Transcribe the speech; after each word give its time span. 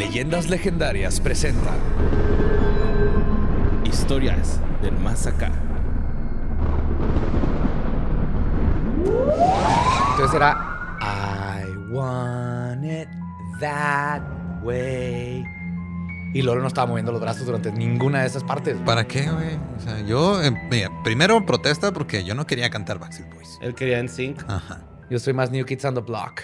Leyendas 0.00 0.48
Legendarias 0.48 1.20
presenta 1.20 1.74
Historias 3.84 4.58
del 4.80 4.96
más 4.98 5.26
acá. 5.26 5.52
Entonces 10.12 10.34
era 10.34 10.56
I 11.02 11.92
want 11.92 12.82
it 12.82 13.08
that 13.60 14.22
way. 14.62 15.44
Y 16.32 16.40
Lolo 16.40 16.62
no 16.62 16.68
estaba 16.68 16.86
moviendo 16.86 17.12
los 17.12 17.20
brazos 17.20 17.44
durante 17.44 17.70
ninguna 17.70 18.22
de 18.22 18.28
esas 18.28 18.42
partes. 18.42 18.78
¿Para 18.86 19.06
qué, 19.06 19.30
güey? 19.30 19.58
O 19.76 19.80
sea, 19.80 20.00
yo, 20.00 20.42
eh, 20.42 20.50
mira, 20.70 20.90
primero 21.04 21.44
protesta 21.44 21.92
porque 21.92 22.24
yo 22.24 22.34
no 22.34 22.46
quería 22.46 22.70
cantar 22.70 22.98
Backstreet 22.98 23.34
Boys. 23.34 23.58
Él 23.60 23.74
quería 23.74 23.98
en 23.98 24.08
sync. 24.08 24.42
Ajá. 24.48 24.80
Yo 25.10 25.18
soy 25.18 25.34
más 25.34 25.50
New 25.50 25.66
Kids 25.66 25.84
on 25.84 25.92
the 25.92 26.00
Block. 26.00 26.40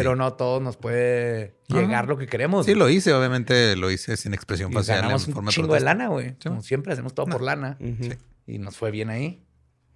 Pero 0.00 0.16
no 0.16 0.32
todos 0.34 0.62
nos 0.62 0.76
puede 0.76 1.56
llegar 1.68 2.08
lo 2.08 2.16
que 2.18 2.26
queremos. 2.26 2.66
Sí, 2.66 2.74
lo 2.74 2.88
hice, 2.88 3.12
obviamente 3.12 3.76
lo 3.76 3.90
hice 3.90 4.16
sin 4.16 4.34
expresión 4.34 4.70
y 4.70 4.74
facial. 4.74 5.00
ganamos 5.02 5.26
en 5.28 5.34
forma 5.34 5.48
un 5.48 5.52
chingo 5.52 5.74
de 5.74 5.80
lana, 5.80 6.08
güey. 6.08 6.36
Como 6.42 6.62
siempre 6.62 6.92
hacemos 6.92 7.14
todo 7.14 7.26
por 7.26 7.42
lana. 7.42 7.76
Ujú. 7.80 8.14
Y 8.46 8.58
nos 8.58 8.76
fue 8.76 8.90
bien 8.90 9.10
ahí. 9.10 9.42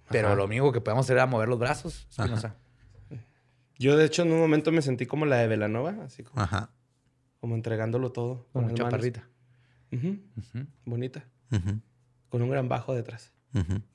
Pero 0.09 0.27
Ajá. 0.27 0.35
lo 0.35 0.45
único 0.45 0.71
que 0.71 0.81
podemos 0.81 1.05
hacer 1.05 1.17
era 1.17 1.25
mover 1.25 1.47
los 1.47 1.57
brazos. 1.59 2.07
Yo, 3.77 3.97
de 3.97 4.05
hecho, 4.05 4.21
en 4.21 4.31
un 4.31 4.39
momento 4.39 4.71
me 4.71 4.81
sentí 4.81 5.05
como 5.07 5.25
la 5.25 5.37
de 5.37 5.47
Velanova, 5.47 5.95
así 6.03 6.21
como, 6.23 6.39
Ajá. 6.41 6.69
como 7.39 7.55
entregándolo 7.55 8.11
todo. 8.11 8.47
Como 8.53 8.67
con 8.67 8.75
chaparrita. 8.75 9.27
Bonita. 10.85 11.25
Con 12.29 12.41
un 12.41 12.49
gran 12.49 12.69
bajo 12.69 12.93
detrás. 12.93 13.33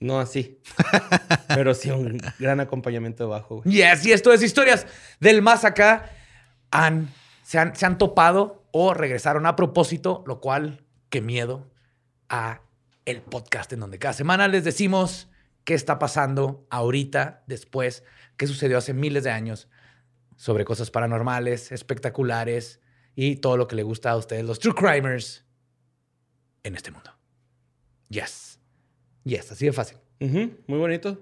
No 0.00 0.20
así. 0.20 0.60
pero 1.48 1.74
sí 1.74 1.90
un 1.90 2.20
gran 2.38 2.60
acompañamiento 2.60 3.24
de 3.24 3.30
bajo, 3.30 3.62
güey. 3.62 3.76
Yes, 3.76 4.04
y 4.06 4.12
esto 4.12 4.32
es 4.32 4.42
historias 4.42 4.86
del 5.20 5.42
más 5.42 5.64
acá. 5.64 6.10
Han, 6.70 7.08
se, 7.42 7.58
han, 7.58 7.74
se 7.74 7.86
han 7.86 7.96
topado 7.98 8.68
o 8.72 8.92
regresaron 8.92 9.46
a 9.46 9.56
propósito, 9.56 10.22
lo 10.26 10.40
cual, 10.40 10.84
qué 11.08 11.20
miedo, 11.20 11.70
a 12.28 12.60
el 13.06 13.22
podcast 13.22 13.72
en 13.72 13.80
donde 13.80 13.98
cada 13.98 14.12
semana 14.12 14.48
les 14.48 14.64
decimos 14.64 15.28
qué 15.64 15.74
está 15.74 15.98
pasando 15.98 16.66
ahorita, 16.70 17.44
después, 17.46 18.04
qué 18.36 18.46
sucedió 18.46 18.78
hace 18.78 18.92
miles 18.92 19.24
de 19.24 19.30
años 19.30 19.68
sobre 20.36 20.64
cosas 20.64 20.90
paranormales, 20.90 21.72
espectaculares 21.72 22.80
y 23.14 23.36
todo 23.36 23.56
lo 23.56 23.66
que 23.66 23.76
le 23.76 23.82
gusta 23.82 24.10
a 24.10 24.16
ustedes, 24.16 24.44
los 24.44 24.58
true 24.58 24.74
crimers, 24.74 25.44
en 26.62 26.74
este 26.74 26.90
mundo. 26.90 27.10
Yes. 28.08 28.55
Yes, 29.26 29.50
así 29.50 29.66
de 29.66 29.72
fácil. 29.72 29.98
Muy 30.20 30.78
bonito. 30.78 31.18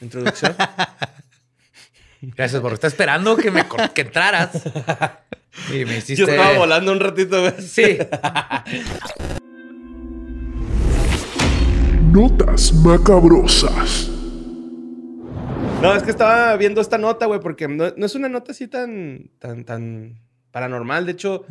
Introducción. 0.00 0.56
Gracias 2.20 2.60
por 2.60 2.72
estar 2.72 2.88
esperando 2.88 3.36
que 3.36 3.52
me 3.52 3.64
que 3.94 4.00
entraras. 4.02 4.62
Y 5.72 5.84
me 5.84 5.98
hiciste. 5.98 6.16
Yo 6.16 6.26
estaba 6.26 6.58
volando 6.58 6.90
un 6.90 6.98
ratito. 6.98 7.48
Sí. 7.60 7.96
Notas 12.10 12.72
macabrosas. 12.72 14.10
No, 15.80 15.94
es 15.94 16.02
que 16.02 16.10
estaba 16.10 16.56
viendo 16.56 16.80
esta 16.80 16.98
nota, 16.98 17.26
güey, 17.26 17.38
porque 17.38 17.68
no, 17.68 17.92
no 17.96 18.04
es 18.04 18.16
una 18.16 18.28
nota 18.28 18.50
así 18.50 18.66
tan, 18.66 19.30
tan, 19.38 19.64
tan 19.64 20.23
paranormal. 20.54 21.04
De 21.04 21.12
hecho, 21.12 21.44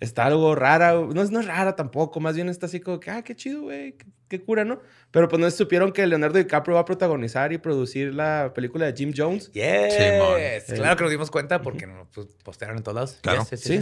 está 0.00 0.24
algo 0.24 0.54
rara. 0.54 0.94
No 0.94 1.20
es, 1.22 1.30
no 1.30 1.38
es 1.38 1.46
rara 1.46 1.76
tampoco. 1.76 2.18
Más 2.18 2.34
bien 2.34 2.48
está 2.48 2.64
así 2.64 2.80
como 2.80 2.98
que, 2.98 3.10
ah, 3.10 3.22
qué 3.22 3.36
chido, 3.36 3.60
güey. 3.64 3.92
Qué, 3.92 4.06
qué 4.26 4.40
cura, 4.42 4.64
¿no? 4.64 4.80
Pero 5.10 5.28
pues 5.28 5.38
no 5.38 5.50
supieron 5.50 5.92
que 5.92 6.06
Leonardo 6.06 6.38
DiCaprio 6.38 6.74
va 6.76 6.80
a 6.80 6.84
protagonizar 6.86 7.52
y 7.52 7.58
producir 7.58 8.14
la 8.14 8.52
película 8.54 8.86
de 8.86 8.94
Jim 8.96 9.12
Jones. 9.14 9.52
Yes. 9.52 9.94
Simón. 9.94 10.78
Claro 10.78 10.96
que 10.96 11.02
nos 11.04 11.10
dimos 11.10 11.30
cuenta 11.30 11.60
porque 11.60 11.86
nos 11.86 12.08
pues, 12.08 12.26
postearon 12.42 12.78
en 12.78 12.82
todos 12.82 12.94
lados. 12.94 13.18
Claro. 13.20 13.46
Yes, 13.50 13.50
yes, 13.50 13.60
Sí. 13.60 13.80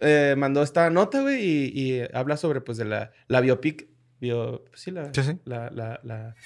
eh, 0.00 0.34
mandó 0.38 0.62
esta 0.62 0.88
nota, 0.90 1.20
güey, 1.22 1.44
y, 1.44 1.72
y 1.74 2.02
habla 2.14 2.36
sobre, 2.36 2.60
pues, 2.60 2.78
de 2.78 2.84
la, 2.84 3.10
la 3.26 3.40
biopic. 3.40 3.88
Bio, 4.20 4.64
pues, 4.70 4.80
sí, 4.80 4.92
la, 4.92 5.12
Sí, 5.12 5.24
sí. 5.24 5.38
La, 5.44 5.68
la, 5.70 5.98
la- 6.04 6.36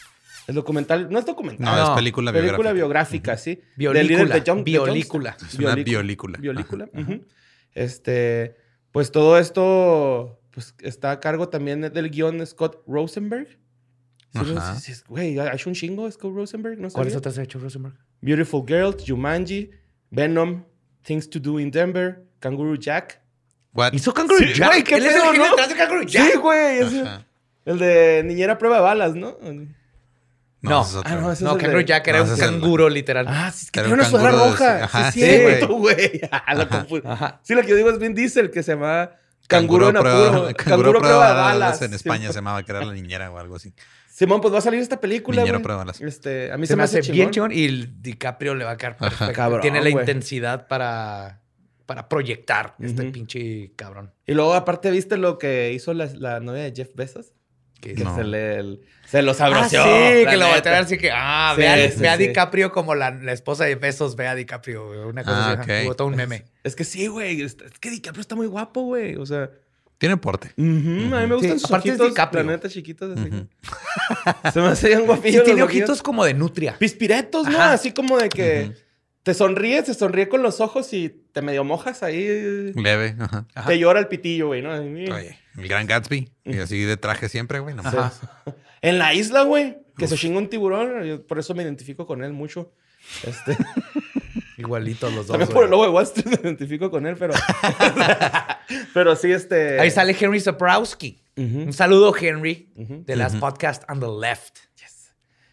el 0.47 0.55
documental. 0.55 1.09
No 1.11 1.19
es 1.19 1.27
documental. 1.27 1.65
No, 1.65 1.77
No, 1.77 1.83
es 1.93 1.97
película, 1.97 2.33
película 2.33 2.73
biográfica. 2.73 3.35
biográfica, 3.35 3.37
sí. 3.37 3.61
Biolícula, 3.77 3.99
Del 3.99 4.07
líder 4.09 4.29
de 4.43 4.51
John- 4.51 4.59
de 4.59 4.63
biolícula. 4.65 5.37
Es 5.47 5.55
una 5.59 5.75
biolícula. 5.75 6.39
Biolícula. 6.39 6.89
ujú. 6.93 7.25
Este, 7.75 8.57
pues 8.93 9.11
todo 9.13 9.39
esto, 9.39 10.41
pues 10.51 10.75
está 10.81 11.11
a 11.13 11.21
cargo 11.21 11.49
también 11.49 11.81
del 11.83 12.11
guion 12.11 12.45
Scott 12.47 12.83
Rosenberg. 12.87 13.49
Sí, 14.33 14.41
no 14.53 14.59
Ajá. 14.61 14.75
sé 14.75 14.81
si 14.81 14.93
es- 14.93 15.05
Güey, 15.05 15.39
¿ha 15.39 15.53
hecho 15.55 15.69
un 15.71 15.75
chingo 15.75 16.11
Scott 16.11 16.35
Rosenberg? 16.35 16.79
¿No 16.79 16.89
¿Cuáles 16.91 17.17
otras 17.17 17.39
ha 17.39 17.43
hecho 17.43 17.59
Rosenberg? 17.59 17.95
Beautiful 18.21 18.65
Girls, 18.67 19.05
Jumanji, 19.07 19.71
Venom, 20.11 20.65
Things 21.03 21.29
to 21.31 21.39
Do 21.39 21.59
in 21.61 21.71
Denver, 21.71 22.25
Kangaroo 22.41 22.77
Jack. 22.77 23.21
What? 23.73 23.93
Hizo 23.93 24.13
Kangaroo 24.13 24.39
Sí, 24.39 24.55
Jack. 24.55 24.69
güey, 24.69 24.85
qué 24.85 24.95
Él 24.97 25.07
es 25.07 25.15
el 25.15 25.39
¿no? 25.39 25.45
detrás 25.45 25.69
de 25.69 25.75
Kangaroo 25.77 26.03
Jack. 26.07 26.33
Sí, 26.33 26.39
güey. 26.39 26.81
Ajá. 26.83 27.27
El 27.65 27.79
de 27.79 28.23
Niñera 28.25 28.57
Prueba 28.59 28.77
de 28.77 28.83
Balas, 28.83 29.15
¿no? 29.15 29.37
No. 30.71 30.81
otro. 30.83 31.03
Ah, 31.05 31.15
no, 31.17 31.33
ese 31.33 31.45
No, 31.45 31.53
Kangaroo 31.57 31.79
de- 31.79 31.85
Jack 31.85 32.09
era 32.09 32.19
No, 32.19 32.25
un 32.25 32.31
el- 32.33 32.39
canguro, 32.39 32.89
literal. 32.89 33.27
Ah, 33.29 33.51
sí, 33.53 33.65
es 33.67 33.71
que 33.71 33.81
Era 33.81 33.89
tiene 33.89 34.03
un 34.03 34.09
una 34.09 34.19
sudadera 34.19 34.45
roja. 34.51 34.85
Ajá, 34.85 35.13
sí, 35.13 35.21
sí, 35.21 35.27
es 35.27 35.43
güey. 35.43 35.57
cierto, 35.57 35.75
güey. 35.75 36.21
Ah. 36.33 36.67
Ajá. 37.13 37.41
Sí, 37.43 37.55
lo 37.55 37.63
que 37.63 37.69
yo 37.69 37.77
digo 37.77 37.91
es 37.91 37.99
Vin 37.99 38.15
Diesel, 38.15 38.51
que 38.51 38.63
se 38.63 38.73
llama 38.73 39.11
Canguro, 39.49 39.89
en 39.89 39.95
prueba, 39.97 40.27
apuro. 40.29 40.49
canguro 40.57 40.99
prueba 40.99 41.29
de 41.29 41.35
balas. 41.35 41.81
En 41.83 41.91
Sí, 41.91 41.95
España 41.97 42.29
se 42.29 42.35
llamaba 42.35 42.63
que 42.65 42.73
era 42.73 42.85
la 42.85 42.93
niñera 42.93 43.31
o 43.31 43.39
algo 43.39 43.57
así. 43.57 43.73
Simón, 44.13 44.41
pues 44.41 44.53
va 44.55 44.59
a 44.59 44.63
salir 44.63 44.81
esta 44.81 44.99
película, 44.99 45.43
Niñero 45.43 45.59
güey. 45.59 45.63
prueba 45.63 45.83
de 45.83 45.85
balas. 45.87 46.01
Este, 46.01 46.51
a 46.51 46.57
mí 46.57 46.67
Se, 46.67 46.75
me 46.75 46.83
hace 46.85 47.03
bien 47.03 47.31
chingón. 47.31 47.53
y 47.53 47.65
el 47.67 48.03
DiCaprio 48.03 48.55
le 48.55 48.65
va 48.65 48.71
a 48.73 48.77
quedar 48.79 48.97
perfecto. 48.97 49.33
Cabrón, 49.35 49.61
Tiene 49.61 49.83
la 49.83 49.91
intensidad 49.91 50.67
para, 50.69 51.43
para 51.85 52.09
proyectar 52.09 52.75
este 52.81 53.05
pinche 53.13 53.73
cabrón. 53.77 54.13
Y 54.27 54.33
luego, 54.33 54.55
aparte, 54.55 54.91
¿viste 54.91 55.19
lo 55.19 55.39
que 55.39 55.73
hizo 55.75 55.93
la, 55.93 56.07
la 56.15 56.41
novia 56.41 56.63
de 56.63 56.73
Jeff 56.75 56.89
Bezos? 56.95 57.35
Que 57.81 57.95
No. 57.95 58.15
se, 58.17 58.25
le, 58.25 58.57
el- 58.57 58.81
se 59.07 59.23
lo 59.23 59.33
Ah, 59.33 59.35
sabroció. 59.35 59.83
sí, 59.85 59.91
que 59.91 60.25
lo 60.25 60.45
neta. 60.45 60.49
voltearon 60.53 60.85
así 60.85 60.99
que, 60.99 61.11
ah, 61.13 61.53
Sí, 61.55 61.61
ve, 61.61 61.69
a, 61.69 61.91
sí, 61.91 62.07
a. 62.07 62.17
DiCaprio 62.17 62.73
como 62.73 62.95
la, 62.95 63.11
la 63.13 63.33
esposa 63.33 63.65
de 63.65 63.75
Besos, 63.77 64.17
ve 64.17 64.27
a 64.27 64.35
DiCaprio, 64.35 65.09
una 65.09 65.23
cosa 65.23 65.51
Ah, 65.53 65.61
así. 65.61 65.89
todo 65.97 66.09
un 66.09 66.17
meme. 66.17 66.45
Es 66.65 66.75
que 66.75 66.85
sí, 66.85 67.07
güey. 67.07 67.41
Es 67.43 67.57
es 67.65 67.79
que 67.79 67.91
DiCaprio 67.91 68.21
está 68.23 68.35
muy 68.35 68.47
guapo, 68.47 68.83
güey. 68.83 69.15
O 69.17 69.27
sea, 69.27 69.51
Tiene 69.99 70.17
porte. 70.17 70.49
a 70.49 70.61
mí 70.61 70.65
me 70.69 71.27
gustan 71.35 71.53
Sí, 71.53 71.59
sus 71.61 71.65
aparte 71.71 71.91
ojitos, 71.93 72.33
la 72.33 72.43
neta, 72.43 72.69
chiquitos. 72.69 73.17
Así. 73.19 73.29
Ujú. 73.29 73.47
Se 74.53 74.61
me 74.61 74.67
hacían 74.69 75.01
Sí, 75.01 75.07
guapillos. 75.07 75.45
tiene 75.45 75.61
los 75.61 75.69
ojitos 75.69 76.03
como 76.03 76.25
de 76.25 76.35
nutria. 76.35 76.77
Pispiretos, 76.79 77.45
¿no? 77.49 77.57
Ajá. 77.59 77.73
Así 77.73 77.93
como 77.93 78.19
de 78.19 78.29
que 78.29 78.73
te 79.23 79.35
sonríes, 79.35 79.85
te 79.85 79.95
sonríe 79.95 80.29
con 80.29 80.43
los 80.43 80.61
ojos 80.61 80.93
y 80.93 81.23
te 81.37 81.43
medio 81.43 81.65
mojas 81.65 82.03
ahí. 82.03 82.73
Leve. 82.75 83.15
Ajá. 83.21 83.47
Ajá. 83.55 83.69
Te 83.69 83.79
llora 83.79 84.01
el 84.01 84.09
pitillo, 84.09 84.47
güey, 84.47 84.63
¿no? 84.63 84.71
Oye, 84.73 85.39
el 85.59 85.69
gran 85.69 85.87
Gatsby. 85.87 86.33
Y 86.47 86.59
así 86.61 86.81
de 86.81 86.97
traje 86.97 87.29
siempre, 87.29 87.59
güey. 87.59 87.75
No. 87.75 87.83
En 88.83 88.99
la 88.99 89.13
isla, 89.15 89.43
güey, 89.43 89.79
que 89.99 90.07
se 90.07 90.17
chinga 90.17 90.39
un 90.39 90.49
tiburón. 90.49 91.03
yo 91.05 91.27
por 91.27 91.39
eso 91.39 91.55
me 91.55 91.63
identifico 91.63 92.07
con 92.07 92.23
él 92.23 92.33
mucho. 92.33 92.73
Este, 93.23 93.57
Igualitos 94.59 95.13
los 95.13 95.27
dos. 95.27 95.37
también 95.37 95.51
por 95.53 95.65
el 95.65 95.71
logo 95.71 95.85
de 95.85 95.91
Wall 95.91 96.05
Street 96.05 96.27
me 96.43 96.49
identifico 96.49 96.91
con 96.91 97.07
él, 97.07 97.17
pero. 97.19 97.35
pero 98.95 99.15
sí, 99.17 99.33
este. 99.33 99.79
Ahí 99.79 99.91
sale 99.91 100.17
Henry 100.19 100.41
Zabrowski. 100.41 101.23
Un 101.37 101.73
saludo, 101.75 102.15
Henry, 102.17 102.73
ujú. 102.77 103.05
de 103.05 103.17
las 103.17 103.37
podcast 103.37 103.83
on 103.91 104.01
the 104.01 104.07
left. 104.07 104.57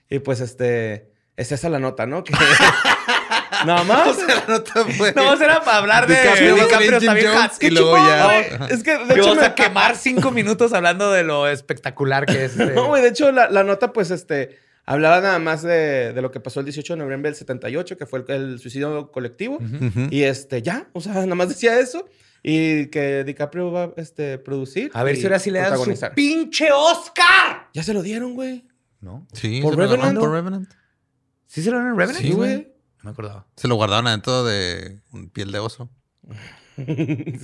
Y 0.10 0.20
pues, 0.20 0.40
este. 0.40 1.12
Es 1.36 1.52
esa 1.52 1.68
la 1.70 1.80
nota, 1.80 2.06
¿no? 2.06 2.24
Que. 2.24 2.34
Nada 3.66 3.84
más. 3.84 4.18
La 4.28 4.46
nota 4.48 4.86
fue- 4.86 5.14
No, 5.14 5.34
era 5.34 5.64
para 5.64 5.78
hablar 5.78 6.08
de 6.08 6.16
DiCaprio, 6.16 6.56
DiCaprio, 6.56 6.98
está 6.98 7.14
bien 7.14 7.28
Jones, 7.34 7.58
y 7.62 7.70
luego 7.70 7.98
ya-. 7.98 8.38
Es 8.70 8.84
que, 8.84 8.98
de 8.98 9.14
hecho, 9.14 9.22
vamos 9.24 9.38
me- 9.38 9.46
a 9.46 9.56
quemar 9.56 9.96
cinco 9.96 10.32
minutos 10.32 10.74
hablando 10.74 11.12
de 11.12 11.24
lo 11.24 11.48
espectacular 11.48 12.26
que 12.26 12.46
es. 12.46 12.52
este- 12.60 12.74
No, 12.76 12.88
güey, 12.88 13.02
de 13.02 13.10
hecho, 13.10 13.32
la, 13.32 13.50
la 13.50 13.64
nota, 13.64 13.94
pues, 13.94 14.12
este, 14.12 14.58
hablaba 14.86 15.22
nada 15.22 15.40
más 15.40 15.62
de, 15.62 16.14
de 16.14 16.22
lo 16.22 16.32
que 16.32 16.40
pasó 16.40 16.60
el 16.60 16.66
18 16.66 16.94
de 16.94 17.00
noviembre 17.00 17.30
del 17.32 17.38
78, 17.38 17.98
que 17.98 18.06
fue 18.06 18.24
el, 18.28 18.32
el 18.32 18.60
suicidio 18.60 19.12
colectivo. 19.12 19.60
Y 20.10 20.24
este, 20.24 20.62
ya, 20.62 20.88
o 20.94 21.02
sea, 21.02 21.14
nada 21.14 21.36
más 21.36 21.50
decía 21.50 21.80
eso. 21.80 22.08
Y 22.46 22.88
que 22.88 23.24
DiCaprio 23.24 23.72
va 23.72 23.84
a 23.86 23.90
este, 23.96 24.38
producir. 24.38 24.92
A 24.94 25.04
ver 25.04 25.16
si 25.16 25.24
ahora 25.24 25.40
sí 25.40 25.50
le 25.50 25.60
dan 25.60 25.78
su 25.78 25.94
pinche 26.14 26.70
Oscar. 26.74 27.70
Ya 27.74 27.84
se 27.84 27.94
lo 27.94 28.02
dieron, 28.02 28.34
güey. 28.34 28.66
¿No? 29.00 29.26
Sí, 29.32 29.62
¿Por 29.62 29.78
Revenant? 29.78 30.20
por 30.20 30.30
Revenant. 30.32 30.70
¿Sí 31.48 31.64
se 31.64 31.72
lo 31.72 31.78
dan 31.78 31.88
en 31.92 31.98
Revenant? 31.98 32.22
Sí, 32.22 32.32
güey. 32.32 32.73
No 33.04 33.10
me 33.10 33.12
acordaba. 33.12 33.46
Se 33.56 33.68
lo 33.68 33.76
guardaron 33.76 34.08
adentro 34.08 34.44
de 34.44 35.02
un 35.12 35.30
piel 35.30 35.52
de 35.52 35.60
oso. 35.60 35.90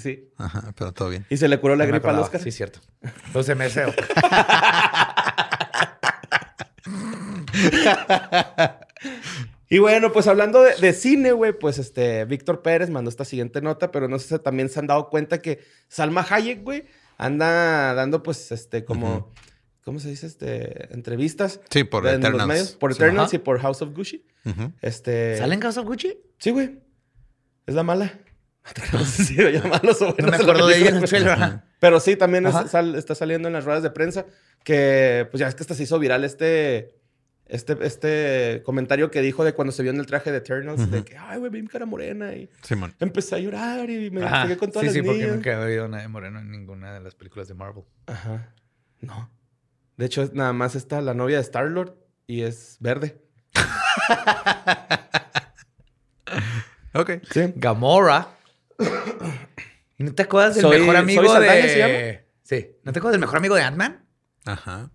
sí. 0.01 0.29
Ajá, 0.38 0.73
pero 0.77 0.94
todo 0.94 1.09
bien. 1.09 1.25
Y 1.29 1.38
se 1.38 1.47
le 1.47 1.59
curó 1.59 1.75
la 1.75 1.85
No 1.85 1.91
gripa 1.91 2.09
al. 2.11 2.19
Oscar. 2.19 2.41
Sí, 2.41 2.51
cierto. 2.51 2.79
Lo 3.33 3.44
se 3.44 3.56
me 3.56 3.65
hace- 3.65 3.85
Y 9.71 9.77
bueno, 9.77 10.11
pues 10.11 10.25
hablando 10.27 10.63
de, 10.63 10.75
de 10.77 10.94
cine, 10.94 11.31
güey, 11.31 11.53
pues 11.57 11.77
este, 11.77 12.25
Víctor 12.25 12.63
Pérez 12.63 12.89
mandó 12.89 13.09
esta 13.09 13.23
siguiente 13.23 13.61
nota, 13.61 13.91
pero 13.91 14.07
no 14.07 14.17
sé 14.17 14.35
si 14.38 14.44
también 14.44 14.67
se 14.69 14.79
han 14.79 14.88
dado 14.88 15.09
cuenta 15.09 15.41
que 15.44 15.59
Salma 15.88 16.25
Hayek, 16.27 16.63
güey, 16.63 16.85
anda 17.17 17.94
dando, 17.94 18.23
pues, 18.23 18.51
este, 18.51 18.83
como. 18.83 19.31
¿Cómo 19.83 19.99
se 19.99 20.09
dice? 20.09 20.27
Este, 20.27 20.93
entrevistas. 20.93 21.59
Sí, 21.69 21.83
por 21.83 22.05
en 22.07 22.13
los 22.13 22.19
Eternals. 22.21 22.47
medios, 22.47 22.71
por 22.73 22.93
Sí. 22.93 23.01
Eternals 23.03 23.27
Ajá. 23.29 23.35
y 23.35 23.39
por 23.39 23.59
House 23.59 23.81
of 23.81 23.93
Gucci. 23.95 24.25
Ujú. 24.45 24.71
Este. 24.81 25.37
¿Sale 25.37 25.55
en 25.55 25.61
House 25.61 25.77
of 25.77 25.85
Gucci? 25.85 26.17
Sí, 26.37 26.51
güey. 26.51 26.79
Es 27.65 27.75
la 27.75 27.83
mala. 27.83 28.13
No 28.93 29.03
sé 29.05 29.23
si 29.25 29.33
lo 29.35 29.49
llaman 29.49 29.79
los 29.83 29.99
No 30.01 30.13
me 30.29 30.35
acuerdo 30.35 30.67
de 30.67 30.77
ella 30.77 30.89
en 30.89 30.97
el 30.97 31.03
trailer. 31.05 31.61
Pero 31.79 31.99
sí, 31.99 32.15
también 32.15 32.45
es- 32.45 32.69
sal- 32.69 32.95
está 32.95 33.15
saliendo 33.15 33.47
en 33.47 33.53
las 33.53 33.65
ruedas 33.65 33.81
de 33.83 33.89
prensa 33.89 34.25
que, 34.63 35.27
pues 35.31 35.39
ya 35.39 35.47
es 35.47 35.55
que 35.55 35.63
hasta 35.63 35.73
se 35.73 35.83
hizo 35.83 35.97
viral 35.97 36.23
este, 36.25 36.93
este, 37.45 37.77
este 37.81 38.61
comentario 38.65 39.09
que 39.09 39.21
dijo 39.21 39.43
de 39.45 39.53
cuando 39.53 39.71
se 39.71 39.81
vio 39.81 39.91
en 39.91 39.99
el 39.99 40.05
traje 40.05 40.31
de 40.31 40.37
Eternals, 40.39 40.91
de 40.91 41.03
que, 41.03 41.17
ay, 41.17 41.39
güey, 41.39 41.49
vi 41.49 41.61
mi 41.61 41.67
cara 41.69 41.85
morena 41.85 42.35
y 42.35 42.49
Simón. 42.61 42.93
empecé 42.99 43.35
a 43.35 43.39
llorar 43.39 43.89
y 43.89 44.11
me 44.11 44.21
pegué 44.21 44.57
con 44.57 44.69
todas 44.71 44.81
Sí, 44.81 44.85
las 44.87 44.93
sí, 44.93 45.01
porque 45.01 45.19
niñas. 45.21 45.35
nunca 45.37 45.59
oído 45.61 45.87
nada 45.87 46.03
de 46.03 46.09
Moreno 46.09 46.39
en 46.39 46.51
ninguna 46.51 46.93
de 46.93 46.99
las 46.99 47.15
películas 47.15 47.47
de 47.47 47.53
Marvel. 47.55 47.85
Ajá. 48.07 48.53
No. 49.01 49.31
De 49.99 50.05
hecho, 50.05 50.23
es- 50.23 50.31
nada 50.33 50.53
más 50.53 50.75
está 50.75 51.01
la 51.01 51.13
novia 51.13 51.35
de 51.35 51.41
Star-Lord 51.41 51.93
y 52.25 52.43
es 52.43 52.77
verde. 52.79 53.21
Ok. 56.93 57.11
Sí. 57.31 57.53
Gamora. 57.55 58.29
¿Y 59.97 60.03
no 60.03 60.13
te 60.13 60.23
acuerdas 60.23 60.55
del 60.55 60.63
Soy- 60.63 60.79
mejor 60.79 60.95
¿Soy 60.95 61.03
amigo 61.03 61.27
Saldaña 61.33 61.53
de. 61.55 61.69
se 61.69 61.77
llama? 61.77 62.19
Sí. 62.43 62.71
¿No 62.83 62.91
te 62.93 62.99
acuerdas 62.99 63.13
del 63.13 63.21
mejor 63.21 63.37
amigo 63.37 63.55
de 63.55 63.61
Ant-Man? 63.63 64.05
Ajá. 64.45 64.89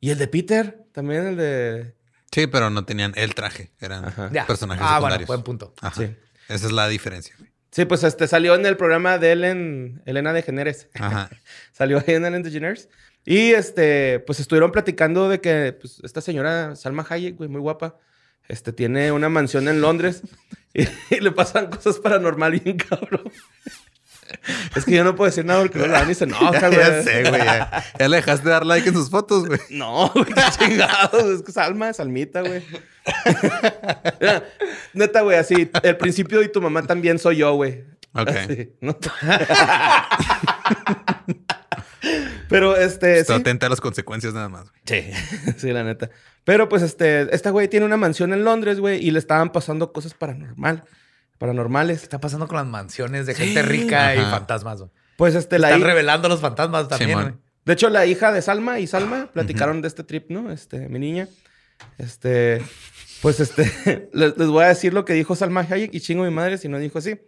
Y 0.00 0.10
el 0.10 0.18
de 0.18 0.28
Peter, 0.28 0.84
también 0.92 1.26
el 1.26 1.36
de... 1.36 1.94
Sí, 2.32 2.46
pero 2.48 2.68
no 2.70 2.84
tenían 2.84 3.12
el 3.16 3.34
traje. 3.34 3.72
Eran 3.80 4.04
Ajá. 4.06 4.30
Personajes 4.46 4.82
Ah, 4.84 4.98
bueno, 4.98 5.14
secundarios. 5.16 5.26
buen 5.28 5.42
punto. 5.42 5.74
Ajá. 5.80 5.94
Sí. 6.02 6.16
Esa 6.48 6.66
es 6.66 6.72
la 6.72 6.88
diferencia. 6.88 7.34
Sí, 7.70 7.84
pues 7.84 8.02
este 8.04 8.26
salió 8.26 8.54
en 8.56 8.66
el 8.66 8.76
programa 8.76 9.18
de 9.18 9.32
Ellen, 9.32 10.02
Elena 10.06 10.32
de 10.32 10.42
Generes. 10.42 10.88
Ajá. 10.94 11.30
Salió 11.72 11.98
ahí 11.98 12.14
en 12.14 12.24
Ellen 12.24 12.42
DeGeneres. 12.42 12.88
Y 13.26 13.52
este, 13.52 14.20
pues 14.20 14.40
estuvieron 14.40 14.72
platicando 14.72 15.28
de 15.28 15.40
que 15.40 15.76
pues, 15.78 16.00
esta 16.04 16.20
señora 16.20 16.76
Salma 16.76 17.04
Hayek, 17.08 17.36
güey, 17.36 17.50
muy 17.50 17.60
guapa, 17.60 17.96
este, 18.48 18.72
tiene 18.72 19.12
una 19.12 19.28
mansión 19.28 19.68
en 19.68 19.80
Londres 19.80 20.22
y, 20.74 20.84
y 21.10 21.20
le 21.20 21.32
pasan 21.32 21.66
cosas 21.66 21.98
paranormal 21.98 22.52
bien 22.52 22.78
cabrón. 22.78 23.30
Es 24.74 24.84
que 24.84 24.92
yo 24.92 25.04
no 25.04 25.14
puedo 25.14 25.28
decir 25.30 25.44
nada 25.44 25.60
porque 25.62 25.78
no 25.78 25.86
la 25.86 26.00
dan 26.00 26.10
y 26.10 26.14
se 26.14 26.24
enoja, 26.24 26.68
güey. 26.68 26.80
ya 26.80 27.02
sé, 27.02 27.22
güey. 27.28 27.44
Ya, 27.44 27.84
ya 27.98 28.08
le 28.08 28.16
dejaste 28.16 28.44
de 28.44 28.50
dar 28.50 28.66
like 28.66 28.88
en 28.88 28.94
sus 28.94 29.10
fotos, 29.10 29.46
güey. 29.46 29.60
No, 29.70 30.10
güey, 30.14 30.26
qué 30.26 30.42
chingados. 30.58 31.24
Es 31.24 31.42
que 31.42 31.52
Salma, 31.52 31.92
Salmita, 31.92 32.40
güey. 32.42 32.62
Neta, 34.92 35.20
güey, 35.22 35.38
así, 35.38 35.70
el 35.82 35.96
principio 35.96 36.42
y 36.42 36.48
tu 36.50 36.60
mamá 36.60 36.82
también 36.82 37.18
soy 37.18 37.36
yo, 37.38 37.54
güey. 37.54 37.84
Ok. 38.12 38.28
Así, 38.28 38.72
¿no? 38.80 38.96
Pero 42.48 42.76
este. 42.76 43.20
Estoy 43.20 43.36
sí. 43.36 43.40
atenta 43.40 43.66
a 43.66 43.70
las 43.70 43.80
consecuencias 43.80 44.34
nada 44.34 44.48
más. 44.48 44.70
güey. 44.70 44.82
Sí, 44.84 45.10
sí, 45.58 45.72
la 45.72 45.84
neta. 45.84 46.10
Pero 46.44 46.68
pues 46.68 46.82
este, 46.82 47.34
esta 47.34 47.50
güey 47.50 47.68
tiene 47.68 47.86
una 47.86 47.96
mansión 47.96 48.32
en 48.32 48.44
Londres, 48.44 48.78
güey, 48.78 49.04
y 49.04 49.10
le 49.10 49.18
estaban 49.18 49.50
pasando 49.50 49.92
cosas 49.92 50.14
paranormal, 50.14 50.84
paranormales. 51.38 51.98
¿Qué 51.98 52.04
está 52.04 52.20
pasando 52.20 52.46
con 52.46 52.56
las 52.56 52.66
mansiones 52.66 53.26
de 53.26 53.34
gente 53.34 53.62
rica 53.62 54.14
y 54.14 54.18
fantasmas? 54.18 54.78
güey? 54.78 54.90
Pues 55.16 55.34
este, 55.34 55.58
la 55.58 55.68
Están 55.68 55.82
revelando 55.82 56.28
los 56.28 56.40
fantasmas 56.40 56.88
también. 56.88 57.20
Güey. 57.20 57.34
De 57.64 57.72
hecho, 57.72 57.90
la 57.90 58.06
hija 58.06 58.32
de 58.32 58.42
Salma 58.42 58.78
y 58.78 58.86
Salma 58.86 59.30
platicaron 59.32 59.82
de 59.82 59.88
este 59.88 60.04
trip, 60.04 60.30
¿no? 60.30 60.52
Este, 60.52 60.88
mi 60.88 61.00
niña. 61.00 61.28
Este, 61.98 62.62
pues 63.22 63.40
este, 63.40 64.08
les, 64.12 64.36
les 64.36 64.48
voy 64.48 64.64
a 64.64 64.68
decir 64.68 64.94
lo 64.94 65.04
que 65.04 65.14
dijo 65.14 65.34
Salma 65.34 65.66
Hayek 65.68 65.92
y 65.92 66.00
chingo 66.00 66.22
mi 66.22 66.30
madre 66.30 66.58
si 66.58 66.68
no 66.68 66.78
dijo 66.78 66.98
así. 66.98 67.18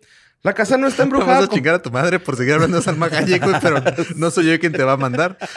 La 0.43 0.53
casa 0.55 0.77
no 0.79 0.87
está 0.87 1.03
Vamos 1.05 1.19
embrujada. 1.21 1.45
a 1.45 1.49
con- 1.49 1.57
chingar 1.57 1.75
a 1.75 1.83
tu 1.83 1.91
madre 1.91 2.19
por 2.19 2.37
seguir 2.37 2.55
hablando 2.55 2.77
de 2.79 2.83
Salma 2.83 3.09
güey, 3.09 3.41
pero 3.61 3.83
no 4.17 4.31
soy 4.31 4.47
yo 4.47 4.59
quien 4.61 4.73
te 4.73 4.83
va 4.85 4.93
a 4.93 4.97
mandar. 4.97 5.37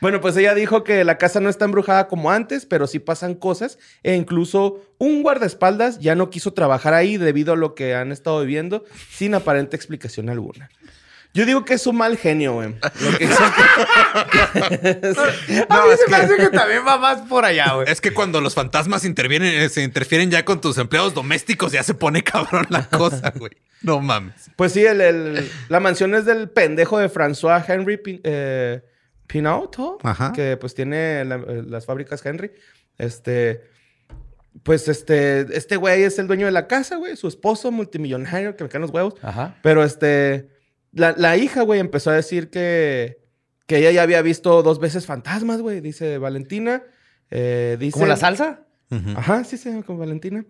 Bueno, 0.00 0.20
pues 0.20 0.36
ella 0.36 0.52
dijo 0.52 0.82
que 0.82 1.04
la 1.04 1.16
casa 1.16 1.38
no 1.38 1.48
está 1.48 1.64
embrujada 1.64 2.08
como 2.08 2.32
antes, 2.32 2.66
pero 2.66 2.88
sí 2.88 2.98
pasan 2.98 3.36
cosas. 3.36 3.78
E 4.02 4.16
incluso 4.16 4.80
un 4.98 5.22
guardaespaldas 5.22 6.00
ya 6.00 6.16
no 6.16 6.28
quiso 6.28 6.52
trabajar 6.52 6.92
ahí 6.92 7.18
debido 7.18 7.52
a 7.52 7.56
lo 7.56 7.76
que 7.76 7.94
han 7.94 8.10
estado 8.10 8.40
viviendo 8.40 8.84
sin 9.12 9.32
aparente 9.36 9.76
explicación 9.76 10.28
alguna. 10.28 10.70
Yo 11.34 11.46
digo 11.46 11.64
que 11.64 11.74
es 11.74 11.86
un 11.86 11.96
mal 11.96 12.16
genio, 12.18 12.54
güey. 12.54 12.74
Lo 13.00 13.18
que 13.18 13.24
hizo- 13.24 13.42
A 15.68 15.76
No, 15.76 15.86
mí 15.86 15.92
es 15.92 16.00
se 16.00 16.10
me 16.10 16.16
que- 16.16 16.22
hace 16.22 16.36
que 16.36 16.50
también 16.50 16.82
va 16.86 16.98
más 16.98 17.22
por 17.22 17.44
allá, 17.44 17.74
güey. 17.74 17.90
Es 17.90 18.00
que 18.00 18.12
cuando 18.12 18.40
los 18.40 18.54
fantasmas 18.54 19.04
intervienen, 19.04 19.54
eh, 19.62 19.68
se 19.68 19.82
interfieren 19.82 20.30
ya 20.30 20.44
con 20.44 20.60
tus 20.60 20.78
empleados 20.78 21.14
domésticos, 21.14 21.72
ya 21.72 21.82
se 21.82 21.94
pone 21.94 22.22
cabrón 22.22 22.66
la 22.68 22.88
cosa, 22.88 23.32
güey. 23.36 23.52
No 23.82 24.00
mames. 24.00 24.50
Pues 24.56 24.72
sí, 24.72 24.84
el- 24.84 25.00
el- 25.00 25.50
la 25.68 25.80
mansión 25.80 26.14
es 26.14 26.24
del 26.24 26.50
pendejo 26.50 26.98
de 26.98 27.10
François 27.10 27.64
Henry 27.66 27.96
Pin- 27.96 28.20
eh, 28.24 28.82
Pinault, 29.26 29.76
¿no? 29.78 29.98
Ajá. 30.02 30.32
que 30.34 30.56
pues 30.58 30.74
tiene 30.74 31.24
la- 31.24 31.36
eh, 31.36 31.62
las 31.66 31.86
fábricas 31.86 32.24
Henry. 32.26 32.52
Este, 32.98 33.62
pues 34.62 34.86
este, 34.88 35.46
este 35.56 35.76
güey 35.76 36.02
es 36.02 36.18
el 36.18 36.26
dueño 36.26 36.44
de 36.44 36.52
la 36.52 36.66
casa, 36.66 36.96
güey, 36.96 37.16
su 37.16 37.26
esposo 37.26 37.70
multimillonario 37.70 38.54
que 38.54 38.64
me 38.64 38.68
caen 38.70 38.82
los 38.82 38.90
huevos. 38.90 39.14
Ajá. 39.22 39.56
Pero 39.62 39.82
este, 39.82 40.51
la, 40.92 41.14
la 41.16 41.36
hija, 41.36 41.62
güey, 41.62 41.80
empezó 41.80 42.10
a 42.10 42.14
decir 42.14 42.50
que, 42.50 43.18
que 43.66 43.78
ella 43.78 43.90
ya 43.90 44.02
había 44.02 44.22
visto 44.22 44.62
dos 44.62 44.78
veces 44.78 45.06
fantasmas, 45.06 45.60
güey, 45.60 45.80
dice 45.80 46.18
Valentina. 46.18 46.82
Eh, 47.30 47.76
dice, 47.80 47.92
¿Como 47.94 48.06
la 48.06 48.16
salsa? 48.16 48.66
Ajá, 49.16 49.44
sí, 49.44 49.56
sí, 49.56 49.70
con 49.86 49.98
Valentina. 49.98 50.44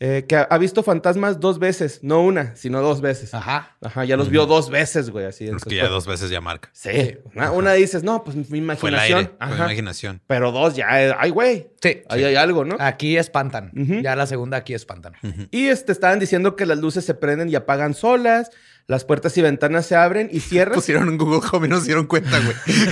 Eh, 0.00 0.26
que 0.28 0.36
ha, 0.36 0.42
ha 0.42 0.58
visto 0.58 0.84
fantasmas 0.84 1.40
dos 1.40 1.58
veces, 1.58 2.00
no 2.04 2.22
una, 2.22 2.54
sino 2.54 2.80
dos 2.82 3.00
veces. 3.00 3.34
Ajá. 3.34 3.76
Ajá, 3.80 4.04
ya 4.04 4.16
los 4.16 4.28
vio 4.30 4.46
dos 4.46 4.70
veces, 4.70 5.10
güey, 5.10 5.24
así. 5.26 5.42
Es 5.44 5.48
entonces, 5.50 5.70
que 5.70 5.74
ya 5.74 5.82
pues, 5.82 5.90
dos 5.90 6.06
veces 6.06 6.30
ya 6.30 6.40
marca. 6.40 6.70
Sí, 6.72 7.16
una, 7.34 7.50
una 7.50 7.72
dices, 7.72 8.04
no, 8.04 8.22
pues 8.22 8.36
mi 8.36 8.44
Fue 8.44 8.58
el 8.58 8.62
imaginación. 8.62 9.18
aire, 9.18 9.30
fue 9.30 9.36
Ajá. 9.40 9.54
mi 9.54 9.60
imaginación. 9.60 10.20
Pero 10.28 10.52
dos 10.52 10.76
ya, 10.76 11.02
eh, 11.04 11.14
ay, 11.18 11.30
güey, 11.30 11.70
Sí. 11.82 12.02
ahí 12.10 12.22
hay 12.22 12.36
algo, 12.36 12.64
¿no? 12.64 12.76
Aquí 12.78 13.16
espantan. 13.16 13.72
Ya 14.02 14.14
la 14.14 14.26
segunda 14.28 14.58
aquí 14.58 14.72
espantan. 14.74 15.14
Y 15.50 15.66
este, 15.66 15.90
estaban 15.90 16.20
diciendo 16.20 16.54
que 16.54 16.64
las 16.66 16.78
luces 16.78 17.04
se 17.04 17.14
prenden 17.14 17.48
y 17.48 17.56
apagan 17.56 17.94
solas, 17.94 18.50
las 18.88 19.04
puertas 19.04 19.36
y 19.36 19.42
ventanas 19.42 19.84
se 19.84 19.94
abren 19.96 20.30
y 20.32 20.40
cierran. 20.40 20.74
Pusieron 20.74 21.08
en 21.08 21.18
Google 21.18 21.46
Home 21.52 21.66
y 21.66 21.70
no 21.70 21.78
se 21.78 21.84
dieron 21.86 22.06
cuenta, 22.06 22.38
güey. 22.40 22.56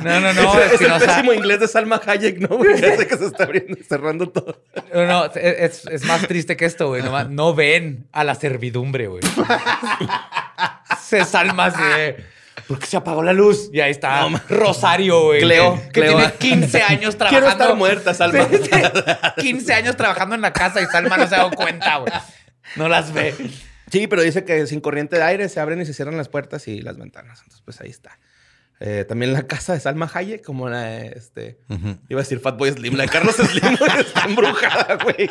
No, 0.00 0.20
no, 0.20 0.32
no. 0.34 0.60
es, 0.60 0.72
es 0.72 0.80
el 0.80 0.92
pésimo 0.92 1.32
inglés 1.32 1.60
de 1.60 1.68
Salma 1.68 2.00
Hayek, 2.04 2.38
¿no? 2.40 2.56
güey? 2.58 2.78
Que 2.78 2.86
hace 2.86 3.06
que 3.06 3.16
se 3.16 3.26
está 3.26 3.44
abriendo 3.44 3.78
y 3.78 3.82
cerrando 3.84 4.28
todo. 4.28 4.60
No, 4.92 5.06
no, 5.06 5.24
es, 5.26 5.86
es 5.86 6.04
más 6.04 6.26
triste 6.26 6.56
que 6.56 6.64
esto, 6.64 6.88
güey. 6.88 7.02
No 7.30 7.54
ven 7.54 8.08
a 8.12 8.24
la 8.24 8.34
servidumbre, 8.34 9.06
güey. 9.06 9.22
Se 11.00 11.24
salma 11.24 11.66
así 11.66 11.82
de... 11.82 12.24
¿Por 12.66 12.78
qué 12.78 12.86
se 12.86 12.96
apagó 12.96 13.22
la 13.22 13.32
luz? 13.32 13.68
Y 13.72 13.80
ahí 13.80 13.90
está 13.90 14.26
Rosario, 14.48 15.24
güey. 15.24 15.40
Cleo, 15.42 15.74
que, 15.76 15.82
que 15.92 16.00
Cleo. 16.00 16.16
tiene 16.16 16.32
15 16.60 16.82
años 16.82 17.16
trabajando. 17.16 17.46
Quiero 17.46 17.48
estar 17.48 17.76
muerta, 17.76 18.14
Salma. 18.14 18.48
Sí, 18.48 18.56
sí. 18.64 18.70
15 19.42 19.74
años 19.74 19.96
trabajando 19.96 20.34
en 20.34 20.40
la 20.40 20.52
casa 20.52 20.80
y 20.80 20.86
Salma 20.86 21.16
no 21.16 21.26
se 21.28 21.34
ha 21.34 21.38
dado 21.38 21.50
cuenta, 21.52 21.98
güey. 21.98 22.12
No 22.76 22.88
las 22.88 23.12
ve. 23.12 23.34
Sí, 23.94 24.08
pero 24.08 24.22
dice 24.22 24.44
que 24.44 24.66
sin 24.66 24.80
corriente 24.80 25.14
de 25.14 25.22
aire 25.22 25.48
se 25.48 25.60
abren 25.60 25.80
y 25.80 25.86
se 25.86 25.94
cierran 25.94 26.16
las 26.16 26.28
puertas 26.28 26.66
y 26.66 26.82
las 26.82 26.98
ventanas. 26.98 27.38
Entonces, 27.42 27.62
pues 27.64 27.80
ahí 27.80 27.90
está. 27.90 28.18
Eh, 28.80 29.04
también 29.08 29.32
la 29.32 29.46
casa 29.46 29.72
de 29.72 29.78
Salma 29.78 30.10
Hayek, 30.12 30.42
como 30.42 30.68
la 30.68 30.82
de, 30.82 31.06
este... 31.16 31.60
Iba 32.08 32.18
a 32.18 32.24
decir 32.24 32.40
Fatboy 32.40 32.72
Slim. 32.72 32.96
La 32.96 33.04
de 33.04 33.08
Carlos 33.08 33.36
Slim 33.36 33.78
está 34.00 34.24
embrujada, 34.24 34.96
güey. 34.96 35.30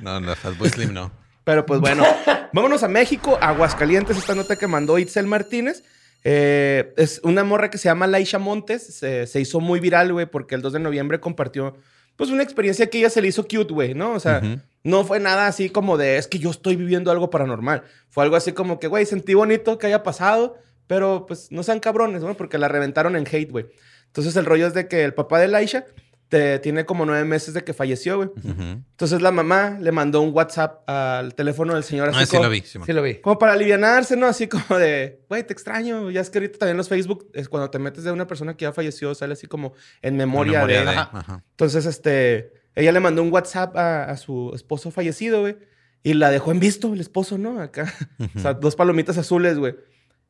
No, 0.00 0.20
no, 0.20 0.36
Fatboy 0.36 0.68
Slim 0.68 0.92
no. 0.92 1.10
Pero 1.44 1.64
pues 1.64 1.80
bueno, 1.80 2.04
vámonos 2.52 2.82
a 2.82 2.88
México, 2.88 3.38
Aguascalientes, 3.40 4.18
esta 4.18 4.34
nota 4.34 4.56
que 4.56 4.66
mandó 4.66 4.98
Itzel 4.98 5.26
Martínez. 5.26 5.82
Eh, 6.24 6.92
es 6.98 7.22
una 7.24 7.42
morra 7.42 7.70
que 7.70 7.78
se 7.78 7.88
llama 7.88 8.06
Laisha 8.06 8.38
Montes. 8.38 8.82
Se, 8.82 9.26
se 9.26 9.40
hizo 9.40 9.60
muy 9.60 9.80
viral, 9.80 10.12
güey, 10.12 10.26
porque 10.26 10.56
el 10.56 10.60
2 10.60 10.74
de 10.74 10.78
noviembre 10.78 11.20
compartió, 11.20 11.74
pues, 12.16 12.30
una 12.30 12.42
experiencia 12.42 12.88
que 12.88 12.98
ella 12.98 13.10
se 13.10 13.20
le 13.20 13.28
hizo 13.28 13.44
cute, 13.44 13.72
güey, 13.72 13.94
¿no? 13.94 14.12
O 14.12 14.20
sea, 14.20 14.40
no 14.84 15.04
fue 15.04 15.20
nada 15.20 15.46
así 15.46 15.70
como 15.70 15.96
de, 15.96 16.18
es 16.18 16.26
que 16.26 16.38
yo 16.38 16.50
estoy 16.50 16.76
viviendo 16.76 17.10
algo 17.10 17.30
paranormal. 17.30 17.84
Fue 18.08 18.24
algo 18.24 18.36
así 18.36 18.52
como 18.52 18.78
que, 18.78 18.88
güey, 18.88 19.06
sentí 19.06 19.34
bonito 19.34 19.78
que 19.78 19.86
haya 19.86 20.02
pasado, 20.02 20.56
pero 20.86 21.26
pues 21.26 21.50
no 21.50 21.62
sean 21.62 21.80
cabrones, 21.80 22.22
¿no? 22.22 22.36
Porque 22.36 22.58
la 22.58 22.68
reventaron 22.68 23.16
en 23.16 23.26
hate, 23.26 23.50
güey. 23.50 23.66
Entonces 24.06 24.36
el 24.36 24.44
rollo 24.44 24.66
es 24.66 24.74
de 24.74 24.88
que 24.88 25.04
el 25.04 25.14
papá 25.14 25.38
de 25.38 25.48
Laisha 25.48 25.86
te, 26.32 26.58
tiene 26.60 26.86
como 26.86 27.04
nueve 27.04 27.26
meses 27.26 27.52
de 27.52 27.62
que 27.62 27.74
falleció, 27.74 28.16
güey. 28.16 28.30
Entonces 28.42 29.20
la 29.20 29.30
mamá 29.30 29.76
le 29.78 29.92
mandó 29.92 30.22
un 30.22 30.32
WhatsApp 30.32 30.88
al 30.88 31.34
teléfono 31.34 31.74
del 31.74 31.84
señor 31.84 32.08
así 32.08 32.20
Ah, 32.22 32.24
sí 32.24 32.30
como, 32.30 32.44
lo 32.44 32.48
vi. 32.50 32.62
Sí 32.62 32.78
lo 32.94 33.02
vi. 33.02 33.16
como 33.20 33.38
para 33.38 33.52
alivianarse, 33.52 34.16
¿no? 34.16 34.26
Así 34.26 34.48
como 34.48 34.78
de, 34.78 35.20
güey, 35.28 35.46
te 35.46 35.52
extraño. 35.52 36.10
Ya 36.10 36.22
es 36.22 36.30
que 36.30 36.38
ahorita 36.38 36.56
también 36.60 36.78
los 36.78 36.88
Facebook, 36.88 37.28
es 37.34 37.50
cuando 37.50 37.68
te 37.68 37.78
metes 37.78 38.02
de 38.04 38.12
una 38.12 38.26
persona 38.26 38.56
que 38.56 38.62
ya 38.62 38.72
falleció, 38.72 39.14
sale 39.14 39.34
así 39.34 39.46
como 39.46 39.74
en 40.00 40.16
memoria, 40.16 40.60
Memoria 40.60 40.78
de... 40.80 40.84
de- 40.86 40.90
Ajá. 40.96 41.10
ajá. 41.12 41.44
Entonces, 41.50 41.84
este, 41.84 42.54
ella 42.74 42.92
le 42.92 43.00
mandó 43.00 43.22
un 43.22 43.30
WhatsApp 43.30 43.76
a, 43.76 44.04
a 44.04 44.16
su 44.16 44.52
esposo 44.54 44.90
fallecido, 44.90 45.42
güey. 45.42 45.58
Y 46.02 46.14
la 46.14 46.30
dejó 46.30 46.50
en 46.50 46.60
visto, 46.60 46.94
el 46.94 47.00
esposo, 47.02 47.36
¿no? 47.36 47.60
Acá. 47.60 47.92
O 48.36 48.38
sea, 48.40 48.54
dos 48.54 48.74
palomitas 48.74 49.18
azules, 49.18 49.58
güey. 49.58 49.74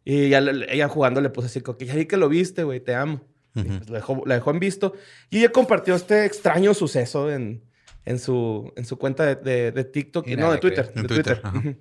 Y 0.04 0.30
ya 0.30 0.38
ella 0.40 0.88
jugando 0.88 1.21
le 1.21 1.30
puso 1.30 1.47
así 1.47 1.61
como 1.61 1.78
que 1.78 1.87
ya 1.87 1.94
vi 1.94 2.06
que 2.06 2.16
lo 2.16 2.28
viste, 2.28 2.64
güey, 2.64 2.80
te 2.80 2.92
amo. 2.97 3.21
Pues 3.54 3.90
la 3.90 3.97
dejó, 3.99 4.23
la 4.26 4.35
dejó 4.37 4.50
en 4.50 4.59
visto. 4.61 4.94
Y 5.30 5.38
ella 5.40 5.52
compartió 5.52 5.94
este 5.94 6.25
extraño 6.25 6.73
suceso 6.75 7.30
en, 7.30 7.64
en, 8.04 8.18
su, 8.18 8.73
en 8.76 8.85
su 8.87 8.99
cuenta 8.99 9.26
de, 9.26 9.35
de- 9.37 9.73
de 9.73 9.85
TikTok. 9.85 10.26
Y 10.26 10.37
no, 10.37 10.50
de 10.52 10.59
Twitter. 10.59 10.92
de 10.94 11.02
Twitter, 11.04 11.40
Twitter. 11.42 11.78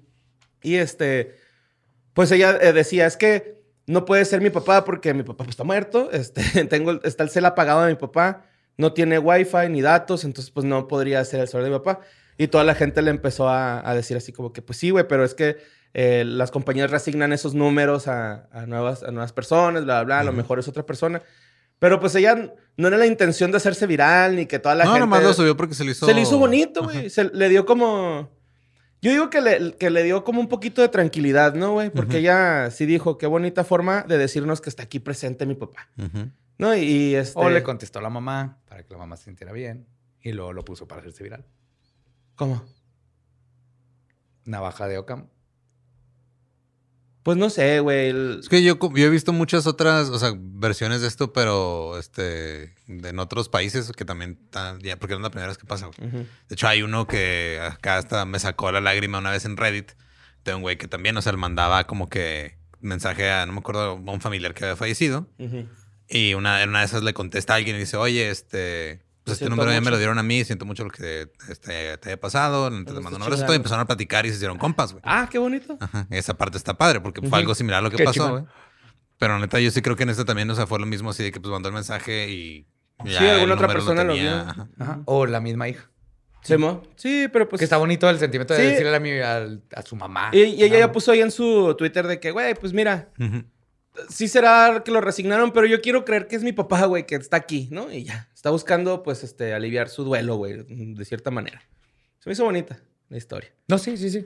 Y 0.64 0.76
este, 0.76 1.36
pues 2.14 2.32
ella 2.32 2.58
eh, 2.62 2.74
decía, 2.74 3.06
es 3.08 3.18
que 3.18 3.62
no 3.88 4.06
puede 4.06 4.26
ser 4.26 4.42
mi 4.42 4.50
papá 4.50 4.84
porque 4.86 5.14
mi 5.14 5.24
papá 5.24 5.38
pues, 5.46 5.50
está 5.52 5.64
muerto. 5.64 6.10
Este, 6.12 6.66
tengo, 6.70 7.02
está 7.04 7.24
el 7.24 7.30
cel 7.30 7.46
apagado 7.46 7.84
de 7.84 7.90
mi 7.94 7.98
papá. 8.00 8.46
No 8.78 8.94
tiene 8.94 9.20
wifi 9.20 9.70
ni 9.70 9.82
datos, 9.82 10.24
entonces 10.24 10.52
pues 10.52 10.66
no 10.66 10.88
podría 10.88 11.24
ser 11.26 11.40
el 11.42 11.48
celular 11.48 11.72
de 11.72 11.78
mi 11.78 11.84
papá. 11.84 12.02
Y 12.38 12.48
toda 12.48 12.64
la 12.64 12.74
gente 12.76 13.02
le 13.02 13.12
empezó 13.12 13.48
a, 13.50 13.88
a 13.88 13.94
decir 13.96 14.18
así 14.18 14.32
como 14.32 14.52
que, 14.54 14.62
pues 14.62 14.80
sí, 14.80 14.90
güey, 14.90 15.08
pero 15.08 15.24
es 15.24 15.34
que 15.36 15.58
eh, 15.94 16.24
las 16.26 16.50
compañías 16.52 16.90
reasignan 16.90 17.34
esos 17.34 17.54
números 17.54 18.08
a, 18.08 18.48
a 18.52 18.66
nuevas, 18.66 19.04
a 19.04 19.12
nuevas 19.12 19.34
personas, 19.34 19.84
bla, 19.84 20.04
bla, 20.04 20.04
bla. 20.06 20.20
A 20.22 20.24
lo 20.24 20.32
mejor 20.34 20.58
es 20.58 20.68
otra 20.68 20.86
persona. 20.86 21.22
Pero 21.82 22.00
pues 22.00 22.14
ella 22.14 22.54
no 22.78 22.88
era 22.88 22.96
la 22.96 23.08
intención 23.08 23.50
de 23.50 23.58
hacerse 23.58 23.88
viral 23.88 24.36
ni 24.36 24.46
que 24.46 24.60
toda 24.60 24.76
la 24.76 24.84
no, 24.84 24.92
gente... 24.92 25.00
nomás 25.00 25.24
lo 25.24 25.34
subió 25.34 25.58
porque 25.58 25.74
se 25.74 25.84
le 25.84 25.94
hizo. 25.94 26.06
Se 26.06 26.14
le 26.14 26.22
hizo 26.22 26.38
bonito, 26.38 26.84
güey. 26.84 27.10
Se 27.10 27.24
le 27.24 27.50
dio 27.50 27.66
como. 27.66 28.30
Yo 29.02 29.10
digo 29.10 29.32
que 29.32 29.42
le, 29.42 29.76
que 29.78 29.90
le 29.90 30.04
dio 30.04 30.24
como 30.24 30.40
un 30.40 30.48
poquito 30.48 30.84
de 30.84 30.90
tranquilidad, 30.90 31.56
¿no, 31.56 31.72
güey? 31.72 31.90
Porque 31.90 32.20
ella 32.20 32.70
sí 32.70 32.86
dijo, 32.86 33.18
qué 33.18 33.26
bonita 33.26 33.64
forma 33.64 34.04
de 34.04 34.20
decirnos 34.20 34.62
que 34.62 34.70
está 34.70 34.84
aquí 34.84 35.00
presente 35.00 35.48
mi 35.48 35.56
papá. 35.56 35.90
¿No? 36.60 36.76
Y, 36.76 36.82
y, 36.82 37.16
este. 37.16 37.40
O 37.40 37.50
le 37.50 37.64
contestó 37.64 37.98
a 37.98 38.04
la 38.04 38.12
mamá 38.12 38.60
para 38.70 38.84
que 38.84 38.94
la 38.94 39.00
mamá 39.00 39.18
se 39.18 39.24
sintiera 39.24 39.52
bien. 39.52 39.88
Y 40.22 40.34
luego 40.34 40.54
lo 40.54 40.64
puso 40.64 40.88
para 40.88 41.02
hacerse 41.02 41.24
viral. 41.24 41.48
¿Cómo? 42.36 42.64
Navaja 44.46 44.88
de 44.88 45.00
Ocam. 45.00 45.30
Pues 47.24 47.38
no 47.38 47.50
sé, 47.52 47.80
güey. 47.82 48.10
el- 48.10 48.38
Es 48.42 48.50
que 48.50 48.64
yo, 48.64 48.78
he 48.96 49.10
visto 49.10 49.32
muchas 49.34 49.68
otras, 49.68 50.10
o 50.10 50.18
sea, 50.18 50.34
versiones 50.36 51.02
de 51.02 51.08
esto, 51.08 51.34
pero 51.34 51.98
este, 52.00 52.74
en 52.88 53.20
otros 53.20 53.48
países 53.48 53.92
que 53.92 54.06
también, 54.06 54.40
están- 54.46 54.80
ya, 54.80 54.98
porque 54.98 55.14
no 55.14 55.20
es 55.20 55.24
la 55.24 55.30
primera 55.30 55.48
vez 55.50 55.58
que 55.58 55.68
pasa. 55.68 55.88
güey. 55.88 56.12
De 56.12 56.26
hecho, 56.56 56.68
hay 56.68 56.82
uno 56.82 57.06
que 57.08 57.60
acá 57.62 57.98
hasta 57.98 58.26
me 58.26 58.40
sacó 58.40 58.72
la 58.72 58.82
lágrima 58.82 59.20
una 59.20 59.30
vez 59.32 59.46
en 59.46 59.56
Reddit 59.58 59.92
de 60.46 60.56
un 60.56 60.62
güey 60.64 60.78
que 60.78 60.88
también, 60.88 61.16
o 61.18 61.22
sea, 61.22 61.32
le 61.34 61.38
mandaba 61.38 61.86
como 61.86 62.10
que 62.10 62.58
mensaje 62.80 63.30
a, 63.30 63.46
no 63.46 63.54
me 63.54 63.60
acuerdo, 63.60 63.82
a 63.92 63.94
un 63.94 64.22
familiar 64.22 64.56
que 64.56 64.64
había 64.66 64.76
fallecido. 64.76 65.28
Y 66.10 66.34
una, 66.34 66.64
en 66.64 66.70
una 66.70 66.80
de 66.80 66.86
esas 66.86 67.04
le 67.04 67.14
contesta 67.14 67.54
a 67.54 67.58
alguien 67.58 67.76
y 67.76 67.80
dice, 67.80 67.96
oye, 67.98 68.32
este, 68.32 69.04
pues 69.24 69.38
este 69.38 69.50
número 69.50 69.72
ya 69.72 69.82
me 69.82 69.92
lo 69.92 69.98
dieron 69.98 70.18
a 70.18 70.24
mí, 70.24 70.44
siento 70.44 70.66
mucho 70.66 70.84
lo 70.84 70.90
que 70.90 71.30
este, 71.50 71.98
te 71.98 72.10
haya 72.10 72.20
pasado, 72.20 72.70
te 72.70 72.76
mando 72.76 72.92
un 72.92 72.98
abrazo 73.06 73.20
chingando. 73.28 73.46
todo", 73.46 73.54
y 73.54 73.56
empezaron 73.58 73.84
a 73.84 73.86
platicar 73.86 74.26
y 74.26 74.30
se 74.30 74.36
hicieron 74.36 74.58
compas, 74.58 74.92
güey. 74.94 75.02
Ah, 75.06 75.28
qué 75.32 75.38
bonito. 75.38 75.78
Ajá, 75.80 76.08
esa 76.10 76.36
parte 76.38 76.58
está 76.58 76.76
padre 76.78 77.00
porque 77.02 77.22
fue 77.22 77.28
Ujú. 77.30 77.36
algo 77.38 77.56
similar 77.56 77.80
a 77.80 77.82
lo 77.84 77.92
que 77.92 77.98
Qué 77.98 78.04
pasó, 78.04 78.30
güey. 78.32 78.44
Pero 79.20 79.38
neta, 79.38 79.60
yo 79.60 79.70
sí 79.70 79.82
creo 79.84 79.96
que 79.96 80.04
en 80.04 80.10
esto 80.10 80.26
también, 80.26 80.50
o 80.50 80.56
sea, 80.56 80.66
fue 80.66 80.80
lo 80.80 80.86
mismo 80.88 81.12
así 81.12 81.22
de 81.24 81.32
que 81.32 81.40
pues 81.40 81.52
mandó 81.52 81.70
el 81.70 81.76
mensaje 81.76 82.30
y 82.30 82.66
ya 83.06 83.20
Sí, 83.20 83.28
alguna 83.30 83.54
otra 83.54 83.68
persona 83.68 84.04
lo 84.04 84.14
tenía. 84.14 84.32
vio. 84.32 84.42
Ajá. 84.52 84.68
Ajá. 84.80 85.00
O 85.06 85.26
la 85.28 85.40
misma 85.40 85.70
hija. 85.70 85.90
¿Sí, 86.44 86.58
mo? 86.58 86.82
Sí, 86.96 87.28
pero 87.32 87.48
pues. 87.48 87.60
que 87.60 87.66
está 87.66 87.78
bonito 87.78 88.10
el 88.10 88.18
sentimiento 88.18 88.56
de 88.56 88.62
Sí. 88.62 88.66
decirle 88.72 88.96
a, 88.96 89.00
mi- 89.00 89.20
a 89.20 89.82
su 89.84 89.96
mamá. 89.96 90.32
Y, 90.34 90.40
y 90.42 90.64
ella 90.64 90.80
ya 90.80 90.92
puso 90.92 91.12
ahí 91.12 91.22
en 91.22 91.30
su 91.30 91.76
Twitter 91.78 92.08
de 92.08 92.20
que, 92.20 92.32
güey, 92.32 92.56
pues 92.56 92.74
mira, 92.74 93.10
sí 94.10 94.28
será 94.28 94.82
que 94.84 94.90
lo 94.92 95.02
resignaron, 95.02 95.52
pero 95.52 95.68
yo 95.68 95.82
quiero 95.82 96.04
creer 96.06 96.28
que 96.28 96.36
es 96.36 96.44
mi 96.44 96.52
papá, 96.54 96.86
güey, 96.86 97.06
que 97.06 97.14
está 97.14 97.38
aquí, 97.38 97.68
¿no? 97.72 97.92
Y 97.92 98.06
ya. 98.06 98.28
Está 98.42 98.50
buscando, 98.50 99.04
pues, 99.04 99.24
este, 99.24 99.54
aliviar 99.54 99.88
su 99.88 100.04
duelo, 100.04 100.36
güey, 100.36 100.64
de 100.68 101.06
cierta 101.06 101.30
manera. 101.30 101.62
Se 102.18 102.28
me 102.28 102.34
hizo 102.34 102.44
bonita 102.44 102.80
la 103.10 103.18
historia. 103.18 103.52
No, 103.68 103.78
sí, 103.78 103.98
sí, 103.98 104.10
sí. 104.10 104.26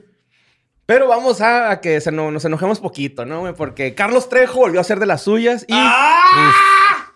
Pero 0.86 1.06
vamos 1.06 1.42
a, 1.42 1.70
a 1.70 1.80
que 1.82 2.00
se 2.00 2.10
no- 2.12 2.30
nos 2.30 2.42
enojemos 2.46 2.80
poquito, 2.80 3.26
¿no, 3.26 3.40
güey? 3.40 3.52
Porque 3.54 3.94
Carlos 3.94 4.30
Trejo 4.30 4.60
volvió 4.60 4.80
a 4.80 4.82
hacer 4.82 5.00
de 5.00 5.04
las 5.06 5.22
suyas 5.22 5.66
y... 5.68 5.74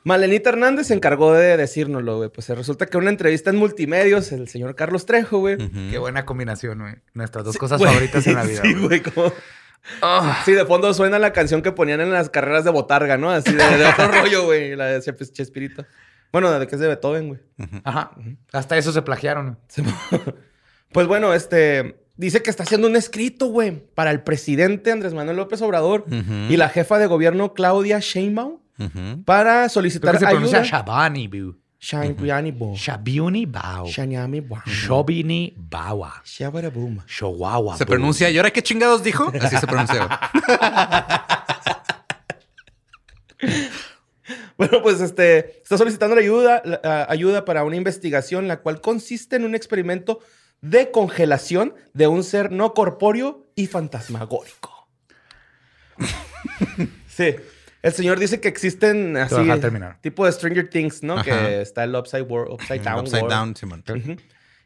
Malenita 0.05 0.51
Hernández 0.51 0.89
se 0.89 0.95
encargó 0.95 1.33
de 1.33 1.57
decírnoslo, 1.57 2.19
güey. 2.19 2.29
Pues 2.31 2.49
resulta 2.51 2.85
que 2.87 2.97
una 2.99 3.09
entrevista 3.11 3.49
en 3.51 3.57
multimedios, 3.57 4.33
el 4.33 4.49
señor 4.49 4.75
Carlos 4.75 5.07
Trejo, 5.07 5.39
güey. 5.39 5.57
Qué 5.91 5.97
buena 5.99 6.25
combinación, 6.27 6.81
güey. 6.81 6.95
Nuestras 7.15 7.45
dos 7.47 7.57
cosas 7.57 7.79
Güey, 7.79 7.91
favoritas 7.93 8.27
en 8.27 8.35
la 8.35 8.43
vida. 8.45 8.61
Sí, 8.63 8.75
güey. 8.75 9.01
como... 9.03 9.33
Ah. 10.03 10.43
Sí, 10.45 10.53
de 10.53 10.67
fondo 10.67 10.93
suena 10.93 11.19
la 11.19 11.33
canción 11.33 11.63
que 11.63 11.73
ponían 11.73 12.01
en 12.03 12.11
las 12.13 12.29
carreras 12.29 12.65
de 12.65 12.71
botarga, 12.71 13.17
¿no? 13.17 13.31
Así 13.31 13.53
de, 13.55 13.65
de 13.79 13.85
otro 13.87 14.09
rollo, 14.21 14.45
güey. 14.45 14.77
La 14.77 14.87
de 14.87 14.99
Chesp- 15.01 15.33
Chespirito. 15.33 15.87
Bueno, 16.33 16.51
de 16.59 16.67
que 16.67 16.75
es 16.75 16.81
de 16.81 16.89
Beethoven, 16.89 17.29
güey. 17.29 17.41
Ajá. 17.85 18.13
Hasta 18.53 18.77
eso 18.79 18.93
se 18.93 19.03
plagiaron. 19.03 19.59
Pues 20.93 21.07
bueno, 21.07 21.33
este... 21.35 22.01
Dice 22.17 22.43
que 22.43 22.51
está 22.51 22.65
haciendo 22.65 22.89
un 22.89 22.97
escrito, 22.97 23.47
güey, 23.47 23.71
para 23.95 24.11
el 24.11 24.23
presidente 24.23 24.91
Andrés 24.91 25.15
Manuel 25.15 25.37
López 25.37 25.63
Obrador 25.63 26.05
y 26.49 26.57
la 26.57 26.69
jefa 26.69 26.99
de 26.99 27.07
gobierno 27.07 27.55
Claudia 27.55 28.01
Sheinbaum 28.01 28.59
para 29.25 29.55
Creo 29.61 29.69
solicitar 29.69 30.15
que 30.15 30.19
se 30.19 30.27
pronuncia 30.27 30.59
ayuda. 30.59 30.79
Shabani, 30.79 31.29
bu. 31.29 31.57
Shabiuni 31.81 33.47
Bao. 33.47 33.87
Shanyami 33.87 34.41
Bo. 34.41 34.59
Shobini 34.67 35.55
Bawa. 35.57 36.21
Shabarabum. 36.25 36.99
Showawa. 37.07 37.79
Se 37.79 37.87
pronuncia, 37.87 38.29
¿y 38.29 38.37
ahora 38.37 38.51
qué 38.51 38.63
chingados 38.63 39.03
dijo? 39.03 39.33
Así 39.41 39.57
se 39.57 39.67
pronuncia. 39.67 40.07
Bueno, 44.61 44.83
pues 44.83 45.01
este 45.01 45.63
está 45.63 45.79
solicitando 45.79 46.15
la 46.17 46.21
ayuda, 46.21 46.61
la- 46.67 47.07
ayuda 47.09 47.47
para 47.47 47.65
una 47.65 47.77
investigación, 47.77 48.47
la 48.47 48.61
cual 48.61 48.83
consiste 48.83 49.37
en 49.37 49.45
un 49.45 49.55
experimento 49.55 50.21
de 50.61 50.91
congelación 50.91 51.75
de 51.95 52.07
un 52.09 52.23
ser 52.23 52.53
no 52.53 52.75
corpóreo 52.75 53.47
y 53.55 53.67
fantasmagórico. 53.69 54.87
sí. 57.09 57.37
El 57.83 57.93
señor 57.95 58.19
dice 58.19 58.41
que 58.41 58.49
existen 58.49 59.17
así 59.17 59.37
tipo 60.03 60.27
de 60.27 60.33
Stranger 60.33 60.69
Things, 60.69 61.03
¿no? 61.03 61.15
Ajá. 61.15 61.25
Que 61.25 61.63
está 61.63 61.85
el 61.85 61.95
Upside, 61.95 62.23
World, 62.23 62.53
upside 62.53 62.83
Down. 62.83 63.01
Upside 63.01 63.23
World. 63.23 63.35
down, 63.35 63.57
Simón. 63.57 63.85
Ujú. 63.89 64.17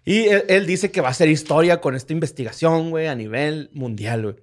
Y 0.05 0.25
él, 0.25 0.45
él 0.49 0.67
dice 0.67 0.91
que 0.91 1.01
va 1.01 1.09
a 1.09 1.11
hacer 1.13 1.29
historia 1.29 1.81
con 1.81 1.95
esta 1.95 2.13
investigación, 2.13 2.91
güey, 2.91 3.07
a 3.07 3.15
nivel 3.15 3.71
mundial, 3.73 4.23
güey. 4.23 4.35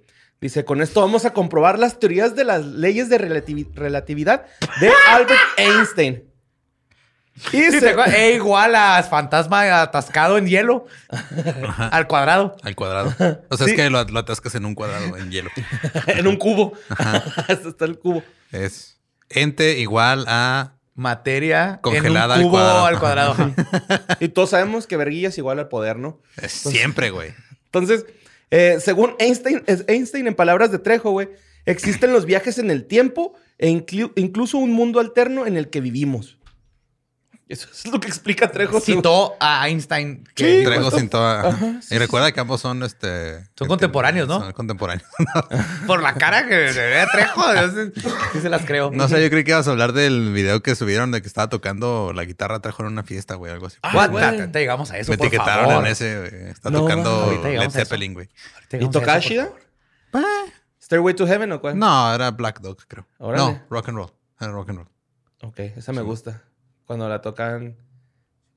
Dice, 0.42 0.64
con 0.66 0.82
esto 0.82 1.00
vamos 1.00 1.24
a 1.24 1.32
comprobar 1.32 1.78
las 1.78 1.98
teorías 1.98 2.34
de 2.36 2.44
las 2.44 2.66
leyes 2.66 3.08
de 3.08 3.18
relativi- 3.18 3.72
relatividad 3.74 4.44
de 4.80 4.90
Albert 5.08 5.40
Einstein. 5.56 6.24
Y 7.52 7.62
Sí, 7.70 7.80
se-? 7.80 7.94
E 8.14 8.34
igual 8.34 8.74
a 8.74 9.02
fantasma 9.04 9.80
atascado 9.80 10.36
en 10.36 10.46
hielo. 10.46 10.86
Al 11.78 12.06
cuadrado. 12.06 12.56
Al 12.62 12.74
cuadrado. 12.76 13.14
O 13.48 13.56
sea, 13.56 13.66
Sí. 13.66 13.70
es 13.72 13.76
que 13.76 13.88
lo, 13.88 14.04
lo 14.04 14.18
atascas 14.18 14.54
en 14.56 14.66
un 14.66 14.74
cuadrado 14.74 15.16
en 15.16 15.30
hielo. 15.30 15.48
en 16.08 16.26
un 16.26 16.36
cubo. 16.36 16.74
Este 17.48 17.68
está 17.70 17.86
el 17.86 17.98
cubo. 17.98 18.22
Es 18.50 18.98
ente 19.30 19.78
igual 19.78 20.24
a. 20.28 20.74
Materia 20.94 21.78
Congelada 21.82 22.34
al 22.34 22.40
en 22.42 22.46
un 22.46 22.50
cubo 22.52 22.60
cuadrado. 22.60 22.84
al 22.86 22.98
cuadrado. 22.98 23.30
ajá. 23.32 24.16
Y 24.20 24.28
todos 24.28 24.50
sabemos 24.50 24.86
que 24.86 24.98
verguilla 24.98 25.28
es 25.30 25.38
igual 25.38 25.58
al 25.58 25.68
poder, 25.68 25.96
¿no? 25.96 26.20
es 26.36 26.52
siempre, 26.52 27.08
güey. 27.08 27.32
Entonces, 27.64 28.04
eh, 28.52 28.76
según 28.78 29.14
Einstein, 29.18 29.62
Einstein, 29.88 30.28
en 30.28 30.34
palabras 30.36 30.70
de 30.70 30.78
Trejo, 30.78 31.10
güey, 31.10 31.28
existen 31.66 32.12
los 32.12 32.24
viajes 32.26 32.58
en 32.58 32.70
el 32.70 32.84
tiempo 32.86 33.34
e 33.58 33.68
inclu- 33.70 34.12
incluso 34.14 34.58
un 34.58 34.70
mundo 34.72 35.00
alterno 35.00 35.46
en 35.46 35.56
el 35.56 35.70
que 35.70 35.80
vivimos. 35.80 36.38
Eso 37.52 37.68
es 37.70 37.86
lo 37.92 38.00
que 38.00 38.08
explica 38.08 38.50
Trejo. 38.50 38.80
Citó 38.80 39.36
a 39.38 39.68
Einstein. 39.68 40.24
Que 40.34 40.64
Sí, 40.64 41.08
toda. 41.08 41.48
Ajá, 41.48 41.82
sí, 41.82 41.94
y 41.94 41.98
recuerda 41.98 42.32
que 42.32 42.40
ambos 42.40 42.62
son 42.62 42.82
este. 42.82 43.44
Son 43.58 43.68
contemporáneos, 43.68 44.26
¿no? 44.26 44.40
Son 44.40 44.52
contemporáneos. 44.52 45.06
Por 45.86 46.00
la 46.02 46.14
cara 46.14 46.48
que 46.48 46.72
se 46.72 46.80
ve 46.80 47.00
a 47.00 47.06
Trejo. 47.08 47.42
Sí 48.32 48.40
se 48.40 48.48
las 48.48 48.64
creo. 48.64 48.90
No 48.90 49.06
sé, 49.08 49.22
yo 49.22 49.28
creí 49.28 49.44
que 49.44 49.50
ibas 49.50 49.68
a 49.68 49.72
hablar 49.72 49.92
del 49.92 50.32
video 50.32 50.62
que 50.62 50.74
subieron 50.74 51.10
de 51.10 51.20
que 51.20 51.28
estaba 51.28 51.50
tocando 51.50 52.12
la 52.14 52.24
guitarra 52.24 52.60
trajo 52.60 52.82
en 52.84 52.88
una 52.92 53.02
fiesta, 53.02 53.34
güey, 53.34 53.52
algo 53.52 53.66
así. 53.66 53.76
Ah, 53.82 54.06
güey. 54.08 54.36
Te- 54.38 54.48
te 54.48 54.58
llegamos 54.60 54.90
a 54.90 54.96
eso, 54.96 55.10
Me 55.12 55.18
por 55.18 55.26
etiquetaron 55.26 55.66
favor. 55.66 55.86
en 55.86 55.92
ese, 55.92 56.18
güey. 56.18 56.50
Está 56.50 56.70
No, 56.70 56.80
tocando 56.80 57.40
Led 57.44 57.58
a. 57.60 57.70
Zeppelin, 57.70 58.14
güey. 58.14 58.28
¿Y 58.28 58.76
llegamos 58.76 58.96
a 58.96 59.00
toca 59.00 59.18
eso, 59.18 59.28
por 59.28 59.30
Shida? 59.30 59.52
favor. 60.12 60.26
¿Stairway 60.82 61.14
to 61.14 61.26
Heaven 61.26 61.52
o 61.52 61.60
cuál? 61.60 61.78
No, 61.78 62.14
era 62.14 62.30
Black 62.30 62.60
Dog, 62.60 62.78
creo. 62.88 63.06
Órale. 63.18 63.44
No, 63.44 63.62
rock 63.68 63.88
and 63.88 63.98
roll. 63.98 64.10
Era 64.40 64.52
rock 64.52 64.70
and 64.70 64.78
roll. 64.78 64.88
Ok, 65.42 65.58
esa 65.76 65.92
me 65.92 66.00
gusta. 66.02 66.42
Cuando 66.86 67.08
la 67.08 67.20
tocan 67.20 67.76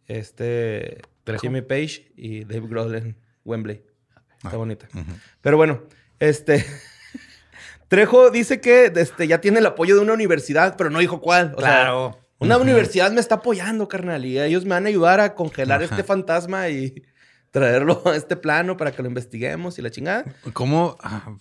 este 0.08 1.01
Trejo. 1.24 1.41
Jimmy 1.41 1.62
Page 1.62 2.12
y 2.15 2.44
Dave 2.46 2.67
Grohl 2.67 2.96
en 2.96 3.17
Wembley. 3.44 3.84
Está 4.38 4.50
Ah. 4.50 4.58
bonita. 4.58 4.88
Pero 5.41 5.58
bueno, 5.58 5.84
este 6.20 6.65
Trejo 7.88 8.29
dice 8.32 8.62
que 8.62 8.91
este, 8.96 9.27
ya 9.27 9.41
tiene 9.41 9.60
el 9.60 9.65
apoyo 9.65 9.96
de 9.96 10.01
una 10.01 10.13
universidad, 10.13 10.75
pero 10.77 10.89
no 10.89 11.00
dijo 11.00 11.22
cuál. 11.22 11.53
O 11.58 11.62
sea, 11.62 11.70
Claro. 11.82 12.20
una 12.39 12.58
universidad 12.58 13.12
me 13.12 13.20
está 13.22 13.36
apoyando, 13.36 13.88
carnal, 13.88 14.25
y 14.25 14.39
ellos 14.39 14.63
me 14.65 14.72
van 14.72 14.86
a 14.86 14.89
ayudar 14.89 15.20
a 15.20 15.36
congelar 15.36 15.82
este 15.84 16.03
fantasma 16.03 16.70
y 16.70 17.03
traerlo 17.51 18.01
a 18.05 18.15
este 18.15 18.36
plano 18.36 18.75
para 18.77 18.91
que 18.91 19.01
lo 19.01 19.08
investiguemos 19.08 19.79
y 19.79 19.82
la 19.82 19.89
chingada. 19.91 20.25
¿Cómo? 20.53 20.96
Ah, 21.01 21.36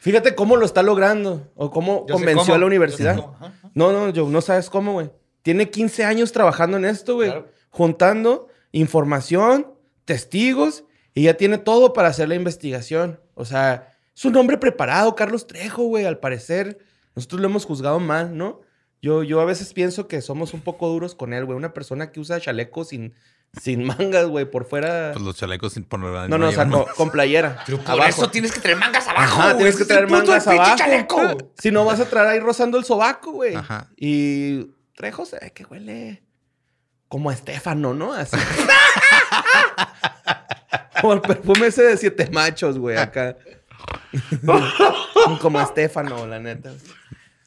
Fíjate 0.00 0.36
cómo 0.36 0.56
lo 0.56 0.66
está 0.66 0.82
logrando 0.84 1.50
o 1.56 1.70
cómo 1.72 2.04
Yo 2.08 2.14
convenció 2.14 2.42
cómo. 2.44 2.54
a 2.54 2.58
la 2.58 2.66
universidad. 2.66 3.16
Cómo. 3.16 3.36
No, 3.74 3.92
no, 3.92 4.10
yo 4.10 4.28
no 4.28 4.40
sabes 4.40 4.70
cómo, 4.70 4.92
güey. 4.92 5.10
Tiene 5.46 5.70
15 5.70 6.02
años 6.02 6.32
trabajando 6.32 6.76
en 6.76 6.84
esto, 6.84 7.14
güey. 7.14 7.30
Claro. 7.30 7.48
Juntando 7.70 8.48
información, 8.72 9.68
testigos, 10.04 10.82
y 11.14 11.22
ya 11.22 11.34
tiene 11.34 11.56
todo 11.58 11.92
para 11.92 12.08
hacer 12.08 12.28
la 12.28 12.34
investigación. 12.34 13.20
O 13.34 13.44
sea, 13.44 13.96
es 14.16 14.24
un 14.24 14.34
hombre 14.34 14.58
preparado, 14.58 15.14
Carlos 15.14 15.46
Trejo, 15.46 15.84
güey, 15.84 16.04
al 16.04 16.18
parecer. 16.18 16.78
Nosotros 17.14 17.40
lo 17.40 17.46
hemos 17.46 17.64
juzgado 17.64 18.00
mal, 18.00 18.36
¿no? 18.36 18.60
Yo, 19.00 19.22
yo 19.22 19.40
a 19.40 19.44
veces 19.44 19.72
pienso 19.72 20.08
que 20.08 20.20
somos 20.20 20.52
un 20.52 20.62
poco 20.62 20.88
duros 20.88 21.14
con 21.14 21.32
él, 21.32 21.44
güey. 21.44 21.56
Una 21.56 21.72
persona 21.72 22.10
que 22.10 22.18
usa 22.18 22.40
chaleco 22.40 22.82
sin, 22.84 23.14
sin 23.62 23.84
mangas, 23.84 24.26
güey, 24.26 24.50
por 24.50 24.64
fuera. 24.64 25.12
Pues 25.12 25.24
los 25.24 25.36
chalecos 25.36 25.74
sin 25.74 25.84
por 25.84 26.00
lo 26.00 26.26
no, 26.26 26.38
no, 26.38 26.48
o 26.48 26.50
sea, 26.50 26.68
con, 26.68 26.86
con 26.96 27.10
playera. 27.12 27.62
Pero 27.66 27.78
por 27.78 27.92
abajo. 27.92 28.08
eso 28.08 28.30
tienes 28.30 28.50
que 28.50 28.58
traer 28.58 28.78
mangas 28.78 29.06
abajo. 29.06 29.22
Ajá, 29.22 29.44
güey. 29.52 29.56
tienes 29.58 29.76
que 29.76 29.84
traer 29.84 30.10
mangas 30.10 30.44
abajo. 30.48 30.76
chaleco. 30.76 31.52
Si 31.56 31.70
no, 31.70 31.84
vas 31.84 32.00
a 32.00 32.06
traer 32.06 32.26
ahí 32.30 32.40
rozando 32.40 32.78
el 32.78 32.84
sobaco, 32.84 33.30
güey. 33.30 33.54
Ajá. 33.54 33.92
Y 33.96 34.74
Trejo 34.96 35.24
se 35.26 35.38
ve 35.38 35.52
que 35.52 35.64
huele 35.64 36.22
como 37.08 37.30
a 37.30 37.34
Estefano, 37.34 37.94
¿no? 37.94 38.12
Así. 38.12 38.36
O 41.02 41.12
el 41.12 41.20
perfume 41.20 41.66
ese 41.66 41.82
de 41.82 41.96
siete 41.98 42.30
machos, 42.32 42.78
güey, 42.78 42.96
acá. 42.96 43.36
Como 45.40 45.60
Estefano, 45.60 46.26
la 46.26 46.38
neta. 46.38 46.72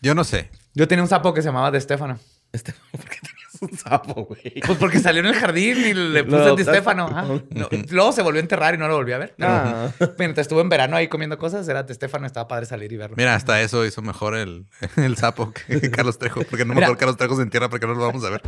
Yo 0.02 0.14
no 0.14 0.24
sé. 0.24 0.52
Yo 0.76 0.88
tenía 0.88 1.02
un 1.04 1.10
sapo 1.10 1.34
que 1.34 1.42
se 1.42 1.48
llamaba 1.48 1.72
De 1.72 1.82
Stefano. 1.82 2.20
Estefano, 2.52 2.86
¿por 2.92 3.06
qué 3.06 3.18
tenías 3.22 3.29
un 3.62 3.78
sapo, 3.78 4.26
güey? 4.26 4.62
Pues 4.66 4.78
porque 4.78 5.00
salió 5.00 5.22
en 5.22 5.28
el 5.28 5.36
jardín 5.36 5.78
y 5.78 5.94
le 5.94 6.24
De 6.24 6.36
adoptaste. 6.36 6.64
Stefano. 6.64 7.10
No, 7.52 7.70
luego 7.90 8.12
se 8.12 8.22
volvió 8.22 8.40
a 8.40 8.44
enterrar 8.44 8.76
y 8.76 8.78
no 8.78 8.88
lo 8.88 8.96
volví 8.96 9.12
a 9.14 9.18
ver. 9.18 9.36
Ah. 9.42 9.90
mientras 10.18 10.46
estuve 10.46 10.62
en 10.62 10.70
verano 10.70 10.96
ahí 10.96 11.08
comiendo 11.08 11.38
cosas, 11.38 11.68
era 11.68 11.84
De 11.84 11.94
Stefano. 11.94 12.26
Estaba 12.26 12.48
padre 12.48 12.66
salir 12.66 12.92
y 12.92 12.98
verlo. 12.98 13.16
Mira, 13.18 13.36
hasta 13.36 13.62
eso 13.62 13.86
hizo 13.86 14.02
mejor 14.02 14.36
el, 14.36 14.66
el 14.98 15.18
sapo 15.18 15.52
que 15.54 15.90
Carlos 15.92 16.18
Trejo. 16.20 16.42
Porque 16.44 16.66
no 16.66 16.74
Mira. 16.74 16.88
mejor 16.88 16.98
Carlos 16.98 17.18
Trejo 17.18 17.36
se 17.36 17.42
entierra 17.44 17.70
porque 17.70 17.88
no 17.88 17.94
lo 17.94 18.06
vamos 18.06 18.24
a 18.24 18.30
ver. 18.30 18.42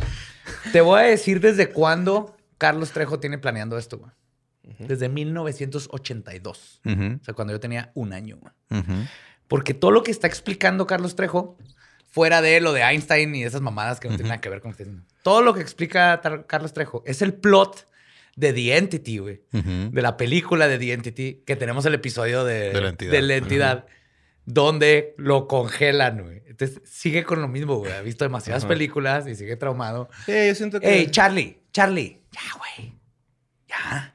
Te 0.72 0.80
voy 0.80 1.00
a 1.00 1.02
decir 1.04 1.40
desde 1.40 1.68
cuándo 1.70 2.36
Carlos 2.58 2.92
Trejo 2.92 3.18
tiene 3.20 3.38
planeando 3.38 3.76
esto, 3.78 3.98
güey. 3.98 4.10
Desde 4.78 5.08
1982. 5.08 6.80
Ujú, 6.84 7.18
O 7.20 7.24
sea, 7.24 7.34
cuando 7.34 7.52
yo 7.52 7.60
tenía 7.60 7.90
un 7.94 8.12
año, 8.12 8.38
güey. 8.40 8.80
ujú. 8.80 9.06
Porque 9.48 9.74
todo 9.74 9.90
lo 9.90 10.02
que 10.02 10.10
está 10.10 10.26
explicando 10.28 10.86
Carlos 10.86 11.14
Trejo, 11.14 11.58
fuera 12.12 12.40
de 12.42 12.60
lo 12.60 12.72
de 12.72 12.82
Einstein 12.82 13.34
y 13.34 13.42
esas 13.42 13.62
mamadas 13.62 13.98
que 13.98 14.08
no 14.08 14.14
tienen 14.14 14.28
nada 14.28 14.40
que 14.40 14.48
ver 14.48 14.60
con 14.60 14.70
lo 14.70 14.76
que 14.76 14.86
todo 15.22 15.42
lo 15.42 15.54
que 15.54 15.60
explica 15.60 16.20
Carlos 16.46 16.72
Trejo 16.72 17.02
es 17.06 17.22
el 17.22 17.34
plot 17.34 17.88
de 18.36 18.52
The 18.52 18.76
Entity, 18.76 19.18
güey. 19.18 19.42
De 19.50 20.02
la 20.02 20.16
película 20.16 20.68
de 20.68 20.78
The 20.78 20.92
Entity, 20.92 21.42
que 21.46 21.56
tenemos 21.56 21.84
el 21.86 21.94
episodio 21.94 22.44
de, 22.44 22.72
De 22.72 22.80
la 22.80 22.88
entidad. 22.90 23.12
de 23.12 23.22
la 23.22 23.34
entidad, 23.36 23.86
donde 24.44 25.14
lo 25.16 25.48
congelan, 25.48 26.22
güey. 26.22 26.42
Entonces 26.46 26.82
sigue 26.84 27.24
con 27.24 27.40
lo 27.40 27.48
mismo, 27.48 27.76
güey. 27.76 27.92
Ha 27.92 28.02
visto 28.02 28.24
demasiadas 28.24 28.66
películas 28.66 29.26
y 29.26 29.34
sigue 29.34 29.56
traumado. 29.56 30.08
Sí, 30.26 30.32
yo 30.48 30.54
siento 30.54 30.80
que. 30.80 30.98
Ey, 30.98 31.06
Charlie, 31.10 31.60
Charlie, 31.72 32.20
ya, 32.30 32.40
güey. 32.58 32.92
Ya. 33.68 34.14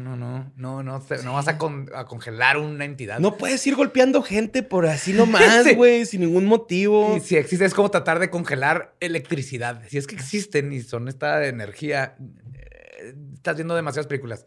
No, 0.00 0.16
no, 0.16 0.16
no, 0.16 0.52
no, 0.56 0.82
no, 0.82 1.00
te- 1.00 1.22
no 1.22 1.32
vas 1.34 1.48
a, 1.48 1.56
con- 1.58 1.90
a 1.94 2.04
congelar 2.04 2.58
una 2.58 2.84
entidad. 2.84 3.18
No 3.18 3.36
puedes 3.36 3.66
ir 3.66 3.74
golpeando 3.76 4.22
gente 4.22 4.62
por 4.62 4.86
así 4.86 5.12
nomás, 5.12 5.42
Sí. 5.64 5.74
güey, 5.74 6.04
sin 6.06 6.20
ningún 6.20 6.44
motivo. 6.46 7.16
Y 7.16 7.20
si 7.20 7.36
existe, 7.36 7.64
es 7.64 7.74
como 7.74 7.90
tratar 7.90 8.18
de 8.18 8.28
congelar 8.30 8.94
electricidad. 9.00 9.82
Si 9.88 9.98
es 9.98 10.06
que 10.06 10.14
existen 10.14 10.72
y 10.72 10.80
son 10.82 11.08
esta 11.08 11.46
energía, 11.46 12.16
eh, 12.54 13.14
estás 13.34 13.56
viendo 13.56 13.74
demasiadas 13.74 14.06
películas. 14.06 14.46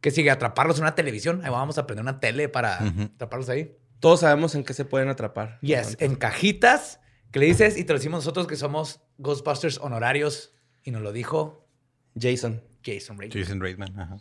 Que 0.00 0.10
sigue 0.10 0.30
atraparlos 0.30 0.76
en 0.78 0.82
una 0.84 0.94
televisión. 0.94 1.40
Ahí 1.44 1.50
vamos 1.50 1.78
a 1.78 1.86
prender 1.86 2.02
una 2.02 2.20
tele 2.20 2.48
para 2.48 2.78
atraparlos 2.78 3.48
ahí. 3.48 3.76
Todos 3.98 4.20
sabemos 4.20 4.54
en 4.54 4.62
qué 4.62 4.74
se 4.74 4.84
pueden 4.84 5.08
atrapar. 5.08 5.58
Yes, 5.62 5.96
en 6.00 6.14
cajitas 6.16 7.00
que 7.32 7.38
le 7.40 7.46
dices 7.46 7.76
y 7.78 7.84
te 7.84 7.92
lo 7.92 7.98
decimos 7.98 8.18
nosotros 8.18 8.46
que 8.46 8.56
somos 8.56 9.00
Ghostbusters 9.18 9.78
honorarios. 9.78 10.52
Y 10.84 10.90
nos 10.92 11.02
lo 11.02 11.12
dijo 11.12 11.66
Jason. 12.14 12.62
Jason 12.84 13.18
Reitman. 13.18 13.42
Jason 13.42 13.60
Reitman. 13.60 13.98
Ajá. 13.98 14.18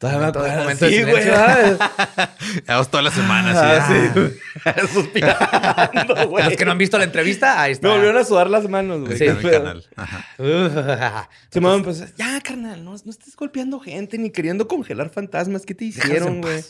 Todavía 0.00 0.20
me 0.22 0.26
acuerdo. 0.28 0.60
momento 0.62 0.88
Sí, 0.88 1.02
güey. 1.02 1.22
silencio. 1.22 1.34
ah, 1.36 2.30
Llevamos 2.66 2.88
toda 2.90 3.02
la 3.02 3.10
semana 3.10 3.52
ah, 3.54 3.86
sí, 3.86 4.18
güey. 4.18 4.88
Suspirando, 4.94 6.26
güey. 6.28 6.44
Los 6.46 6.56
que 6.56 6.64
no 6.64 6.70
han 6.72 6.78
visto 6.78 6.96
la 6.96 7.04
entrevista, 7.04 7.60
ahí 7.60 7.72
está. 7.72 7.86
Me 7.86 7.92
volvieron 7.94 8.16
a 8.16 8.24
sudar 8.24 8.48
las 8.48 8.66
manos, 8.66 9.00
güey. 9.02 9.12
Está 9.12 9.24
en 9.26 9.36
el 9.46 9.50
canal. 9.50 9.84
Ajá. 9.96 11.28
Se 11.50 11.60
me 11.60 11.78
pues, 11.82 12.16
ya, 12.16 12.40
carnal, 12.40 12.82
no, 12.82 12.92
no 12.92 13.10
estés 13.10 13.36
golpeando 13.36 13.78
gente 13.78 14.16
ni 14.16 14.30
queriendo 14.30 14.66
congelar 14.66 15.10
fantasmas. 15.10 15.66
¿Qué 15.66 15.74
te 15.74 15.84
hicieron, 15.84 16.40
güey? 16.40 16.64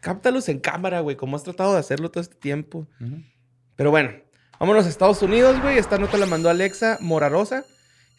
Cáptalos 0.00 0.48
en 0.48 0.58
cámara, 0.58 1.00
güey, 1.00 1.16
como 1.16 1.36
has 1.36 1.44
tratado 1.44 1.72
de 1.74 1.78
hacerlo 1.78 2.10
todo 2.10 2.20
este 2.20 2.34
tiempo. 2.34 2.86
Pero 3.76 3.90
bueno, 3.92 4.10
vámonos 4.58 4.86
a 4.86 4.88
Estados 4.88 5.22
Unidos, 5.22 5.62
güey. 5.62 5.78
Esta 5.78 5.98
nota 5.98 6.18
la 6.18 6.26
mandó 6.26 6.50
Alexa 6.50 6.98
Morarosa. 7.00 7.64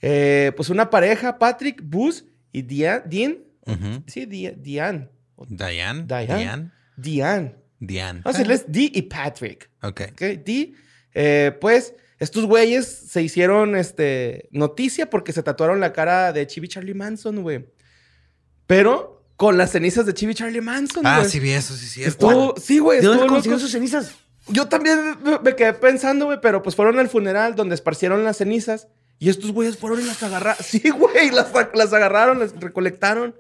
Eh, 0.02 0.54
pues 0.56 0.70
una 0.70 0.90
pareja, 0.90 1.38
Patrick, 1.38 1.82
Bus 1.84 2.24
y 2.54 2.64
Dia- 2.64 3.04
Sí, 4.08 4.26
Dia- 4.26 4.54
Diane. 4.58 5.10
Diane. 5.48 6.04
Diane. 6.08 6.72
Diane. 6.98 7.56
Diane. 7.80 8.22
Vamos 8.24 8.36
a 8.36 8.40
decirles 8.40 8.66
Dee 8.68 8.92
y 8.94 9.02
Patrick. 9.04 9.70
Ok. 9.82 10.02
¿Ok? 10.14 10.22
Dee, 10.46 10.74
eh, 11.14 11.58
pues 11.60 11.94
estos 12.20 12.46
güeyes 12.46 12.88
se 12.88 13.22
hicieron 13.22 13.76
este, 13.76 14.48
noticia 14.52 15.10
porque 15.10 15.34
se 15.34 15.44
tatuaron 15.44 15.80
la 15.80 15.92
cara 15.94 16.32
de 16.32 16.48
Chibi 16.48 16.68
Charlie 16.70 16.94
Manson, 16.94 17.42
güey. 17.44 17.66
Pero 18.68 19.28
con 19.36 19.58
las 19.58 19.72
cenizas 19.72 20.06
de 20.06 20.14
Chibi 20.14 20.34
Charlie 20.34 20.62
Manson, 20.62 21.06
Ah, 21.06 21.26
sí 21.26 21.40
vi 21.40 21.52
eso, 21.52 21.74
sí. 21.76 22.04
Estuvo, 22.04 22.56
sí, 22.58 22.80
güey. 22.80 23.00
¿De 23.02 23.06
dónde 23.08 23.24
estuvo 23.24 23.36
consiguió 23.36 23.60
sus 23.60 23.72
cenizas? 23.72 24.14
Yo 24.48 24.68
también 24.68 25.18
me- 25.24 25.40
me 25.40 25.56
quedé 25.56 25.74
pensando, 25.74 26.26
güey, 26.26 26.40
pero 26.42 26.62
pues 26.64 26.76
fueron 26.76 27.00
al 27.00 27.10
funeral 27.10 27.56
donde 27.56 27.76
esparcieron 27.76 28.24
las 28.24 28.38
cenizas 28.38 28.88
y 29.20 29.30
estos 29.30 29.52
güeyes 29.52 29.78
fueron 29.78 30.00
y 30.00 30.04
las 30.04 30.22
agarraron. 30.24 30.58
Sí, 30.64 30.90
güey, 30.90 31.32
las, 31.32 31.48
las 31.74 31.92
agarraron, 31.94 32.40
las 32.40 32.54
recolectaron. 32.60 33.36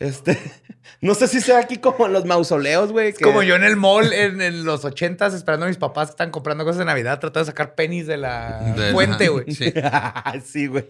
Este, 0.00 0.36
no 1.00 1.14
sé 1.14 1.28
si 1.28 1.40
sea 1.40 1.58
aquí 1.60 1.76
como 1.76 2.06
en 2.06 2.12
los 2.12 2.24
mausoleos, 2.24 2.90
güey. 2.90 3.12
que- 3.12 3.22
Como 3.24 3.42
yo 3.44 3.54
en 3.54 3.62
el 3.64 3.76
mall 3.76 4.12
en, 4.12 4.40
en 4.40 4.64
los 4.64 4.84
ochentas 4.84 5.32
esperando 5.34 5.66
a 5.66 5.68
mis 5.68 5.78
papás 5.78 6.08
que 6.08 6.12
están 6.12 6.30
comprando 6.30 6.64
cosas 6.64 6.78
de 6.80 6.84
Navidad, 6.86 7.20
tratando 7.20 7.40
de 7.44 7.50
sacar 7.52 7.74
pennies 7.74 8.06
de 8.08 8.16
la 8.16 8.60
De- 8.76 8.90
fuente, 8.92 9.28
güey. 9.28 9.52
Sí. 9.54 9.72
sí, 10.44 10.66
güey. 10.66 10.88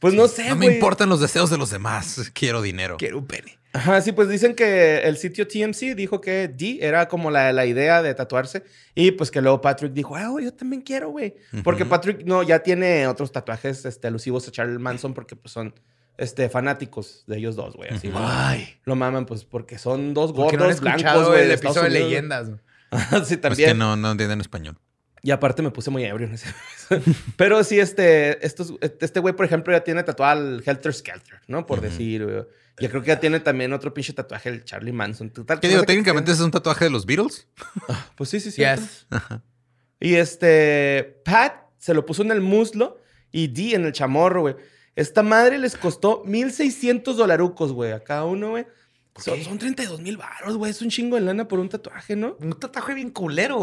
Pues 0.00 0.14
no 0.14 0.28
sé, 0.28 0.48
No 0.48 0.56
me 0.56 0.66
importan 0.66 1.08
los 1.08 1.20
deseos 1.20 1.50
de 1.50 1.56
los 1.58 1.70
demás. 1.70 2.30
Quiero 2.34 2.62
dinero. 2.62 2.96
Quiero 2.98 3.18
un 3.18 3.26
penny. 3.26 3.52
Ajá, 3.72 4.00
sí, 4.02 4.12
pues 4.12 4.28
dicen 4.28 4.54
que 4.54 4.98
el 4.98 5.16
sitio 5.16 5.48
TMC 5.48 5.96
dijo 5.96 6.20
que 6.20 6.46
D 6.46 6.78
era 6.80 7.08
como 7.08 7.30
la, 7.30 7.52
la 7.52 7.66
idea 7.66 8.02
de 8.02 8.14
tatuarse. 8.14 8.62
Y 8.94 9.12
pues 9.12 9.30
que 9.32 9.40
luego 9.40 9.60
Patrick 9.60 9.92
dijo, 9.92 10.14
ah, 10.14 10.30
yo 10.40 10.52
también 10.52 10.82
quiero, 10.82 11.08
güey. 11.08 11.34
Porque. 11.64 11.84
Patrick 11.84 12.24
no, 12.24 12.42
ya 12.44 12.60
tiene 12.60 13.06
otros 13.08 13.32
tatuajes 13.32 13.84
este, 13.84 14.06
alusivos 14.08 14.46
a 14.46 14.52
Charles 14.52 14.78
Manson 14.78 15.12
porque 15.14 15.34
pues 15.36 15.52
son 15.52 15.74
este, 16.18 16.48
fanáticos 16.48 17.24
de 17.26 17.38
ellos 17.38 17.56
dos, 17.56 17.74
güey. 17.74 17.90
Así. 17.90 18.10
Ay. 18.14 18.78
Lo 18.84 18.96
maman, 18.96 19.26
pues 19.26 19.44
porque 19.44 19.78
son 19.78 20.14
dos 20.14 20.32
Porque 20.32 20.56
no 20.56 20.64
han 20.64 20.70
gordos 20.70 20.80
blancos, 20.80 21.28
güey. 21.28 21.42
el 21.42 21.48
de 21.48 21.54
episodio 21.54 21.82
de 21.82 21.90
leyendas. 21.90 22.50
Ajá, 22.90 23.24
sí, 23.24 23.34
Es 23.34 23.40
también. 23.40 23.70
que 23.70 23.74
no, 23.74 23.96
no 23.96 24.12
entienden 24.12 24.40
español. 24.40 24.78
Y 25.22 25.30
aparte 25.30 25.62
me 25.62 25.70
puse 25.70 25.90
muy 25.90 26.04
ebrio 26.04 26.26
en 26.28 26.34
ese. 26.34 26.48
Pero 27.36 27.64
sí, 27.64 27.80
este, 27.80 28.44
estos, 28.44 28.74
este 28.80 29.20
güey, 29.20 29.34
por 29.34 29.46
ejemplo, 29.46 29.72
ya 29.72 29.82
tiene 29.82 30.02
tatuado 30.02 30.38
al 30.38 30.62
Helter 30.64 30.92
Skelter, 30.92 31.40
¿no? 31.48 31.64
Por 31.66 31.80
decir, 31.80 32.24
güey. 32.24 32.44
Ya 32.78 32.90
creo 32.90 33.02
que 33.02 33.08
ya 33.08 33.20
tiene 33.20 33.38
también 33.40 33.72
otro 33.72 33.94
pinche 33.94 34.12
tatuaje, 34.12 34.48
el 34.48 34.64
Charlie 34.64 34.92
Manson. 34.92 35.30
Total, 35.30 35.60
¿Qué 35.60 35.68
digo? 35.68 35.84
Técnicamente 35.84 36.32
es 36.32 36.40
un 36.40 36.50
tatuaje 36.50 36.84
de 36.86 36.90
los 36.90 37.06
Beatles. 37.06 37.46
Pues 38.16 38.30
sí, 38.30 38.40
sí, 38.40 38.50
sí. 38.50 38.62
Yes. 38.62 39.06
Y 40.00 40.16
este, 40.16 41.20
Pat 41.24 41.54
se 41.78 41.94
lo 41.94 42.04
puso 42.04 42.22
en 42.22 42.32
el 42.32 42.40
muslo 42.40 43.00
y 43.30 43.46
Dee 43.48 43.74
en 43.74 43.84
el 43.86 43.92
chamorro, 43.92 44.42
güey. 44.42 44.56
Esta 44.96 45.22
madre 45.22 45.58
les 45.58 45.76
costó 45.76 46.22
1,600 46.26 47.16
dolarucos, 47.16 47.72
güey, 47.72 47.92
a 47.92 48.04
cada 48.04 48.24
uno, 48.24 48.50
güey. 48.50 48.66
Son, 49.16 49.40
son 49.42 49.58
32 49.58 50.00
mil 50.00 50.16
baros, 50.16 50.56
güey. 50.56 50.70
Es 50.70 50.82
un 50.82 50.90
chingo 50.90 51.16
de 51.16 51.22
lana 51.22 51.46
por 51.48 51.58
un 51.60 51.68
tatuaje, 51.68 52.16
¿no? 52.16 52.36
Un 52.40 52.52
tatuaje 52.58 52.94
bien 52.94 53.10
culero. 53.10 53.58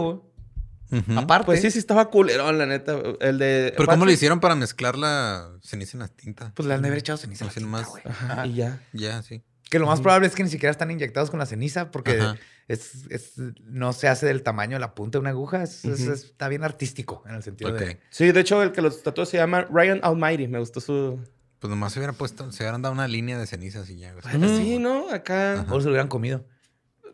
güey. 0.92 1.04
Aparte. 1.18 1.46
Pues 1.46 1.62
sí, 1.62 1.72
sí 1.72 1.80
estaba 1.80 2.10
culerón, 2.10 2.58
la 2.58 2.66
neta. 2.66 2.98
El 3.22 3.38
de... 3.38 3.74
Pero 3.78 3.88
¿cómo 3.88 4.06
le 4.06 4.12
Patrick- 4.12 4.14
hicieron 4.16 4.40
para 4.42 4.56
mezclar 4.56 4.98
la 4.98 5.52
ceniza 5.62 5.96
en 5.96 6.00
la 6.02 6.08
tinta? 6.10 6.52
Pues 6.54 6.68
le 6.68 6.74
han 6.74 6.82
de 6.82 6.88
haber 6.90 7.00
echado 7.00 7.18
ceniza. 7.18 7.46
a 7.46 7.48
la 7.48 7.54
tinta. 7.54 7.78
Ajá, 8.10 8.34
Ajá. 8.34 8.46
y 8.48 8.54
ya. 8.56 8.82
Ya, 8.92 9.22
sí. 9.24 9.42
Que 9.72 9.80
lo 9.80 9.88
más 9.88 10.02
probable 10.02 10.28
es 10.28 10.36
que 10.36 10.44
ni 10.44 10.50
siquiera 10.50 10.70
están 10.70 10.92
inyectados 10.92 11.30
con 11.32 11.40
la 11.40 11.46
ceniza 11.48 11.90
porque 11.92 12.20
es, 12.68 13.06
es- 13.10 13.34
no 13.64 13.94
se 13.94 14.08
hace 14.10 14.26
del 14.26 14.44
tamaño 14.44 14.76
de 14.76 14.80
la 14.82 14.94
punta 14.94 15.18
de 15.18 15.22
una 15.22 15.30
aguja. 15.32 15.64
Es- 15.64 15.86
es- 15.86 16.02
Ujú. 16.02 16.12
está 16.12 16.48
bien 16.50 16.64
artístico 16.64 17.24
en 17.26 17.36
el 17.36 17.42
sentido 17.42 17.72
Ok. 17.72 17.80
de... 17.80 18.00
Sí, 18.10 18.32
de 18.34 18.40
hecho, 18.42 18.62
el 18.62 18.74
que 18.74 18.82
los 18.82 19.02
tatuó 19.02 19.26
se 19.26 19.38
llama 19.38 19.62
Ryan 19.72 20.02
Almighty. 20.04 20.48
Me 20.50 20.60
gustó 20.60 20.82
su... 20.82 21.20
Pues 21.60 21.70
nomás 21.70 21.94
se 21.94 22.00
hubiera 22.00 22.12
puesto, 22.12 22.52
se 22.52 22.64
hubieran 22.64 22.82
dado 22.82 22.94
una 22.94 23.08
línea 23.08 23.40
de 23.40 23.48
cenizas 23.48 23.90
y 23.90 23.98
ya. 23.98 24.14
güey. 24.14 24.50
Sí, 24.58 24.78
¿no? 24.78 25.10
Acá... 25.10 25.66
O 25.70 25.80
se 25.80 25.86
lo 25.86 25.92
hubieran 25.92 26.10
comido. 26.10 26.46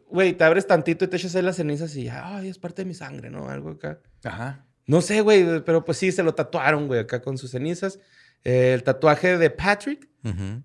Güey, 0.10 0.34
te 0.34 0.44
abres 0.44 0.66
tantito 0.66 1.06
y 1.06 1.10
te 1.10 1.18
echas 1.18 1.36
ahí 1.36 1.44
las 1.44 1.58
cenizas 1.58 1.96
y 1.96 2.06
ya, 2.06 2.38
ay, 2.38 2.48
es 2.50 2.58
parte 2.58 2.82
de 2.82 2.88
mi 2.88 2.94
sangre, 2.96 3.30
¿no? 3.30 3.50
Algo 3.50 3.70
acá. 3.72 4.00
Ajá. 4.24 4.66
No 4.88 5.02
sé, 5.02 5.22
güey, 5.22 5.64
pero 5.64 5.86
pues 5.86 5.98
sí, 6.00 6.12
se 6.12 6.24
lo 6.24 6.34
tatuaron, 6.34 6.88
güey, 6.88 7.02
acá 7.02 7.22
con 7.22 7.38
sus 7.38 7.52
cenizas. 7.52 8.00
Eh, 8.44 8.74
el 8.74 8.84
tatuaje 8.84 9.38
de 9.38 9.50
Patrick 9.50 10.08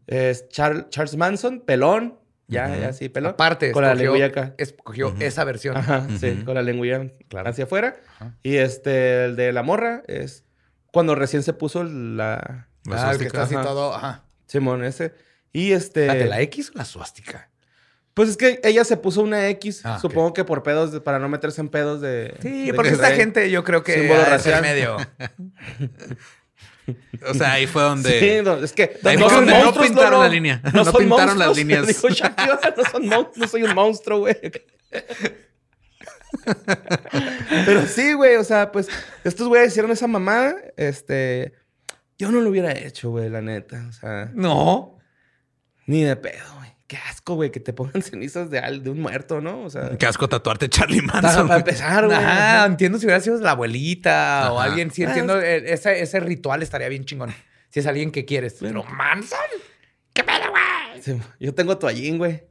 Es 0.07 0.49
Char- 0.49 0.89
Charles 0.91 1.17
Manson, 1.17 1.61
pelón. 1.61 2.19
Ya, 2.49 2.77
ya, 2.77 2.93
sí, 2.93 3.09
pelón. 3.09 3.33
Aparte, 3.33 3.73
Con 3.73 3.83
la 3.83 3.93
escogió, 3.93 4.13
lengüilla 4.13 4.27
acá. 4.27 4.55
escogió 4.59 5.09
Ujú. 5.09 5.17
esa 5.23 5.43
versión. 5.45 5.77
Ajá, 5.77 6.07
sí, 6.21 6.43
con 6.45 6.55
la 6.55 6.63
lengüilla 6.63 7.07
Claro. 7.29 7.49
hacia 7.49 7.65
afuera. 7.65 7.97
Y 8.43 8.57
este, 8.57 9.25
el 9.25 9.37
de 9.37 9.53
la 9.53 9.63
morra 9.63 10.03
es 10.07 10.45
cuando 10.93 11.15
recién 11.15 11.43
se 11.43 11.53
puso 11.55 11.83
la... 11.85 12.69
La 12.85 13.09
Ah, 13.09 13.13
el 13.13 13.19
que 13.19 13.25
suástica. 13.25 13.27
está 13.29 13.43
así 13.45 13.55
Ajá. 13.55 13.65
todo. 13.65 13.95
Ajá. 13.95 14.25
Simón, 14.47 14.85
ese. 14.85 15.15
Y 15.53 15.73
este... 15.73 16.07
Espérate, 16.07 16.29
¿la 16.29 16.41
X 16.43 16.73
o 16.75 16.79
la 16.79 16.85
suástica? 16.85 17.49
Pues 18.13 18.29
es 18.29 18.37
que 18.37 18.61
ella 18.65 18.85
se 18.85 18.99
puso 18.99 19.23
una 19.23 19.49
X, 19.49 19.81
Ah, 19.87 19.99
supongo 19.99 20.35
que 20.35 20.45
por 20.45 20.63
pedos, 20.63 20.93
de- 20.93 21.01
para 21.01 21.19
no 21.19 21.31
meterse 21.31 21.63
en 21.63 21.71
pedos 21.71 22.03
de... 22.03 22.35
Sí, 22.43 22.67
de 22.67 22.75
porque 22.75 22.91
que 22.91 22.97
esta 22.97 23.13
gente 23.13 23.51
yo 23.51 23.65
creo 23.65 23.83
que 23.83 23.95
símbolo 23.95 24.21
de 24.21 24.27
racial. 24.27 24.61
medio... 24.61 24.99
O 27.29 27.35
sea, 27.35 27.53
ahí 27.53 27.67
fue 27.67 27.83
donde. 27.83 28.19
Sí, 28.19 28.43
no, 28.45 28.55
es 28.63 28.73
que 28.73 28.99
Ahí 29.05 29.17
no 29.17 29.29
fue 29.29 29.37
donde 29.37 29.53
no 29.63 29.73
pintaron 29.73 30.21
la 30.21 30.29
línea. 30.29 30.61
No, 30.73 30.93
pintaron 30.93 31.39
las 31.39 31.57
líneas. 31.57 31.87
Dijo 31.87 32.09
Shakira, 32.09 32.59
no, 32.77 32.85
son 32.85 33.07
no 33.37 33.49
soy 33.49 33.63
un 33.63 33.75
monstruo, 33.75 34.21
güey. 34.21 34.37
Pero 37.67 37.87
sí, 37.87 38.15
güey, 38.15 38.37
o 38.37 38.45
sea, 38.45 38.73
pues 38.73 38.89
estos 39.25 39.49
güeyes 39.49 39.69
hicieron 39.69 39.91
esa 39.91 40.07
mamada, 40.07 40.57
este, 40.77 41.53
yo 42.19 42.33
no 42.33 42.41
lo 42.41 42.51
hubiera 42.51 42.73
hecho, 42.73 43.11
güey, 43.11 43.29
la 43.29 43.41
neta, 43.41 43.87
o 43.89 43.93
sea, 43.93 44.31
No. 44.35 44.99
Ni 45.87 46.03
de 46.03 46.17
pedo, 46.17 46.45
güey. 46.57 46.71
Qué 46.87 46.97
asco, 47.09 47.35
güey, 47.37 47.51
que 47.51 47.61
te 47.61 47.73
pongan 47.73 48.03
cenizas 48.03 48.51
de, 48.51 48.59
al- 48.59 48.83
de 48.83 48.91
un 48.91 49.01
muerto, 49.01 49.41
¿no? 49.41 49.63
O 49.63 49.71
sea, 49.71 49.97
Qué 49.99 50.07
asco 50.07 50.29
tatuarte 50.29 50.69
Charlie 50.69 51.01
Manson. 51.03 51.47
para 51.49 51.61
empezar, 51.61 52.05
güey. 52.07 52.17
Ajá, 52.19 52.67
entiendo 52.67 52.99
si 52.99 53.07
hubiera 53.07 53.21
sido 53.21 53.39
la 53.41 53.53
abuelita 53.53 54.53
o 54.53 54.61
alguien. 54.61 54.91
Sí, 54.91 55.03
entiendo. 55.05 55.41
eh, 55.41 55.73
Ese, 55.73 56.03
ese 56.03 56.21
ritual 56.21 56.63
estaría 56.63 56.89
bien 56.89 57.05
chingón. 57.05 57.33
Si 57.71 57.81
es 57.81 57.87
alguien 57.87 58.11
que 58.11 58.25
quieres. 58.27 58.57
Pero 58.61 58.85
Manson, 58.85 59.39
¿qué 60.13 60.23
pedo, 60.25 60.51
güey? 60.51 61.03
Sí, 61.03 61.19
yo 61.41 61.55
tengo 61.55 61.79
toallín, 61.79 62.19
güey. 62.19 62.45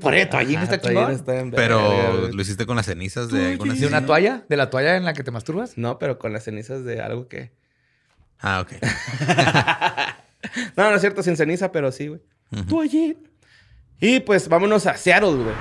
Por 0.00 0.16
eso, 0.16 0.30
toallín 0.30 0.56
Ajá, 0.56 0.64
está 0.74 0.80
chingón. 0.80 1.12
está 1.12 1.38
en 1.38 1.50
verga, 1.52 1.56
Pero 1.62 2.28
lo 2.32 2.42
hiciste 2.42 2.66
con 2.66 2.74
las 2.74 2.86
cenizas 2.86 3.30
de 3.30 3.52
alguna 3.52 3.74
¿De 3.74 3.86
una 3.86 4.04
toalla? 4.04 4.44
¿De 4.48 4.56
la 4.56 4.68
toalla 4.68 4.96
en 4.96 5.04
la 5.04 5.12
que 5.12 5.22
te 5.22 5.30
masturbas? 5.30 5.78
No, 5.78 6.00
pero 6.00 6.18
con 6.18 6.32
las 6.32 6.42
cenizas 6.42 6.84
de 6.84 7.00
algo 7.00 7.28
que... 7.28 7.52
Ah, 8.40 8.60
ok. 8.62 8.72
No, 10.76 10.90
no 10.90 10.94
es 10.96 11.00
cierto, 11.00 11.22
sin 11.22 11.36
ceniza, 11.36 11.72
pero 11.72 11.90
sí, 11.92 12.08
güey. 12.08 12.20
Toallín. 12.68 13.16
Y 14.00 14.20
pues 14.20 14.48
vámonos 14.48 14.86
a 14.86 14.96
Seattle, 14.96 15.30
güey. 15.34 15.54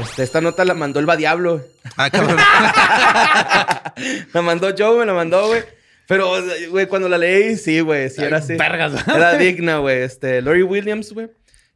Este, 0.00 0.22
esta 0.22 0.40
nota 0.40 0.64
la 0.64 0.74
mandó 0.74 1.00
el 1.00 1.08
va 1.08 1.16
Diablo. 1.16 1.58
güey. 1.58 1.66
Ah, 1.96 2.10
cabrón. 2.10 2.36
La 4.32 4.42
mandó 4.42 4.72
Joe, 4.76 4.98
me 5.00 5.06
la 5.06 5.14
mandó, 5.14 5.48
güey. 5.48 5.62
Pero, 6.06 6.30
güey, 6.70 6.86
cuando 6.86 7.08
la 7.08 7.18
leí, 7.18 7.56
sí, 7.56 7.80
güey, 7.80 8.08
sí 8.08 8.20
Ay, 8.22 8.28
era 8.28 8.38
así. 8.38 8.54
Era 8.54 9.36
digna, 9.36 9.78
güey. 9.78 10.02
Este, 10.02 10.40
Lori 10.40 10.62
Williams, 10.62 11.12
güey, 11.12 11.28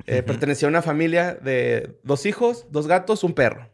eh, 0.07 0.23
pertenecía 0.23 0.69
a 0.69 0.71
una 0.71 0.83
familia 0.83 1.35
de 1.35 1.99
dos 2.03 2.25
hijos, 2.25 2.67
dos 2.71 2.87
gatos, 2.87 3.25
un 3.25 3.35
perro. 3.35 3.69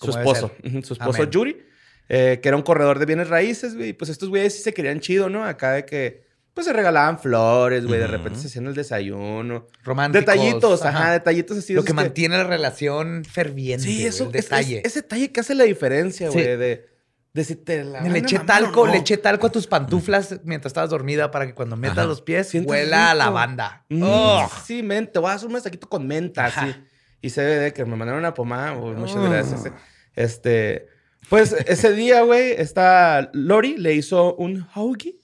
Su 0.00 0.10
esposo. 0.10 0.52
Su 0.82 0.92
esposo, 0.92 1.22
Amén. 1.22 1.30
Yuri, 1.30 1.62
eh, 2.08 2.38
que 2.42 2.48
era 2.48 2.56
un 2.56 2.62
corredor 2.62 2.98
de 2.98 3.06
bienes 3.06 3.28
raíces, 3.28 3.76
güey. 3.76 3.90
Y 3.90 3.92
pues 3.94 4.10
estos 4.10 4.28
güeyes 4.28 4.54
sí 4.56 4.62
se 4.62 4.74
querían 4.74 5.00
chido, 5.00 5.30
¿no? 5.30 5.44
Acá 5.44 5.72
de 5.72 5.84
que, 5.86 6.26
pues 6.58 6.66
se 6.66 6.72
regalaban 6.72 7.20
flores, 7.20 7.86
güey. 7.86 8.00
De 8.00 8.08
repente 8.08 8.40
se 8.40 8.48
hacían 8.48 8.66
el 8.66 8.74
desayuno. 8.74 9.66
Románticos. 9.84 10.26
Detallitos, 10.26 10.84
ajá, 10.84 11.12
detallitos 11.12 11.56
así. 11.58 11.72
Lo 11.72 11.84
que 11.84 11.92
mantiene 11.92 12.36
la 12.36 12.42
relación 12.42 13.24
ferviente. 13.24 13.84
Sí, 13.84 14.04
eso, 14.04 14.24
el 14.28 14.34
es- 14.34 14.44
detalle. 14.44 14.78
es- 14.78 14.86
ese 14.86 15.02
detalle 15.02 15.30
que 15.30 15.38
hace 15.40 15.54
la 15.54 15.62
diferencia, 15.64 16.26
Sí. 16.30 16.32
güey. 16.34 16.56
De, 16.56 16.86
de 17.32 17.44
si 17.44 17.54
te 17.54 17.84
la. 17.84 18.00
le 18.02 18.18
eché 18.18 18.40
talco, 18.40 18.86
no. 18.86 18.92
le 18.92 18.98
eché 18.98 19.16
talco 19.18 19.46
a 19.46 19.52
tus 19.52 19.68
pantuflas 19.68 20.40
mientras 20.42 20.70
estabas 20.70 20.90
dormida 20.90 21.30
para 21.30 21.46
que 21.46 21.54
cuando 21.54 21.76
metas 21.76 21.98
Ajá. 21.98 22.06
los 22.08 22.22
pies 22.22 22.52
huela 22.64 23.12
a 23.12 23.14
lavanda. 23.14 23.84
Mm, 23.88 24.02
Oh. 24.04 24.50
Sí, 24.66 24.82
men, 24.82 25.06
te 25.12 25.20
voy 25.20 25.30
a 25.30 25.34
hacer 25.34 25.46
un 25.46 25.52
mensajito 25.52 25.88
con 25.88 26.06
menta, 26.08 26.46
Ajá. 26.46 26.62
así. 26.62 26.74
Y 27.22 27.30
CBD, 27.30 27.72
que 27.72 27.84
me 27.84 27.94
mandaron 27.94 28.18
una 28.18 28.34
pomada, 28.34 28.72
güey, 28.72 28.94
muchas 28.96 29.16
Oh. 29.16 29.30
gracias. 29.30 29.66
eh. 29.66 29.72
Este, 30.16 30.86
pues 31.28 31.52
ese 31.66 31.92
día, 31.92 32.22
güey, 32.22 32.52
esta 32.58 33.30
Lori 33.32 33.76
le 33.76 33.94
hizo 33.94 34.34
un 34.34 34.66
hoagie. 34.74 35.17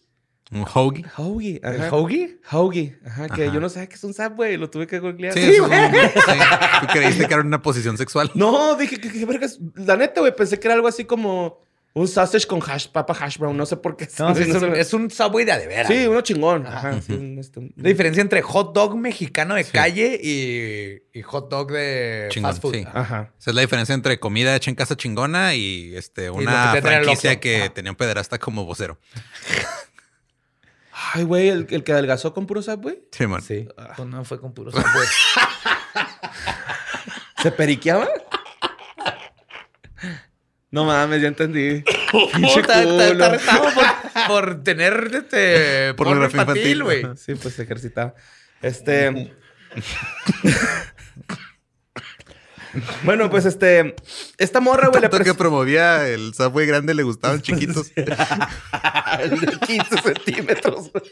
Un 0.55 0.65
hoagie. 0.73 1.05
Hoagie, 1.17 1.61
¿El 1.63 1.81
ajá. 1.83 1.91
hoagie? 1.97 2.39
Hoagie, 2.51 2.97
ajá, 3.05 3.29
que 3.29 3.43
Ajá. 3.45 3.53
yo 3.53 3.61
no 3.61 3.69
sabía 3.69 3.89
que 3.89 3.97
es 3.97 4.05
un 4.05 4.15
subway, 4.15 4.57
lo 4.57 4.71
tuve 4.71 4.87
que 4.87 5.01
googlear. 5.01 5.35
Sí, 5.35 5.41
eso 5.41 5.51
es 5.53 5.61
un- 5.61 5.69
sí. 5.71 6.39
¿Tú 6.81 6.87
creíste 6.93 7.27
que 7.27 7.35
era 7.35 7.43
una 7.43 7.61
posición 7.61 7.99
sexual? 7.99 8.31
No, 8.35 8.77
dije 8.77 8.99
que, 9.01 9.25
vergas. 9.27 9.59
La 9.75 9.97
neta, 9.97 10.21
güey, 10.21 10.35
pensé 10.35 10.59
que 10.61 10.69
era 10.69 10.75
algo 10.75 10.87
así 10.89 11.05
como 11.05 11.61
un 11.97 12.09
sausage 12.09 12.45
con 12.49 12.61
hash, 12.61 12.89
papa 12.89 13.17
hash 13.21 13.39
brown, 13.39 13.57
no 13.57 13.67
sé 13.67 13.77
por 13.77 13.97
qué. 13.97 14.09
No, 14.19 14.35
sí, 14.35 14.43
es, 14.43 14.55
un, 14.63 14.75
es 14.75 14.95
un 14.95 15.11
subway 15.11 15.45
de 15.45 15.53
a 15.53 15.59
de 15.59 15.67
veras. 15.69 15.87
Sí, 15.87 16.07
uno 16.09 16.21
chingón. 16.23 16.67
Ajá. 16.67 16.89
Ajá, 16.91 17.03
sí, 17.03 17.13
un, 17.13 17.39
este, 17.39 17.61
un- 17.61 17.73
La 17.77 17.89
diferencia 17.89 18.21
entre 18.21 18.43
hot 18.43 18.75
dog 18.75 18.97
mexicano 18.97 19.55
de 19.55 19.65
calle 19.65 20.21
y, 20.23 21.03
y 21.17 21.23
hot 21.23 21.49
dog 21.51 21.71
de 21.73 22.27
Chingón, 22.31 22.51
fast 22.51 22.63
food. 22.63 22.75
sí. 22.75 22.85
Ajá. 22.93 23.33
Esa 23.39 23.51
es 23.51 23.55
la 23.55 23.61
diferencia 23.61 23.95
entre 23.95 24.19
comida 24.21 24.55
hecha 24.57 24.71
en 24.71 24.77
casa 24.77 24.97
chingona 24.97 25.55
y 25.55 25.95
este 25.97 26.31
una 26.31 26.75
el 26.75 26.83
franquicia 26.83 27.39
que 27.39 27.63
Ajá. 27.65 27.75
tenía 27.75 27.93
un 27.93 27.97
pederasta 27.97 28.39
como 28.39 28.65
vocero. 28.65 28.99
Ay, 31.13 31.25
güey, 31.25 31.49
el, 31.49 31.67
el 31.71 31.85
que 31.85 31.93
adelgazó 31.93 32.33
con 32.33 32.47
puro 32.47 32.63
subway. 32.63 32.99
Sí, 33.13 33.27
man. 33.27 33.43
Sí. 33.43 33.69
Pues 33.97 34.09
no 34.09 34.25
fue 34.25 34.41
con 34.41 34.55
puro 34.55 34.71
subway. 34.71 34.87
¿Se 37.43 37.51
periqueaba? 37.53 38.09
No 40.71 40.85
mames, 40.85 41.23
ya 41.23 41.29
entendí. 41.29 41.83
Pinche 42.35 42.61
Está, 42.61 42.83
está- 42.83 43.35
está 43.37 43.63
por, 43.63 44.27
por 44.29 44.63
tener 44.65 45.11
este 45.15 45.95
porno 45.95 46.13
Pornografía 46.13 46.41
infantil, 46.43 46.79
infantil. 46.79 46.83
güey. 46.83 47.17
Sí, 47.17 47.35
pues 47.35 47.55
se 47.55 47.63
ejercitaba. 47.63 48.15
Este. 48.63 49.33
Bueno, 53.05 53.31
pues 53.31 53.45
este. 53.45 53.95
Esta 54.39 54.61
morra, 54.61 54.89
güey, 54.89 55.01
le 55.03 55.09
Tanto 55.09 55.25
que 55.25 55.33
pres- 55.33 55.37
promovía 55.37 56.09
el 56.09 56.35
Subway 56.35 56.67
grande 56.67 56.95
le 56.95 57.03
gustaban 57.03 57.41
chiquitos. 57.43 57.93
El 57.97 59.41
de 59.41 59.59
15 59.67 60.03
centímetros. 60.03 60.91
güey. 60.93 61.05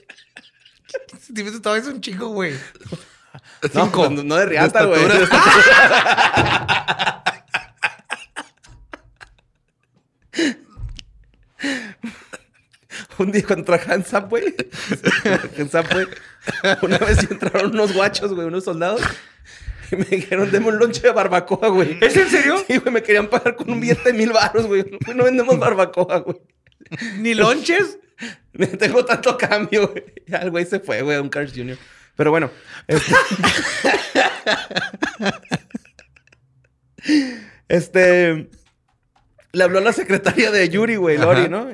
Dime, 1.28 1.50
todavía 1.60 1.82
es 1.82 1.88
un 1.88 2.00
chico, 2.00 2.28
güey. 2.28 2.54
No, 3.74 3.86
no, 4.10 4.22
no 4.24 4.36
de 4.36 4.46
riata, 4.46 4.84
güey. 4.84 5.00
Un 13.18 13.30
día 13.32 13.42
cuando 13.46 13.64
trabajaba 13.64 13.94
en 13.94 14.04
Subway, 14.04 14.54
en 15.56 15.70
Subway, 15.70 16.06
una 16.82 16.98
vez 16.98 17.18
entraron 17.30 17.72
unos 17.72 17.92
guachos, 17.94 18.32
güey, 18.34 18.46
unos 18.46 18.64
soldados, 18.64 19.00
y 19.92 19.96
me 19.96 20.04
dijeron, 20.04 20.50
deme 20.50 20.68
un 20.68 20.78
lonche 20.78 21.02
de 21.02 21.12
barbacoa, 21.12 21.68
güey. 21.68 21.98
¿Es 22.00 22.16
en 22.16 22.28
serio? 22.28 22.56
Sí, 22.66 22.78
güey, 22.78 22.92
me 22.92 23.02
querían 23.02 23.28
pagar 23.28 23.54
con 23.56 23.70
un 23.70 23.80
billete 23.80 24.12
de 24.12 24.18
mil 24.18 24.32
baros, 24.32 24.66
güey. 24.66 24.84
No, 25.06 25.14
no 25.14 25.24
vendemos 25.24 25.58
barbacoa, 25.58 26.18
güey. 26.18 26.40
¿Ni 27.18 27.34
lonches? 27.34 27.98
Tengo 28.78 29.04
tanto 29.04 29.36
cambio, 29.36 29.88
güey. 29.88 30.04
Ya 30.26 30.38
el 30.38 30.50
güey 30.50 30.64
se 30.64 30.80
fue, 30.80 31.02
güey, 31.02 31.18
a 31.18 31.22
un 31.22 31.28
Cars 31.28 31.52
Jr. 31.54 31.76
Pero 32.16 32.30
bueno. 32.30 32.50
Este, 32.86 33.14
este... 37.68 38.50
Le 39.54 39.64
habló 39.64 39.80
la 39.80 39.92
secretaria 39.92 40.50
de 40.50 40.66
Yuri, 40.70 40.96
güey, 40.96 41.18
Lori, 41.18 41.40
Ajá. 41.40 41.48
¿no? 41.48 41.68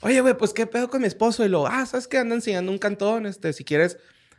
Oye, 0.00 0.20
güey, 0.22 0.34
pues, 0.34 0.54
¿qué 0.54 0.66
pedo 0.66 0.88
con 0.88 1.02
mi 1.02 1.06
esposo? 1.06 1.44
Y 1.44 1.50
lo, 1.50 1.66
ah, 1.66 1.84
¿sabes 1.84 2.08
qué? 2.08 2.16
Anda 2.16 2.34
enseñando 2.34 2.72
un 2.72 2.78
cantón, 2.78 3.26
este, 3.26 3.52
si 3.52 3.62
quieres, 3.62 3.98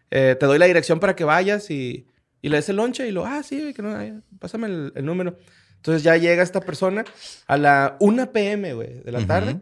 eh, 0.10 0.36
te 0.40 0.48
doy 0.48 0.58
la 0.58 0.66
dirección 0.66 1.00
para 1.00 1.16
que 1.16 1.24
vayas 1.24 1.70
y, 1.70 2.08
y 2.42 2.50
le 2.50 2.58
des 2.58 2.70
el 2.70 2.76
lonche. 2.78 3.08
Y 3.08 3.12
lo, 3.12 3.26
ah, 3.26 3.44
sí, 3.44 3.74
que 3.74 3.82
no, 3.82 4.22
pásame 4.40 4.68
el, 4.68 4.92
el 4.96 5.06
número. 5.06 5.38
Entonces 5.78 6.04
ya 6.04 6.16
llega 6.18 6.44
esta 6.44 6.62
persona 6.62 7.04
a 7.48 7.58
la 7.58 7.98
1 8.00 8.32
p.m., 8.32 8.74
güey, 8.74 9.02
de 9.04 9.12
la 9.12 9.20
Ujú. 9.20 9.28
tarde. 9.28 9.60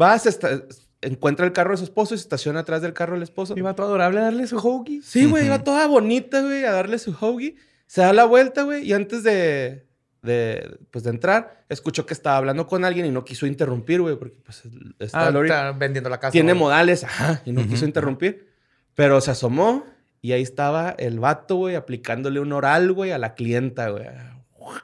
Va, 0.00 0.18
se 0.18 0.28
esta- 0.30 0.62
encuentra 1.02 1.46
el 1.46 1.52
carro 1.52 1.70
de 1.72 1.78
su 1.78 1.84
esposo 1.84 2.14
y 2.14 2.18
se 2.18 2.22
estaciona 2.22 2.60
atrás 2.60 2.82
del 2.82 2.92
carro 2.92 3.14
del 3.14 3.22
esposo. 3.22 3.54
Iba 3.56 3.74
todo 3.74 3.86
adorable 3.86 4.20
a 4.20 4.24
darle 4.24 4.46
su 4.46 4.58
hoagie. 4.58 5.00
Sí, 5.02 5.24
güey, 5.26 5.42
Ujú. 5.44 5.54
iba 5.54 5.64
toda 5.64 5.86
bonita, 5.86 6.40
güey, 6.42 6.64
a 6.64 6.72
darle 6.72 6.98
su 6.98 7.12
hoagie. 7.12 7.56
Se 7.86 8.00
da 8.02 8.12
la 8.12 8.24
vuelta, 8.24 8.62
güey, 8.62 8.84
y 8.86 8.92
antes 8.92 9.22
de, 9.22 9.86
de, 10.22 10.78
pues, 10.90 11.02
de 11.04 11.10
entrar, 11.10 11.64
escuchó 11.68 12.06
que 12.06 12.14
estaba 12.14 12.36
hablando 12.36 12.66
con 12.66 12.84
alguien 12.84 13.06
y 13.06 13.10
no 13.10 13.24
quiso 13.24 13.46
interrumpir, 13.46 14.00
güey, 14.00 14.16
porque 14.16 14.36
pues 14.44 14.62
esta 14.98 15.26
Ah, 15.26 15.30
Lori 15.30 15.48
está 15.48 15.72
vendiendo 15.72 16.08
la 16.10 16.20
casa. 16.20 16.32
tiene 16.32 16.52
güey. 16.52 16.60
modales, 16.60 17.02
ajá, 17.04 17.42
y 17.44 17.52
no 17.52 17.62
Ujú. 17.62 17.70
quiso 17.70 17.84
interrumpir. 17.86 18.48
Pero 18.94 19.20
se 19.20 19.30
asomó 19.30 19.84
y 20.22 20.32
ahí 20.32 20.42
estaba 20.42 20.90
el 20.98 21.18
vato, 21.20 21.56
güey, 21.56 21.76
aplicándole 21.76 22.40
un 22.40 22.52
oral, 22.52 22.92
güey, 22.92 23.12
a 23.12 23.18
la 23.18 23.34
clienta, 23.34 23.88
güey, 23.88 24.06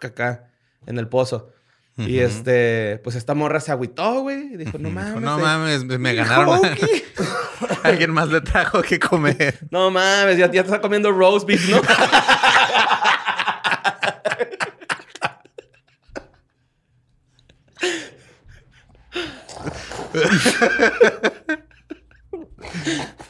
acá, 0.01 0.51
en 0.87 0.99
el 0.99 1.09
pozo. 1.09 1.53
Y 1.99 2.19
este, 2.19 3.01
pues 3.03 3.17
esta 3.17 3.33
morra 3.33 3.59
se 3.59 3.73
agüitó, 3.73 4.21
güey, 4.21 4.59
dijo, 4.59 4.77
no 4.79 4.91
mames. 4.91 5.23
no 5.23 5.39
eh, 5.39 5.43
mames, 5.43 5.85
me 5.85 5.97
me 5.97 6.15
ganaron. 6.15 6.61
Alguien 7.83 8.11
más 8.11 8.29
le 8.29 8.43
trajo 8.43 8.83
que 8.83 8.99
comer. 8.99 9.61
No 9.71 9.91
mames, 9.91 10.37
ya, 10.37 10.45
ya 10.47 10.63
te 10.63 10.69
está 10.69 10.83
comiendo 10.83 11.11
roast 11.11 11.47
beef, 11.47 11.71
¿no? 11.71 11.81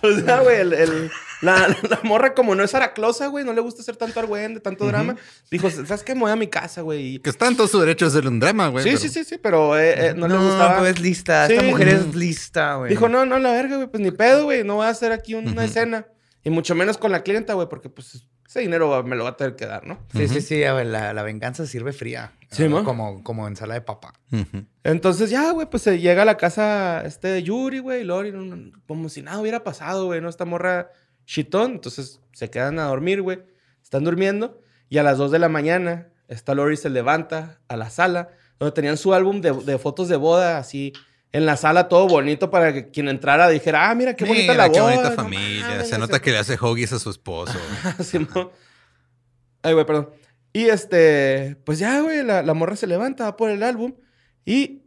o 0.03 0.13
sea, 0.21 0.41
güey, 0.41 0.61
el- 0.61 0.73
el- 0.73 1.11
la, 1.47 1.69
la 1.91 2.01
morra 2.03 2.35
como 2.35 2.55
no 2.55 2.63
es 2.63 2.75
araclosa, 2.75 3.29
güey, 3.29 3.45
no 3.45 3.53
le 3.55 3.61
gusta 3.63 3.81
hacer 3.81 3.97
tanto 3.97 4.21
argüende, 4.21 4.61
tanto 4.61 4.85
drama. 4.87 5.17
Dijo, 5.51 5.71
¿sabes 5.71 6.03
qué? 6.03 6.15
Me 6.15 6.21
voy 6.23 6.31
a 6.33 6.37
mi 6.37 6.49
casa, 6.49 6.83
güey. 6.83 7.19
Que 7.21 7.31
está 7.31 7.49
en 7.49 7.57
todo 7.57 7.69
su 7.69 7.81
derecho 7.81 8.05
de 8.05 8.11
hacer 8.19 8.29
un 8.29 8.39
drama, 8.39 8.69
güey. 8.69 8.85
Sí, 8.85 8.91
pero- 8.91 9.01
sí, 9.01 9.09
sí, 9.09 9.25
sí, 9.25 9.39
pero 9.43 9.79
eh, 9.79 10.09
eh, 10.09 10.15
no, 10.15 10.29
No, 10.29 10.37
le 10.39 10.45
gustaba. 10.45 10.79
pues 10.81 10.91
es 10.97 11.01
lista. 11.01 11.47
Sí. 11.47 11.55
Esta 11.55 11.65
mujer 11.65 11.89
es 11.89 12.15
lista, 12.15 12.75
güey. 12.75 12.91
Dijo, 12.91 13.09
no, 13.09 13.25
no, 13.25 13.39
la 13.39 13.53
verga, 13.53 13.77
güey, 13.77 13.89
pues 13.89 14.03
ni 14.03 14.11
pedo, 14.11 14.45
güey, 14.45 14.65
no 14.65 14.75
voy 14.75 14.87
a 14.87 14.91
hacer 14.91 15.13
aquí 15.13 15.35
una 15.35 15.65
escena. 15.65 16.07
Y 16.45 16.51
mucho 16.51 16.75
menos 16.75 16.99
con 16.99 17.11
la 17.13 17.23
clienta, 17.23 17.55
güey, 17.55 17.69
porque 17.69 17.89
pues 17.89 18.23
ese 18.49 18.61
dinero 18.61 19.03
me 19.03 19.17
lo 19.17 19.25
va 19.25 19.31
a 19.31 19.37
tener 19.37 19.57
que 19.57 19.67
dar, 19.67 19.85
¿no? 19.87 19.99
Sí, 20.15 20.29
sí, 20.29 20.41
sí. 20.41 20.63
a 20.65 20.73
ver, 20.75 20.87
La, 20.87 21.13
la 21.13 21.23
venganza 21.25 21.67
sirve 21.67 21.93
fría. 21.93 22.33
Sí, 22.53 22.69
¿no? 22.69 22.85
Como, 22.85 23.25
como 23.25 23.49
ensalada 23.49 23.81
de 23.81 23.85
papa. 23.85 24.13
Ujú. 24.31 24.65
Entonces 24.85 25.31
ya, 25.31 25.51
güey, 25.51 25.69
pues 25.69 25.83
se 25.83 25.99
llega 25.99 26.23
a 26.23 26.25
la 26.25 26.37
casa 26.37 27.03
este 27.05 27.27
de 27.27 27.43
Yuri, 27.43 27.81
güey, 27.81 28.03
y 28.03 28.05
Lori, 28.05 28.31
no- 28.31 28.43
no- 28.43 28.71
como 28.87 29.09
si 29.09 29.21
nada 29.23 29.41
hubiera 29.41 29.65
pasado, 29.65 30.07
güey, 30.07 30.21
¿no? 30.21 30.29
Esta 30.29 30.45
morra 30.45 30.89
chitón, 31.27 31.73
entonces 31.73 32.21
se 32.33 32.49
quedan 32.51 32.79
a 32.79 32.85
dormir, 32.85 33.21
güey. 33.23 33.41
Están 33.83 34.05
durmiendo 34.05 34.61
y 34.89 34.99
a 34.99 35.03
las 35.03 35.19
2 35.19 35.31
de 35.33 35.39
la 35.39 35.49
mañana, 35.49 36.09
esta 36.29 36.55
Lori 36.55 36.77
se 36.77 36.89
levanta 36.91 37.61
a 37.69 37.77
la 37.77 37.91
sala 37.91 38.31
donde 38.59 38.73
tenían 38.73 38.97
su 38.97 39.13
álbum 39.13 39.41
de, 39.41 39.53
de 39.53 39.79
fotos 39.79 40.09
de 40.09 40.17
boda 40.17 40.57
así 40.59 40.93
en 41.33 41.45
la 41.45 41.57
sala 41.57 41.89
todo 41.89 42.09
bonito 42.09 42.51
para 42.51 42.73
que 42.73 42.91
quien 42.91 43.09
entrara 43.09 43.49
dijera, 43.49 43.91
ah, 43.91 43.95
mira 43.95 44.15
qué 44.15 44.25
bonita 44.25 44.53
Mira, 44.53 44.67
la 44.67 44.73
qué 44.73 44.81
boda. 44.81 44.93
bonita 44.93 45.11
no 45.11 45.17
familia. 45.17 45.69
mames, 45.69 45.89
Se 45.89 45.99
nota 45.99 46.21
que 46.21 46.31
le 46.31 46.39
hace 46.39 46.57
hoggies 46.59 46.93
a 46.95 46.99
su 46.99 47.11
esposo. 47.11 47.59
Simón. 48.03 48.51
Ay, 49.63 49.75
güey, 49.75 49.85
perdón. 49.85 50.11
Y 50.53 50.65
este, 50.69 51.57
pues 51.67 51.79
ya, 51.79 52.01
güey, 52.01 52.23
la, 52.25 52.43
la 52.43 52.55
morra 52.55 52.77
se 52.77 52.87
levanta, 52.87 53.25
va 53.25 53.37
por 53.37 53.51
el 53.51 53.63
álbum. 53.63 53.95
Y 54.47 54.85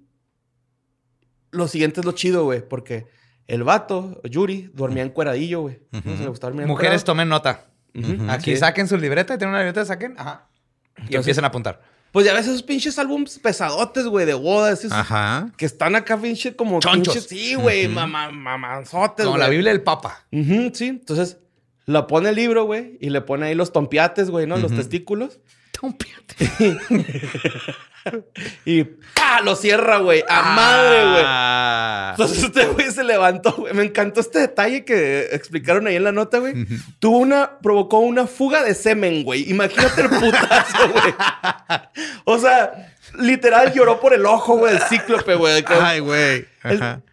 lo 1.51 1.67
siguiente 1.67 1.99
es 1.99 2.05
lo 2.05 2.13
chido, 2.13 2.45
güey, 2.45 2.67
porque 2.67 3.05
el 3.49 3.63
vato, 3.63 4.21
Yuri, 4.23 4.71
dormía 4.73 5.03
encueradillo, 5.03 5.61
güey. 5.61 5.79
No 5.91 5.99
Ujú. 5.99 6.09
se 6.15 6.23
le 6.23 6.29
gustaba 6.29 6.51
dormir 6.51 6.67
Mujeres, 6.67 7.01
encuerado. 7.01 7.05
tomen 7.05 7.29
nota. 7.29 7.65
Aquí 8.29 8.51
Sí. 8.51 8.57
saquen 8.57 8.87
su 8.87 8.97
libreta, 8.97 9.37
tienen 9.37 9.49
una 9.55 9.59
libreta, 9.63 9.83
saquen. 9.85 10.15
Ajá. 10.17 10.47
Y 10.95 11.01
Entonces- 11.01 11.15
empiecen 11.17 11.43
a 11.43 11.47
apuntar. 11.47 11.81
Pues 12.11 12.25
ya 12.25 12.33
ves 12.33 12.47
esos 12.47 12.63
pinches 12.63 12.97
álbums 12.97 13.37
pesadotes, 13.39 14.05
güey, 14.07 14.25
de 14.25 14.33
bodas. 14.33 14.79
esos 14.79 14.91
Ajá. 14.93 15.51
Que 15.57 15.65
están 15.65 15.95
acá, 15.95 16.17
pinche, 16.17 16.55
como 16.55 16.79
Chonchos. 16.79 17.15
pinches- 17.15 17.27
Sí, 17.27 17.53
güey, 17.55 17.85
Ujú. 17.85 17.95
mamá, 17.95 18.31
mamanzotes, 18.31 19.25
Como 19.25 19.37
güey. 19.37 19.43
la 19.43 19.49
Biblia 19.49 19.71
del 19.71 19.81
Papa. 19.83 20.25
Ujú, 20.31 20.71
sí. 20.73 20.87
Entonces, 20.87 21.37
lo 21.85 22.07
pone 22.07 22.29
el 22.29 22.35
libro, 22.35 22.63
güey, 22.65 22.97
y 22.99 23.09
le 23.11 23.21
pone 23.21 23.45
ahí 23.47 23.55
los 23.55 23.71
tompiates, 23.71 24.29
güey, 24.31 24.47
¿no? 24.47 24.57
Los 24.57 24.75
testículos. 24.75 25.39
Y 28.65 28.83
¡pa! 28.83 29.41
Lo 29.43 29.55
cierra, 29.55 29.97
güey. 29.97 30.23
A 30.27 30.41
madre, 30.53 31.11
güey. 31.11 31.23
Ah. 31.25 32.09
Entonces 32.11 32.43
este 32.43 32.65
güey 32.67 32.91
se 32.91 33.03
levantó, 33.03 33.51
güey. 33.51 33.73
Me 33.73 33.83
encantó 33.83 34.21
este 34.21 34.39
detalle 34.39 34.85
que 34.85 35.29
explicaron 35.31 35.87
ahí 35.87 35.95
en 35.95 36.05
la 36.05 36.11
nota, 36.11 36.39
güey. 36.39 36.65
Tuvo 36.99 37.17
una, 37.17 37.59
provocó 37.59 37.99
una 37.99 38.27
fuga 38.27 38.63
de 38.63 38.73
semen, 38.73 39.23
güey. 39.23 39.49
Imagínate 39.49 40.01
el 40.01 40.09
putazo, 40.09 40.89
güey. 40.89 41.13
O 42.25 42.39
sea, 42.39 42.93
literal 43.17 43.73
lloró 43.73 43.99
por 43.99 44.13
el 44.13 44.25
ojo, 44.25 44.57
güey, 44.57 44.75
el 44.75 44.81
cíclope, 44.81 45.35
güey. 45.35 45.63
Ay, 45.67 45.99
güey. 45.99 46.45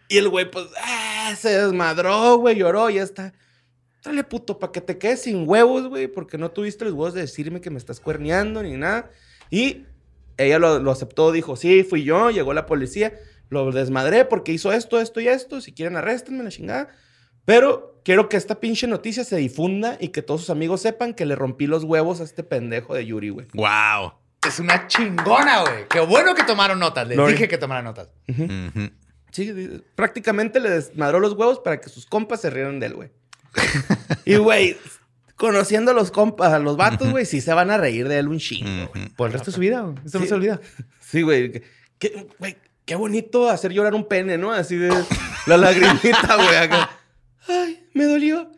Y 0.09 0.17
el 0.17 0.29
güey, 0.29 0.49
pues, 0.49 0.65
ah, 0.81 1.33
se 1.37 1.49
desmadró, 1.49 2.37
güey, 2.37 2.55
lloró 2.55 2.89
y 2.89 2.95
ya 2.95 3.03
está. 3.03 3.33
Dale, 4.07 4.23
puto, 4.23 4.57
para 4.57 4.71
que 4.71 4.79
te 4.79 4.97
quedes 4.97 5.23
sin 5.23 5.47
huevos, 5.47 5.87
güey, 5.89 6.07
porque 6.07 6.37
no 6.37 6.49
tuviste 6.49 6.85
los 6.85 6.93
huevos 6.93 7.13
de 7.13 7.21
decirme 7.21 7.59
que 7.59 7.69
me 7.69 7.77
estás 7.77 7.99
cuerneando 7.99 8.63
ni 8.63 8.77
nada. 8.77 9.11
Y 9.49 9.85
ella 10.37 10.59
lo, 10.59 10.79
lo 10.79 10.91
aceptó, 10.91 11.31
dijo, 11.31 11.57
sí, 11.57 11.83
fui 11.83 12.03
yo, 12.03 12.29
llegó 12.31 12.53
la 12.53 12.65
policía, 12.65 13.13
lo 13.49 13.71
desmadré 13.71 14.23
porque 14.23 14.53
hizo 14.53 14.71
esto, 14.71 15.01
esto 15.01 15.19
y 15.19 15.27
esto, 15.27 15.59
si 15.59 15.73
quieren 15.73 15.97
arréstenme, 15.97 16.43
la 16.43 16.49
chingada. 16.49 16.89
Pero 17.43 17.99
quiero 18.05 18.29
que 18.29 18.37
esta 18.37 18.59
pinche 18.61 18.87
noticia 18.87 19.23
se 19.25 19.35
difunda 19.35 19.97
y 19.99 20.09
que 20.09 20.21
todos 20.21 20.41
sus 20.41 20.49
amigos 20.49 20.81
sepan 20.81 21.13
que 21.13 21.25
le 21.25 21.35
rompí 21.35 21.67
los 21.67 21.83
huevos 21.83 22.21
a 22.21 22.23
este 22.23 22.43
pendejo 22.43 22.93
de 22.93 23.05
Yuri, 23.05 23.29
güey. 23.29 23.47
Wow. 23.53 24.13
Es 24.47 24.59
una 24.59 24.87
chingona, 24.87 25.61
güey. 25.61 25.87
Qué 25.89 25.99
bueno 25.99 26.33
que 26.35 26.43
tomaron 26.43 26.79
notas. 26.79 27.07
Les 27.07 27.17
Lori. 27.17 27.33
dije 27.33 27.47
que 27.47 27.57
tomaran 27.57 27.83
notas. 27.83 28.09
Sí, 29.31 29.81
prácticamente 29.95 30.59
le 30.59 30.69
desmadró 30.69 31.19
los 31.19 31.33
huevos 31.33 31.59
para 31.59 31.81
que 31.81 31.89
sus 31.89 32.05
compas 32.05 32.41
se 32.41 32.49
rieran 32.49 32.79
de 32.79 32.85
él, 32.87 32.93
güey. 32.93 33.11
Y, 34.25 34.35
güey, 34.37 34.77
conociendo 35.35 35.91
a 35.91 35.93
los 35.93 36.11
compas, 36.11 36.53
a 36.53 36.59
los 36.59 36.77
vatos, 36.77 37.09
güey, 37.11 37.25
sí 37.25 37.41
se 37.41 37.53
van 37.53 37.71
a 37.71 37.77
reír 37.77 38.07
de 38.07 38.19
él 38.19 38.27
un 38.27 38.39
chingo, 38.39 38.87
güey. 38.93 39.09
Por 39.09 39.27
el 39.27 39.33
resto 39.33 39.51
de 39.51 39.55
su 39.55 39.59
vida, 39.61 39.81
güey. 39.81 39.95
Eso 40.05 40.17
no 40.19 40.23
Sí. 40.25 40.29
se 40.29 40.35
olvida. 40.35 40.59
Sí, 41.01 41.21
güey. 41.21 41.61
güey, 42.39 42.57
Qué 42.85 42.95
bonito 42.95 43.49
hacer 43.49 43.73
llorar 43.73 43.93
un 43.95 44.07
pene, 44.07 44.37
¿no? 44.37 44.53
Así 44.53 44.77
de 44.77 44.87
la 45.45 45.57
lagrimita, 45.57 46.35
güey. 46.37 46.55
acá. 46.55 46.89
Ay, 47.47 47.85
me 47.93 48.05
dolió. 48.05 48.49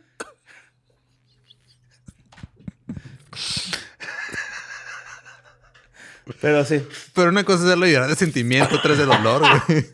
Pero 6.42 6.64
sí. 6.64 6.86
Pero 7.14 7.30
una 7.30 7.44
cosa 7.44 7.60
es 7.60 7.66
hacerlo 7.66 7.88
llorar 7.88 8.10
de 8.10 8.16
sentimiento, 8.16 8.76
otra 8.76 8.92
es 8.94 9.00
de 9.00 9.06
dolor, 9.06 9.42
güey. 9.68 9.86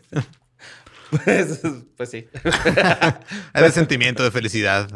Pues, 1.10 1.60
pues 1.96 2.10
sí. 2.10 2.28
Hay 3.52 3.62
de 3.62 3.70
sentimiento, 3.72 4.22
de 4.24 4.30
felicidad, 4.30 4.88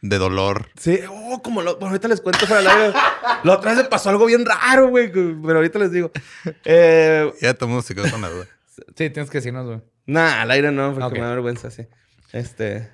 de 0.00 0.18
dolor. 0.18 0.68
Sí, 0.78 1.00
oh, 1.10 1.42
como 1.42 1.62
lo, 1.62 1.74
bueno, 1.74 1.88
ahorita 1.88 2.08
les 2.08 2.20
cuento 2.20 2.46
para 2.46 2.62
la 2.62 3.40
La 3.42 3.52
otra 3.54 3.72
vez 3.72 3.82
me 3.82 3.88
pasó 3.88 4.10
algo 4.10 4.26
bien 4.26 4.44
raro, 4.46 4.88
güey. 4.88 5.10
Pero 5.10 5.56
ahorita 5.56 5.78
les 5.78 5.92
digo. 5.92 6.10
Eh, 6.64 7.32
Ya 7.40 7.54
todo 7.54 7.66
el 7.66 7.70
mundo 7.70 7.82
se 7.82 7.94
quedó 7.94 8.10
con 8.10 8.20
la 8.22 8.28
duda. 8.28 8.46
Sí, 8.94 9.10
tienes 9.10 9.30
que 9.30 9.38
decirnos, 9.38 9.66
güey. 9.66 9.80
Nah, 10.06 10.42
al 10.42 10.50
aire 10.50 10.70
no, 10.70 10.94
porque 10.94 11.18
me 11.18 11.24
da 11.26 11.30
vergüenza, 11.30 11.70
sí. 11.70 11.86
Este, 12.32 12.90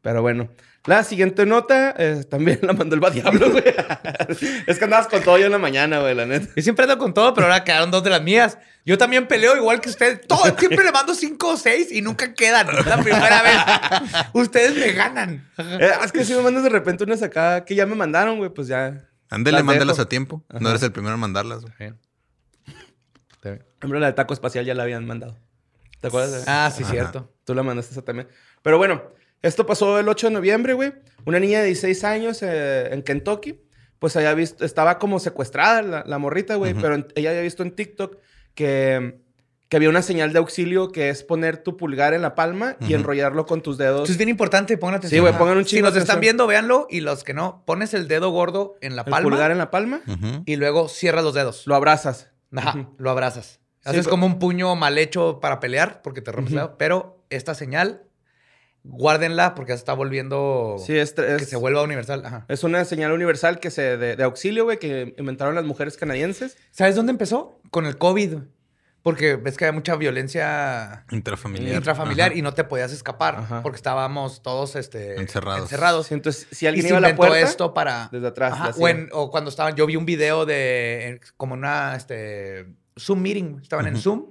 pero 0.00 0.22
bueno. 0.22 0.48
La 0.86 1.02
siguiente 1.02 1.46
nota 1.46 1.94
eh, 1.96 2.24
también 2.28 2.58
la 2.62 2.74
mandó 2.74 2.94
el 2.94 3.02
va 3.02 3.10
diablo, 3.10 3.50
güey. 3.50 3.64
es 4.66 4.78
que 4.78 4.84
andabas 4.84 5.06
con 5.08 5.22
todo 5.22 5.38
yo 5.38 5.46
en 5.46 5.52
la 5.52 5.58
mañana, 5.58 6.00
güey, 6.00 6.14
la 6.14 6.26
neta. 6.26 6.48
Yo 6.54 6.62
siempre 6.62 6.84
ando 6.84 6.98
con 6.98 7.14
todo, 7.14 7.32
pero 7.32 7.46
ahora 7.46 7.64
quedaron 7.64 7.90
dos 7.90 8.04
de 8.04 8.10
las 8.10 8.22
mías. 8.22 8.58
Yo 8.84 8.98
también 8.98 9.26
peleo 9.26 9.56
igual 9.56 9.80
que 9.80 9.88
usted. 9.88 10.20
Todo, 10.26 10.42
siempre 10.58 10.84
le 10.84 10.92
mando 10.92 11.14
cinco 11.14 11.52
o 11.52 11.56
seis 11.56 11.90
y 11.90 12.02
nunca 12.02 12.34
quedan. 12.34 12.68
Es 12.76 12.84
la 12.86 12.98
primera 12.98 13.42
vez. 13.42 14.26
Ustedes 14.34 14.76
me 14.76 14.92
ganan. 14.92 15.50
Eh, 15.56 15.90
es 16.04 16.12
que 16.12 16.22
si 16.24 16.34
me 16.34 16.42
mandas 16.42 16.64
de 16.64 16.68
repente 16.68 17.02
unas 17.04 17.22
acá 17.22 17.64
que 17.64 17.74
ya 17.74 17.86
me 17.86 17.94
mandaron, 17.94 18.36
güey, 18.36 18.50
pues 18.50 18.68
ya. 18.68 19.08
Ándele, 19.30 19.56
Las 19.56 19.64
mándelas 19.64 19.96
dejo. 19.96 20.04
a 20.06 20.08
tiempo. 20.10 20.44
Ajá. 20.50 20.58
No 20.60 20.68
eres 20.68 20.82
el 20.82 20.92
primero 20.92 21.14
en 21.14 21.20
mandarlas. 21.20 21.62
güey. 21.62 21.94
Ejemplo, 23.42 23.98
la 24.00 24.06
de 24.06 24.12
taco 24.12 24.32
espacial 24.34 24.64
ya 24.64 24.74
la 24.74 24.82
habían 24.84 25.06
mandado. 25.06 25.36
¿Te 26.00 26.08
acuerdas? 26.08 26.44
de- 26.44 26.50
Ah, 26.50 26.70
sí, 26.74 26.82
Ajá. 26.82 26.92
cierto. 26.92 27.32
Tú 27.44 27.54
la 27.54 27.62
mandaste 27.62 27.92
esa 27.92 28.02
también. 28.02 28.28
Pero 28.62 28.78
bueno, 28.78 29.02
esto 29.46 29.66
pasó 29.66 29.98
el 29.98 30.08
8 30.08 30.28
de 30.28 30.32
noviembre, 30.34 30.72
güey. 30.74 30.92
Una 31.24 31.38
niña 31.40 31.60
de 31.60 31.66
16 31.66 32.04
años 32.04 32.42
eh, 32.42 32.92
en 32.92 33.02
Kentucky, 33.02 33.60
pues 33.98 34.16
había 34.16 34.34
visto, 34.34 34.64
estaba 34.64 34.98
como 34.98 35.18
secuestrada 35.20 35.82
la, 35.82 36.04
la 36.06 36.18
morrita, 36.18 36.56
güey, 36.56 36.74
pero 36.74 36.94
en- 36.94 37.06
ella 37.14 37.30
había 37.30 37.42
visto 37.42 37.62
en 37.62 37.70
TikTok 37.74 38.16
que, 38.54 39.18
que 39.68 39.76
había 39.76 39.88
una 39.88 40.02
señal 40.02 40.32
de 40.32 40.38
auxilio 40.38 40.92
que 40.92 41.08
es 41.08 41.22
poner 41.22 41.56
tu 41.58 41.76
pulgar 41.76 42.12
en 42.14 42.22
la 42.22 42.34
palma 42.34 42.76
y 42.80 42.94
enrollarlo 42.94 43.46
con 43.46 43.62
tus 43.62 43.78
dedos. 43.78 44.04
Eso 44.04 44.12
es 44.12 44.18
bien 44.18 44.28
importante, 44.28 44.76
pongan 44.76 44.96
atención. 44.96 45.16
Sí, 45.18 45.20
güey, 45.20 45.36
pongan 45.38 45.56
un 45.56 45.64
Si 45.64 45.70
chingo 45.76 45.86
nos 45.86 45.94
de 45.94 46.00
están 46.00 46.20
viendo, 46.20 46.46
véanlo. 46.46 46.86
Y 46.90 47.00
los 47.00 47.24
que 47.24 47.32
no, 47.34 47.62
pones 47.66 47.94
el 47.94 48.06
dedo 48.08 48.30
gordo 48.30 48.76
en 48.82 48.96
la 48.96 49.02
el 49.02 49.10
palma 49.10 49.28
pulgar 49.30 49.50
en 49.50 49.58
la 49.58 49.70
palma, 49.70 50.02
y 50.44 50.56
luego 50.56 50.88
cierras 50.88 51.24
los 51.24 51.34
dedos. 51.34 51.66
lo 51.66 51.74
abrazas. 51.74 52.30
Ajá, 52.54 52.90
lo 52.98 53.10
abrazas. 53.10 53.60
Sí, 53.82 53.88
Haces 53.90 54.00
pero- 54.04 54.10
como 54.10 54.26
un 54.26 54.38
puño 54.38 54.74
mal 54.76 54.96
hecho 54.98 55.40
para 55.40 55.58
pelear 55.60 56.02
porque 56.02 56.20
te 56.20 56.30
rompes 56.32 56.52
el 56.52 56.58
dedo. 56.58 56.76
Pero 56.78 57.24
esta 57.30 57.54
señal, 57.54 58.02
guárdenla 58.84 59.54
porque 59.54 59.72
se 59.72 59.78
está 59.78 59.92
volviendo... 59.94 60.76
Sí, 60.78 60.96
es, 60.96 61.16
es- 61.18 61.38
que 61.38 61.44
se 61.46 61.56
vuelva 61.56 61.82
universal. 61.82 62.24
Ajá. 62.24 62.44
es 62.48 62.62
una 62.64 62.84
señal 62.84 63.12
universal 63.12 63.58
que 63.58 63.70
se, 63.70 63.96
de, 63.96 64.14
de 64.16 64.22
auxilio, 64.24 64.64
güey, 64.64 64.78
que 64.78 65.14
inventaron 65.18 65.54
las 65.54 65.64
mujeres 65.64 65.96
canadienses. 65.96 66.56
¿Sabes 66.70 66.94
dónde 66.94 67.10
empezó? 67.10 67.60
Con 67.70 67.86
el 67.86 67.96
COVID. 67.98 68.36
Porque 69.02 69.36
ves 69.36 69.58
que 69.58 69.66
hay 69.66 69.72
mucha 69.72 69.96
violencia 69.96 71.04
Intrafamiliar. 71.10 71.76
intrafamiliar 71.76 72.30
Ajá. 72.30 72.38
y 72.38 72.42
no 72.42 72.54
te 72.54 72.64
podías 72.64 72.90
escapar 72.90 73.34
Ajá. 73.36 73.62
porque 73.62 73.76
estábamos 73.76 74.42
todos 74.42 74.76
este, 74.76 75.20
Encerrados. 75.20 75.60
encerrados. 75.62 76.06
Sí, 76.06 76.14
entonces, 76.14 76.46
si 76.50 76.64
y 76.64 76.68
alguien 76.68 76.84
se 76.84 76.88
iba 76.88 76.98
a 76.98 77.00
la 77.02 77.10
inventó 77.10 77.28
puerta, 77.28 77.46
esto 77.46 77.74
para... 77.74 78.08
desde 78.12 78.28
atrás. 78.28 78.76
O, 78.78 78.88
en- 78.88 79.10
o 79.12 79.30
cuando 79.30 79.50
estaban, 79.50 79.74
yo 79.76 79.84
vi 79.84 79.96
un 79.96 80.06
video 80.06 80.46
de 80.46 81.06
en- 81.08 81.20
como 81.36 81.52
una 81.52 81.96
este, 81.96 82.66
Zoom 82.98 83.20
meeting, 83.20 83.58
estaban 83.60 83.86
en. 83.86 83.98
Zoom 83.98 84.30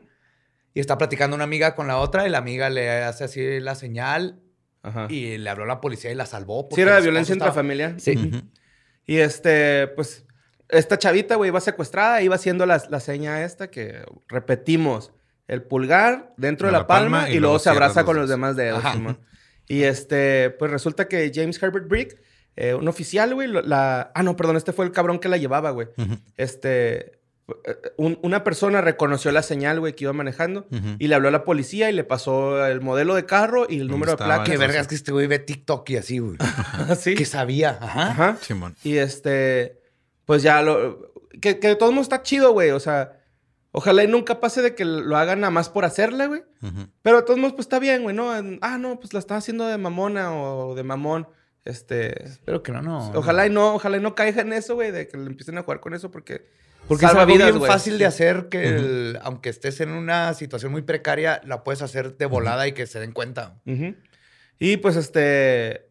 y 0.73 0.79
está 0.79 0.97
platicando 0.97 1.35
una 1.35 1.43
amiga 1.43 1.75
con 1.75 1.85
la 1.85 1.97
otra 1.99 2.25
y 2.25 2.31
la 2.31 2.39
amiga 2.39 2.71
le 2.71 2.89
hace 3.03 3.25
así 3.25 3.59
la 3.59 3.75
señal 3.75 4.39
Ajá. 4.83 5.07
y 5.09 5.37
le 5.37 5.49
habló 5.49 5.63
a 5.63 5.67
la 5.67 5.81
policía 5.81 6.11
y 6.11 6.15
la 6.15 6.25
salvó. 6.25 6.67
Sí, 6.71 6.81
era 6.81 6.97
de 6.97 7.01
violencia 7.01 7.33
intrafamiliar. 7.33 7.99
Sí. 7.99 8.43
Y 9.05 9.17
este, 9.17 9.87
pues, 9.87 10.25
esta 10.69 10.99
chavita, 10.99 11.35
güey, 11.35 11.47
iba 11.47 11.59
secuestrada, 11.61 12.21
iba 12.21 12.35
haciendo 12.35 12.65
la, 12.65 12.83
la 12.89 12.99
seña 12.99 13.43
esta 13.43 13.71
que 13.71 14.03
repetimos. 14.27 15.11
El 15.47 15.61
pulgar 15.61 16.33
dentro 16.37 16.67
de 16.67 16.71
la, 16.71 16.79
la 16.79 16.87
palma, 16.87 17.19
palma 17.21 17.33
y, 17.33 17.37
y 17.37 17.39
luego 17.39 17.59
se 17.59 17.69
abraza 17.69 18.05
con 18.05 18.15
los 18.15 18.29
demás 18.29 18.55
dedos. 18.55 18.83
Ajá. 18.83 19.17
Y 19.67 19.83
este, 19.83 20.51
pues 20.51 20.71
resulta 20.71 21.07
que 21.07 21.31
James 21.33 21.61
Herbert 21.61 21.87
Brick, 21.87 22.21
eh, 22.55 22.73
un 22.73 22.87
oficial, 22.87 23.33
güey, 23.33 23.49
la... 23.49 24.11
Ah, 24.15 24.23
no, 24.23 24.35
perdón, 24.35 24.57
este 24.57 24.73
fue 24.73 24.85
el 24.85 24.91
cabrón 24.91 25.19
que 25.19 25.29
la 25.29 25.37
llevaba, 25.37 25.71
güey. 25.71 25.87
Este, 26.37 27.19
un- 27.97 28.19
una 28.21 28.43
persona 28.43 28.81
reconoció 28.81 29.31
la 29.31 29.43
señal, 29.43 29.79
güey, 29.79 29.93
que 29.93 30.03
iba 30.05 30.13
manejando 30.13 30.67
y 30.99 31.07
le 31.07 31.15
habló 31.15 31.27
a 31.27 31.31
la 31.31 31.43
policía 31.43 31.89
y 31.89 31.93
le 31.93 32.03
pasó 32.03 32.65
el 32.65 32.81
modelo 32.81 33.15
de 33.15 33.25
carro 33.25 33.65
y 33.69 33.73
el 33.75 33.79
¿Dónde 33.81 33.91
número 33.93 34.11
de 34.11 34.15
estaba 34.15 34.35
placa. 34.35 34.51
Qué 34.51 34.57
vergas 34.57 34.87
que 34.87 34.95
este 34.95 35.11
güey 35.11 35.27
ve 35.27 35.39
TikTok 35.39 35.89
y 35.89 35.97
así, 35.97 36.19
güey. 36.19 36.37
Sí. 36.99 37.15
Que 37.15 37.25
sabía. 37.25 37.77
Ajá. 37.81 38.07
Ajá. 38.09 38.37
Simón. 38.41 38.75
Y 38.83 38.97
este, 38.97 39.79
pues 40.25 40.43
ya 40.43 40.61
lo. 40.61 41.11
Que, 41.41 41.59
que 41.59 41.69
de 41.69 41.75
todos 41.75 41.91
modos 41.93 42.05
está 42.05 42.21
chido, 42.23 42.51
güey. 42.53 42.71
O 42.71 42.79
sea, 42.79 43.19
ojalá 43.71 44.03
y 44.03 44.07
nunca 44.07 44.39
pase 44.39 44.61
de 44.61 44.75
que 44.75 44.85
lo 44.85 45.17
hagan 45.17 45.39
nada 45.41 45.51
más 45.51 45.69
por 45.69 45.83
hacerle, 45.85 46.27
güey. 46.27 46.43
Pero 47.01 47.17
de 47.17 47.23
todos 47.23 47.39
modos, 47.39 47.53
pues 47.53 47.65
está 47.65 47.79
bien, 47.79 48.03
güey, 48.03 48.15
¿no? 48.15 48.31
Ah, 48.61 48.77
no, 48.77 48.99
pues 48.99 49.13
la 49.13 49.19
están 49.19 49.37
haciendo 49.37 49.65
de 49.67 49.77
mamona 49.77 50.33
o 50.33 50.75
de 50.75 50.83
mamón. 50.83 51.27
Este. 51.65 52.25
Espero 52.25 52.61
que 52.61 52.71
no, 52.71 52.81
no. 52.81 53.11
Ojalá 53.15 53.45
y 53.47 53.49
no, 53.49 53.75
ojalá 53.75 53.97
y 53.97 54.01
no 54.01 54.15
caiga 54.15 54.41
en 54.41 54.51
eso, 54.53 54.75
güey, 54.75 54.91
de 54.91 55.07
que 55.07 55.17
le 55.17 55.27
empiecen 55.27 55.57
a 55.57 55.63
jugar 55.63 55.79
con 55.79 55.93
eso 55.93 56.11
porque. 56.11 56.45
Porque 56.87 57.05
es 57.05 57.11
algo 57.11 57.25
bien 57.33 57.39
fácil 57.67 57.97
de 57.97 58.05
hacer 58.05 58.49
que, 58.49 58.67
el- 58.67 59.19
aunque 59.23 59.49
estés 59.49 59.79
en 59.81 59.89
una 59.91 60.33
situación 60.33 60.71
muy 60.71 60.81
precaria, 60.81 61.41
la 61.45 61.63
puedes 61.63 61.81
hacer 61.81 62.17
de 62.17 62.25
volada 62.25 62.67
y 62.67 62.73
que 62.73 62.85
se 62.87 62.99
den 62.99 63.11
cuenta. 63.13 63.59
Y 64.59 64.77
pues 64.77 64.95
este. 64.95 65.87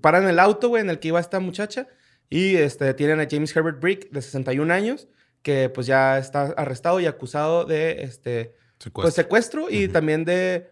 Paran 0.00 0.28
el 0.28 0.38
auto, 0.40 0.68
güey, 0.68 0.82
en 0.82 0.90
el 0.90 0.98
que 0.98 1.08
iba 1.08 1.20
esta 1.20 1.38
muchacha. 1.40 1.86
Y 2.30 2.56
este, 2.56 2.92
tienen 2.94 3.20
a 3.20 3.26
James 3.30 3.54
Herbert 3.56 3.80
Brick, 3.80 4.10
de 4.10 4.20
61 4.22 4.70
años, 4.72 5.08
que 5.42 5.68
pues 5.70 5.86
ya 5.86 6.18
está 6.18 6.42
arrestado 6.56 7.00
y 7.00 7.06
acusado 7.06 7.64
de 7.64 8.02
este. 8.02 8.54
Secuestro. 8.78 9.02
Pues 9.02 9.14
secuestro 9.14 9.66
y 9.70 9.88
también 9.88 10.24
de 10.24 10.70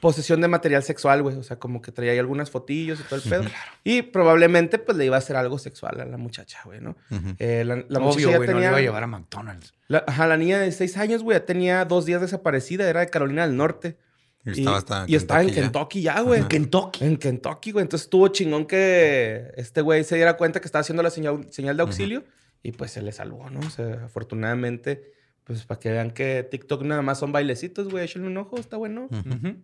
posesión 0.00 0.40
de 0.40 0.48
material 0.48 0.82
sexual, 0.82 1.22
güey. 1.22 1.36
O 1.36 1.42
sea, 1.42 1.58
como 1.58 1.80
que 1.82 1.92
traía 1.92 2.12
ahí 2.12 2.18
algunas 2.18 2.50
fotillos 2.50 3.00
y 3.00 3.02
todo 3.04 3.16
el 3.16 3.22
pedo. 3.28 3.44
Y 3.84 4.02
probablemente, 4.02 4.78
pues, 4.78 4.96
le 4.98 5.04
iba 5.04 5.16
a 5.16 5.18
hacer 5.18 5.36
algo 5.36 5.58
sexual 5.58 6.00
a 6.00 6.04
la 6.04 6.16
muchacha, 6.16 6.60
güey, 6.64 6.80
¿no? 6.80 6.96
Eh, 7.38 7.64
la, 7.64 7.76
la 7.88 8.00
muchacha 8.00 8.26
Obvio, 8.28 8.36
güey, 8.36 8.38
no 8.38 8.40
le 8.40 8.46
tenía... 8.46 8.68
iba 8.68 8.78
a 8.78 8.80
llevar 8.80 9.02
a 9.04 9.06
McDonald's. 9.06 9.74
la, 9.88 10.04
ajá, 10.06 10.26
la 10.26 10.36
niña 10.36 10.58
de 10.58 10.72
6 10.72 10.96
años, 10.96 11.22
güey, 11.22 11.38
ya 11.38 11.44
tenía 11.44 11.84
dos 11.84 12.06
días 12.06 12.20
desaparecida. 12.20 12.88
Era 12.88 13.00
de 13.00 13.08
Carolina 13.08 13.46
del 13.46 13.56
Norte. 13.56 13.98
Y 14.44 14.50
estaba 14.60 14.78
hasta 14.78 15.04
y 15.06 15.14
estaba 15.14 15.42
en 15.42 15.50
Kentucky 15.54 16.02
ya. 16.02 16.14
Kentucky 16.14 16.18
ya, 16.18 16.20
güey. 16.22 16.40
En 16.40 16.48
Kentucky. 16.48 17.04
En 17.04 17.16
Kentucky, 17.16 17.70
güey. 17.70 17.82
Entonces 17.82 18.06
estuvo 18.06 18.26
chingón 18.28 18.66
que 18.66 19.52
este 19.56 19.82
güey 19.82 20.02
se 20.02 20.16
diera 20.16 20.36
cuenta 20.36 20.60
que 20.60 20.66
estaba 20.66 20.80
haciendo 20.80 21.02
la 21.02 21.10
señal, 21.10 21.46
señal 21.52 21.76
de 21.76 21.82
auxilio 21.84 22.24
y 22.64 22.72
pues 22.72 22.90
se 22.90 23.02
le 23.02 23.12
salvó, 23.12 23.50
¿no? 23.50 23.60
O 23.60 23.70
sea, 23.70 24.04
afortunadamente, 24.04 25.12
pues 25.44 25.64
para 25.64 25.78
que 25.78 25.92
vean 25.92 26.10
que 26.10 26.42
TikTok 26.50 26.82
nada 26.82 27.02
más 27.02 27.20
son 27.20 27.30
bailecitos, 27.30 27.88
güey. 27.88 28.04
Échenle 28.04 28.26
un 28.26 28.36
ojo, 28.36 28.58
está 28.58 28.76
bueno. 28.76 29.06
Ujú. 29.10 29.28
Ujú. 29.28 29.56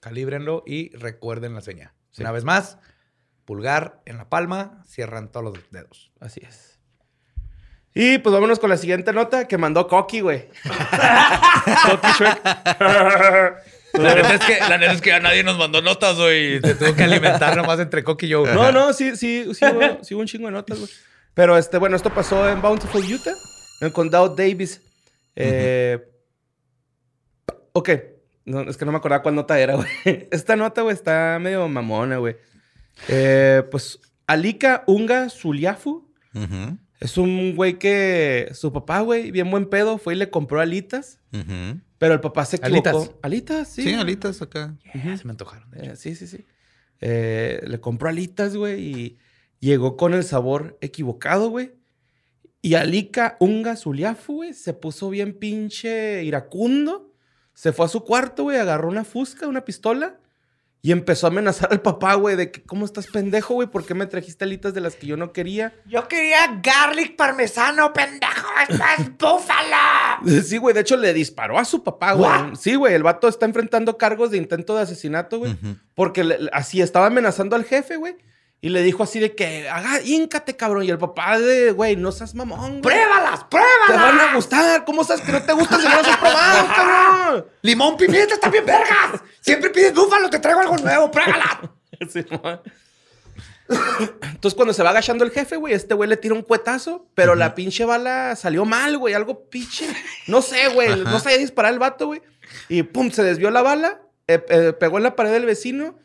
Calíbrenlo 0.00 0.62
y 0.66 0.94
recuerden 0.96 1.54
la 1.54 1.60
señal. 1.60 1.92
Una 2.18 2.32
vez 2.32 2.44
más, 2.44 2.78
pulgar 3.44 4.00
en 4.06 4.16
la 4.16 4.28
palma, 4.28 4.82
cierran 4.86 5.30
todos 5.30 5.44
los 5.44 5.70
dedos. 5.70 6.10
Así 6.20 6.40
es. 6.46 6.78
Y 7.94 8.18
pues 8.18 8.32
vámonos 8.32 8.58
con 8.58 8.70
la 8.70 8.76
siguiente 8.76 9.12
nota 9.12 9.48
que 9.48 9.58
mandó 9.58 9.88
Coqui, 9.88 10.20
güey. 10.20 10.48
Coqui 11.90 12.08
Shrek. 12.18 12.42
La 13.94 14.14
neta, 14.14 14.34
es 14.34 14.44
que, 14.44 14.58
la 14.60 14.76
neta 14.76 14.92
es 14.92 15.00
que 15.00 15.12
a 15.14 15.18
nadie 15.18 15.42
nos 15.42 15.56
mandó 15.56 15.80
notas, 15.80 16.16
güey. 16.16 16.60
Te 16.60 16.74
tuvo 16.74 16.94
que 16.94 17.04
alimentar 17.04 17.56
nomás 17.56 17.80
entre 17.80 18.04
Coqui 18.04 18.26
y 18.26 18.28
yo. 18.28 18.44
No, 18.46 18.70
no, 18.70 18.92
sí, 18.92 19.16
sí, 19.16 19.46
sí, 19.54 19.64
hubo, 19.64 20.04
sí 20.04 20.14
hubo 20.14 20.20
un 20.20 20.26
chingo 20.26 20.46
de 20.46 20.52
notas, 20.52 20.78
güey. 20.78 20.90
Pero 21.32 21.56
este, 21.56 21.78
bueno, 21.78 21.96
esto 21.96 22.12
pasó 22.12 22.48
en 22.50 22.60
Bountiful, 22.60 23.02
Utah, 23.02 23.32
en 23.80 23.86
el 23.86 23.92
condado 23.92 24.28
Davis. 24.28 24.82
Eh, 25.34 25.98
Ok, 27.78 27.90
no, 28.48 28.62
es 28.62 28.76
que 28.76 28.84
no 28.84 28.92
me 28.92 28.98
acordaba 28.98 29.22
cuál 29.22 29.34
nota 29.34 29.58
era, 29.58 29.74
güey. 29.76 30.28
Esta 30.30 30.56
nota, 30.56 30.82
güey, 30.82 30.94
está 30.94 31.38
medio 31.40 31.68
mamona, 31.68 32.18
güey. 32.18 32.36
Eh, 33.08 33.62
pues 33.70 34.00
Alika 34.26 34.82
Unga 34.86 35.28
Zuliafu 35.30 36.08
es 37.00 37.16
un 37.16 37.54
güey 37.54 37.78
que 37.78 38.50
su 38.54 38.72
papá, 38.72 39.00
güey, 39.00 39.30
bien 39.30 39.50
buen 39.50 39.66
pedo, 39.66 39.98
fue 39.98 40.14
y 40.14 40.16
le 40.16 40.30
compró 40.30 40.60
alitas, 40.60 41.20
pero 41.98 42.14
el 42.14 42.20
papá 42.20 42.44
se 42.44 42.56
equivocó. 42.56 42.88
¿Alitas? 42.88 43.10
Alitas, 43.22 43.68
sí. 43.68 43.82
Sí, 43.82 43.94
alitas 43.94 44.42
acá. 44.42 44.76
Ya 44.94 45.16
se 45.16 45.24
me 45.24 45.30
antojaron. 45.30 45.70
de 45.70 45.80
hecho. 45.80 45.92
Eh, 45.92 45.96
sí, 45.96 46.14
sí, 46.14 46.26
sí. 46.26 46.44
Eh, 47.00 47.62
le 47.66 47.80
compró 47.80 48.08
alitas, 48.08 48.56
güey, 48.56 48.80
y 48.80 49.18
llegó 49.60 49.96
con 49.96 50.14
el 50.14 50.24
sabor 50.24 50.76
equivocado, 50.80 51.50
güey. 51.50 51.72
Y 52.60 52.74
Alika 52.74 53.36
Unga 53.38 53.76
Zuliafu, 53.76 54.34
güey, 54.34 54.52
se 54.52 54.74
puso 54.74 55.10
bien 55.10 55.38
pinche 55.38 56.24
iracundo. 56.24 57.07
Se 57.58 57.72
fue 57.72 57.86
a 57.86 57.88
su 57.88 58.04
cuarto, 58.04 58.44
güey, 58.44 58.56
agarró 58.56 58.86
una 58.86 59.02
fusca, 59.02 59.48
una 59.48 59.64
pistola 59.64 60.14
y 60.80 60.92
empezó 60.92 61.26
a 61.26 61.30
amenazar 61.30 61.72
al 61.72 61.80
papá, 61.80 62.14
güey, 62.14 62.36
de 62.36 62.52
que, 62.52 62.62
¿cómo 62.62 62.84
estás 62.84 63.08
pendejo, 63.08 63.54
güey? 63.54 63.66
¿Por 63.66 63.84
qué 63.84 63.94
me 63.94 64.06
trajiste 64.06 64.44
alitas 64.44 64.74
de 64.74 64.80
las 64.80 64.94
que 64.94 65.08
yo 65.08 65.16
no 65.16 65.32
quería? 65.32 65.74
Yo 65.86 66.06
quería 66.06 66.60
garlic 66.62 67.16
parmesano, 67.16 67.92
pendejo. 67.92 68.46
Esto 68.68 68.84
es 68.98 69.08
búfalo. 69.18 70.40
Sí, 70.44 70.56
güey, 70.58 70.72
de 70.72 70.82
hecho 70.82 70.96
le 70.96 71.12
disparó 71.12 71.58
a 71.58 71.64
su 71.64 71.82
papá, 71.82 72.12
güey. 72.12 72.30
What? 72.30 72.54
Sí, 72.54 72.76
güey, 72.76 72.94
el 72.94 73.02
vato 73.02 73.26
está 73.26 73.44
enfrentando 73.44 73.98
cargos 73.98 74.30
de 74.30 74.36
intento 74.38 74.76
de 74.76 74.82
asesinato, 74.82 75.40
güey. 75.40 75.56
Porque 75.96 76.22
le- 76.22 76.48
así 76.52 76.80
estaba 76.80 77.06
amenazando 77.06 77.56
al 77.56 77.64
jefe, 77.64 77.96
güey. 77.96 78.16
Y 78.60 78.70
le 78.70 78.82
dijo 78.82 79.04
así 79.04 79.20
de 79.20 79.36
que, 79.36 79.68
haga, 79.68 80.00
híncate, 80.02 80.56
cabrón. 80.56 80.82
Y 80.82 80.90
el 80.90 80.98
papá 80.98 81.38
de, 81.38 81.70
güey, 81.70 81.94
no 81.94 82.10
seas 82.10 82.34
mamón, 82.34 82.80
güey. 82.80 82.82
¡Pruébalas, 82.82 83.48
Te 83.48 83.56
van 83.56 83.64
a 83.64 83.86
pruébalas! 83.86 84.34
gustar. 84.34 84.84
¿Cómo 84.84 85.04
sabes 85.04 85.22
que 85.22 85.30
no 85.30 85.42
te 85.42 85.52
gustan 85.52 85.80
si 85.80 85.86
no 85.86 85.94
las 85.96 86.08
has 86.08 86.16
probado, 86.16 86.68
cabrón? 86.76 87.46
¡Limón, 87.62 87.96
pimienta, 87.96 88.34
están 88.34 88.50
bien 88.50 88.66
vergas! 88.66 89.22
Siempre 89.40 89.70
pides 89.70 89.94
búfalo, 89.94 90.28
te 90.28 90.40
traigo 90.40 90.60
algo 90.60 90.76
nuevo, 90.76 91.10
pruébalas. 91.10 91.58
Sí. 92.12 92.24
Entonces, 93.68 94.54
cuando 94.54 94.72
se 94.72 94.82
va 94.82 94.90
agachando 94.90 95.24
el 95.24 95.30
jefe, 95.30 95.56
güey, 95.56 95.74
este 95.74 95.94
güey 95.94 96.08
le 96.08 96.16
tira 96.16 96.34
un 96.34 96.42
cuetazo, 96.42 97.06
pero 97.14 97.34
la 97.34 97.54
pinche 97.54 97.84
bala 97.84 98.34
salió 98.36 98.64
mal, 98.64 98.96
güey. 98.98 99.14
Algo 99.14 99.48
pinche. 99.50 99.86
No 100.26 100.40
sé, 100.42 100.68
güey. 100.68 100.92
Ajá. 100.92 101.10
No 101.10 101.20
sabía 101.20 101.38
disparar 101.38 101.72
el 101.72 101.78
vato, 101.78 102.06
güey. 102.06 102.22
Y 102.68 102.82
pum, 102.82 103.10
se 103.10 103.22
desvió 103.22 103.50
la 103.50 103.62
bala, 103.62 104.00
eh, 104.26 104.44
eh, 104.48 104.72
pegó 104.78 104.96
en 104.98 105.02
la 105.04 105.16
pared 105.16 105.32
del 105.32 105.44
vecino, 105.44 105.98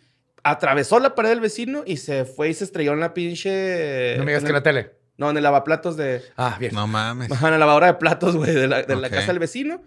atravesó 0.43 0.99
la 0.99 1.15
pared 1.15 1.29
del 1.29 1.39
vecino 1.39 1.83
y 1.85 1.97
se 1.97 2.25
fue 2.25 2.49
y 2.49 2.53
se 2.53 2.63
estrelló 2.65 2.93
en 2.93 2.99
la 2.99 3.13
pinche. 3.13 4.15
No 4.17 4.25
me 4.25 4.31
digas 4.31 4.43
en 4.43 4.47
que 4.47 4.49
en 4.51 4.55
la 4.55 4.63
tele. 4.63 4.91
No, 5.17 5.29
en 5.29 5.37
el 5.37 5.43
lavaplatos 5.43 5.95
de. 5.97 6.21
Ah, 6.37 6.57
bien. 6.59 6.73
No 6.73 6.87
mames. 6.87 7.29
En 7.31 7.41
la 7.51 7.57
lavadora 7.57 7.87
de 7.87 7.93
platos, 7.95 8.35
güey, 8.35 8.51
de, 8.53 8.67
la, 8.67 8.81
de 8.83 8.95
la 8.95 9.07
Ok. 9.07 9.13
casa 9.13 9.27
del 9.27 9.39
vecino. 9.39 9.81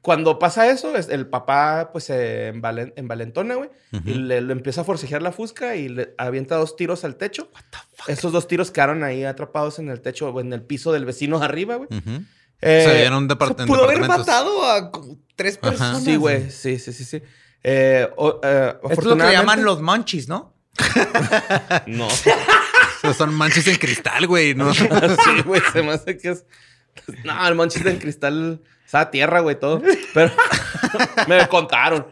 Cuando 0.00 0.40
pasa 0.40 0.68
eso, 0.68 0.96
es- 0.96 1.08
el 1.10 1.28
papá, 1.28 1.90
pues, 1.92 2.04
se 2.04 2.52
envalen- 2.52 2.92
envalentona, 2.96 3.54
güey. 3.54 3.70
Y 4.04 4.14
le, 4.14 4.40
le 4.40 4.52
empieza 4.52 4.80
a 4.80 4.84
forcejear 4.84 5.22
la 5.22 5.30
fusca 5.30 5.76
y 5.76 5.88
le 5.88 6.14
avienta 6.18 6.56
dos 6.56 6.74
tiros 6.74 7.04
al 7.04 7.14
techo. 7.16 7.50
Esos 8.08 8.32
dos 8.32 8.48
tiros 8.48 8.72
quedaron 8.72 9.04
ahí 9.04 9.22
atrapados 9.24 9.78
en 9.78 9.88
el 9.90 10.00
techo 10.00 10.30
o 10.30 10.40
en 10.40 10.52
el 10.52 10.62
piso 10.62 10.90
del 10.92 11.04
vecino 11.04 11.40
arriba, 11.40 11.76
güey. 11.76 11.88
Ujú. 11.96 12.22
Eh, 12.62 12.82
Se 12.84 12.92
veían 12.94 13.14
un 13.14 13.28
depart- 13.28 13.60
en 13.60 13.66
Pudo 13.66 13.84
haber 13.84 14.00
matado 14.00 14.64
a 14.68 14.90
como 14.90 15.18
tres 15.36 15.56
Ajá. 15.62 15.70
personas. 15.70 16.02
Sí, 16.02 16.16
güey. 16.16 16.50
Sí, 16.50 16.78
sí, 16.80 16.92
sí, 16.92 17.04
sí. 17.04 17.22
Eh, 17.64 18.08
o- 18.16 18.40
eh, 18.42 18.74
Esto 18.90 19.00
es 19.00 19.04
lo 19.06 19.16
que 19.16 19.32
llaman 19.32 19.64
los 19.64 19.80
munchies, 19.80 20.28
¿no? 20.28 20.54
No. 21.86 22.08
Son 23.16 23.34
manchas 23.34 23.66
en 23.66 23.76
cristal, 23.76 24.26
güey. 24.26 24.54
¿no? 24.54 24.72
sí, 24.74 24.86
güey. 25.44 25.60
Se 25.72 25.82
me 25.82 25.92
hace 25.92 26.16
que 26.16 26.30
es... 26.30 26.44
No, 27.24 27.46
el 27.48 27.54
monchis 27.54 27.84
en 27.86 27.98
cristal... 27.98 28.60
Esa 28.86 29.10
tierra, 29.10 29.40
güey, 29.40 29.58
todo. 29.58 29.80
Pero... 30.12 30.30
me 31.28 31.48
contaron. 31.48 32.06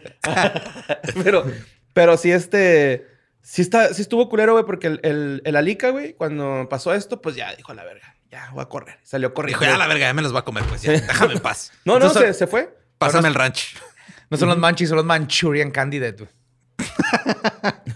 pero... 1.22 1.44
Pero 1.92 2.16
sí, 2.16 2.30
este... 2.32 3.06
Sí, 3.42 3.62
está, 3.62 3.92
sí 3.94 4.02
estuvo 4.02 4.28
culero, 4.28 4.52
güey, 4.52 4.64
porque 4.64 4.86
el, 4.86 5.00
el, 5.02 5.42
el 5.44 5.56
Alica, 5.56 5.90
güey, 5.90 6.14
cuando 6.14 6.66
pasó 6.68 6.94
esto, 6.94 7.20
pues 7.20 7.36
ya 7.36 7.54
dijo 7.56 7.72
a 7.72 7.74
la 7.74 7.84
verga. 7.84 8.16
Ya, 8.30 8.48
voy 8.52 8.62
a 8.62 8.66
correr. 8.66 8.98
Salió 9.02 9.34
corriendo. 9.34 9.60
Dijo, 9.60 9.72
ya 9.72 9.78
la 9.78 9.86
verga, 9.88 10.06
ya 10.06 10.14
me 10.14 10.22
los 10.22 10.34
va 10.34 10.40
a 10.40 10.44
comer, 10.44 10.62
pues 10.64 10.82
ya. 10.82 10.92
Déjame 10.92 11.34
en 11.34 11.40
paz. 11.40 11.72
No, 11.84 11.98
no, 11.98 12.06
Entonces- 12.06 12.36
se, 12.36 12.40
se 12.40 12.46
fue. 12.46 12.76
Pásame 12.98 13.28
el 13.28 13.34
ranch. 13.34 13.76
No 14.30 14.36
son 14.36 14.48
los 14.48 14.58
munchies, 14.58 14.88
son 14.88 14.96
los 14.96 15.04
Manchurian 15.04 15.70
Candidate. 15.72 16.24
güey. 16.24 16.30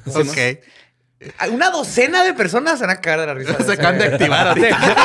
ok. 0.28 0.38
Una 1.52 1.70
docena 1.70 2.24
de 2.24 2.34
personas 2.34 2.78
se 2.78 2.86
van 2.86 2.96
a 2.96 3.00
cagar 3.00 3.20
de 3.20 3.26
la 3.26 3.34
risa. 3.34 3.62
Se 3.62 3.72
acaban 3.72 3.98
de 3.98 4.04
activar 4.04 4.48
ahorita. 4.48 4.96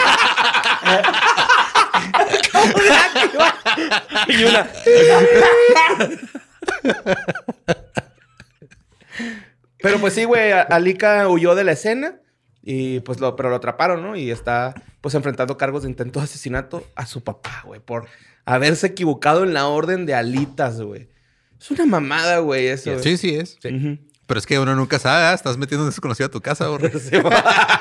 Y 4.27 4.43
una... 4.43 4.69
Pero 9.81 9.99
pues 9.99 10.13
sí, 10.13 10.25
güey, 10.25 10.51
Alika 10.51 11.27
huyó 11.29 11.55
de 11.55 11.63
la 11.63 11.71
escena 11.71 12.19
y 12.61 12.99
pues 13.01 13.19
lo, 13.19 13.35
pero 13.35 13.49
lo 13.49 13.55
atraparon, 13.55 14.01
¿no? 14.01 14.15
Y 14.15 14.31
está 14.31 14.73
pues 15.01 15.15
enfrentando 15.15 15.57
cargos 15.57 15.83
de 15.83 15.89
intento 15.89 16.19
de 16.19 16.25
asesinato 16.25 16.85
a 16.95 17.05
su 17.05 17.23
papá, 17.23 17.63
güey, 17.65 17.79
por 17.79 18.07
haberse 18.45 18.87
equivocado 18.87 19.43
en 19.43 19.53
la 19.53 19.67
orden 19.67 20.05
de 20.05 20.15
alitas, 20.15 20.81
güey. 20.81 21.07
Es 21.59 21.71
una 21.71 21.85
mamada, 21.85 22.39
güey, 22.39 22.67
eso. 22.67 22.97
Sí, 22.99 23.17
sí 23.17 23.35
es. 23.35 23.57
Pero 23.61 24.39
es 24.39 24.45
que 24.45 24.59
uno 24.59 24.75
nunca 24.75 24.99
sabe, 24.99 25.25
¿ah? 25.25 25.33
estás 25.33 25.57
metiendo 25.57 25.83
un 25.85 25.89
desconocido 25.89 26.27
a 26.27 26.31
tu 26.31 26.39
casa, 26.41 26.67
borre. 26.69 26.91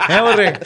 Eh, 0.08 0.20
borre. 0.22 0.58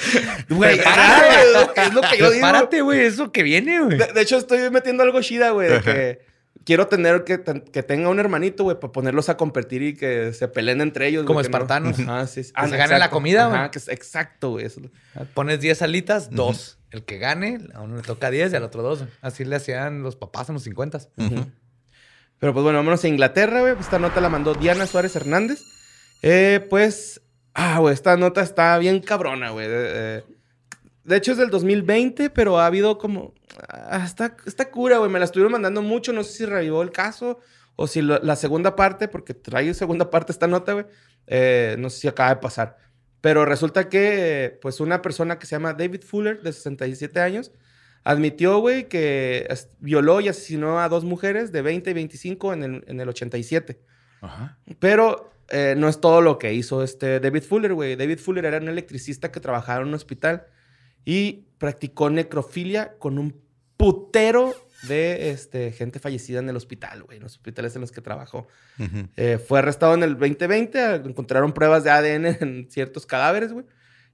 Güey, 0.49 0.79
es 0.79 1.93
lo 1.93 2.01
que 2.03 2.19
yo 2.19 2.31
digo. 2.31 2.31
Prepárate, 2.31 2.83
güey. 2.83 3.01
Eso 3.01 3.33
que 3.33 3.43
viene, 3.43 3.81
güey. 3.81 3.99
De, 3.99 4.07
de 4.13 4.21
hecho, 4.21 4.37
estoy 4.39 4.71
metiendo 4.71 5.03
algo 5.03 5.21
chida, 5.23 5.51
güey, 5.51 5.69
de 5.69 5.81
que 5.81 6.21
quiero 6.65 6.87
tener 6.87 7.25
que, 7.25 7.43
que 7.73 7.83
tenga 7.83 8.09
un 8.09 8.21
hermanito, 8.21 8.63
güey, 8.63 8.79
para 8.79 8.93
ponerlos 8.93 9.29
a 9.29 9.37
competir 9.37 9.83
y 9.83 9.95
que 9.97 10.33
se 10.33 10.47
peleen 10.47 10.81
entre 10.81 11.09
ellos. 11.09 11.25
Como 11.27 11.41
no- 11.41 11.45
espartanos. 11.45 11.97
Ah, 12.07 12.27
sí. 12.29 12.45
sí. 12.45 12.53
Que 12.53 12.69
se 12.69 12.77
gane 12.77 12.99
la 13.01 13.11
comida, 13.11 13.47
güey. 13.47 13.59
Ajá, 13.59 13.71
que 13.73 13.79
es- 13.79 13.89
exacto, 13.89 14.51
güey. 14.51 14.67
eso. 14.67 14.81
Pones 15.35 15.61
10 15.61 15.83
alitas, 15.83 16.31
dos. 16.31 16.79
El 16.93 17.05
que 17.05 17.19
gane, 17.19 17.59
a 17.75 17.81
uno 17.81 17.97
le 17.97 18.03
toca 18.03 18.31
10 18.31 18.53
y 18.53 18.57
al 18.57 18.63
otro 18.63 18.83
dos. 18.83 19.05
Así 19.23 19.45
le 19.45 19.57
hacían 19.57 20.03
los 20.03 20.15
papás 20.15 20.49
en 20.51 20.55
los 20.55 20.63
50. 20.63 20.99
Ujú. 21.17 21.47
Pero 22.43 22.55
pues 22.55 22.65
bueno, 22.65 22.81
vámonos 22.81 23.05
a 23.05 23.07
Inglaterra, 23.07 23.61
güey. 23.61 23.77
Esta 23.79 24.01
nota 24.01 24.21
la 24.21 24.29
mandó 24.29 24.53
Diana 24.55 24.89
Suárez 24.89 25.15
Hernández. 25.15 25.63
Eh, 26.23 26.67
pues, 26.69 27.23
ah, 27.55 27.79
güey, 27.79 27.95
esta 27.95 28.17
nota 28.17 28.41
está 28.41 28.77
bien 28.79 28.99
cabrona, 28.99 29.51
güey. 29.51 29.69
De, 29.69 30.25
hecho 31.09 31.31
es 31.31 31.39
del 31.39 31.51
2020, 31.51 32.31
pero 32.31 32.59
ha 32.59 32.67
habido 32.67 32.99
como... 32.99 33.33
ah, 33.69 34.05
está, 34.05 34.71
cura, 34.73 34.99
güey. 34.99 35.09
Me 35.09 35.21
la 35.21 35.27
estuvieron 35.27 35.53
mandando 35.53 35.83
mucho. 35.83 36.13
No 36.13 36.25
sé 36.25 36.33
si 36.33 36.45
revivó 36.45 36.83
el 36.83 36.91
caso 36.91 37.39
o 37.77 37.87
si 37.87 38.03
la 38.03 38.35
segunda 38.35 38.75
parte, 38.75 39.07
porque 39.07 39.35
trae 39.35 39.73
segunda 39.73 40.11
parte 40.11 40.33
esta 40.33 40.49
nota, 40.49 40.73
güey. 40.73 40.87
Eh, 41.29 41.77
no 41.79 41.91
sé 41.91 42.01
si 42.01 42.09
acaba 42.09 42.31
de 42.31 42.41
pasar. 42.41 42.77
Pero 43.21 43.45
resulta 43.45 43.89
que, 43.89 44.59
pues, 44.61 44.81
una 44.81 45.01
persona 45.01 45.39
que 45.39 45.47
se 45.47 45.55
llama 45.55 45.75
David 45.75 46.03
Fuller, 46.03 46.43
de 46.43 46.53
67 46.53 47.21
años, 47.21 47.53
admitió, 48.05 48.59
güey, 48.59 48.89
que 48.89 49.49
violó 49.79 50.21
y 50.21 50.29
asesinó 50.29 50.81
a 50.81 50.89
dos 50.89 51.05
mujeres 51.05 51.53
de 51.53 51.63
20 51.63 51.91
y 51.91 51.95
25 51.95 52.53
en 52.53 52.63
el, 52.63 52.85
en 52.87 53.01
el 53.01 53.09
87. 53.09 53.81
Ajá. 54.21 54.59
Pero 54.79 55.33
eh, 55.49 55.75
no 55.77 55.89
es 55.89 56.01
todo 56.01 56.21
lo 56.21 56.39
que 56.39 56.55
hizo 56.55 56.83
este 56.83 57.21
David 57.21 57.43
Fuller, 57.43 57.75
güey. 57.75 57.97
David 57.97 58.19
Fuller 58.19 58.45
era 58.45 58.59
un 58.59 58.69
electricista 58.69 59.31
que 59.31 59.41
trabajaba 59.41 59.83
en 59.83 59.89
un 59.89 59.95
hospital 59.95 60.47
y 61.05 61.45
practicó 61.59 62.11
necrofilia 62.11 62.97
con 62.99 63.19
un 63.19 63.41
putero 63.77 64.55
de 64.89 65.31
este, 65.31 65.73
gente 65.73 65.99
fallecida 65.99 66.41
en 66.41 66.49
el 66.49 66.57
hospital, 66.57 67.03
güey, 67.05 67.19
en 67.19 67.23
los 67.23 67.33
hospitales 67.33 67.75
en 67.75 67.83
los 67.83 67.93
que 67.93 68.01
trabajó. 68.01 68.49
Eh, 69.17 69.39
fue 69.39 69.61
arrestado 69.61 69.95
en 69.95 70.03
el 70.03 70.19
2020, 70.19 70.81
ah, 70.81 70.95
encontraron 70.97 71.53
pruebas 71.53 71.85
de 71.85 71.91
ADN 71.91 72.27
en 72.41 72.71
ciertos 72.71 73.07
cadáveres, 73.07 73.53
güey. 73.53 73.65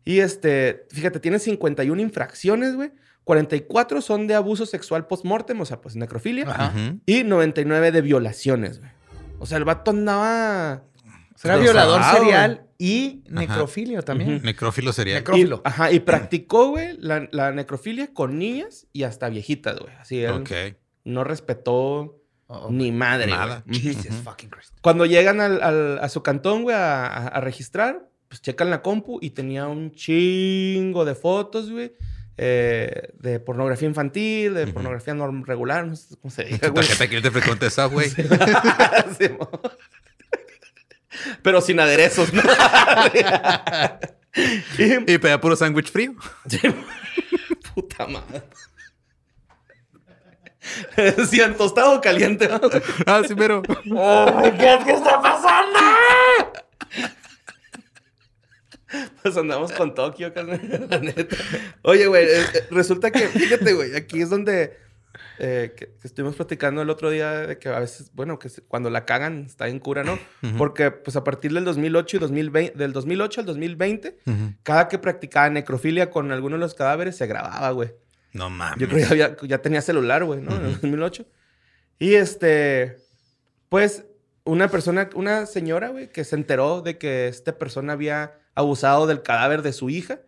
Y 0.05 0.21
este, 0.21 0.87
fíjate, 0.91 1.21
tiene 1.21 1.39
51 1.39 2.01
infracciones, 2.01 2.75
güey. 2.75 2.93
44 3.29 4.01
son 4.01 4.27
de 4.27 4.35
abuso 4.35 4.65
sexual 4.65 5.07
post-mortem, 5.07 5.61
o 5.61 5.67
sea, 5.67 5.83
pues 5.83 5.97
necrofilia. 5.97 6.47
Ajá. 6.49 6.73
Y 7.05 7.25
99 7.25 7.93
de 7.93 8.01
violaciones, 8.01 8.79
güey. 8.81 8.91
O 9.39 9.45
sea, 9.45 9.59
el 9.59 9.65
vato 9.65 9.91
andaba... 9.91 10.83
Lo 11.45 11.61
violador 11.61 12.03
serial 12.03 12.67
y 12.79 13.23
necrofilio 13.29 14.03
también. 14.03 14.37
Ujú. 14.37 14.47
Necrófilo 14.47 14.93
sería. 14.95 15.17
Necro- 15.19 15.35
Necrófilo. 15.37 15.57
Y, 15.65 15.69
ajá, 15.69 15.93
y 15.93 16.01
practicó, 16.01 16.71
güey, 16.71 16.97
la, 16.99 17.29
la 17.31 17.53
necrofilia 17.53 18.13
con 18.15 18.39
niñas 18.39 18.87
y 18.95 19.03
hasta 19.03 19.29
viejitas, 19.29 19.79
güey. 19.79 19.93
Así, 20.01 20.25
él 20.25 20.33
Ok. 20.33 20.51
no 21.05 21.23
respetó 21.23 22.15
Oh, 22.51 22.69
ni 22.71 22.91
madre, 22.93 23.31
Nada. 23.31 23.63
güey. 23.67 23.79
Jesus 23.79 24.15
fucking 24.25 24.49
Christ. 24.49 24.73
Cuando 24.81 25.05
llegan 25.05 25.39
al- 25.43 25.61
al- 25.63 25.99
a 25.99 26.09
su 26.09 26.23
cantón, 26.23 26.63
güey, 26.63 26.75
a, 26.75 27.07
a- 27.07 27.29
a 27.29 27.41
registrar, 27.43 28.09
pues 28.29 28.41
checan 28.41 28.71
la 28.71 28.81
compu 28.81 29.19
y 29.21 29.31
tenía 29.31 29.69
un 29.69 29.93
chingo 29.93 31.05
de 31.05 31.15
fotos, 31.15 31.71
güey. 31.71 31.93
Eh, 32.39 33.11
de 33.15 33.41
pornografía 33.41 33.89
infantil, 33.89 34.55
de 34.55 34.67
pornografía 34.69 35.15
norm- 35.15 35.45
regular, 35.45 35.87
no 35.87 35.97
sé 35.97 36.17
cómo 36.23 36.31
se 36.31 36.45
güey. 36.45 36.59
tarjeta 36.73 37.09
que 37.09 37.21
te 37.21 37.31
frecuente 37.31 37.67
esa, 37.67 37.87
güey. 37.87 38.11
Sí, 39.19 39.29
mo. 39.39 39.51
Pero 41.43 41.61
sin 41.61 41.81
aderezos, 41.81 42.33
¿no? 42.33 42.43
y, 44.79 45.13
Y 45.13 45.19
pedía 45.19 45.41
puro 45.41 45.57
sándwich 45.57 45.91
frío. 45.91 46.15
Puta 47.75 48.07
madre. 48.07 48.43
Decían 50.97 51.57
tostado 51.57 52.01
caliente. 52.01 52.49
Ah, 53.07 53.23
sí, 53.27 53.35
pero. 53.35 53.63
¿Qué 53.63 54.93
está 54.93 55.21
pasando? 55.23 55.79
Pues 59.23 59.37
andamos 59.37 59.73
con 59.73 59.95
Tokio, 59.95 60.33
carnal, 60.35 60.87
la 60.89 60.99
neta. 60.99 61.37
Oye, 61.83 62.07
güey, 62.07 62.25
eh, 62.25 62.41
eh, 62.55 62.67
resulta 62.71 63.11
que, 63.11 63.21
fíjate, 63.29 63.73
güey, 63.75 63.95
aquí 63.95 64.23
es 64.23 64.31
donde 64.31 64.77
eh, 65.39 65.73
que, 65.77 65.87
que 65.87 66.07
estuvimos 66.07 66.37
platicando 66.37 66.83
el 66.83 66.91
otro 66.91 67.11
día 67.11 67.47
de 67.47 67.59
que 67.59 67.69
a 67.69 67.79
veces, 67.79 68.11
bueno, 68.15 68.39
que 68.39 68.49
cuando 68.67 68.91
la 68.91 69.05
cagan 69.05 69.45
está 69.47 69.69
en 69.69 69.79
cura, 69.79 70.05
¿no? 70.05 70.19
Porque, 70.57 70.91
pues, 70.91 71.17
a 71.17 71.25
partir 71.25 71.53
del 71.53 71.65
2008 71.65 72.17
y 72.17 72.21
2020, 72.21 72.79
del 72.79 72.93
2008 72.93 73.41
al 73.41 73.47
2020, 73.47 74.19
Ujú. 74.27 74.55
cada 74.63 74.89
que 74.89 74.99
practicaba 74.99 75.51
necrofilia 75.51 76.11
con 76.11 76.33
alguno 76.33 76.57
de 76.57 76.61
los 76.61 76.75
cadáveres 76.75 77.17
se 77.17 77.27
grababa, 77.27 77.71
güey. 77.71 77.93
No 78.33 78.51
mames. 78.51 78.79
Yo 78.79 78.89
creo 78.89 79.37
que 79.37 79.49
ya, 79.49 79.59
tenía 79.59 79.81
celular, 79.81 80.25
güey, 80.25 80.41
¿no? 80.41 80.55
En 80.57 80.67
el 80.67 80.73
2008. 80.73 81.25
Y 81.99 82.15
este, 82.15 82.97
pues, 83.69 84.05
una 84.51 84.69
persona, 84.69 85.09
una 85.15 85.47
señora, 85.47 85.89
güey, 85.89 86.09
que 86.11 86.25
se 86.25 86.37
enteró 86.37 86.81
de 86.83 86.99
que 86.99 87.29
esta 87.29 87.57
persona 87.59 87.93
había 87.93 88.33
abusado 88.55 89.07
del 89.07 89.23
cadáver 89.23 89.63
de 89.63 89.73
su 89.73 89.91
hija. 89.91 90.21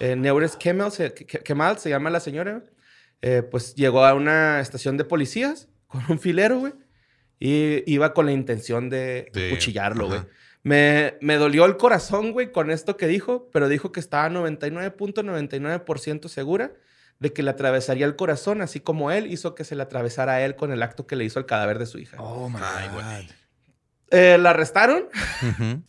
Eh, 0.00 0.16
Neures 0.16 0.56
Kemal 0.56 0.90
se, 0.92 1.14
Ke- 1.14 1.42
Kemal 1.42 1.78
se 1.78 1.90
llama 1.90 2.10
la 2.10 2.20
señora. 2.20 2.62
Eh, 3.22 3.42
pues 3.42 3.74
llegó 3.74 4.04
a 4.04 4.14
una 4.14 4.60
estación 4.60 4.96
de 4.96 5.04
policías 5.04 5.68
con 5.86 6.02
un 6.08 6.18
filero, 6.18 6.58
güey. 6.58 6.72
Y 7.38 7.82
iba 7.92 8.14
con 8.14 8.26
la 8.26 8.32
intención 8.32 8.88
de 8.90 9.30
De- 9.32 9.50
cuchillarlo, 9.50 10.06
güey. 10.08 10.20
Me, 10.62 11.18
me 11.20 11.36
dolió 11.36 11.66
el 11.66 11.76
corazón, 11.76 12.32
güey, 12.32 12.50
con 12.52 12.70
esto 12.70 12.96
que 12.96 13.06
dijo, 13.06 13.50
pero 13.52 13.68
dijo 13.68 13.92
que 13.92 14.00
estaba 14.00 14.28
99.99% 14.30 16.28
segura 16.28 16.72
de 17.18 17.32
que 17.32 17.42
le 17.42 17.50
atravesaría 17.50 18.06
el 18.06 18.16
corazón, 18.16 18.60
así 18.62 18.80
como 18.80 19.10
él 19.10 19.30
hizo 19.30 19.54
que 19.54 19.64
se 19.64 19.74
le 19.76 19.82
atravesara 19.82 20.32
a 20.34 20.42
él 20.44 20.56
con 20.56 20.72
el 20.72 20.82
acto 20.82 21.06
que 21.06 21.16
le 21.16 21.24
hizo 21.24 21.38
al 21.38 21.46
cadáver 21.46 21.78
de 21.78 21.86
su 21.86 21.98
hija. 21.98 22.16
Oh 22.20 22.48
my 22.48 22.58
God. 22.58 23.24
Eh, 24.14 24.38
la 24.38 24.50
arrestaron, 24.50 25.08
Ujú. 25.42 25.82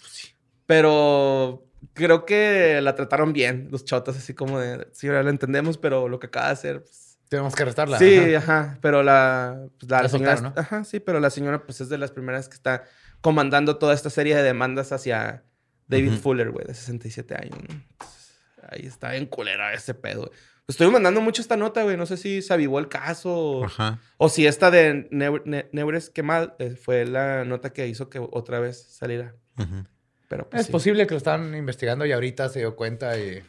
pero 0.65 1.65
creo 1.93 2.26
que 2.26 2.80
la 2.82 2.95
trataron 2.95 3.34
bien, 3.34 3.67
los 3.71 3.86
chotas, 3.86 4.17
así 4.17 4.34
como 4.34 4.59
de, 4.59 4.88
sí, 4.93 5.07
ahora 5.07 5.23
lo 5.23 5.30
entendemos, 5.30 5.78
pero 5.78 6.09
lo 6.09 6.19
que 6.19 6.28
acaba 6.28 6.47
de 6.47 6.53
hacer, 6.53 6.80
pues, 6.82 7.17
Tenemos 7.30 7.55
que 7.55 7.63
arrestarla. 7.63 7.97
sí, 7.99 8.36
Ajá. 8.36 8.59
ajá, 8.61 8.78
pero 8.82 9.03
la, 9.03 9.67
pues, 9.80 9.89
la 9.91 10.01
La 10.03 10.09
señora, 10.09 10.36
soltaron, 10.38 10.55
¿no? 10.55 10.61
ajá, 10.61 10.84
sí, 10.84 10.99
pero 10.99 11.19
la 11.19 11.30
señora, 11.30 11.65
pues, 11.65 11.82
es 11.82 11.89
de 11.89 11.97
las 11.97 12.11
primeras 12.11 12.47
que 12.49 12.55
está 12.55 12.84
comandando 13.21 13.78
toda 13.78 13.93
esta 13.93 14.09
serie 14.09 14.36
de 14.36 14.43
demandas 14.43 14.91
hacia 14.91 15.43
David. 15.88 16.13
Fuller, 16.19 16.51
güey, 16.51 16.65
de 16.65 16.73
67 16.73 17.36
años, 17.36 17.57
¿no? 17.67 17.73
Entonces, 17.76 18.39
ahí 18.69 18.86
está 18.86 19.11
bien 19.11 19.26
culera 19.28 19.73
ese 19.73 19.93
pedo, 19.93 20.28
güey. 20.28 20.32
Estoy 20.68 20.89
mandando 20.89 21.22
mucho 21.22 21.41
esta 21.41 21.57
nota, 21.57 21.84
güey. 21.84 21.95
No 21.95 22.05
sé 22.07 22.18
si 22.18 22.41
se 22.41 22.53
avivó 22.53 22.80
el 22.80 22.88
caso 22.88 23.32
o, 23.34 23.66
Ajá. 23.66 23.99
o 24.18 24.30
si 24.30 24.47
esta 24.47 24.72
de 24.72 25.07
Neu- 25.11 25.43
Ne- 25.45 25.70
Neures 25.74 26.09
Kemal 26.09 26.55
eh, 26.59 26.72
fue 26.76 27.05
la 27.05 27.45
nota 27.45 27.72
que 27.72 27.88
hizo 27.88 28.09
que 28.09 28.20
otra 28.20 28.59
vez 28.59 28.82
saliera. 28.82 29.36
Ujú. 29.59 29.86
Pero 30.28 30.49
pues, 30.49 30.61
Es 30.61 30.66
sí. 30.68 30.72
posible 30.72 31.05
que 31.05 31.13
lo 31.13 31.18
estaban 31.20 31.53
investigando 31.55 32.05
y 32.05 32.11
ahorita 32.11 32.49
se 32.49 32.59
dio 32.59 32.76
cuenta 32.76 33.18
y... 33.20 33.43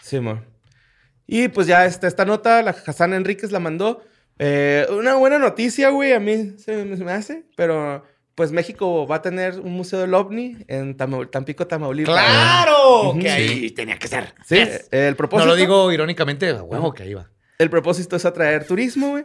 Sí, 0.00 0.18
amor. 0.18 0.44
Y 1.26 1.48
pues 1.48 1.66
ya 1.66 1.84
esta, 1.86 2.06
esta 2.06 2.24
nota, 2.24 2.62
la 2.62 2.70
Hassan 2.70 3.14
Enríquez 3.14 3.50
la 3.50 3.58
mandó. 3.58 4.02
Eh, 4.38 4.86
una 4.90 5.16
buena 5.16 5.38
noticia, 5.40 5.90
güey, 5.90 6.12
a 6.12 6.20
mí 6.20 6.54
se, 6.58 6.84
me- 6.84 6.96
se 6.96 7.04
me 7.04 7.12
hace, 7.12 7.46
pero 7.56 8.04
pues 8.38 8.52
México 8.52 9.04
va 9.04 9.16
a 9.16 9.22
tener 9.22 9.58
un 9.58 9.72
museo 9.72 9.98
del 9.98 10.14
OVNI 10.14 10.58
en 10.68 10.96
Tamau- 10.96 11.28
Tampico, 11.28 11.66
Tamaulipas. 11.66 12.14
¡Claro! 12.14 13.16
Que 13.20 13.28
ahí 13.28 13.48
Sí. 13.48 13.70
tenía 13.72 13.98
que 13.98 14.06
ser. 14.06 14.32
Sí, 14.46 14.54
Yes. 14.54 14.86
el 14.92 15.10
No 15.10 15.16
propósito. 15.16 15.46
lo 15.48 15.56
digo 15.56 15.90
irónicamente, 15.90 16.48
a 16.50 16.62
huevo 16.62 16.94
que 16.94 17.02
ahí 17.02 17.14
va. 17.14 17.28
El 17.58 17.68
propósito 17.68 18.14
es 18.14 18.24
atraer 18.24 18.64
turismo, 18.64 19.08
güey. 19.10 19.24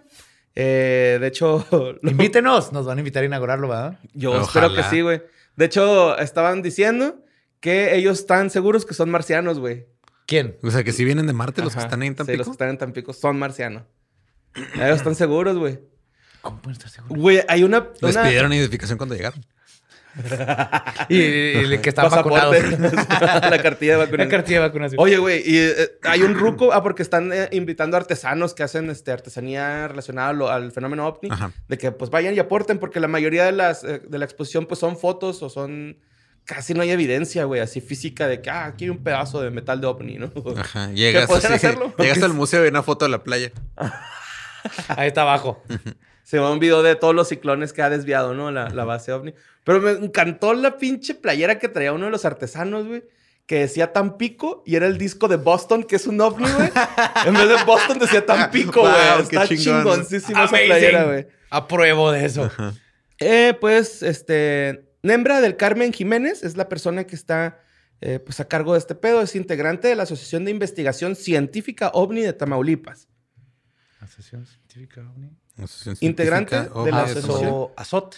Eh, 0.55 1.19
de 1.21 1.27
hecho, 1.27 1.63
lo- 2.01 2.09
Invítenos, 2.09 2.73
nos 2.73 2.87
van 2.87 2.97
a 2.97 3.01
invitar 3.01 3.21
a 3.21 3.27
inaugurarlo, 3.27 3.67
¿verdad? 3.67 3.99
yo 4.15 4.31
Ojalá. 4.31 4.43
espero 4.67 4.73
que 4.73 4.83
sí, 4.89 5.01
güey. 5.01 5.21
De 5.55 5.65
hecho, 5.65 6.17
estaban 6.17 6.63
diciendo 6.63 7.23
que 7.59 7.95
ellos 7.95 8.19
están 8.19 8.49
seguros 8.49 8.83
que 8.85 8.95
son 8.95 9.11
marcianos, 9.11 9.59
güey. 9.59 9.85
¿Quién? 10.25 10.57
O 10.63 10.71
sea, 10.71 10.83
que 10.83 10.91
si 10.91 11.05
vienen 11.05 11.27
de 11.27 11.33
Marte 11.33 11.61
los 11.61 11.75
que 11.75 11.81
están 11.81 12.01
ahí 12.01 12.07
en 12.07 12.13
Sí, 12.13 12.17
Tampico. 12.17 12.37
los 12.39 12.47
que 12.47 12.51
están 12.53 12.69
en 12.69 12.77
Tampico 12.79 13.13
son 13.13 13.37
marcianos. 13.37 13.83
Ellos 14.75 14.97
están 14.97 15.13
seguros, 15.15 15.55
güey. 15.57 15.79
¿Cómo 16.43 16.59
pueden 16.61 16.73
estar 16.77 16.91
seguros? 16.91 17.17
Güey, 17.17 17.41
hay 17.47 17.63
una... 17.63 17.87
Les 18.01 18.15
una- 18.15 18.23
pidieron 18.25 18.53
identificación 18.53 18.97
cuando 18.99 19.15
llegaron. 19.15 19.43
Y, 21.09 21.15
y 21.17 21.77
que 21.79 21.89
están 21.89 22.07
pasaporte, 22.07 22.61
vacunados. 22.61 22.93
la 23.49 23.61
cartilla 23.63 23.93
de 23.93 23.97
La 23.97 24.05
vacunación. 24.05 24.29
cartilla 24.29 24.59
de 24.61 24.67
vacunación. 24.67 25.01
Oye, 25.01 25.17
güey, 25.17 25.41
y 25.43 25.57
eh, 25.57 25.73
hay 26.03 26.21
un 26.21 26.35
ruco, 26.35 26.71
ah, 26.71 26.83
porque 26.83 27.01
están 27.01 27.33
eh, 27.33 27.49
invitando 27.51 27.97
artesanos 27.97 28.53
que 28.53 28.61
hacen 28.61 28.91
este, 28.91 29.11
artesanía 29.11 29.87
relacionada 29.87 30.31
lo- 30.33 30.49
al 30.51 30.71
fenómeno 30.71 31.07
ovni, 31.07 31.29
Ajá. 31.31 31.51
de 31.67 31.77
que 31.79 31.91
pues 31.91 32.11
vayan 32.11 32.35
y 32.35 32.39
aporten, 32.39 32.77
porque 32.77 32.99
la 32.99 33.07
mayoría 33.07 33.43
de 33.45 33.53
las 33.53 33.83
eh, 33.83 34.01
de 34.07 34.17
la 34.19 34.25
exposición 34.25 34.67
pues 34.67 34.79
son 34.79 34.97
fotos 34.97 35.41
o 35.41 35.49
son 35.49 35.97
casi 36.45 36.75
no 36.75 36.83
hay 36.83 36.91
evidencia, 36.91 37.45
güey, 37.45 37.61
así 37.61 37.81
física 37.81 38.27
de 38.27 38.39
que 38.41 38.51
ah, 38.51 38.65
aquí 38.65 38.83
hay 38.83 38.89
un 38.91 39.01
pedazo 39.03 39.41
de 39.41 39.49
metal 39.49 39.81
de 39.81 39.87
ovni, 39.87 40.17
¿no? 40.19 40.31
Ajá. 40.57 40.91
Llegas, 40.93 41.27
así, 41.31 41.47
hacerlo? 41.53 41.91
llegas 41.97 42.21
al 42.21 42.33
museo 42.33 42.61
y 42.61 42.65
hay 42.65 42.69
una 42.69 42.83
foto 42.83 43.05
de 43.05 43.09
la 43.09 43.23
playa. 43.23 43.51
Ahí 44.89 45.07
está 45.07 45.23
abajo. 45.23 45.63
Se 46.33 46.39
va 46.39 46.51
un 46.51 46.57
video 46.57 46.81
de 46.81 46.95
todos 46.95 47.13
los 47.13 47.27
ciclones 47.27 47.73
que 47.73 47.83
ha 47.83 47.91
desviado, 47.91 48.33
¿no? 48.33 48.49
La, 48.49 48.67
la 48.69 48.85
base 48.85 49.13
ovni. 49.13 49.35
Pero 49.63 49.79
me 49.81 49.91
encantó 49.91 50.55
la 50.55 50.79
pinche 50.79 51.13
playera 51.13 51.59
que 51.59 51.69
traía 51.69 51.93
uno 51.93 52.05
de 52.05 52.11
los 52.11 52.25
artesanos, 52.25 52.87
güey. 52.87 53.03
Que 53.45 53.59
decía 53.59 53.93
Tampico 53.93 54.63
y 54.65 54.75
era 54.75 54.87
el 54.87 54.97
disco 54.97 55.27
de 55.27 55.35
Boston, 55.35 55.83
que 55.83 55.95
es 55.95 56.07
un 56.07 56.19
ovni, 56.19 56.49
güey. 56.49 56.71
en 57.27 57.35
vez 57.35 57.49
de 57.49 57.63
Boston 57.65 57.99
decía 57.99 58.25
Tampico, 58.25 58.81
güey. 58.81 58.93
Wow, 58.93 59.21
Está 59.21 59.47
chingón. 59.47 59.83
chingoncísima 59.83 60.45
esa 60.45 60.57
playera, 60.57 61.03
güey. 61.03 61.27
Apruebo 61.51 62.11
de 62.11 62.25
eso. 62.25 62.49
Eh, 63.19 63.55
pues, 63.61 64.01
este... 64.01 64.89
Nembra 65.03 65.39
del 65.39 65.55
Carmen 65.55 65.93
Jiménez 65.93 66.43
es 66.43 66.57
la 66.57 66.67
persona 66.67 67.03
que 67.03 67.15
está, 67.15 67.59
eh, 68.01 68.17
pues, 68.17 68.39
a 68.39 68.47
cargo 68.47 68.73
de 68.73 68.79
este 68.79 68.95
pedo. 68.95 69.21
Es 69.21 69.35
integrante 69.35 69.87
de 69.87 69.95
la 69.95 70.01
Asociación 70.01 70.45
de 70.45 70.49
Investigación 70.49 71.15
Científica 71.15 71.91
OVNI 71.93 72.21
de 72.21 72.33
Tamaulipas. 72.33 73.07
Asociación 73.99 74.47
Científica 74.47 75.01
OVNI. 75.01 75.42
Asociación 75.57 75.97
Integrante 76.01 76.55
Científica 76.55 76.83
de 76.83 76.91
la 76.91 77.01
asociación. 77.03 77.35
Tamaulipas. 77.39 77.53
Aso- 77.53 77.97
Azot. 77.97 78.15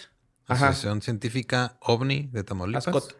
Ajá. 0.48 0.68
Asociación 0.68 1.02
Científica 1.02 1.76
OVNI 1.80 2.28
de 2.32 2.44
Tamaulipas. 2.44 2.86
Ascot. 2.88 3.16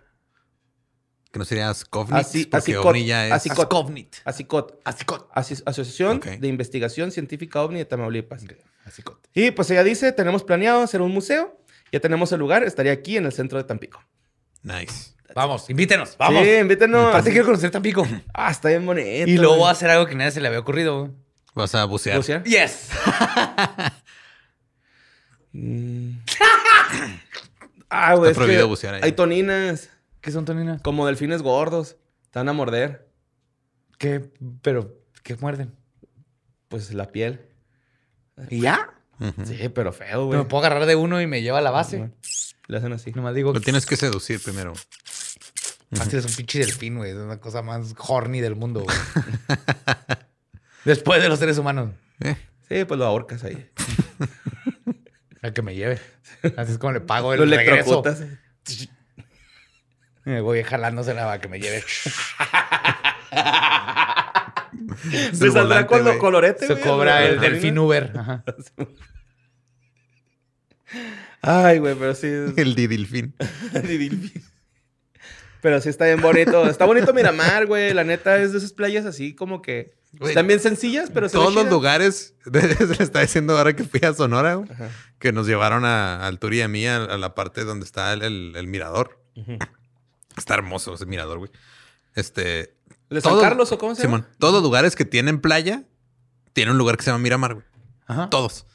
Que 1.32 1.38
no 1.38 1.44
sería 1.44 1.68
Ascovnix, 1.68 2.26
Así- 2.26 2.44
porque 2.46 2.56
Asicot. 2.72 2.84
OVNI 2.86 3.04
ya 3.06 3.26
es... 3.26 3.32
Ascot. 3.32 3.58
Ascovnit. 3.58 4.16
Asicot. 4.24 4.80
Asicot. 4.84 5.28
Asociación 5.34 6.20
de 6.20 6.48
Investigación 6.48 7.10
Científica 7.12 7.62
OVNI 7.62 7.80
de 7.80 7.84
Tamaulipas. 7.84 8.44
Asicot. 8.86 9.28
Y 9.34 9.50
pues 9.50 9.70
ella 9.70 9.84
dice, 9.84 10.12
tenemos 10.12 10.44
planeado 10.44 10.82
hacer 10.82 11.02
un 11.02 11.12
museo. 11.12 11.60
Ya 11.92 12.00
tenemos 12.00 12.32
el 12.32 12.38
lugar. 12.38 12.62
Estaría 12.64 12.92
aquí 12.92 13.16
en 13.16 13.26
el 13.26 13.32
centro 13.32 13.58
de 13.58 13.64
Tampico. 13.64 14.02
Nice. 14.62 15.14
Vamos, 15.34 15.68
invítenos. 15.68 16.16
Vamos. 16.16 16.42
Sí, 16.42 16.50
invítenos. 16.54 17.08
Aparte 17.08 17.30
quiero 17.30 17.44
conocer 17.46 17.70
Tampico. 17.70 18.06
Ah, 18.32 18.50
está 18.50 18.68
bien 18.70 18.86
bonito. 18.86 19.28
Y 19.28 19.36
luego 19.36 19.56
voy 19.56 19.68
a 19.68 19.72
hacer 19.72 19.90
algo 19.90 20.06
que 20.06 20.14
nadie 20.14 20.30
se 20.30 20.40
le 20.40 20.48
había 20.48 20.60
ocurrido. 20.60 21.00
güey. 21.00 21.12
Vas 21.54 21.74
a 21.74 21.84
bucear. 21.84 22.16
¿Bucear? 22.16 22.42
Yes. 22.44 22.88
Mm. 25.58 26.18
ah, 27.90 28.14
güey. 28.14 28.34
prohibido 28.34 28.62
que 28.62 28.68
bucear 28.68 28.94
ahí. 28.94 29.00
Hay 29.04 29.12
toninas, 29.12 29.90
¿Qué 30.20 30.30
son 30.30 30.44
toninas? 30.44 30.82
como 30.82 31.06
delfines 31.06 31.42
gordos. 31.42 31.96
Te 32.30 32.38
van 32.38 32.48
a 32.48 32.52
morder. 32.52 33.08
¿Qué? 33.98 34.30
Pero, 34.62 34.94
¿qué 35.22 35.36
muerden? 35.36 35.74
Pues 36.68 36.92
la 36.92 37.10
piel. 37.12 37.40
¿Y 38.50 38.60
ya? 38.60 38.90
Sí, 39.44 39.70
pero 39.70 39.92
feo, 39.94 40.28
Me 40.28 40.36
güey. 40.36 40.48
puedo 40.48 40.64
agarrar 40.64 40.84
de 40.86 40.94
uno 40.96 41.22
y 41.22 41.26
me 41.26 41.40
lleva 41.40 41.58
a 41.58 41.62
la 41.62 41.70
base. 41.70 42.10
Le 42.66 42.76
hacen 42.76 42.92
así. 42.92 43.12
Nomás 43.12 43.34
digo, 43.34 43.52
Lo 43.54 43.60
tienes 43.62 43.86
que 43.86 43.96
seducir 43.96 44.42
primero. 44.42 44.74
Así 45.98 46.16
es 46.16 46.24
un 46.26 46.34
pinche 46.34 46.58
delfín, 46.58 46.96
güey. 46.98 47.12
Es 47.12 47.16
una 47.16 47.38
cosa 47.40 47.62
más 47.62 47.94
horny 47.96 48.40
del 48.40 48.56
mundo, 48.56 48.82
güey. 48.82 48.96
Después 50.84 51.22
de 51.22 51.28
los 51.30 51.38
seres 51.38 51.56
humanos. 51.58 51.92
Eh, 52.20 52.36
Sí, 52.68 52.84
pues 52.84 52.98
lo 52.98 53.06
ahorcas 53.06 53.44
ahí. 53.44 53.70
El 55.46 55.52
que 55.52 55.62
me 55.62 55.74
lleve. 55.76 56.00
Así 56.56 56.72
es 56.72 56.78
como 56.78 56.92
le 56.92 57.00
pago 57.00 57.32
el 57.32 57.38
Lo 57.40 57.46
regreso. 57.56 58.02
Me 60.24 60.40
voy 60.40 60.62
jalándosela 60.64 61.24
para 61.24 61.40
que 61.40 61.48
me 61.48 61.60
lleve. 61.60 61.84
Se 65.10 65.44
el 65.46 65.52
saldrá 65.52 65.84
volante, 65.84 65.86
con 65.86 66.18
colorete, 66.18 66.66
Se 66.66 66.80
cobra 66.80 67.20
la 67.20 67.26
el 67.26 67.38
delfín 67.40 67.78
Uber. 67.78 68.12
Ajá. 68.16 68.44
Ay, 71.42 71.78
güey, 71.78 71.94
pero 71.94 72.14
sí. 72.14 72.26
es- 72.26 72.58
El 72.58 72.74
didilfín. 72.74 73.34
Ni 73.84 73.96
delfín. 73.96 74.42
Pero 75.60 75.80
sí 75.80 75.88
está 75.90 76.06
bien 76.06 76.20
bonito. 76.20 76.68
Está 76.68 76.86
bonito 76.86 77.14
Miramar, 77.14 77.66
güey. 77.66 77.94
La 77.94 78.02
neta 78.04 78.36
es 78.42 78.50
de 78.52 78.58
esas 78.58 78.72
playas 78.72 79.06
así 79.06 79.34
como 79.34 79.62
que 79.62 79.94
Güey, 80.18 80.46
bien 80.46 80.60
sencillas, 80.60 81.10
pero 81.12 81.28
se 81.28 81.34
Todos 81.36 81.54
los 81.54 81.68
lugares, 81.70 82.34
se 82.44 82.86
le 82.96 83.02
está 83.04 83.20
diciendo 83.20 83.56
ahora 83.56 83.74
que 83.76 83.84
fui 83.84 84.00
a 84.04 84.14
Sonora, 84.14 84.54
güey, 84.54 84.68
que 85.18 85.32
nos 85.32 85.46
llevaron 85.46 85.84
a, 85.84 86.26
al 86.26 86.38
tour 86.38 86.54
y 86.54 86.62
a 86.62 86.68
mí 86.68 86.86
a, 86.86 86.96
a 87.04 87.18
la 87.18 87.34
parte 87.34 87.64
donde 87.64 87.84
está 87.84 88.12
el, 88.12 88.22
el- 88.22 88.54
el 88.56 88.66
mirador. 88.66 89.20
Está 90.36 90.54
hermoso 90.54 90.94
ese 90.94 91.06
mirador, 91.06 91.38
güey. 91.38 91.50
Este. 92.14 92.74
¿De 93.10 93.20
San 93.20 93.32
todos- 93.32 93.42
Carlos 93.42 93.70
o 93.72 93.78
cómo 93.78 93.94
se 93.94 94.02
llama? 94.04 94.18
Simón, 94.18 94.34
todos 94.38 94.54
los 94.54 94.62
lugares 94.62 94.96
que 94.96 95.04
tienen 95.04 95.40
playa 95.40 95.84
tienen 96.52 96.72
un 96.72 96.78
lugar 96.78 96.96
que 96.96 97.04
se 97.04 97.10
llama 97.10 97.22
Miramar, 97.22 97.54
güey. 97.54 97.66
Ajá. 98.06 98.30
Todos. 98.30 98.66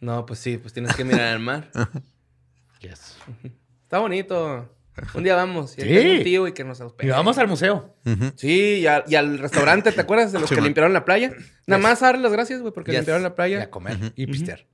No, 0.00 0.26
pues 0.26 0.40
sí, 0.40 0.58
pues 0.58 0.72
tienes 0.72 0.94
que 0.96 1.04
mirar 1.04 1.28
al 1.28 1.40
mar. 1.40 1.70
Yes. 2.80 3.16
Está 3.84 4.00
bonito. 4.00 4.68
Un 5.14 5.24
día 5.24 5.34
vamos. 5.36 5.76
Y 5.78 5.82
Sí. 5.82 6.16
un 6.18 6.22
tío 6.24 6.48
y 6.48 6.52
que 6.52 6.64
nos 6.64 6.80
hospede. 6.80 7.08
Y 7.08 7.10
vamos 7.10 7.38
al 7.38 7.48
museo. 7.48 7.96
Sí, 8.36 8.80
y, 8.80 8.86
a- 8.86 9.04
y 9.06 9.14
al 9.14 9.38
restaurante, 9.38 9.90
¿te 9.92 10.00
acuerdas 10.00 10.32
de 10.32 10.38
los 10.40 10.48
Sí, 10.48 10.54
que 10.54 10.60
man. 10.60 10.68
limpiaron 10.68 10.92
la 10.92 11.04
playa? 11.04 11.32
Nada 11.66 11.80
más 11.82 12.00
darle 12.00 12.22
las 12.22 12.32
gracias, 12.32 12.60
güey, 12.60 12.72
porque 12.72 12.90
Yes. 12.92 13.00
limpiaron 13.00 13.22
la 13.22 13.30
Y 13.30 13.32
playa. 13.32 13.62
a 13.62 13.70
comer 13.70 14.12
y 14.16 14.26
pistear. 14.26 14.66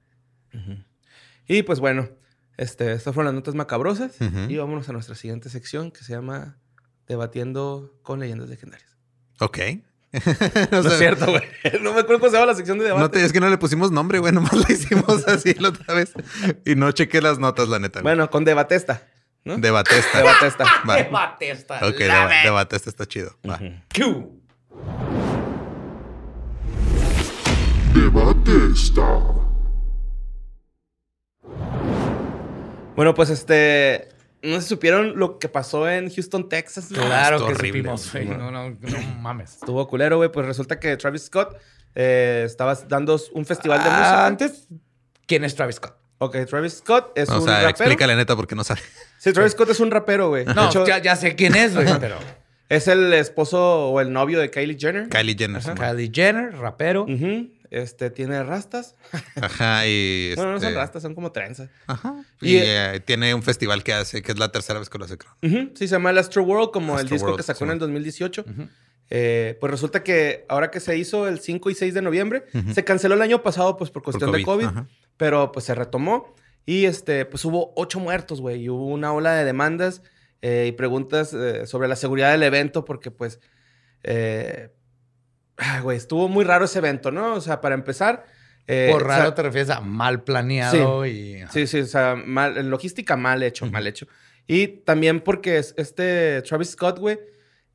Y 1.46 1.62
pues 1.62 1.80
bueno, 1.80 2.08
este, 2.56 2.92
estas 2.92 3.14
fueron 3.14 3.26
las 3.26 3.34
notas 3.34 3.54
macabrosas. 3.54 4.16
Y 4.48 4.56
vámonos 4.56 4.88
a 4.88 4.92
nuestra 4.92 5.14
siguiente 5.14 5.48
sección 5.50 5.90
que 5.90 6.02
se 6.04 6.12
llama 6.12 6.58
Debatiendo 7.06 7.98
con 8.02 8.20
leyendas 8.20 8.48
legendarias. 8.48 8.96
Ok. 9.40 9.58
No 10.72 10.78
es 10.80 10.98
cierto, 10.98 11.26
güey. 11.26 11.42
No 11.82 11.92
me 11.92 12.00
acuerdo 12.00 12.18
cómo 12.20 12.30
se 12.30 12.36
llama 12.36 12.46
la 12.46 12.54
sección 12.54 12.78
de 12.78 12.84
debate. 12.86 13.00
No 13.02 13.10
te, 13.10 13.22
es 13.24 13.32
que 13.32 13.40
no 13.40 13.48
le 13.50 13.58
pusimos 13.58 13.90
nombre, 13.92 14.18
güey. 14.18 14.32
Nomás 14.32 14.54
la 14.54 14.72
hicimos 14.74 15.26
así 15.28 15.54
la 15.54 15.68
otra 15.68 15.94
vez. 15.94 16.12
Y 16.64 16.74
no 16.76 16.90
chequé 16.92 17.20
las 17.20 17.38
notas, 17.38 17.68
la 17.68 17.78
neta. 17.78 18.00
Bueno, 18.02 18.28
con 18.30 18.44
Debatesta. 18.44 19.06
¿No? 19.48 19.58
Debatesta. 19.58 20.18
Debatesta. 20.18 20.64
Va. 20.88 20.96
Debate 21.02 21.50
esta. 21.50 21.76
Ok, 21.86 21.96
deba- 21.96 22.42
debatesta 22.44 22.90
está 22.90 23.06
chido. 23.06 23.32
Va. 23.48 23.58
Q. 23.92 24.30
Debate 27.94 28.52
está. 28.74 29.20
Bueno, 32.94 33.14
pues 33.14 33.30
este. 33.30 34.08
No 34.40 34.60
si 34.60 34.68
supieron 34.68 35.18
lo 35.18 35.38
que 35.40 35.48
pasó 35.48 35.88
en 35.88 36.12
Houston, 36.14 36.48
Texas. 36.48 36.88
Claro 36.94 37.38
que 37.38 37.52
horrible, 37.54 37.96
supimos, 37.96 38.12
güey. 38.12 38.26
No, 38.26 38.50
no, 38.52 38.70
no 38.70 38.76
mames. 39.20 39.54
Estuvo 39.54 39.86
culero, 39.88 40.16
güey. 40.18 40.30
Pues 40.30 40.46
resulta 40.46 40.78
que 40.78 40.96
Travis 40.96 41.24
Scott 41.24 41.56
eh, 41.96 42.44
estaba 42.46 42.74
dando 42.86 43.18
un 43.32 43.44
festival 43.44 43.82
de 43.82 43.88
Ah, 43.90 43.96
música. 43.98 44.26
Antes, 44.26 44.68
¿quién 45.26 45.42
es 45.44 45.56
Travis 45.56 45.76
Scott? 45.76 45.96
Ok, 46.18 46.36
Travis 46.48 46.74
Scott 46.74 47.12
es 47.16 47.28
O 47.30 47.36
un 47.38 47.44
sea, 47.44 47.54
rapero. 47.62 47.70
explícale 47.70 48.16
neta 48.16 48.34
porque 48.36 48.54
no 48.54 48.64
sabe. 48.64 48.80
Sí, 49.18 49.32
Travis 49.32 49.52
Scott 49.52 49.70
es 49.70 49.80
un 49.80 49.90
rapero, 49.90 50.28
güey. 50.28 50.44
No, 50.44 50.66
hecho, 50.68 50.86
ya, 50.86 50.98
ya 50.98 51.16
sé 51.16 51.34
quién 51.34 51.54
es, 51.56 51.74
güey, 51.74 51.86
pero... 52.00 52.16
es 52.68 52.86
el 52.88 53.12
esposo 53.12 53.90
o 53.90 54.00
el 54.00 54.12
novio 54.12 54.38
de 54.38 54.50
Kylie 54.50 54.76
Jenner. 54.78 55.08
Kylie 55.08 55.36
Jenner. 55.36 55.60
Simón. 55.62 55.76
Kylie 55.78 56.10
Jenner, 56.14 56.54
rapero. 56.56 57.02
Ujú. 57.02 57.50
Este, 57.70 58.10
tiene 58.10 58.42
rastas. 58.44 58.94
Ajá, 59.42 59.86
y. 59.86 60.32
Bueno, 60.36 60.52
no 60.52 60.58
son 60.58 60.68
este, 60.68 60.78
rastas, 60.78 61.02
son 61.02 61.14
como 61.14 61.32
trenzas. 61.32 61.68
Ajá. 61.86 62.14
Y- 62.40 62.54
Y, 62.56 62.60
eh, 62.62 63.02
tiene 63.04 63.34
un 63.34 63.42
festival 63.42 63.82
que 63.84 63.92
hace, 63.92 64.22
que 64.22 64.32
es 64.32 64.38
la 64.38 64.50
tercera 64.50 64.78
vez 64.78 64.88
que 64.88 64.98
lo 64.98 65.04
hace, 65.04 65.18
creo. 65.18 65.32
Ujú, 65.42 65.70
Sí, 65.74 65.86
se 65.88 65.92
llama 65.96 66.10
el 66.10 66.18
Astro 66.18 66.42
World, 66.44 66.70
como 66.72 66.98
el 66.98 67.08
disco 67.08 67.26
World, 67.26 67.36
que 67.38 67.42
sacó 67.42 67.58
sí, 67.58 67.64
en 67.64 67.70
el 67.70 67.74
man. 67.76 67.80
2018. 67.80 68.44
Ujú. 68.48 68.68
Eh, 69.10 69.56
pues 69.60 69.70
resulta 69.70 70.02
que 70.04 70.44
ahora 70.48 70.70
que 70.70 70.80
se 70.80 70.96
hizo 70.96 71.26
el 71.28 71.40
5 71.40 71.70
y 71.70 71.74
6 71.74 71.94
de 71.94 72.02
noviembre, 72.02 72.44
se 72.74 72.84
canceló 72.84 73.14
el 73.14 73.22
año 73.22 73.42
pasado 73.42 73.76
pues 73.78 73.90
por 73.90 74.02
cuestión 74.02 74.30
de 74.32 74.42
COVID, 74.42 74.64
ajá. 74.66 74.86
Pero 75.18 75.52
pues 75.52 75.66
se 75.66 75.74
retomó 75.74 76.34
y 76.64 76.86
este 76.86 77.26
pues 77.26 77.44
hubo 77.44 77.72
ocho 77.76 78.00
muertos, 78.00 78.40
güey, 78.40 78.62
y 78.62 78.68
hubo 78.70 78.86
una 78.86 79.12
ola 79.12 79.34
de 79.34 79.44
demandas 79.44 80.02
eh, 80.40 80.66
y 80.68 80.72
preguntas 80.72 81.34
eh, 81.34 81.66
sobre 81.66 81.88
la 81.88 81.96
seguridad 81.96 82.30
del 82.30 82.42
evento 82.44 82.84
porque 82.86 83.10
pues, 83.10 83.40
eh, 84.04 84.70
güey, 85.82 85.96
estuvo 85.98 86.28
muy 86.28 86.44
raro 86.44 86.64
ese 86.64 86.78
evento, 86.78 87.10
¿no? 87.10 87.34
O 87.34 87.40
sea, 87.40 87.60
para 87.60 87.74
empezar... 87.74 88.24
eh, 88.66 88.88
Por 88.92 89.02
o 89.02 89.06
sea, 89.06 89.18
raro 89.18 89.34
te 89.34 89.42
refieres 89.42 89.70
a 89.70 89.80
mal 89.80 90.22
planeado 90.22 91.04
y... 91.06 91.42
Sí, 91.50 91.66
sí, 91.66 91.80
o 91.80 91.86
sea, 91.86 92.14
mal, 92.16 92.56
en 92.56 92.70
logística 92.70 93.16
mal 93.16 93.42
hecho, 93.42 93.66
mal 93.66 93.86
hecho. 93.86 94.06
Y 94.46 94.68
también 94.68 95.20
porque 95.20 95.58
es- 95.58 95.74
este 95.76 96.40
Travis 96.42 96.70
Scott, 96.70 96.98
güey, 96.98 97.18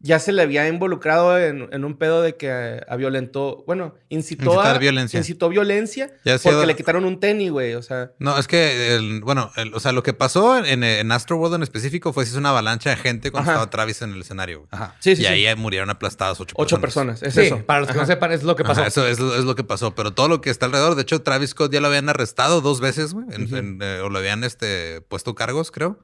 ya 0.06 0.20
se 0.20 0.34
le 0.34 0.41
había 0.41 0.68
involucrado 0.68 1.39
en, 1.39 1.70
en 1.72 1.86
un 1.86 1.97
pedo 1.97 2.22
de 2.22 2.36
que 2.36 2.51
a 2.86 2.95
violentó, 2.97 3.64
bueno, 3.66 3.95
incitó 4.10 4.51
Incitar 4.51 4.76
a 4.76 4.78
violencia. 4.78 5.18
incitó 5.18 5.47
violencia 5.47 6.08
Ya 6.26 6.34
porque 6.34 6.49
sido- 6.49 6.66
le 6.66 6.76
quitaron 6.76 7.06
un 7.06 7.20
tenis, 7.22 7.49
güey, 7.51 7.74
o 7.74 7.82
sea, 7.82 8.12
No, 8.20 8.38
es 8.38 8.47
que, 8.49 8.95
el- 8.95 9.22
bueno, 9.22 9.49
el- 9.56 9.74
o 9.74 9.80
sea, 9.80 9.93
lo 9.93 10.04
que 10.04 10.14
pasó 10.14 10.58
en, 10.64 10.84
en 10.84 11.12
Astro 11.14 11.38
World 11.38 11.56
en 11.56 11.64
específico 11.64 12.12
fue 12.12 12.26
que 12.26 12.30
hizo 12.30 12.38
una 12.38 12.49
avalancha 12.49 12.89
de 12.89 12.97
gente 12.97 13.32
cuando 13.32 13.49
Ajá. 13.51 13.60
estaba 13.62 13.70
Travis 13.72 14.01
en 14.01 14.12
el 14.12 14.22
escenario. 14.22 14.60
güey. 14.60 14.70
Ajá. 14.72 14.95
sí, 14.99 15.16
sí, 15.16 15.22
y 15.24 15.26
sí. 15.26 15.32
ahí 15.32 15.56
murieron 15.56 15.89
aplastadas 15.89 16.39
ocho, 16.41 16.54
ocho 16.58 16.82
personas, 16.82 17.24
es 17.24 17.34
Sí, 17.34 17.39
eso. 17.41 17.66
para 17.66 17.80
los 17.80 17.89
que 17.89 17.97
no 17.97 18.06
sepan, 18.06 18.34
es 18.34 18.43
lo 18.43 18.56
que 18.58 18.64
pasó. 18.66 18.84
Eso 18.84 19.08
es, 19.08 19.20
lo- 19.20 19.36
es 19.36 19.45
lo 19.45 19.56
que 19.56 19.64
pasó. 19.64 19.95
Pero 19.95 20.12
todo 20.12 20.28
lo 20.28 20.41
que 20.41 20.49
está 20.49 20.66
alrededor, 20.66 20.95
de 20.95 21.04
hecho, 21.04 21.22
Travis 21.22 21.51
Scott 21.51 21.72
ya 21.72 21.80
lo 21.80 21.88
habían 21.88 22.10
arrestado 22.10 22.60
dos 22.60 22.82
veces, 22.82 23.14
güey. 23.14 23.26
en- 23.32 23.45
Ujú. 23.45 23.56
en, 23.56 23.80
eh, 23.82 24.01
o 24.04 24.10
lo 24.10 24.20
habían 24.20 24.43
este, 24.43 24.99
puesto 25.08 25.34
cargos, 25.34 25.72
creo. 25.72 25.97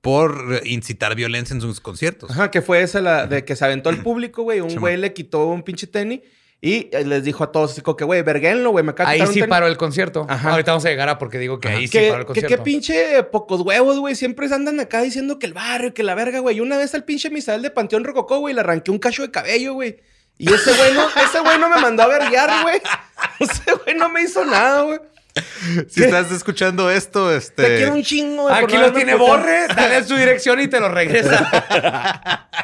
Por 0.00 0.60
incitar 0.64 1.14
violencia 1.16 1.54
en 1.54 1.60
sus 1.60 1.80
conciertos. 1.80 2.30
Ajá, 2.30 2.50
que 2.50 2.62
fue 2.62 2.82
esa 2.82 3.00
la 3.00 3.26
de 3.26 3.44
que 3.44 3.56
se 3.56 3.64
aventó 3.64 3.88
al 3.90 4.02
público, 4.02 4.42
güey, 4.44 4.60
un 4.60 4.74
güey 4.76 4.96
le 4.96 5.12
quitó 5.12 5.46
un 5.46 5.62
pinche 5.62 5.86
tenis 5.88 6.20
y 6.60 6.88
eh, 6.92 7.04
les 7.04 7.22
dijo 7.24 7.44
a 7.44 7.52
todos 7.52 7.72
así 7.72 7.80
como 7.82 7.96
que, 7.96 8.04
güey, 8.04 8.22
verguenlo, 8.22 8.70
güey, 8.70 8.84
me 8.84 8.90
acaba 8.92 9.10
Ahí 9.10 9.20
sí 9.26 9.34
tenis". 9.34 9.48
paró 9.48 9.66
el 9.66 9.76
concierto. 9.76 10.26
Ajá. 10.28 10.50
Ahorita 10.50 10.72
vamos 10.72 10.84
a 10.84 10.88
llegar 10.88 11.08
a 11.08 11.18
porque 11.18 11.38
digo 11.38 11.60
que 11.60 11.68
ahí 11.68 11.86
sí 11.86 11.98
Que, 11.98 12.08
paró 12.10 12.20
el 12.20 12.22
que 12.22 12.26
concierto. 12.26 12.56
qué 12.56 12.62
pinche 12.62 13.22
pocos 13.24 13.60
huevos, 13.60 13.98
güey. 13.98 14.14
Siempre 14.14 14.52
andan 14.52 14.78
acá 14.80 15.02
diciendo 15.02 15.38
que 15.38 15.46
el 15.46 15.52
barrio, 15.54 15.94
que 15.94 16.02
la 16.02 16.14
verga, 16.14 16.38
güey. 16.40 16.56
Y 16.56 16.60
una 16.60 16.76
vez 16.76 16.94
al 16.94 17.04
pinche 17.04 17.30
Misael 17.30 17.62
de 17.62 17.70
Panteón 17.70 18.04
Rococó, 18.04 18.38
güey, 18.38 18.54
le 18.54 18.60
arranqué 18.60 18.90
un 18.90 18.98
cacho 18.98 19.22
de 19.22 19.30
cabello, 19.30 19.74
güey. 19.74 19.98
Y 20.36 20.52
ese 20.52 20.72
güey 20.76 20.94
no, 20.94 21.08
ese 21.08 21.40
güey 21.40 21.58
no 21.58 21.68
me 21.68 21.80
mandó 21.80 22.04
a 22.04 22.06
verguiar, 22.06 22.62
güey. 22.62 22.80
Ese 23.40 23.72
güey 23.74 23.96
no 23.96 24.08
me 24.08 24.22
hizo 24.22 24.44
nada, 24.44 24.82
güey. 24.82 24.98
Si 25.88 26.02
estás 26.02 26.30
escuchando 26.32 26.90
esto, 26.90 27.32
este. 27.32 27.62
Te 27.62 27.76
quiero 27.76 27.94
un 27.94 28.02
chingo, 28.02 28.44
por 28.44 28.52
Aquí 28.52 28.74
no 28.74 28.82
lo 28.82 28.92
tiene. 28.92 29.14
Borre, 29.14 29.66
dale 29.68 30.04
su 30.04 30.16
dirección 30.16 30.60
y 30.60 30.68
te 30.68 30.80
lo 30.80 30.88
regresa. 30.88 32.48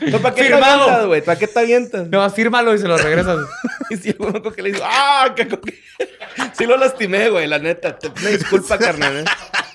Pero, 0.00 0.20
¿Para 0.20 0.34
qué 0.34 0.44
Firmado. 0.44 0.66
te 0.66 0.82
avientas, 0.82 1.06
güey? 1.06 1.22
¿Para 1.22 1.38
qué 1.38 1.46
te 1.46 1.58
avientas? 1.58 2.08
No, 2.08 2.30
fírmalo 2.30 2.74
y 2.74 2.78
se 2.78 2.88
lo 2.88 2.96
regresas. 2.96 3.38
Y 3.90 3.96
si 3.96 4.10
acuerdo 4.10 4.52
que 4.52 4.62
le 4.62 4.70
dijo, 4.70 4.84
¡ah! 4.86 5.34
Que, 5.34 5.48
sí 6.52 6.64
lo 6.64 6.76
lastimé, 6.76 7.28
güey, 7.28 7.48
la 7.48 7.58
neta. 7.58 7.98
Te, 7.98 8.06
una 8.06 8.28
disculpa, 8.28 8.78
carnal. 8.78 9.16
¿eh? 9.16 9.24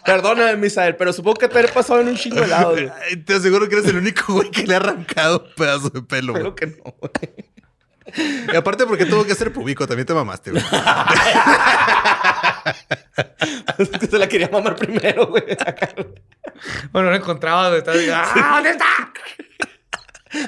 Perdóname, 0.06 0.56
Misael, 0.56 0.96
pero 0.96 1.12
supongo 1.12 1.36
que 1.36 1.50
te 1.50 1.60
he 1.60 1.68
pasado 1.68 2.00
en 2.00 2.08
un 2.08 2.16
chingo 2.16 2.40
de 2.40 2.48
lados, 2.48 2.80
güey. 2.80 3.18
Te 3.26 3.34
aseguro 3.34 3.68
que 3.68 3.76
eres 3.76 3.90
el 3.90 3.98
único 3.98 4.34
güey 4.34 4.52
que 4.52 4.66
le 4.66 4.76
ha 4.76 4.78
arrancado 4.78 5.44
un 5.46 5.56
pedazo 5.56 5.90
de 5.90 6.02
pelo, 6.02 6.32
güey. 6.32 6.48
Espero 6.48 6.56
que 6.56 6.68
no, 6.68 6.96
güey. 6.98 7.55
Y 8.52 8.56
aparte, 8.56 8.86
porque 8.86 9.06
tuvo 9.06 9.26
que 9.26 9.34
ser 9.36 9.52
público, 9.52 9.88
también 9.88 10.06
te 10.06 10.14
mamaste, 10.14 10.52
güey. 10.52 10.64
Es 13.78 13.90
que 14.00 14.06
se 14.08 14.18
la 14.20 14.28
quería 14.28 14.50
mamar 14.50 14.76
primero, 14.76 15.28
güey. 15.28 15.44
Bueno, 16.92 17.10
no 17.10 17.16
encontraba 17.16 17.70
donde 17.70 17.80
estaba. 17.80 18.32
¡Ah, 18.36 18.56
¿dónde 18.56 18.70
está? 18.72 18.86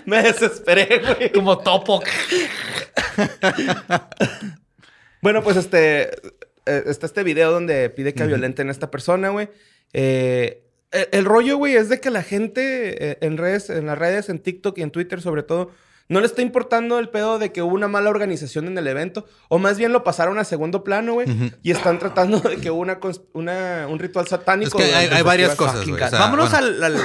Me 0.06 0.22
desesperé, 0.22 1.00
güey. 1.00 1.32
Como 1.32 1.58
topo. 1.60 2.02
Bueno, 5.22 5.44
pues 5.44 5.58
este. 5.58 6.10
eh, 6.66 6.84
está 6.86 7.06
este 7.06 7.24
video 7.24 7.52
donde 7.52 7.90
pide 7.90 8.14
que 8.14 8.26
violenten 8.26 8.70
a 8.70 8.72
esta 8.72 8.92
persona, 8.92 9.30
güey. 9.30 9.50
Eh, 9.94 10.64
el, 10.92 11.08
el 11.12 11.26
rollo, 11.26 11.58
güey, 11.58 11.76
es 11.76 11.90
de 11.90 12.00
que 12.00 12.10
la 12.10 12.24
gente 12.24 13.12
eh, 13.12 13.18
en 13.22 13.38
redes, 13.38 13.70
en 13.70 13.86
las 13.88 13.98
redes, 13.98 14.30
en 14.30 14.40
TikTok 14.40 14.78
y 14.78 14.84
en 14.84 14.92
Twitter, 14.92 15.22
sobre 15.22 15.44
todo, 15.44 15.72
no 16.10 16.20
le 16.22 16.26
está 16.26 16.42
importando 16.42 17.00
el 17.00 17.10
pedo 17.10 17.38
de 17.40 17.52
que 17.52 17.62
hubo 17.62 17.74
una 17.76 17.88
mala 17.88 18.10
organización 18.10 18.68
en 18.68 18.78
el 18.78 18.88
evento, 18.88 19.26
o 19.50 19.60
más 19.60 19.78
bien 19.78 19.92
lo 19.92 20.04
pasaron 20.04 20.40
a 20.40 20.44
segundo 20.44 20.84
plano, 20.84 21.14
güey, 21.14 21.28
y 21.64 21.72
están 21.72 22.00
tratando 22.00 22.40
de 22.40 22.58
que 22.58 22.72
hubo 22.72 22.86
una, 23.34 23.88
un 23.90 24.00
ritual 24.00 24.28
satánico. 24.28 24.80
Es 24.80 24.86
que 24.86 24.96
hay- 24.96 25.22
varias 25.24 25.56
cosas, 25.56 25.78
Fucking 25.80 25.92
güey, 25.94 26.02
o 26.02 26.06
God. 26.06 26.10
sea, 26.12 26.20
Vámonos 26.20 26.52
bueno. 26.52 26.66
al, 26.68 26.84
al- 26.84 27.02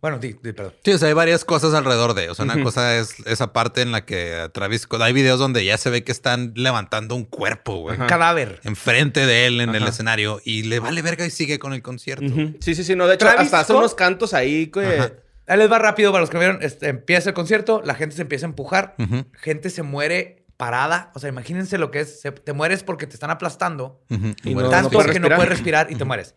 Bueno, 0.00 0.18
di, 0.18 0.34
di, 0.42 0.52
perdón. 0.52 0.74
Sí, 0.84 0.92
o 0.92 0.98
sea, 0.98 1.06
hay 1.08 1.14
varias 1.14 1.44
cosas 1.44 1.74
alrededor 1.74 2.14
de. 2.14 2.28
O 2.28 2.34
sea, 2.34 2.44
una 2.44 2.60
cosa 2.64 2.96
es 2.98 3.14
esa 3.24 3.52
parte 3.52 3.82
en 3.82 3.92
la 3.92 4.04
que 4.04 4.50
Travis 4.52 4.80
Scott. 4.82 5.00
Hay 5.00 5.12
videos 5.12 5.38
donde 5.38 5.64
ya 5.64 5.78
se 5.78 5.90
ve 5.90 6.02
que 6.02 6.10
están 6.10 6.52
levantando 6.56 7.14
un 7.14 7.24
cuerpo, 7.24 7.76
güey. 7.76 7.94
Ajá. 7.94 8.08
Cadáver. 8.08 8.58
Enfrente 8.64 9.26
de 9.26 9.46
él 9.46 9.60
en 9.60 9.74
el 9.76 9.86
escenario 9.86 10.40
y 10.44 10.64
le 10.64 10.80
vale 10.80 11.02
verga 11.02 11.24
y 11.24 11.30
sigue 11.30 11.60
con 11.60 11.72
el 11.72 11.82
concierto. 11.82 12.26
Sí, 12.60 12.74
sí, 12.74 12.82
sí. 12.82 12.96
No, 12.96 13.06
de 13.06 13.14
hecho, 13.14 13.26
Travis 13.26 13.42
hasta 13.44 13.60
hace 13.60 13.72
unos 13.74 13.94
cantos 13.94 14.34
ahí, 14.34 14.66
güey. 14.74 14.98
Ajá. 14.98 15.12
Ahí 15.46 15.58
les 15.58 15.70
va 15.70 15.78
rápido 15.78 16.12
para 16.12 16.20
los 16.20 16.30
que 16.30 16.34
no 16.34 16.40
vieron. 16.40 16.62
Este, 16.62 16.88
empieza 16.88 17.30
el 17.30 17.34
concierto, 17.34 17.82
la 17.84 17.94
gente 17.94 18.14
se 18.16 18.22
empieza 18.22 18.46
a 18.46 18.50
empujar, 18.50 18.94
Ujú. 18.98 19.26
gente 19.34 19.70
se 19.70 19.82
muere 19.82 20.44
parada. 20.56 21.10
O 21.14 21.18
sea, 21.18 21.28
imagínense 21.28 21.78
lo 21.78 21.90
que 21.90 22.00
es. 22.00 22.20
se- 22.20 22.30
te 22.32 22.52
mueres 22.52 22.82
porque 22.84 23.06
te 23.06 23.14
están 23.14 23.30
aplastando. 23.30 24.00
Ujú. 24.10 24.28
Y 24.44 24.54
Bueno, 24.54 24.68
no- 24.68 24.70
tanto 24.70 24.90
puedes 24.90 25.10
que 25.12 25.18
no 25.18 25.24
respirar. 25.28 25.36
puedes 25.38 25.48
respirar 25.50 25.90
y 25.90 25.96
te 25.96 26.04
mueres. 26.04 26.36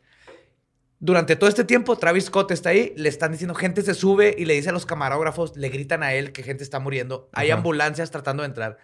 Durante 0.99 1.35
todo 1.35 1.49
este 1.49 1.65
tiempo, 1.65 1.97
Travis 1.97 2.25
Scott 2.25 2.51
está 2.51 2.69
ahí, 2.69 2.93
le 2.95 3.09
están 3.09 3.31
diciendo, 3.31 3.53
gente 3.53 3.81
se 3.83 3.93
sube 3.93 4.33
y 4.37 4.45
le 4.45 4.53
dice 4.55 4.69
a 4.69 4.71
los 4.71 4.85
camarógrafos, 4.85 5.55
le 5.57 5.69
gritan 5.69 6.01
a 6.03 6.13
él 6.13 6.31
que 6.31 6.41
gente 6.41 6.63
está 6.63 6.79
muriendo. 6.79 7.29
Hay 7.33 7.51
ambulancias 7.51 8.09
tratando 8.11 8.41
de 8.43 8.47
entrar. 8.47 8.77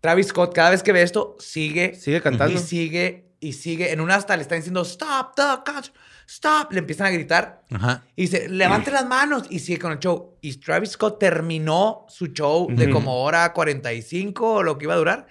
Travis 0.00 0.26
Scott, 0.28 0.52
cada 0.54 0.70
vez 0.70 0.82
que 0.82 0.92
ve 0.92 1.02
esto, 1.02 1.36
sigue, 1.38 1.94
Sigue 1.94 2.20
cantando. 2.20 2.52
y 2.52 2.58
sigue 2.58 3.30
y 3.40 3.52
sigue. 3.54 3.92
En 3.92 4.00
una 4.00 4.16
hasta 4.16 4.36
le 4.36 4.42
están 4.42 4.58
diciendo, 4.58 4.82
stop 4.82 5.34
the 5.36 5.42
concert, 5.64 5.94
stop. 6.26 6.72
Le 6.72 6.78
empiezan 6.80 7.06
a 7.06 7.10
gritar 7.10 7.64
Ajá. 7.70 8.04
y 8.16 8.22
dice, 8.22 8.48
levante 8.48 8.90
las 8.90 9.06
manos 9.06 9.44
y 9.50 9.58
sigue 9.60 9.78
con 9.78 9.92
el 9.92 9.98
show. 9.98 10.36
Y 10.40 10.54
Travis 10.56 10.90
Scott 10.90 11.18
terminó 11.18 12.04
su 12.08 12.26
show 12.28 12.68
de 12.70 12.90
como 12.90 13.22
hora 13.22 13.52
45 13.52 14.52
o 14.54 14.62
lo 14.62 14.78
que 14.78 14.84
iba 14.86 14.94
a 14.94 14.98
durar, 14.98 15.26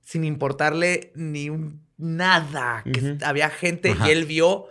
sin 0.00 0.24
importarle 0.24 1.12
ni 1.14 1.48
un- 1.50 1.82
nada. 1.96 2.82
Que 2.92 2.98
Ujú. 3.00 3.18
había 3.24 3.48
gente 3.50 3.90
Ajá. 3.92 4.08
y 4.08 4.10
él 4.12 4.24
vio 4.26 4.66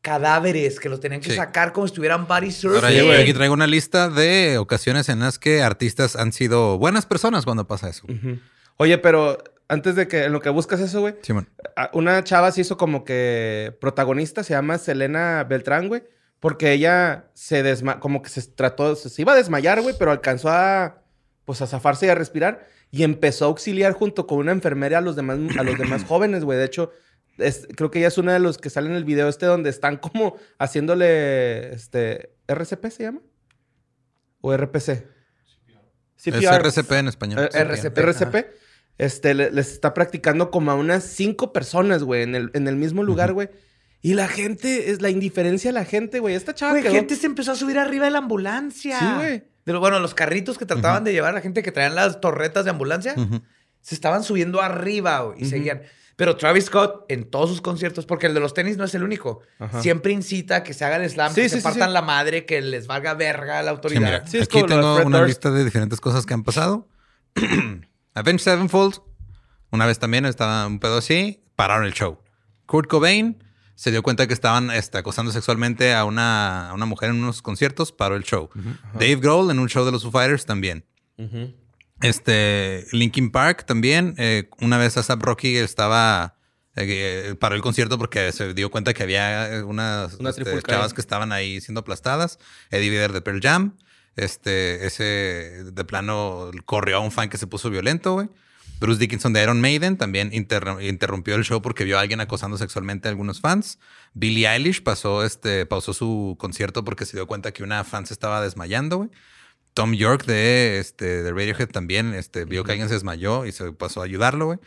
cadáveres 0.00 0.80
que 0.80 0.88
los 0.88 0.98
tenían 1.00 1.20
que 1.20 1.30
Sí. 1.30 1.36
sacar 1.36 1.72
como 1.72 1.86
si 1.86 1.90
estuvieran 1.92 2.26
body 2.26 2.50
surfing. 2.50 2.76
Ahora 2.76 2.90
yo 2.90 3.04
güey. 3.06 3.20
aquí 3.20 3.34
traigo 3.34 3.52
una 3.52 3.66
lista 3.66 4.08
de 4.08 4.56
ocasiones 4.58 5.08
en 5.10 5.20
las 5.20 5.38
que 5.38 5.62
artistas 5.62 6.16
han 6.16 6.32
sido 6.32 6.78
buenas 6.78 7.04
personas 7.04 7.44
cuando 7.44 7.66
pasa 7.66 7.90
eso. 7.90 8.06
Ujú. 8.08 8.38
Oye, 8.78 8.96
pero 8.96 9.36
antes 9.70 9.94
de 9.94 10.06
que 10.08 10.24
en 10.24 10.32
lo 10.32 10.40
que 10.40 10.50
buscas 10.50 10.80
eso, 10.80 11.00
güey, 11.00 11.14
a- 11.76 11.90
una 11.94 12.22
chava 12.24 12.52
se 12.52 12.60
hizo 12.60 12.76
como 12.76 13.04
que 13.04 13.76
protagonista, 13.80 14.42
se 14.44 14.52
llama 14.54 14.76
Selena 14.78 15.44
Beltrán, 15.44 15.88
güey, 15.88 16.02
porque 16.40 16.72
ella 16.72 17.30
se 17.34 17.62
desma 17.62 18.00
como 18.00 18.22
que 18.22 18.28
se 18.30 18.42
trató, 18.42 18.94
se, 18.96 19.22
iba 19.22 19.32
a 19.32 19.36
desmayar, 19.36 19.80
güey, 19.82 19.94
pero 19.98 20.10
alcanzó 20.10 20.48
a, 20.50 21.02
pues, 21.44 21.62
a 21.62 21.66
zafarse 21.66 22.06
y 22.06 22.08
a 22.08 22.14
respirar 22.14 22.66
y 22.90 23.02
empezó 23.04 23.44
a 23.44 23.48
auxiliar 23.48 23.92
junto 23.92 24.26
con 24.26 24.38
una 24.38 24.52
enfermera 24.52 24.98
a 24.98 25.00
los 25.00 25.16
demás, 25.16 25.38
a 25.58 25.62
los 25.62 25.78
demás 25.78 26.04
jóvenes, 26.08 26.44
güey. 26.44 26.58
De 26.58 26.64
hecho, 26.64 26.90
es- 27.38 27.68
creo 27.76 27.90
que 27.90 27.98
ella 28.00 28.08
es 28.08 28.18
una 28.18 28.32
de 28.32 28.38
los 28.40 28.58
que 28.58 28.70
sale 28.70 28.88
en 28.88 28.96
el 28.96 29.04
video 29.04 29.28
este 29.28 29.46
donde 29.46 29.70
están 29.70 29.96
como 29.96 30.36
haciéndole, 30.58 31.72
este, 31.74 32.34
RCP 32.48 32.90
se 32.90 33.02
llama 33.04 33.20
o 34.40 34.56
RPC. 34.56 35.06
Es 36.38 36.44
RCP 36.58 36.92
en 36.98 37.08
español. 37.08 37.44
Eh, 37.44 37.48
RCP, 37.52 37.98
RCP. 37.98 38.46
Este, 39.00 39.34
le- 39.34 39.50
les 39.50 39.72
está 39.72 39.94
practicando 39.94 40.50
como 40.50 40.70
a 40.70 40.74
unas 40.74 41.04
cinco 41.04 41.52
personas, 41.52 42.02
güey, 42.04 42.22
en 42.22 42.34
el, 42.34 42.50
en 42.54 42.68
el 42.68 42.76
mismo 42.76 43.02
lugar, 43.02 43.32
güey. 43.32 43.48
Y 44.02 44.14
la 44.14 44.28
gente, 44.28 44.90
es 44.90 45.02
la 45.02 45.10
indiferencia 45.10 45.70
de 45.70 45.74
la 45.74 45.84
gente, 45.84 46.20
güey. 46.20 46.34
Esta 46.34 46.54
chava 46.54 46.72
Güey, 46.72 46.82
quedó- 46.82 46.92
gente 46.94 47.16
se 47.16 47.26
empezó 47.26 47.52
a 47.52 47.54
subir 47.54 47.78
arriba 47.78 48.04
de 48.06 48.10
la 48.10 48.18
ambulancia. 48.18 48.98
Sí, 48.98 49.06
güey. 49.16 49.44
De 49.66 49.72
lo- 49.72 49.80
bueno, 49.80 49.98
los 50.00 50.14
carritos 50.14 50.58
que 50.58 50.66
trataban 50.66 51.04
de 51.04 51.12
llevar 51.12 51.30
a 51.30 51.34
la 51.34 51.40
gente 51.40 51.62
que 51.62 51.72
traían 51.72 51.94
las 51.94 52.20
torretas 52.20 52.64
de 52.64 52.70
ambulancia, 52.70 53.14
se 53.80 53.94
estaban 53.94 54.22
subiendo 54.22 54.60
arriba 54.62 55.20
güey, 55.20 55.42
y 55.42 55.46
seguían. 55.46 55.82
Pero 56.16 56.36
Travis 56.36 56.66
Scott, 56.66 57.06
en 57.08 57.24
todos 57.30 57.48
sus 57.48 57.62
conciertos, 57.62 58.04
porque 58.04 58.26
el 58.26 58.34
de 58.34 58.40
los 58.40 58.52
tenis 58.52 58.76
no 58.76 58.84
es 58.84 58.94
el 58.94 59.02
único, 59.02 59.40
Ajá. 59.58 59.80
siempre 59.80 60.12
incita 60.12 60.56
a 60.56 60.62
que 60.62 60.74
se 60.74 60.84
haga 60.84 60.96
el 60.96 61.08
slam, 61.08 61.30
Sí, 61.32 61.40
que 61.42 61.48
sí, 61.48 61.54
se 61.54 61.56
sí, 61.58 61.62
partan 61.64 61.88
sí. 61.88 61.94
la 61.94 62.02
madre, 62.02 62.44
que 62.44 62.60
les 62.60 62.86
valga 62.86 63.14
verga 63.14 63.58
a 63.60 63.62
la 63.62 63.70
Sí, 63.70 63.74
autoridad. 63.76 64.00
mira, 64.02 64.26
Sí, 64.26 64.36
es 64.36 64.42
aquí 64.44 64.62
tengo 64.64 64.96
una 65.02 65.18
Durst. 65.20 65.28
lista 65.28 65.50
de 65.50 65.64
diferentes 65.64 65.98
cosas 66.00 66.26
que 66.26 66.34
han 66.34 66.42
pasado. 66.42 66.86
Avenged 68.20 68.44
Sevenfold, 68.44 69.00
una 69.70 69.86
vez 69.86 69.98
también 69.98 70.26
estaba 70.26 70.66
un 70.66 70.78
pedo 70.78 70.98
así, 70.98 71.42
pararon 71.56 71.86
el 71.86 71.94
show. 71.94 72.18
Kurt 72.66 72.88
Cobain 72.88 73.42
se 73.74 73.90
dio 73.90 74.02
cuenta 74.02 74.26
que 74.26 74.34
estaban 74.34 74.70
este, 74.70 74.98
acosando 74.98 75.32
sexualmente 75.32 75.94
a 75.94 76.04
una, 76.04 76.68
a 76.68 76.74
una 76.74 76.84
mujer 76.84 77.08
en 77.10 77.16
unos 77.16 77.40
conciertos, 77.40 77.92
paró 77.92 78.14
el 78.16 78.24
show. 78.24 78.50
Dave 78.92 79.16
Grohl 79.16 79.50
en 79.50 79.58
un 79.58 79.68
show 79.68 79.86
de 79.86 79.92
los 79.92 80.02
Foo 80.02 80.10
Fighters 80.10 80.44
también. 80.44 80.84
Este, 82.02 82.86
Linkin 82.92 83.30
Park 83.30 83.64
también. 83.66 84.14
eh, 84.18 84.50
una 84.60 84.76
vez 84.76 84.96
ASAP 84.98 85.22
Rocky 85.22 85.56
estaba. 85.56 86.36
eh, 86.76 87.34
paró 87.40 87.54
el 87.56 87.62
concierto 87.62 87.98
porque 87.98 88.32
se 88.32 88.52
dio 88.52 88.70
cuenta 88.70 88.92
que 88.92 89.02
había 89.02 89.50
eh, 89.50 89.62
unas 89.62 90.14
Una 90.14 90.30
este, 90.30 90.62
chavas 90.62 90.92
que 90.92 91.00
estaban 91.00 91.32
ahí 91.32 91.60
siendo 91.60 91.80
aplastadas. 91.80 92.38
Eddie 92.70 92.90
Vedder 92.90 93.12
de 93.12 93.22
Pearl 93.22 93.40
Jam. 93.40 93.76
Este, 94.16 94.86
ese 94.86 95.04
de 95.72 95.84
plano 95.84 96.50
corrió 96.64 96.96
a 96.96 97.00
un 97.00 97.12
fan 97.12 97.28
que 97.28 97.38
se 97.38 97.46
puso 97.46 97.70
violento, 97.70 98.14
güey. 98.14 98.28
Bruce 98.80 98.98
Dickinson 98.98 99.34
de 99.34 99.42
Iron 99.42 99.60
Maiden 99.60 99.98
también 99.98 100.30
interr- 100.30 100.82
interrumpió 100.82 101.34
el 101.34 101.44
show 101.44 101.60
porque 101.60 101.84
vio 101.84 101.98
a 101.98 102.00
alguien 102.00 102.20
acosando 102.20 102.56
sexualmente 102.56 103.08
a 103.08 103.10
algunos 103.10 103.40
fans. 103.40 103.78
Billie 104.14 104.48
Eilish 104.48 104.82
pasó, 104.82 105.22
este, 105.22 105.66
pausó 105.66 105.92
su 105.92 106.36
concierto 106.38 106.82
porque 106.82 107.04
se 107.04 107.16
dio 107.16 107.26
cuenta 107.26 107.52
que 107.52 107.62
una 107.62 107.84
fan 107.84 108.06
se 108.06 108.14
estaba 108.14 108.40
desmayando, 108.40 108.96
güey. 108.96 109.10
Tom 109.74 109.92
York 109.92 110.24
de, 110.24 110.78
este, 110.78 111.22
de 111.22 111.30
Radiohead 111.30 111.68
también 111.68 112.14
este, 112.14 112.44
vio 112.44 112.64
que 112.64 112.72
alguien 112.72 112.88
se 112.88 112.94
desmayó 112.94 113.44
y 113.46 113.52
se 113.52 113.70
pasó 113.72 114.00
a 114.00 114.04
ayudarlo, 114.04 114.46
güey. 114.46 114.58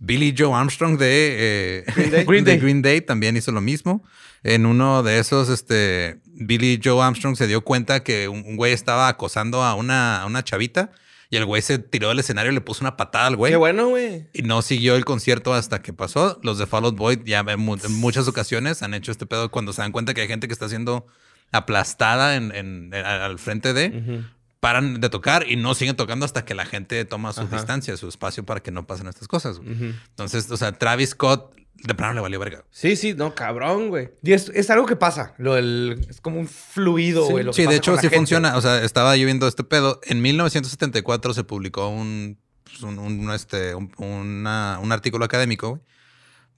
Billy 0.00 0.34
Joe 0.36 0.52
Armstrong 0.54 0.98
de, 0.98 1.84
eh, 1.84 1.84
Green 1.94 2.10
Day. 2.10 2.24
Green 2.26 2.44
de 2.44 2.50
Day. 2.52 2.60
Green 2.60 2.82
Day 2.82 3.00
también 3.02 3.36
hizo 3.36 3.52
lo 3.52 3.60
mismo. 3.60 4.02
En 4.42 4.64
uno 4.66 5.02
de 5.02 5.18
esos, 5.18 5.48
este, 5.50 6.20
Billy 6.24 6.80
Joe 6.82 7.02
Armstrong 7.04 7.36
se 7.36 7.46
dio 7.46 7.60
cuenta 7.62 8.02
que 8.02 8.26
un, 8.28 8.42
un 8.46 8.56
güey 8.56 8.72
estaba 8.72 9.08
acosando 9.08 9.62
a 9.62 9.74
una, 9.74 10.22
a 10.22 10.26
una 10.26 10.42
chavita 10.42 10.90
y 11.28 11.36
el 11.36 11.44
güey 11.44 11.60
se 11.62 11.78
tiró 11.78 12.08
del 12.08 12.18
escenario 12.18 12.50
y 12.50 12.54
le 12.54 12.60
puso 12.62 12.82
una 12.82 12.96
patada 12.96 13.26
al 13.26 13.36
güey. 13.36 13.52
Qué 13.52 13.56
bueno, 13.56 13.88
güey. 13.90 14.26
Y 14.32 14.42
no 14.42 14.62
siguió 14.62 14.96
el 14.96 15.04
concierto 15.04 15.52
hasta 15.54 15.82
que 15.82 15.92
pasó. 15.92 16.40
Los 16.42 16.58
de 16.58 16.66
Fall 16.66 16.86
Out 16.86 16.96
Boy 16.96 17.22
ya 17.24 17.40
en, 17.46 17.60
mu- 17.60 17.76
en 17.76 17.92
muchas 18.00 18.26
ocasiones 18.26 18.82
han 18.82 18.94
hecho 18.94 19.12
este 19.12 19.26
pedo 19.26 19.50
cuando 19.50 19.72
se 19.74 19.82
dan 19.82 19.92
cuenta 19.92 20.14
que 20.14 20.22
hay 20.22 20.28
gente 20.28 20.46
que 20.48 20.54
está 20.54 20.68
siendo 20.68 21.06
aplastada 21.52 22.36
en, 22.36 22.54
en- 22.54 22.90
en- 22.94 23.04
al 23.06 23.38
frente 23.38 23.72
de. 23.74 24.24
Paran 24.60 25.00
de 25.00 25.08
tocar 25.08 25.46
y 25.48 25.56
no 25.56 25.74
siguen 25.74 25.96
tocando 25.96 26.24
hasta 26.26 26.44
que 26.44 26.54
la 26.54 26.66
gente 26.66 27.04
toma 27.04 27.32
su 27.32 27.40
Ajá. 27.42 27.56
distancia, 27.56 27.96
su 27.96 28.08
espacio 28.08 28.44
para 28.44 28.60
que 28.60 28.70
no 28.70 28.86
pasen 28.86 29.06
estas 29.08 29.26
cosas. 29.26 29.60
Entonces, 29.64 30.50
o 30.50 30.56
sea, 30.56 30.72
Travis 30.72 31.10
Scott 31.10 31.54
de 31.74 31.94
plano 31.94 32.12
le 32.12 32.20
valió 32.20 32.38
verga. 32.38 32.64
Sí, 32.70 32.94
sí, 32.94 33.14
no, 33.14 33.34
cabrón, 33.34 33.88
güey. 33.88 34.10
Y 34.22 34.32
es, 34.32 34.50
es 34.54 34.68
algo 34.68 34.84
que 34.84 34.96
pasa. 34.96 35.34
Lo 35.38 35.54
del- 35.54 36.06
es 36.10 36.20
como 36.20 36.38
un 36.38 36.46
fluido, 36.46 37.24
Sí, 37.26 37.32
güey. 37.32 37.44
lo 37.44 37.52
que 37.52 37.62
sí, 37.62 37.66
de 37.68 37.76
hecho 37.76 37.94
sí 37.96 38.02
gente. 38.02 38.16
funciona. 38.16 38.56
O 38.58 38.60
sea, 38.60 38.84
estaba 38.84 39.16
yo 39.16 39.24
viendo 39.24 39.48
este 39.48 39.64
pedo. 39.64 39.98
En 40.04 40.20
1974 40.20 41.32
se 41.32 41.42
publicó 41.44 41.88
un, 41.88 42.38
pues, 42.64 42.82
un, 42.82 42.98
un, 42.98 43.30
este, 43.32 43.74
un, 43.74 43.90
una- 43.96 44.78
un 44.82 44.92
artículo 44.92 45.24
académico 45.24 45.70
güey, 45.70 45.82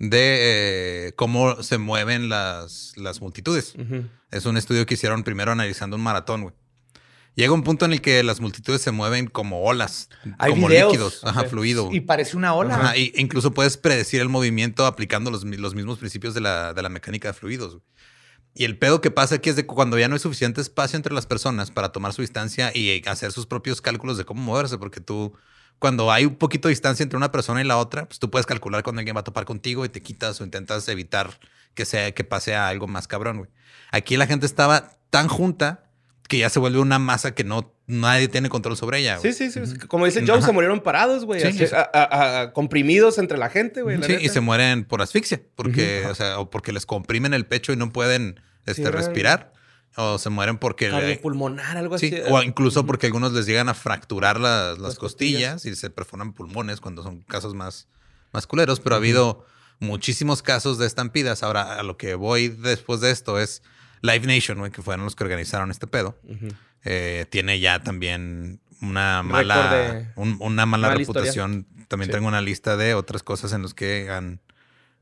de 0.00 1.07
eh, 1.09 1.12
cómo 1.14 1.62
se 1.62 1.78
mueven 1.78 2.28
las, 2.28 2.92
las 2.96 3.20
multitudes. 3.20 3.74
Es 4.32 4.44
un 4.46 4.57
estudio 4.57 4.86
que 4.86 4.94
hicieron 4.94 5.22
primero 5.22 5.53
analizando 5.53 5.94
un 5.94 6.03
maratón, 6.03 6.42
güey. 6.42 6.55
Llega 7.35 7.53
un 7.53 7.62
punto 7.62 7.87
en 7.87 7.95
el 7.95 8.03
que 8.03 8.22
las 8.22 8.41
multitudes 8.41 8.83
se 8.83 8.91
mueven 8.91 9.26
como 9.26 9.62
olas, 9.62 10.11
Hay 10.39 10.51
como 10.51 10.68
videos. 10.68 10.93
líquidos, 10.93 11.24
ajá, 11.24 11.45
fluido. 11.45 11.89
Y 11.91 12.01
parece 12.01 12.37
una 12.37 12.55
ola. 12.55 12.74
Ajá, 12.74 12.97
y 12.97 13.12
incluso 13.16 13.53
puedes 13.55 13.78
predecir 13.78 14.20
el 14.20 14.28
movimiento 14.28 14.85
aplicando 14.85 15.30
los, 15.30 15.45
los 15.45 15.74
mismos 15.74 15.99
principios 15.99 16.35
de 16.35 16.43
la, 16.43 16.74
de 16.74 16.83
la 16.83 16.91
mecánica 16.91 17.28
de 17.28 17.35
fluidos. 17.35 17.78
Y 18.55 18.64
el 18.64 18.78
pedo 18.78 19.01
que 19.01 19.11
pasa 19.11 19.37
aquí 19.37 19.49
es 19.49 19.57
de 19.57 19.62
que 19.62 19.74
cuando 19.74 19.99
ya 19.99 20.09
no 20.09 20.14
hay 20.14 20.18
suficiente 20.18 20.61
espacio 20.61 20.99
entre 20.99 21.14
las 21.14 21.24
personas 21.24 21.70
para 21.70 21.91
tomar 21.91 22.12
su 22.12 22.20
distancia 22.20 22.70
y 22.74 23.03
hacer 23.07 23.33
sus 23.33 23.47
propios 23.47 23.80
cálculos 23.80 24.18
de 24.18 24.26
cómo 24.26 24.43
moverse, 24.43 24.76
porque 24.76 25.01
tú, 25.01 25.33
cuando 25.78 26.12
hay 26.12 26.26
un 26.26 26.37
poquito 26.37 26.68
de 26.68 26.72
distancia 26.72 27.03
entre 27.03 27.16
una 27.16 27.33
persona 27.33 27.62
y 27.62 27.64
la 27.64 27.78
otra, 27.78 28.07
pues 28.07 28.18
tú 28.18 28.30
puedes 28.30 28.45
calcular 28.45 28.83
cuando 28.83 29.01
alguien 29.01 29.16
va 29.16 29.20
a 29.20 29.24
topar 29.24 29.47
contigo 29.47 29.87
y 29.87 29.89
te 29.89 30.03
quitas 30.03 30.39
o 30.43 30.45
intentas 30.45 30.87
evitar 30.89 31.41
que 31.72 31.87
sea 31.87 32.12
que 32.12 32.24
pase 32.24 32.55
a 32.55 32.68
algo 32.68 32.87
más 32.89 33.09
cabrón, 33.09 33.39
güey. 33.39 33.51
Aquí 33.91 34.18
la 34.18 34.26
gente 34.26 34.45
estaba 34.45 34.99
tan 35.09 35.28
junta 35.28 35.85
que 36.29 36.39
ya 36.39 36.49
se 36.51 36.59
vuelve 36.61 36.79
una 36.79 36.99
masa 36.99 37.35
que 37.35 37.45
no 37.45 37.75
nadie 37.87 38.29
tiene 38.29 38.49
control 38.49 38.77
sobre 38.77 39.01
ella. 39.01 39.18
güey. 39.18 39.33
Sí, 39.33 39.51
sí, 39.51 39.66
sí. 39.66 39.79
Como 39.89 40.07
dice 40.07 40.25
Joe, 40.27 40.39
Ajá. 40.39 40.47
se 40.47 40.53
murieron 40.53 40.81
parados, 40.81 41.25
güey. 41.27 41.41
Sí, 41.43 41.49
así, 41.49 41.66
sí. 41.66 41.75
a- 41.75 41.91
a- 41.93 42.41
a- 42.43 42.53
comprimidos 42.53 43.18
entre 43.18 43.37
la 43.39 43.51
gente, 43.51 43.83
güey. 43.83 43.99
la 43.99 44.07
Sí, 44.07 44.16
y 44.20 44.29
se 44.31 44.41
mueren 44.41 44.85
por 44.85 45.03
asfixia, 45.03 45.43
porque, 45.57 46.07
o 46.07 46.14
sea, 46.14 46.39
o 46.39 46.49
porque 46.51 46.73
les 46.73 46.87
comprimen 46.87 47.35
el 47.35 47.45
pecho 47.45 47.73
y 47.73 47.77
no 47.77 47.93
pueden 47.93 48.41
este, 48.64 48.85
Sí, 48.85 48.89
respirar, 48.91 49.53
o 49.97 50.16
se 50.18 50.31
mueren 50.31 50.57
porque... 50.57 50.89
Cardiopulmonar, 50.89 51.77
algo 51.77 51.99
sí, 51.99 52.07
así. 52.14 52.23
o 52.33 52.43
incluso 52.43 52.87
porque 52.87 53.07
algunos 53.07 53.33
les 53.33 53.45
llegan 53.45 53.68
a 53.68 53.75
fracturar 53.75 54.41
las, 54.41 54.79
las 54.79 54.91
Las 54.91 54.95
costillas, 54.99 55.55
costillas. 55.55 55.77
y 55.79 55.81
se 55.81 55.91
perforan 55.91 56.33
pulmones 56.33 56.81
cuando 56.81 57.03
son 57.03 57.23
casos 57.23 57.55
más, 57.55 57.89
más 58.33 58.47
culeros, 58.47 58.81
pero 58.81 58.95
ha 58.95 58.99
habido 58.99 59.45
muchísimos 59.81 60.41
casos 60.43 60.79
de 60.79 60.87
estampidas. 60.87 61.43
Ahora, 61.43 61.75
a 61.79 61.83
lo 61.83 61.97
que 61.99 62.14
voy 62.14 62.49
después 62.49 63.01
de 63.01 63.11
esto 63.11 63.39
es 63.41 63.62
Live 64.03 64.26
Nation, 64.26 64.59
güey, 64.59 64.70
que 64.70 64.82
fueron 64.82 65.05
los 65.05 65.14
que 65.16 65.24
organizaron 65.24 65.70
este 65.70 65.86
pedo. 65.86 66.18
Eh, 66.84 67.26
tiene 67.30 67.61
ya 67.61 67.82
también 67.82 68.61
una 68.80 69.22
mala, 69.22 69.72
de- 69.74 70.07
un- 70.16 70.36
una 70.40 70.66
mala, 70.66 70.88
mala 70.88 71.00
historia. 71.00 71.22
reputación. 71.30 71.66
También 71.88 72.09
Sí. 72.09 72.12
tengo 72.12 72.26
una 72.28 72.40
lista 72.40 72.76
de 72.76 72.94
otras 72.94 73.22
cosas 73.22 73.53
en 73.53 73.62
las 73.62 73.74
que 73.74 74.11
han, 74.11 74.40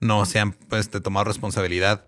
no 0.01 0.27
se 0.27 0.39
han 0.41 0.53
pues, 0.53 0.83
este, 0.83 1.01
tomado 1.01 1.25
responsabilidad 1.25 2.07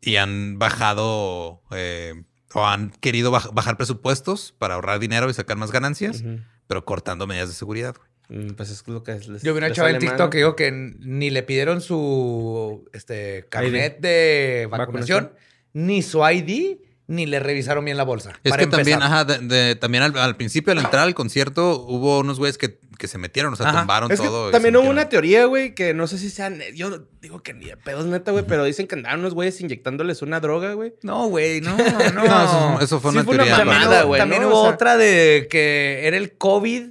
y 0.00 0.16
han 0.16 0.58
bajado 0.58 1.62
eh, 1.72 2.22
o 2.54 2.64
han 2.66 2.90
querido 2.90 3.30
baj- 3.30 3.52
bajar 3.52 3.76
presupuestos 3.76 4.54
para 4.56 4.74
ahorrar 4.76 4.98
dinero 5.00 5.28
y 5.28 5.34
sacar 5.34 5.56
más 5.58 5.70
ganancias, 5.72 6.24
pero 6.66 6.84
cortando 6.86 7.26
medidas 7.26 7.48
de 7.48 7.54
seguridad. 7.54 7.94
güey. 7.96 8.08
Mm, 8.46 8.54
Pues 8.54 8.70
es 8.70 8.86
lo 8.88 9.02
que 9.02 9.14
les, 9.18 9.42
Yo 9.42 9.52
vi 9.52 9.58
una 9.58 9.72
chava 9.72 9.90
en 9.90 9.98
TikTok 9.98 10.30
que 10.32 10.38
dijo 10.38 10.54
que 10.56 10.70
ni 10.72 11.28
le 11.30 11.42
pidieron 11.42 11.80
su 11.82 12.88
este, 12.94 13.46
carnet 13.50 14.00
de 14.00 14.66
vacunación, 14.70 15.24
Vacunación. 15.24 15.48
Ni 15.72 16.02
su 16.02 16.20
ID, 16.28 16.78
ni 17.06 17.24
le 17.26 17.40
revisaron 17.40 17.84
bien 17.84 17.96
la 17.96 18.02
bolsa. 18.04 18.32
Es 18.44 18.50
para 18.50 18.64
que 18.64 18.66
también, 18.70 19.02
ajá, 19.02 19.24
de- 19.24 19.38
de- 19.38 19.74
también 19.76 20.02
al, 20.04 20.16
al 20.18 20.36
principio, 20.36 20.72
al 20.72 20.78
entrar 20.78 21.04
al 21.04 21.14
concierto, 21.14 21.80
hubo 21.88 22.18
unos 22.20 22.38
güeyes 22.38 22.58
que, 22.58 22.78
que 22.98 23.08
se 23.08 23.16
metieron, 23.16 23.52
o 23.52 23.56
sea, 23.56 23.68
Ajá. 23.70 23.78
tumbaron 23.80 24.12
Es 24.12 24.20
que 24.20 24.26
todo. 24.26 24.50
y 24.50 24.52
también 24.52 24.76
hubo 24.76 24.90
una 24.90 25.08
teoría, 25.08 25.46
güey, 25.46 25.74
que 25.74 25.94
no 25.94 26.06
sé 26.06 26.18
si 26.18 26.28
sean. 26.28 26.60
Yo 26.74 27.06
digo 27.22 27.42
que 27.42 27.54
ni 27.54 27.64
de 27.66 27.76
pedos 27.78 28.04
neta, 28.06 28.30
güey, 28.32 28.44
pero 28.46 28.64
dicen 28.64 28.86
que 28.86 28.94
andaban 28.96 29.20
unos 29.20 29.32
güeyes 29.32 29.58
inyectándoles 29.62 30.20
una 30.20 30.40
droga, 30.40 30.74
güey. 30.74 30.94
No, 31.02 31.28
güey, 31.28 31.62
no, 31.62 31.76
no. 32.14 32.24
No, 32.24 32.24
eso, 32.24 32.72
fue- 32.74 32.84
eso 32.84 33.00
fue 33.00 33.10
Sí 33.12 33.16
una 33.16 33.24
fue 33.24 33.34
una 33.36 33.44
teoría. 33.44 33.56
También, 33.64 33.88
hubo- 33.88 34.06
güey, 34.06 34.20
también 34.20 34.42
¿no? 34.42 34.48
hubo 34.48 34.60
O 34.60 34.64
sea- 34.64 34.74
otra 34.74 34.96
de 34.98 35.46
que 35.50 36.00
era 36.06 36.16
el 36.18 36.36
COVID 36.36 36.88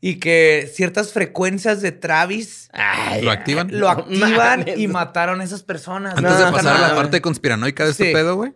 y 0.00 0.16
que 0.16 0.70
ciertas 0.72 1.12
frecuencias 1.12 1.82
de 1.82 1.90
Travis 1.92 2.68
¿Lo 3.22 3.30
activan? 3.30 3.68
lo 3.72 3.88
activan 3.88 4.64
y 4.76 4.86
mataron 4.88 5.40
a 5.40 5.44
esas 5.44 5.62
personas. 5.62 6.16
Antes 6.16 6.32
No, 6.32 6.38
de 6.38 6.44
no, 6.46 6.52
pasar 6.52 6.76
a 6.76 6.80
la 6.80 6.88
no. 6.90 6.94
parte 6.96 7.20
conspiranoica 7.20 7.84
de 7.84 7.90
este 7.90 8.12
pedo, 8.12 8.36
güey. 8.36 8.52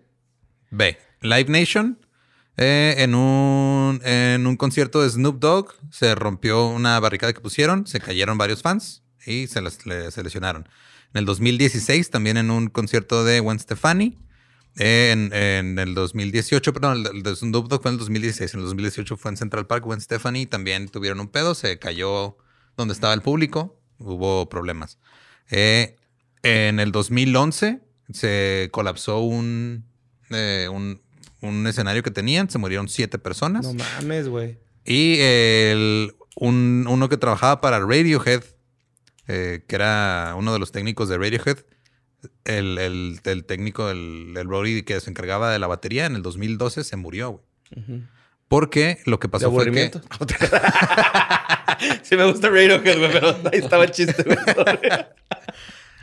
Ve, 0.71 0.99
Live 1.21 1.47
Nation, 1.49 1.99
eh, 2.57 2.95
en, 2.99 3.15
un, 3.15 4.01
en 4.05 4.47
un 4.47 4.57
concierto 4.57 5.03
de 5.03 5.11
Snoop 5.11 5.39
Dogg, 5.41 5.75
se 5.91 6.15
rompió 6.15 6.67
una 6.69 6.99
barricada 7.01 7.33
que 7.33 7.41
pusieron, 7.41 7.87
se 7.87 7.99
cayeron 8.01 8.39
varios 8.39 8.63
fans 8.63 9.03
y 9.27 9.47
se, 9.49 9.61
les- 9.63 9.85
le- 9.87 10.11
se 10.11 10.23
lesionaron. 10.23 10.69
En 11.15 11.19
el 11.19 11.25
2016, 11.27 12.11
también 12.11 12.37
en 12.37 12.51
un 12.51 12.69
concierto 12.69 13.25
de 13.25 13.41
Gwen 13.41 13.59
Stefani. 13.59 14.19
En, 14.77 15.33
en 15.35 15.79
el 15.79 15.95
2018, 15.95 16.73
perdón, 16.73 16.99
el, 17.07 17.17
el 17.17 17.23
de 17.23 17.37
Snoop 17.37 17.69
Dogg 17.69 17.83
fue 17.83 17.91
en 17.91 17.95
el 17.95 17.99
2016. 17.99 18.55
En 18.55 18.61
el 18.61 18.67
2018 18.67 19.17
fue 19.17 19.31
en 19.31 19.37
Central 19.37 19.67
Park. 19.67 19.85
Gwen 19.85 20.01
Stefani 20.01 20.47
también 20.47 20.89
tuvieron 20.89 21.21
un 21.21 21.29
pedo, 21.29 21.55
se 21.55 21.79
cayó 21.79 22.37
donde 22.77 22.95
estaba 22.95 23.13
el 23.15 23.23
público, 23.23 23.79
hubo 23.99 24.49
problemas. 24.49 24.99
Eh, 25.51 25.97
en 26.43 26.81
el 26.81 26.91
2011 26.93 27.81
se 28.13 28.69
colapsó 28.73 29.21
un, 29.21 29.85
eh, 30.31 30.69
un, 30.73 31.03
un 31.43 31.67
escenario 31.67 32.03
que 32.03 32.11
tenían, 32.11 32.49
se 32.51 32.59
murieron 32.59 32.89
siete 32.89 33.19
personas. 33.19 33.65
No 33.67 33.75
mames, 33.75 34.29
güey. 34.29 34.59
y 34.85 35.19
el, 35.21 36.15
un- 36.37 36.87
uno 36.89 37.09
que 37.09 37.17
trabajaba 37.19 37.61
para 37.61 37.79
Radiohead, 37.81 38.43
eh, 39.29 39.65
que 39.69 39.77
era 39.77 40.35
uno 40.37 40.53
de 40.53 40.59
los 40.59 40.73
técnicos 40.73 41.09
de 41.09 41.19
Radiohead, 41.19 41.59
el, 42.45 42.79
el- 42.79 43.21
el 43.25 43.45
técnico, 43.45 43.91
el, 43.91 44.35
el 44.37 44.47
roadie 44.49 44.85
que 44.85 44.99
se 45.01 45.11
encargaba 45.11 45.51
de 45.51 45.59
la 45.59 45.67
batería 45.67 46.07
en 46.07 46.17
el 46.17 46.23
2012 46.23 46.85
se 46.85 46.97
murió, 46.97 47.31
güey. 47.31 47.45
Porque 48.49 48.99
lo 49.07 49.19
que 49.19 49.29
De 49.29 49.33
pasó 49.33 49.51
fue 49.51 49.71
que... 49.71 49.91
sí 52.03 52.17
me 52.17 52.25
gusta 52.25 52.49
Radiohead, 52.49 52.99
güey, 52.99 53.13
pero 53.13 53.29
ahí 53.53 53.59
estaba 53.61 53.85
el 53.85 53.91
chiste. 53.93 54.25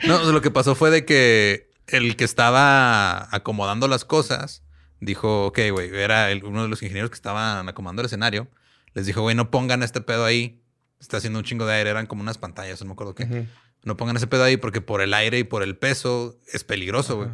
No, 0.06 0.32
lo 0.32 0.40
que 0.40 0.50
pasó 0.50 0.74
fue 0.74 0.90
de 0.90 1.04
que 1.04 1.70
el 1.86 2.16
que 2.16 2.24
estaba 2.24 3.34
acomodando 3.34 3.88
las 3.88 4.04
cosas 4.04 4.62
dijo, 5.00 5.46
ok, 5.46 5.58
güey, 5.72 5.94
era 5.94 6.30
el- 6.30 6.44
uno 6.44 6.62
de 6.62 6.68
los 6.68 6.82
ingenieros 6.82 7.10
que 7.10 7.14
estaban 7.16 7.68
acomodando 7.68 8.02
el 8.02 8.06
escenario. 8.06 8.48
Les 8.94 9.06
dijo, 9.06 9.22
güey, 9.22 9.36
no 9.36 9.50
pongan 9.50 9.82
este 9.82 10.00
pedo 10.00 10.24
ahí. 10.24 10.60
Está 11.00 11.18
haciendo 11.18 11.38
un 11.38 11.44
chingo 11.44 11.66
de 11.66 11.74
aire, 11.74 11.90
eran 11.90 12.06
como 12.06 12.22
unas 12.22 12.38
pantallas, 12.38 12.80
no 12.80 12.86
me 12.88 12.92
acuerdo 12.92 13.14
qué. 13.14 13.46
No 13.84 13.96
pongan 13.96 14.16
ese 14.16 14.26
pedo 14.26 14.44
ahí 14.44 14.56
porque 14.56 14.80
por 14.80 15.00
el 15.00 15.14
aire 15.14 15.38
y 15.38 15.44
por 15.44 15.62
el 15.62 15.76
peso 15.76 16.38
es 16.52 16.64
peligroso, 16.64 17.16
güey. 17.16 17.28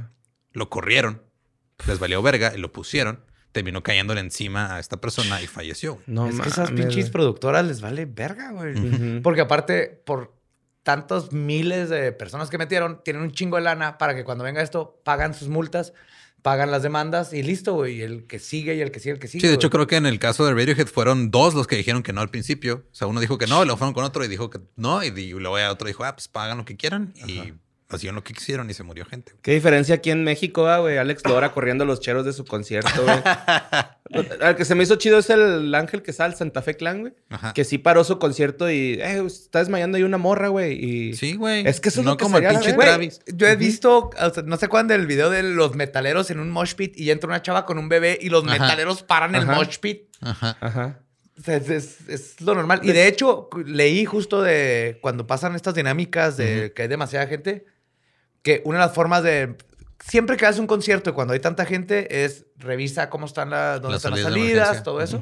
Lo 0.52 0.70
corrieron, 0.70 1.22
les 1.86 1.98
valió 1.98 2.22
verga 2.22 2.52
y 2.54 2.58
lo 2.58 2.72
pusieron. 2.72 3.24
Terminó 3.52 3.82
cayéndole 3.82 4.20
encima 4.20 4.76
a 4.76 4.80
esta 4.80 5.00
persona 5.00 5.40
y 5.40 5.46
falleció. 5.46 5.98
No 6.06 6.28
es 6.28 6.38
que 6.38 6.48
esas 6.48 6.70
pinches 6.72 7.10
productoras 7.10 7.64
les 7.64 7.80
vale 7.80 8.04
verga, 8.04 8.52
güey. 8.52 9.20
Porque 9.22 9.40
aparte, 9.40 10.02
por 10.04 10.36
tantos 10.82 11.32
miles 11.32 11.88
de 11.88 12.12
personas 12.12 12.48
que 12.48 12.58
metieron, 12.58 13.02
tienen 13.02 13.22
un 13.22 13.32
chingo 13.32 13.56
de 13.56 13.62
lana 13.62 13.98
para 13.98 14.14
que 14.14 14.24
cuando 14.24 14.44
venga 14.44 14.62
esto, 14.62 15.00
pagan 15.04 15.34
sus 15.34 15.48
multas, 15.48 15.94
pagan 16.42 16.70
las 16.70 16.82
demandas 16.82 17.32
y 17.32 17.42
listo, 17.42 17.74
güey. 17.74 17.96
Y 17.96 18.02
el 18.02 18.26
que 18.26 18.38
sigue 18.38 18.74
y 18.76 18.80
el 18.80 18.90
que 18.90 19.00
sigue, 19.00 19.12
el 19.14 19.18
que 19.18 19.28
sigue. 19.28 19.40
Sí, 19.42 19.48
de 19.48 19.54
hecho 19.54 19.70
creo 19.70 19.86
que 19.86 19.96
en 19.96 20.06
el 20.06 20.18
caso 20.18 20.44
de 20.46 20.54
Radiohead 20.54 20.86
fueron 20.86 21.30
dos 21.30 21.54
los 21.54 21.66
que 21.66 21.76
dijeron 21.76 22.02
que 22.02 22.12
no 22.12 22.20
al 22.20 22.30
principio. 22.30 22.84
O 22.90 22.94
sea, 22.94 23.06
uno 23.08 23.20
dijo 23.20 23.38
que 23.38 23.46
no, 23.46 23.62
y 23.62 23.66
luego 23.66 23.78
fueron 23.78 23.94
con 23.94 24.04
otro 24.04 24.24
y 24.24 24.28
dijo 24.28 24.48
que 24.50 24.60
no, 24.76 25.02
y, 25.02 25.10
di- 25.10 25.30
luego 25.30 25.56
otro 25.70 25.88
dijo, 25.88 26.04
ah, 26.04 26.14
pues 26.14 26.28
pagan 26.28 26.58
lo 26.58 26.64
que 26.64 26.76
quieran. 26.76 27.12
Y 27.26 27.52
hacían 27.88 28.14
lo 28.16 28.24
que 28.24 28.32
quisieron 28.34 28.68
y 28.70 28.74
se 28.74 28.82
murió 28.82 29.04
gente. 29.06 29.32
güey. 29.32 29.42
Qué 29.42 29.52
diferencia 29.54 29.94
aquí 29.96 30.10
en 30.10 30.24
México, 30.24 30.66
ah, 30.66 30.78
güey. 30.78 30.98
Alex 30.98 31.22
Lora 31.26 31.52
corriendo 31.52 31.84
los 31.84 32.00
cheros 32.00 32.24
de 32.24 32.32
su 32.32 32.44
concierto, 32.44 32.90
güey. 33.04 33.16
Al 34.40 34.54
que 34.56 34.64
se 34.64 34.74
me 34.74 34.84
hizo 34.84 34.96
chido 34.96 35.18
es 35.18 35.30
el 35.30 35.74
Ángel 35.74 36.02
que 36.02 36.12
sale, 36.12 36.34
Santa 36.36 36.62
Fe 36.62 36.76
Clan, 36.76 37.00
güey. 37.00 37.12
Ajá. 37.28 37.52
Que 37.54 37.64
sí 37.64 37.78
paró 37.78 38.04
su 38.04 38.18
concierto 38.18 38.70
y, 38.70 38.94
eh, 39.00 39.22
está 39.26 39.58
desmayando 39.58 39.96
ahí 39.96 40.04
una 40.04 40.18
morra, 40.18 40.48
güey. 40.48 40.72
Y 40.84 41.14
Sí, 41.14 41.34
güey. 41.34 41.66
Es 41.66 41.80
que 41.80 41.88
eso 41.88 42.00
es 42.00 42.04
no 42.06 42.12
lo 42.12 42.16
que 42.16 42.22
como 42.24 42.38
el 42.38 42.46
pinche 42.48 42.72
güey. 42.72 42.86
Travis. 42.86 43.20
Yo 43.26 43.46
he 43.48 43.56
visto, 43.56 44.10
o 44.20 44.30
sea, 44.34 44.42
no 44.44 44.56
sé 44.56 44.68
cuándo, 44.68 44.94
el 44.94 45.06
video 45.06 45.30
de 45.30 45.42
los 45.42 45.74
metaleros 45.74 46.30
en 46.30 46.38
un 46.40 46.50
mosh 46.50 46.74
pit 46.74 46.96
y 46.98 47.10
entra 47.10 47.28
una 47.28 47.42
chava 47.42 47.66
con 47.66 47.78
un 47.78 47.88
bebé 47.88 48.18
y 48.20 48.28
los 48.30 48.44
Ajá. 48.44 48.52
metaleros 48.58 49.02
paran 49.02 49.34
el 49.34 49.46
mosh 49.46 49.78
pit. 49.78 50.02
Ajá. 50.20 50.56
Ajá. 50.60 51.00
O 51.38 51.42
sea, 51.42 51.56
es, 51.56 51.68
es- 51.68 52.08
es 52.08 52.40
lo 52.40 52.54
normal. 52.54 52.80
Y 52.82 52.92
de 52.92 53.08
hecho, 53.08 53.50
leí 53.66 54.04
justo 54.06 54.40
de 54.40 54.98
cuando 55.02 55.26
pasan 55.26 55.54
estas 55.54 55.74
dinámicas 55.74 56.36
de 56.36 56.72
que 56.74 56.82
hay 56.82 56.88
demasiada 56.88 57.26
gente, 57.26 57.66
que 58.46 58.62
una 58.64 58.78
de 58.78 58.84
las 58.86 58.94
formas 58.94 59.24
de. 59.24 59.56
Siempre 59.98 60.36
que 60.36 60.46
haces 60.46 60.60
un 60.60 60.68
concierto 60.68 61.10
y 61.10 61.12
cuando 61.14 61.34
hay 61.34 61.40
tanta 61.40 61.64
gente 61.64 62.24
es 62.24 62.46
revisa 62.56 63.10
cómo 63.10 63.26
están 63.26 63.50
las, 63.50 63.80
dónde 63.82 63.94
Las 63.94 64.04
están 64.04 64.12
las 64.12 64.20
salidas 64.22 64.46
de 64.46 64.64
salidas, 64.64 64.82
todo 64.84 65.00
eso. 65.00 65.20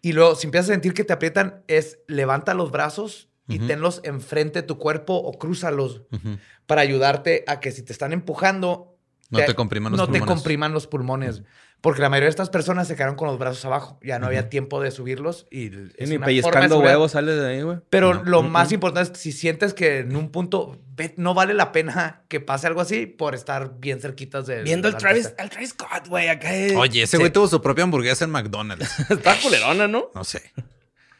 Y 0.00 0.12
luego, 0.12 0.34
si 0.34 0.46
empiezas 0.46 0.70
a 0.70 0.72
sentir 0.72 0.94
que 0.94 1.04
te 1.04 1.12
aprietan, 1.12 1.62
es 1.66 1.98
levanta 2.06 2.54
los 2.54 2.70
brazos 2.70 3.28
y 3.48 3.58
tenlos 3.58 4.00
enfrente 4.04 4.60
de 4.62 4.66
tu 4.66 4.78
cuerpo 4.78 5.14
o 5.14 5.38
crúzalos 5.38 6.02
Ujú. 6.10 6.38
para 6.66 6.80
ayudarte 6.80 7.44
a 7.46 7.60
que 7.60 7.70
si 7.70 7.82
te 7.82 7.92
están 7.92 8.12
empujando, 8.14 8.96
No 9.30 9.44
te 9.44 9.54
compriman 9.54 9.92
los 9.92 9.98
no 9.98 10.06
pulmones. 10.06 10.22
te 10.22 10.26
compriman 10.26 10.72
los 10.72 10.86
pulmones. 10.86 11.42
Porque 11.80 12.02
la 12.02 12.08
mayoría 12.08 12.26
de 12.26 12.30
estas 12.30 12.50
personas 12.50 12.88
se 12.88 12.96
quedaron 12.96 13.14
con 13.14 13.28
los 13.28 13.38
brazos 13.38 13.64
abajo. 13.64 14.00
Ya 14.02 14.18
no 14.18 14.26
había 14.26 14.48
tiempo 14.50 14.80
de 14.80 14.90
subirlos 14.90 15.46
y 15.48 15.66
es 15.96 16.08
ni 16.08 16.18
pellizcando 16.18 16.80
huevos 16.80 17.12
sales 17.12 17.38
de 17.40 17.46
ahí, 17.48 17.62
güey. 17.62 17.78
Pero 17.88 18.14
No. 18.14 18.22
lo 18.24 18.42
más 18.42 18.72
importante 18.72 19.12
es 19.12 19.16
que 19.16 19.22
si 19.22 19.30
sientes 19.32 19.74
que 19.74 19.98
en 20.00 20.16
un 20.16 20.30
punto 20.30 20.76
ve- 20.96 21.14
no 21.16 21.34
vale 21.34 21.54
la 21.54 21.70
pena 21.70 22.22
que 22.26 22.40
pase 22.40 22.66
algo 22.66 22.80
así 22.80 23.06
por 23.06 23.36
estar 23.36 23.78
bien 23.78 24.00
cerquitas 24.00 24.46
de 24.46 24.64
Viendo 24.64 24.88
al 24.88 24.96
Travis, 24.96 25.32
al 25.38 25.50
Travis 25.50 25.70
Scott, 25.70 26.08
güey, 26.08 26.28
acá. 26.28 26.52
es- 26.52 26.74
Oye, 26.74 27.02
ese 27.04 27.16
Sí. 27.16 27.22
güey 27.22 27.32
tuvo 27.32 27.46
su 27.46 27.62
propia 27.62 27.84
hamburguesa 27.84 28.24
en 28.24 28.32
McDonald's. 28.32 28.88
Está 29.10 29.36
culerona, 29.40 29.86
¿no? 29.86 30.10
No 30.16 30.24
sé. 30.24 30.42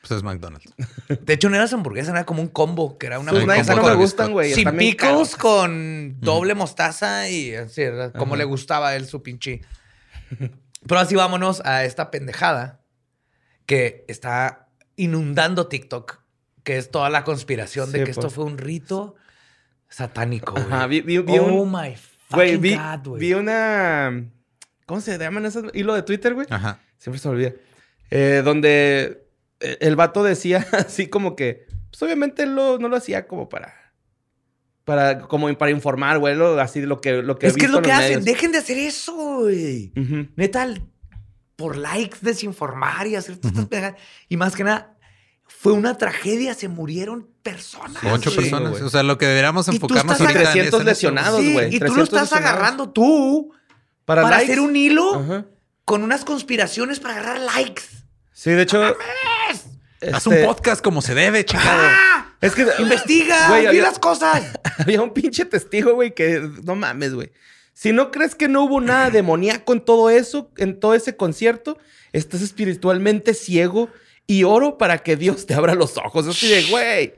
Pues 0.01 0.11
es 0.13 0.23
McDonald's. 0.25 0.73
De 1.21 1.35
hecho, 1.35 1.51
no 1.51 1.57
era 1.57 1.67
hamburguesa, 1.73 2.11
era 2.11 2.25
como 2.27 2.43
un 2.43 2.49
combo, 2.49 2.99
que 2.99 3.07
era 3.07 3.21
una 3.21 3.31
Sí, 3.31 3.37
hamburguesa 3.39 3.75
no 3.77 3.83
me 3.85 3.95
gustan, 3.95 4.33
güey. 4.33 4.55
sin 4.55 4.65
caros. 4.97 5.37
con 5.37 6.17
doble 6.21 6.55
mostaza 6.55 7.29
y 7.29 7.55
así, 7.55 7.83
como 8.17 8.35
le 8.35 8.43
gustaba 8.45 8.89
a 8.89 8.97
él 8.97 9.07
su 9.07 9.23
pinche. 9.23 9.61
Pero 10.87 11.01
así 11.01 11.15
vámonos 11.15 11.61
a 11.65 11.85
esta 11.85 12.11
pendejada 12.11 12.81
que 13.67 14.05
está 14.09 14.69
inundando 14.97 15.67
TikTok, 15.69 16.21
que 16.65 16.79
es 16.79 16.91
toda 16.91 17.11
la 17.11 17.25
conspiración 17.25 17.93
de 17.93 18.05
que 18.05 18.11
esto 18.11 18.23
pues. 18.23 18.35
fue 18.35 18.45
un 18.45 18.59
rito 18.59 19.15
satánico. 19.89 20.53
güey. 20.53 20.65
Ajá, 20.65 20.87
vi, 20.87 21.01
vi- 21.01 21.19
vi 21.19 21.39
oh 21.39 21.45
un... 21.63 21.71
my 21.73 21.95
Güey, 22.31 22.57
vi, 22.59 22.77
God, 22.77 23.09
güey. 23.09 23.21
vi 23.21 23.35
una... 23.35 24.25
¿Cómo 24.87 25.01
se 25.01 25.17
llaman 25.19 25.47
esos? 25.47 25.65
Hilo 25.75 25.95
de 25.95 26.03
Twitter, 26.03 26.35
güey. 26.35 26.47
Ajá. 26.51 26.81
Siempre 26.99 27.19
se 27.21 27.29
me 27.29 27.35
olvida. 27.35 27.53
Eh, 28.11 28.43
donde 28.45 29.27
eh, 29.61 29.79
el 29.81 29.97
vato 29.97 30.23
decía 30.23 30.67
así 30.73 31.09
como 31.09 31.37
que... 31.37 31.67
Pues 31.91 32.03
obviamente 32.03 32.43
él 32.43 32.55
lo- 32.55 32.79
no 32.79 32.89
lo 32.89 32.97
hacía 32.97 33.27
como 33.27 33.49
para... 33.49 33.75
Para, 34.89 35.21
como 35.21 35.53
para 35.59 35.71
informar, 35.71 36.19
güey. 36.19 36.35
lo- 36.35 36.59
Así 36.61 36.81
lo 36.81 37.01
que, 37.01 37.23
lo 37.23 37.39
que 37.39 37.47
he 37.47 37.49
Es 37.51 37.55
que 37.55 37.67
es 37.67 37.71
visto 37.71 37.73
lo 37.73 37.79
en 37.79 37.85
que 37.85 37.93
hacen. 37.93 38.09
medios. 38.09 38.25
Dejen 38.25 38.53
de 38.53 38.59
hacer 38.59 38.79
eso, 38.79 39.15
güey. 39.15 39.93
Ujú. 39.97 40.27
Neta, 40.35 40.63
el- 40.65 40.83
por 41.57 41.77
likes, 41.77 42.19
desinformar 42.23 43.07
y 43.07 43.15
hacer 43.17 43.35
estas 43.35 43.53
pendejadas. 43.53 43.97
Y 44.29 44.37
más 44.39 44.57
que 44.57 44.65
nada, 44.65 44.97
fue 45.47 45.73
una 45.73 45.97
tragedia. 45.99 46.55
Se 46.55 46.69
murieron 46.69 47.29
personas. 47.43 48.03
Ocho 48.05 48.31
güey. 48.31 48.37
personas. 48.49 48.71
güey. 48.71 48.83
O 48.83 48.89
sea, 48.91 49.03
lo 49.03 49.19
que 49.19 49.27
deberíamos 49.27 49.69
enfocarnos 49.69 50.21
ahorita 50.21 50.39
en 50.39 50.45
300 50.45 50.55
es 50.55 50.75
en 50.75 50.81
eso. 50.81 50.85
lesionados, 50.85 51.41
Sí, 51.43 51.53
güey. 51.53 51.67
y 51.69 51.73
tú 51.73 51.79
300 51.81 51.97
lo 51.99 52.05
estás 52.05 52.23
lesionados. 52.31 52.51
agarrando 52.59 52.91
tú 52.91 53.53
Para, 54.05 54.23
para, 54.23 54.37
hacer 54.39 54.59
un 54.61 54.75
hilo 54.75 55.15
Ajá. 55.17 55.45
con 55.85 56.03
unas 56.03 56.25
conspiraciones 56.25 56.99
para 57.01 57.15
agarrar 57.19 57.41
likes. 57.41 57.83
Sí, 58.33 58.51
de 58.53 58.63
hecho... 58.63 58.81
Haz 60.01 60.27
este, 60.27 60.41
un 60.41 60.47
podcast 60.47 60.83
como 60.83 61.03
se 61.03 61.15
debe, 61.15 61.45
chingado. 61.45 61.81
¡Ah! 61.83 62.35
Es 62.41 62.55
que... 62.55 62.67
¡Investiga! 62.79 63.49
Güey, 63.49 63.63
¡Di 63.63 63.67
había- 63.67 63.83
las 63.83 63.99
cosas! 63.99 64.45
Había 64.79 65.03
un 65.03 65.13
pinche 65.13 65.45
testigo, 65.45 65.95
güey, 65.95 66.15
que 66.15 66.41
no 66.63 66.77
mames, 66.77 67.15
güey. 67.15 67.33
Si 67.75 67.93
no 67.93 68.11
crees 68.13 68.35
que 68.35 68.49
no 68.49 68.63
hubo 68.65 68.81
nada 68.81 69.11
demoníaco 69.11 69.73
en 69.73 69.81
todo 69.81 70.09
eso, 70.11 70.51
en 70.57 70.79
todo 70.79 70.95
ese 70.95 71.17
concierto, 71.17 71.79
estás 72.13 72.43
espiritualmente 72.43 73.35
ciego 73.35 73.89
y 74.27 74.45
oro 74.45 74.79
para 74.79 74.99
que 74.99 75.17
Dios 75.17 75.47
te 75.47 75.55
abra 75.55 75.75
los 75.75 75.97
ojos. 75.97 76.27
Así 76.29 76.49
de, 76.49 76.63
güey, 76.71 77.15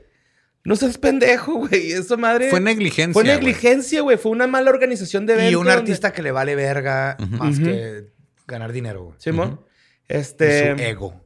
no 0.63 0.75
seas 0.75 0.97
pendejo, 0.97 1.53
güey. 1.67 1.91
Esa 1.91 2.17
madre. 2.17 2.49
Fue 2.49 2.59
negligencia. 2.59 3.13
Fue 3.13 3.23
negligencia, 3.23 4.01
güey. 4.01 4.17
Fue 4.17 4.31
una 4.31 4.47
mala 4.47 4.69
organización 4.71 5.25
de 5.27 5.33
Y 5.33 5.37
evento 5.37 5.59
un 5.59 5.65
donde- 5.65 5.79
artista 5.81 6.13
que 6.13 6.21
le 6.23 6.31
vale 6.31 6.55
verga 6.55 7.17
más 7.29 7.59
que 7.59 8.05
ganar 8.47 8.71
dinero, 8.71 9.03
güey. 9.03 9.15
Simón. 9.19 9.61
Y 10.09 10.13
Este. 10.15 10.75
su 10.75 10.81
ego. 10.81 11.25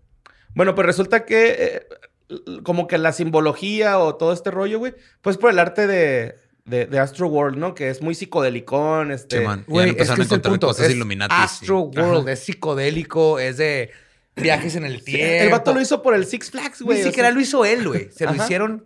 Bueno, 0.56 0.74
pues 0.74 0.86
resulta 0.88 1.26
que 1.26 1.86
eh, 2.30 2.39
como 2.64 2.88
que 2.88 2.97
la 2.97 3.12
simbología 3.14 3.99
o 3.99 4.16
todo 4.16 4.34
este 4.34 4.49
rollo, 4.51 4.80
güey, 4.80 4.95
pues 5.22 5.38
por 5.38 5.51
el 5.51 5.60
arte 5.60 5.86
de, 5.86 6.36
de, 6.66 6.88
de 6.88 6.99
Astro 6.99 7.28
World, 7.28 7.58
¿no? 7.58 7.76
Que 7.76 7.89
es 7.89 8.01
muy 8.01 8.16
psicodélicón, 8.16 9.12
este... 9.12 9.39
Simón. 9.39 9.64
Y 9.68 9.72
Güey, 9.72 9.86
ya 9.86 9.91
es 9.91 9.97
empezaron 9.97 10.16
que 10.16 10.22
a 10.22 10.24
es 10.24 10.32
encontrar 10.32 10.51
punto. 10.53 10.68
cosas 10.68 10.86
Es 10.88 10.95
Illuminati. 10.95 11.36
Astro 11.38 11.80
World, 11.82 12.30
es 12.30 12.39
psicodélico, 12.39 13.38
es 13.39 13.58
de 13.58 13.91
viajes 14.36 14.76
en 14.76 14.86
el 14.86 14.97
Sí, 14.99 15.06
tiempo. 15.14 15.43
el 15.45 15.49
vato 15.51 15.74
lo 15.74 15.82
hizo 15.82 16.01
por 16.01 16.16
el 16.16 16.26
Six 16.26 16.51
Flags, 16.51 16.82
güey. 16.82 16.97
Ni 16.97 17.03
siquiera 17.03 17.30
sea. 17.30 17.36
lo 17.36 17.41
hizo 17.41 17.64
él, 17.66 17.88
güey. 17.88 18.10
Se 18.12 18.24
lo 18.26 18.32
Ajá. 18.32 18.43
hicieron 18.43 18.86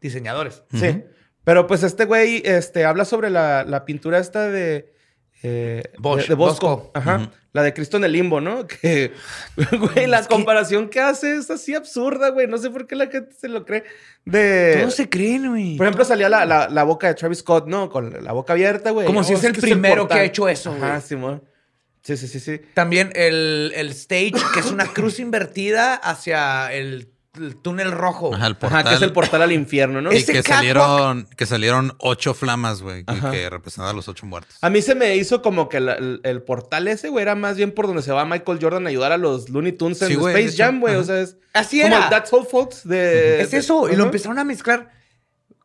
diseñadores. 0.00 0.62
Sí. 0.74 1.02
Pero 1.44 1.66
pues 1.66 1.82
este 1.82 2.04
güey 2.04 2.42
este, 2.44 2.84
habla 2.84 3.04
sobre 3.04 3.30
la, 3.30 3.64
la 3.64 3.84
pintura 3.84 4.18
esta 4.18 4.48
de... 4.50 4.92
eh, 5.48 5.82
Bosch, 5.98 6.22
de, 6.22 6.28
de 6.28 6.34
Bosco. 6.34 6.68
Bosco. 6.76 6.90
Ajá. 6.94 7.16
Ujú. 7.16 7.30
La 7.52 7.62
de 7.62 7.72
Cristo 7.72 7.96
en 7.96 8.04
el 8.04 8.12
limbo, 8.12 8.40
¿no? 8.40 8.66
Que, 8.82 9.12
güey, 9.56 10.06
la 10.06 10.18
Es 10.18 10.26
que- 10.26 10.34
comparación 10.34 10.88
que 10.90 11.00
hace 11.00 11.36
es 11.36 11.50
así 11.50 11.74
absurda, 11.74 12.28
güey. 12.30 12.46
No 12.46 12.58
sé 12.58 12.70
por 12.70 12.86
qué 12.86 12.96
la 12.96 13.06
gente 13.06 13.34
se 13.34 13.48
lo 13.48 13.64
cree. 13.64 13.84
De... 14.24 14.76
Todos 14.80 14.94
se 14.94 15.08
creen, 15.08 15.48
güey. 15.50 15.76
Por 15.76 15.86
ejemplo, 15.86 16.04
salía 16.04 16.28
la, 16.28 16.44
la, 16.44 16.68
la 16.68 16.82
boca 16.84 17.06
de 17.06 17.14
Travis 17.14 17.38
Scott, 17.38 17.66
¿no? 17.66 17.88
Con 17.88 18.22
la 18.22 18.32
boca 18.32 18.52
abierta, 18.52 18.90
güey. 18.90 19.06
Como 19.06 19.24
si 19.24 19.32
Oh, 19.34 19.36
es 19.36 19.44
el 19.44 19.52
que 19.52 19.60
primero 19.60 19.94
que 19.94 20.00
portal. 20.00 20.18
ha 20.18 20.24
hecho 20.24 20.48
eso, 20.48 20.70
Ajá, 20.72 20.88
güey. 20.90 21.00
Simón. 21.02 21.42
Sí, 22.02 22.16
sí, 22.16 22.28
sí, 22.28 22.38
sí. 22.40 22.60
También 22.74 23.10
el, 23.14 23.72
el 23.74 23.88
stage, 23.90 24.32
que 24.54 24.60
es 24.60 24.70
una 24.70 24.86
cruz 24.92 25.18
invertida 25.18 25.94
hacia 25.94 26.72
el, 26.72 27.08
el 27.38 27.56
túnel 27.56 27.92
rojo. 27.92 28.34
Ajá, 28.34 28.46
el 28.46 28.56
portal. 28.56 28.80
Ajá, 28.80 28.88
que 28.90 28.94
es 28.96 29.02
el 29.02 29.12
portal 29.12 29.42
al 29.42 29.52
infierno, 29.52 30.00
¿no? 30.00 30.12
Y 30.12 30.24
que 30.24 30.34
catwalk- 30.42 30.46
salieron, 30.48 31.28
que 31.36 31.46
salieron 31.46 31.94
ocho 31.98 32.34
flamas, 32.34 32.82
güey, 32.82 33.04
que 33.04 33.48
representaban 33.50 33.92
a 33.92 33.96
los 33.96 34.08
ocho 34.08 34.26
muertos. 34.26 34.56
A 34.60 34.70
mí 34.70 34.82
se 34.82 34.94
me 34.94 35.16
hizo 35.16 35.42
como 35.42 35.68
que 35.68 35.80
la- 35.80 35.94
el, 35.94 36.20
el 36.24 36.42
portal 36.42 36.88
ese, 36.88 37.08
güey, 37.08 37.22
era 37.22 37.34
más 37.34 37.56
bien 37.56 37.72
por 37.72 37.86
donde 37.86 38.02
se 38.02 38.12
va 38.12 38.24
Michael 38.24 38.58
Jordan 38.60 38.86
a 38.86 38.90
ayudar 38.90 39.12
a 39.12 39.16
los 39.16 39.48
Looney 39.48 39.72
Tunes 39.72 40.00
en 40.02 40.08
Sí, 40.08 40.14
Space. 40.14 40.54
Jam, 40.56 40.80
güey. 40.80 40.96
O 40.96 41.04
sea, 41.04 41.20
es 41.20 41.36
Así 41.52 41.80
como 41.82 41.94
era. 41.96 42.04
el 42.04 42.10
That's 42.10 42.32
All 42.32 42.46
Folks 42.46 42.86
de... 42.86 43.40
Es 43.42 43.54
eso. 43.54 43.88
Y 43.90 43.96
lo 43.96 44.04
empezaron 44.04 44.38
a 44.38 44.44
mezclar. 44.44 44.90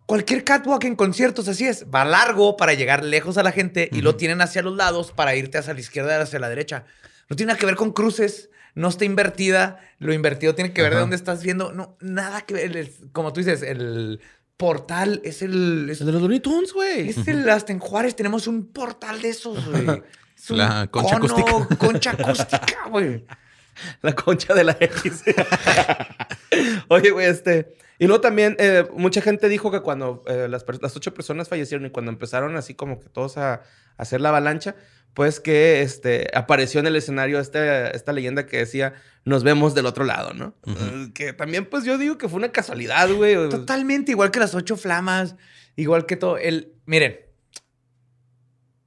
Cualquier 0.05 0.43
catwalk 0.43 0.83
en 0.83 0.95
conciertos, 0.95 1.47
así 1.47 1.65
es. 1.65 1.85
Va 1.93 2.03
largo 2.03 2.57
para 2.57 2.73
llegar 2.73 3.03
lejos 3.05 3.37
a 3.37 3.43
la 3.43 3.51
gente 3.53 3.89
y 3.93 4.01
lo 4.01 4.15
tienen 4.15 4.41
hacia 4.41 4.61
los 4.61 4.75
lados 4.75 5.13
para 5.13 5.35
irte 5.35 5.57
hacia 5.57 5.73
la 5.73 5.79
izquierda 5.79 6.17
y 6.19 6.21
hacia 6.21 6.37
la 6.39 6.49
derecha. 6.49 6.83
No 7.29 7.35
tiene 7.37 7.51
nada 7.51 7.59
que 7.59 7.65
ver 7.65 7.75
con 7.77 7.93
cruces. 7.93 8.49
No 8.75 8.87
está 8.89 9.05
invertida. 9.05 9.79
Lo 9.99 10.13
invertido 10.13 10.55
tiene 10.55 10.73
que 10.73 10.81
ver 10.81 10.93
de 10.93 10.99
dónde 10.99 11.15
estás 11.15 11.43
viendo. 11.43 11.71
No, 11.73 11.97
nada 12.01 12.41
que 12.41 12.53
ver. 12.53 12.75
El- 12.77 12.91
como 13.11 13.33
tú 13.33 13.39
dices, 13.41 13.61
el 13.63 14.19
portal 14.57 15.21
es 15.23 15.41
el. 15.41 15.89
Es, 15.89 16.01
El 16.01 16.07
de 16.07 16.13
los 16.13 16.21
Looney 16.21 16.39
Tunes, 16.39 16.73
güey. 16.73 17.09
es 17.09 17.27
el 17.27 17.47
hasta 17.49 17.71
en 17.73 17.79
Juárez 17.79 18.15
tenemos 18.15 18.47
un 18.47 18.67
portal 18.71 19.21
de 19.21 19.29
esos, 19.29 19.65
güey. 19.69 20.01
Es 20.37 20.49
La 20.49 20.87
concha 20.87 21.19
cono, 21.19 21.33
acústica. 21.35 21.77
Concha 21.77 22.11
acústica, 22.11 22.87
güey. 22.89 23.25
La 24.01 24.13
concha 24.13 24.53
de 24.53 24.63
la 24.65 24.77
X. 24.79 25.23
Oye, 26.89 27.11
güey, 27.11 27.27
este. 27.27 27.75
Y 27.99 28.07
luego 28.07 28.19
también, 28.21 28.55
eh, 28.59 28.87
mucha 28.95 29.21
gente 29.21 29.47
dijo 29.47 29.71
que 29.71 29.81
cuando 29.81 30.23
eh, 30.27 30.47
las, 30.49 30.65
las 30.81 30.95
ocho 30.95 31.13
personas 31.13 31.47
fallecieron 31.49 31.85
y 31.85 31.91
cuando 31.91 32.11
empezaron 32.11 32.55
así 32.57 32.73
como 32.73 32.99
que 32.99 33.09
todos 33.09 33.37
a, 33.37 33.53
a 33.53 33.61
hacer 33.97 34.21
la 34.21 34.29
avalancha, 34.29 34.75
pues 35.13 35.39
que 35.39 35.81
este, 35.81 36.29
apareció 36.33 36.79
en 36.79 36.87
el 36.87 36.95
escenario 36.95 37.39
este, 37.39 37.95
esta 37.95 38.13
leyenda 38.13 38.45
que 38.45 38.57
decía, 38.57 38.93
nos 39.25 39.43
vemos 39.43 39.75
del 39.75 39.85
otro 39.85 40.03
lado, 40.05 40.33
¿no? 40.33 40.55
Eh, 40.65 41.09
que 41.13 41.33
también, 41.33 41.65
pues 41.65 41.83
yo 41.83 41.97
digo 41.97 42.17
que 42.17 42.29
fue 42.29 42.37
una 42.37 42.51
casualidad, 42.51 43.09
güey. 43.11 43.35
Totalmente, 43.49 44.11
igual 44.11 44.31
que 44.31 44.39
las 44.39 44.55
ocho 44.55 44.77
flamas, 44.77 45.35
igual 45.75 46.05
que 46.05 46.15
todo. 46.15 46.37
El, 46.37 46.73
miren, 46.85 47.19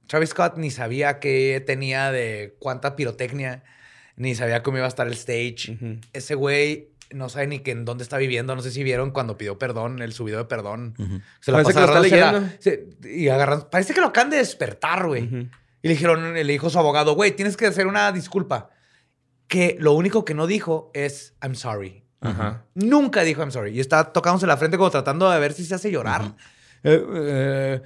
Travis 0.07 0.29
Scott 0.29 0.57
ni 0.57 0.69
sabía 0.71 1.19
qué 1.19 1.63
tenía 1.65 2.11
de 2.11 2.55
cuánta 2.59 2.95
pirotecnia, 2.95 3.63
ni 4.15 4.35
sabía 4.35 4.61
cómo 4.63 4.77
iba 4.77 4.85
a 4.85 4.89
estar 4.89 5.07
el 5.07 5.13
stage. 5.13 5.77
Ese 6.13 6.35
güey 6.35 6.89
no 7.11 7.29
sabe 7.29 7.47
ni 7.47 7.59
que 7.59 7.71
en 7.71 7.85
dónde 7.85 8.03
está 8.03 8.17
viviendo. 8.17 8.55
No 8.55 8.61
sé 8.61 8.71
si 8.71 8.83
vieron 8.83 9.11
cuando 9.11 9.37
pidió 9.37 9.57
perdón, 9.57 10.01
el 10.01 10.13
su 10.13 10.23
video 10.23 10.39
de 10.39 10.45
perdón. 10.45 10.93
Se 11.39 11.51
la 11.51 11.57
Parece 11.63 11.73
pasa 11.73 11.85
que 11.85 11.99
lo 11.99 12.03
está 12.05 12.31
la- 12.31 12.55
se- 12.59 12.87
y 13.09 13.29
agarran, 13.29 13.67
parece 13.71 13.93
que 13.93 14.01
lo 14.01 14.07
acaban 14.07 14.29
de 14.29 14.37
despertar, 14.37 15.07
güey. 15.07 15.23
Ujú. 15.23 15.47
Y 15.85 15.87
le 15.87 15.93
dijeron, 15.93 16.33
le 16.33 16.43
dijo 16.45 16.71
su 16.71 16.79
abogado, 16.79 17.13
güey, 17.13 17.35
tienes 17.35 17.55
que 17.55 17.67
hacer 17.67 17.85
una 17.85 18.11
disculpa. 18.11 18.71
Que 19.45 19.77
lo 19.79 19.93
único 19.93 20.25
que 20.25 20.33
no 20.33 20.47
dijo 20.47 20.89
es, 20.95 21.35
I'm 21.43 21.53
sorry. 21.53 22.03
Ajá. 22.21 22.65
Nunca 22.73 23.21
dijo 23.21 23.41
I'm 23.41 23.51
sorry. 23.51 23.69
Y 23.69 23.79
está 23.79 24.11
tocándose 24.11 24.47
la 24.47 24.57
frente 24.57 24.77
como 24.77 24.89
tratando 24.89 25.29
de 25.29 25.39
ver 25.39 25.53
si 25.53 25.63
se 25.63 25.75
hace 25.75 25.91
llorar. 25.91 26.33
Eh, 26.81 27.05
eh, 27.13 27.81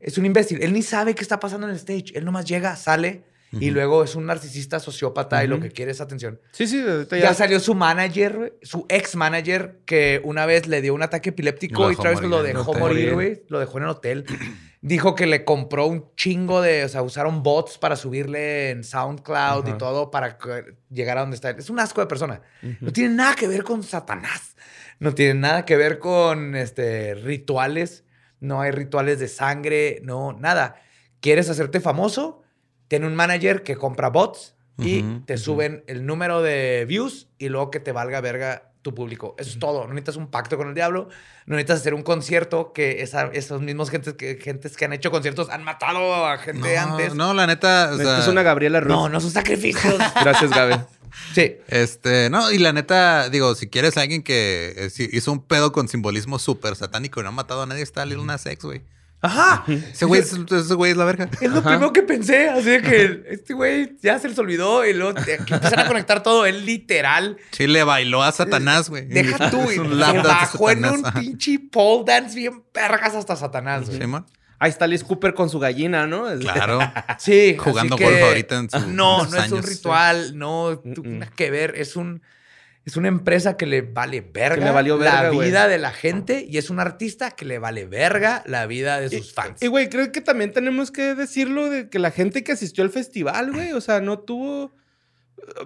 es 0.00 0.18
un 0.18 0.26
imbécil. 0.26 0.60
Él 0.60 0.72
ni 0.72 0.82
sabe 0.82 1.14
qué 1.14 1.22
está 1.22 1.38
pasando 1.38 1.68
en 1.68 1.74
el 1.74 1.76
stage. 1.76 2.18
Él 2.18 2.24
nomás 2.24 2.46
llega, 2.46 2.74
sale 2.74 3.22
y 3.52 3.70
luego 3.70 4.04
es 4.04 4.14
un 4.14 4.26
narcisista 4.26 4.80
sociópata 4.80 5.42
y 5.44 5.46
lo 5.46 5.60
que 5.60 5.70
quiere 5.70 5.92
es 5.92 6.00
atención. 6.00 6.40
Sí, 6.52 6.66
sí, 6.66 6.82
Ya, 7.10 7.18
ya. 7.18 7.34
salió 7.34 7.60
su 7.60 7.74
manager, 7.74 8.56
su 8.62 8.86
ex 8.88 9.16
manager, 9.16 9.80
que 9.86 10.20
una 10.24 10.46
vez 10.46 10.66
le 10.66 10.82
dio 10.82 10.94
un 10.94 11.02
ataque 11.02 11.30
epiléptico 11.30 11.90
y 11.90 11.96
Travis 11.96 12.22
lo 12.22 12.42
dejó 12.42 12.74
morir, 12.74 13.14
güey. 13.14 13.42
Lo 13.48 13.58
dejó 13.58 13.78
en 13.78 13.84
el 13.84 13.90
hotel. 13.90 14.24
Dijo 14.82 15.14
que 15.14 15.26
le 15.26 15.44
compró 15.44 15.86
un 15.86 16.14
chingo 16.16 16.60
de, 16.60 16.84
o 16.84 16.88
sea, 16.88 17.02
usaron 17.02 17.42
bots 17.42 17.78
para 17.78 17.96
subirle 17.96 18.70
en 18.70 18.84
SoundCloud 18.84 19.66
y 19.66 19.72
todo 19.78 20.10
para 20.10 20.38
llegar 20.90 21.18
a 21.18 21.22
donde 21.22 21.34
está. 21.34 21.50
Es 21.50 21.70
un 21.70 21.80
asco 21.80 22.00
de 22.00 22.06
persona. 22.06 22.42
No 22.80 22.92
tiene 22.92 23.14
nada 23.14 23.34
que 23.34 23.48
ver 23.48 23.64
con 23.64 23.82
Satanás. 23.82 24.54
No 24.98 25.14
tiene 25.14 25.34
nada 25.34 25.64
que 25.64 25.76
ver 25.76 25.98
con 25.98 26.54
este, 26.54 27.14
rituales. 27.14 28.04
No 28.38 28.60
hay 28.60 28.70
rituales 28.70 29.18
de 29.18 29.28
sangre, 29.28 30.00
no, 30.04 30.34
nada. 30.34 30.76
¿Quieres 31.20 31.50
hacerte 31.50 31.80
famoso? 31.80 32.42
Tiene 32.88 33.06
un 33.06 33.14
manager 33.14 33.62
que 33.62 33.76
compra 33.76 34.08
bots 34.10 34.54
y 34.78 35.02
Ujú, 35.02 35.20
te 35.24 35.38
suben 35.38 35.84
el 35.86 36.04
número 36.06 36.42
de 36.42 36.84
views 36.86 37.28
y 37.38 37.48
luego 37.48 37.70
que 37.70 37.80
te 37.80 37.92
valga 37.92 38.20
verga 38.20 38.70
tu 38.82 38.94
público. 38.94 39.34
Eso 39.38 39.50
es 39.50 39.58
todo. 39.58 39.80
No 39.86 39.94
necesitas 39.94 40.16
un 40.16 40.30
pacto 40.30 40.56
con 40.56 40.68
el 40.68 40.74
diablo. 40.74 41.08
No 41.46 41.56
necesitas 41.56 41.80
hacer 41.80 41.94
un 41.94 42.02
concierto 42.02 42.72
que 42.72 43.02
esa- 43.02 43.30
esos 43.32 43.60
mismos 43.60 43.90
gentes 43.90 44.14
que, 44.14 44.36
gentes 44.36 44.76
que 44.76 44.84
han 44.84 44.92
hecho 44.92 45.10
conciertos 45.10 45.48
han 45.50 45.64
matado 45.64 46.24
a 46.26 46.38
gente 46.38 46.78
antes. 46.78 47.14
No, 47.14 47.28
no, 47.28 47.34
la 47.34 47.46
neta, 47.48 47.90
o 47.92 47.96
sea, 47.96 48.18
es 48.20 48.28
una 48.28 48.42
Gabriela 48.44 48.78
Ruiz. 48.80 48.94
no, 48.94 49.08
no 49.08 49.20
son 49.20 49.30
sacrificios. 49.32 49.96
Gracias, 50.22 50.50
Gaby. 50.52 50.76
sí. 51.34 51.56
Este, 51.66 52.30
no, 52.30 52.52
y 52.52 52.58
la 52.58 52.72
neta, 52.72 53.28
digo, 53.28 53.54
si 53.56 53.68
quieres 53.68 53.96
alguien 53.96 54.22
que 54.22 54.74
eh, 54.76 55.08
hizo 55.12 55.32
un 55.32 55.42
pedo 55.42 55.72
con 55.72 55.88
simbolismo 55.88 56.38
súper 56.38 56.76
satánico 56.76 57.18
y 57.18 57.22
no 57.24 57.30
ha 57.30 57.32
matado 57.32 57.62
a 57.62 57.66
nadie, 57.66 57.82
está 57.82 58.04
Lil 58.06 58.24
Nas 58.24 58.46
X, 58.46 58.64
güey. 58.64 58.82
Ajá. 59.26 59.64
Ese 59.68 60.04
güey, 60.04 60.20
es- 60.20 60.32
ese 60.32 60.74
güey 60.74 60.92
es 60.92 60.96
la 60.96 61.04
verga. 61.04 61.28
Es 61.40 61.50
lo 61.50 61.62
primero 61.62 61.92
que 61.92 62.02
pensé, 62.02 62.48
así 62.48 62.70
de 62.70 62.82
que 62.82 63.24
este 63.30 63.54
güey 63.54 63.96
ya 64.02 64.18
se 64.18 64.28
les 64.28 64.38
olvidó 64.38 64.84
y 64.86 64.94
luego 64.94 65.14
te- 65.14 65.38
que 65.38 65.54
empiezan 65.54 65.80
a 65.80 65.86
conectar 65.86 66.22
todo. 66.22 66.46
Él 66.46 66.64
literal, 66.66 67.36
Sí, 67.50 67.66
le 67.66 67.84
bailó 67.84 68.22
a 68.22 68.32
Satanás, 68.32 68.88
güey. 68.88 69.06
deja 69.06 69.50
tú, 69.50 69.70
y 69.70 69.78
bajó 69.78 70.70
en 70.70 70.84
un 70.84 71.04
ajá. 71.06 71.18
pinche 71.20 71.58
pole 71.70 72.04
dance 72.06 72.36
bien 72.36 72.62
vergas 72.72 73.14
hasta 73.14 73.36
Satanás, 73.36 73.86
güey. 73.86 73.98
Sí, 74.00 74.06
man. 74.06 74.24
Ahí 74.58 74.70
está 74.70 74.86
Liz 74.86 75.04
Cooper 75.04 75.34
con 75.34 75.50
su 75.50 75.58
gallina, 75.58 76.06
¿no? 76.06 76.24
Claro. 76.38 76.78
Sí, 77.18 77.56
Jugando 77.58 77.96
golf 77.98 78.22
ahorita 78.22 78.56
en 78.56 78.70
sus- 78.70 78.86
No, 78.86 79.26
no 79.26 79.36
es 79.42 79.52
un 79.52 79.62
ritual, 79.62 80.38
no, 80.38 80.78
tú- 80.94 81.02
nada 81.04 81.30
que 81.36 81.50
ver, 81.50 81.74
es 81.76 81.94
un 81.96 82.22
es 82.86 82.96
una 82.96 83.08
empresa 83.08 83.56
que 83.56 83.66
le 83.66 83.82
vale 83.82 84.20
verga 84.20 84.64
le 84.64 84.70
valió 84.70 84.96
verga, 84.96 85.24
la 85.24 85.30
vida 85.30 85.66
de 85.66 85.76
la 85.76 85.90
gente 85.90 86.46
y 86.48 86.56
es 86.56 86.70
un 86.70 86.78
artista 86.78 87.32
que 87.32 87.44
le 87.44 87.58
vale 87.58 87.84
verga 87.84 88.44
la 88.46 88.66
vida 88.66 89.00
de 89.00 89.10
sus 89.10 89.34
fans. 89.34 89.60
Y, 89.60 89.66
güey, 89.66 89.88
creo 89.88 90.12
que 90.12 90.20
también 90.20 90.52
tenemos 90.52 90.92
que 90.92 91.16
decirlo 91.16 91.68
de 91.68 91.90
que 91.90 91.98
la 91.98 92.12
gente 92.12 92.44
que 92.44 92.52
asistió 92.52 92.84
al 92.84 92.90
festival, 92.90 93.52
güey, 93.52 93.72
o 93.72 93.80
sea, 93.80 94.00
no 94.00 94.20
tuvo... 94.20 94.72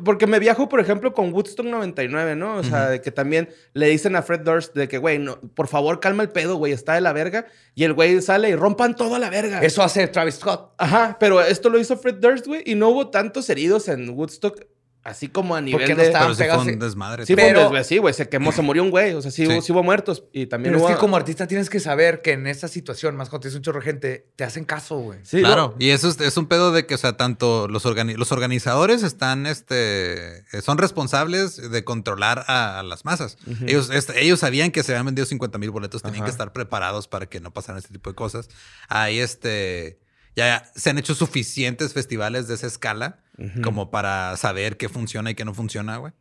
Porque 0.03 0.27
me 0.27 0.39
viajo, 0.39 0.69
por 0.71 0.81
ejemplo, 0.81 1.13
con 1.13 1.33
Woodstock 1.33 1.67
99, 1.67 2.37
¿no? 2.37 2.57
O 2.57 2.65
sea, 2.65 2.89
de 2.89 3.03
que 3.03 3.11
también 3.11 3.51
le 3.75 3.89
dicen 3.89 4.17
a 4.17 4.23
Fred 4.23 4.41
Durst 4.41 4.75
de 4.75 4.89
que, 4.89 4.97
güey, 4.97 5.19
no, 5.19 5.41
por 5.41 5.69
favor, 5.69 6.01
calma 6.01 6.23
el 6.23 6.31
pedo, 6.31 6.57
güey, 6.57 6.73
está 6.73 6.95
de 6.95 7.03
la 7.03 7.13
verga. 7.13 7.47
Y 7.75 7.85
el 7.85 7.93
güey 7.93 8.21
sale 8.23 8.49
y 8.49 8.55
rompan 8.55 8.97
toda 8.97 9.19
la 9.19 9.29
verga. 9.31 9.61
Eso 9.61 9.83
hace 9.83 10.09
Travis 10.09 10.37
Scott. 10.37 10.75
Ajá, 10.79 11.19
pero 11.21 11.41
esto 11.43 11.69
lo 11.69 11.79
hizo 11.79 11.97
Fred 11.99 12.17
Durst, 12.17 12.47
güey, 12.47 12.63
y 12.65 12.75
no 12.75 12.89
hubo 12.89 13.11
tantos 13.11 13.49
heridos 13.49 13.89
en 13.89 14.11
Woodstock, 14.11 14.67
así 15.11 15.29
como 15.29 15.55
a 15.55 15.61
nivel 15.61 15.81
Porque 15.81 15.95
no 15.95 16.01
de... 16.01 16.07
estaban 16.07 16.29
Pero 16.29 16.35
sí 16.35 16.39
fue 16.39 16.45
pegados. 16.47 16.67
un 16.67 16.79
desmadre. 16.79 17.27
Sí, 17.27 17.35
Pero- 17.37 17.61
fue 17.61 17.69
un 17.69 17.75
desve- 17.77 17.85
sí, 17.85 17.99
güey, 17.99 18.15
se 18.15 18.29
quemó, 18.29 18.53
se 18.53 18.63
murió 18.63 18.83
un 18.83 18.91
güey, 18.91 19.13
o 19.15 19.23
sea, 19.23 19.31
sí, 19.31 19.45
Sí. 19.47 19.53
Hubo, 19.53 19.63
sí 19.63 19.73
hubo 19.73 19.83
muertos 19.83 20.25
y 20.33 20.47
también 20.47 20.73
Pero 20.73 20.83
hubo... 20.85 20.89
es 20.91 20.95
que 20.97 21.01
como 21.01 21.17
artista 21.17 21.47
tienes 21.47 21.69
que 21.71 21.81
saber 21.81 22.23
que 22.23 22.33
en 22.33 22.47
esa 22.47 22.69
situación, 22.69 23.17
más 23.17 23.29
cuando 23.29 23.43
tienes 23.43 23.57
un 23.57 23.63
chorro 23.63 23.81
de 23.81 23.87
gente, 23.87 24.27
te 24.37 24.45
hacen 24.45 24.65
caso, 24.65 24.99
güey. 24.99 25.19
Sí, 25.23 25.41
claro, 25.41 25.75
no, 25.79 25.85
y 25.85 25.91
eso 25.91 26.09
es, 26.09 26.21
es 26.21 26.37
un 26.37 26.47
pedo 26.47 26.73
de 26.73 26.87
que, 26.87 26.95
o 26.95 26.99
sea, 26.99 27.17
tanto 27.17 27.69
los, 27.69 27.85
organi- 27.87 28.17
los 28.17 28.33
organizadores 28.33 29.03
están, 29.03 29.47
este, 29.47 30.45
son 30.63 30.79
responsables 30.79 31.71
de 31.71 31.85
controlar 31.85 32.45
a, 32.47 32.79
a 32.79 32.83
las 32.83 33.05
masas. 33.05 33.37
ellos, 33.67 33.91
este, 33.91 34.23
ellos 34.23 34.41
sabían 34.41 34.71
que 34.71 34.83
se 34.83 34.93
habían 34.93 35.07
vendido 35.07 35.27
50 35.27 35.59
mil 35.59 35.71
boletos, 35.71 36.03
tenían 36.03 36.19
Ajá. 36.23 36.25
que 36.27 36.31
estar 36.31 36.53
preparados 36.53 37.09
para 37.09 37.27
que 37.27 37.41
no 37.41 37.53
pasaran 37.53 37.79
este 37.79 37.93
tipo 37.93 38.11
de 38.11 38.17
cosas. 38.17 38.49
Ahí, 38.89 39.19
este, 39.19 39.99
ya 40.37 40.71
se 40.77 40.91
han 40.91 40.99
hecho 40.99 41.15
suficientes 41.15 41.93
festivales 41.93 42.47
de 42.49 42.55
esa 42.55 42.67
escala 42.67 43.21
como 43.63 43.91
para 43.91 44.37
saber 44.37 44.77
qué 44.77 44.89
funciona 44.89 45.31
y 45.31 45.35
qué 45.35 45.45
no 45.45 45.55
funciona, 45.55 45.97
güey. 45.99 46.13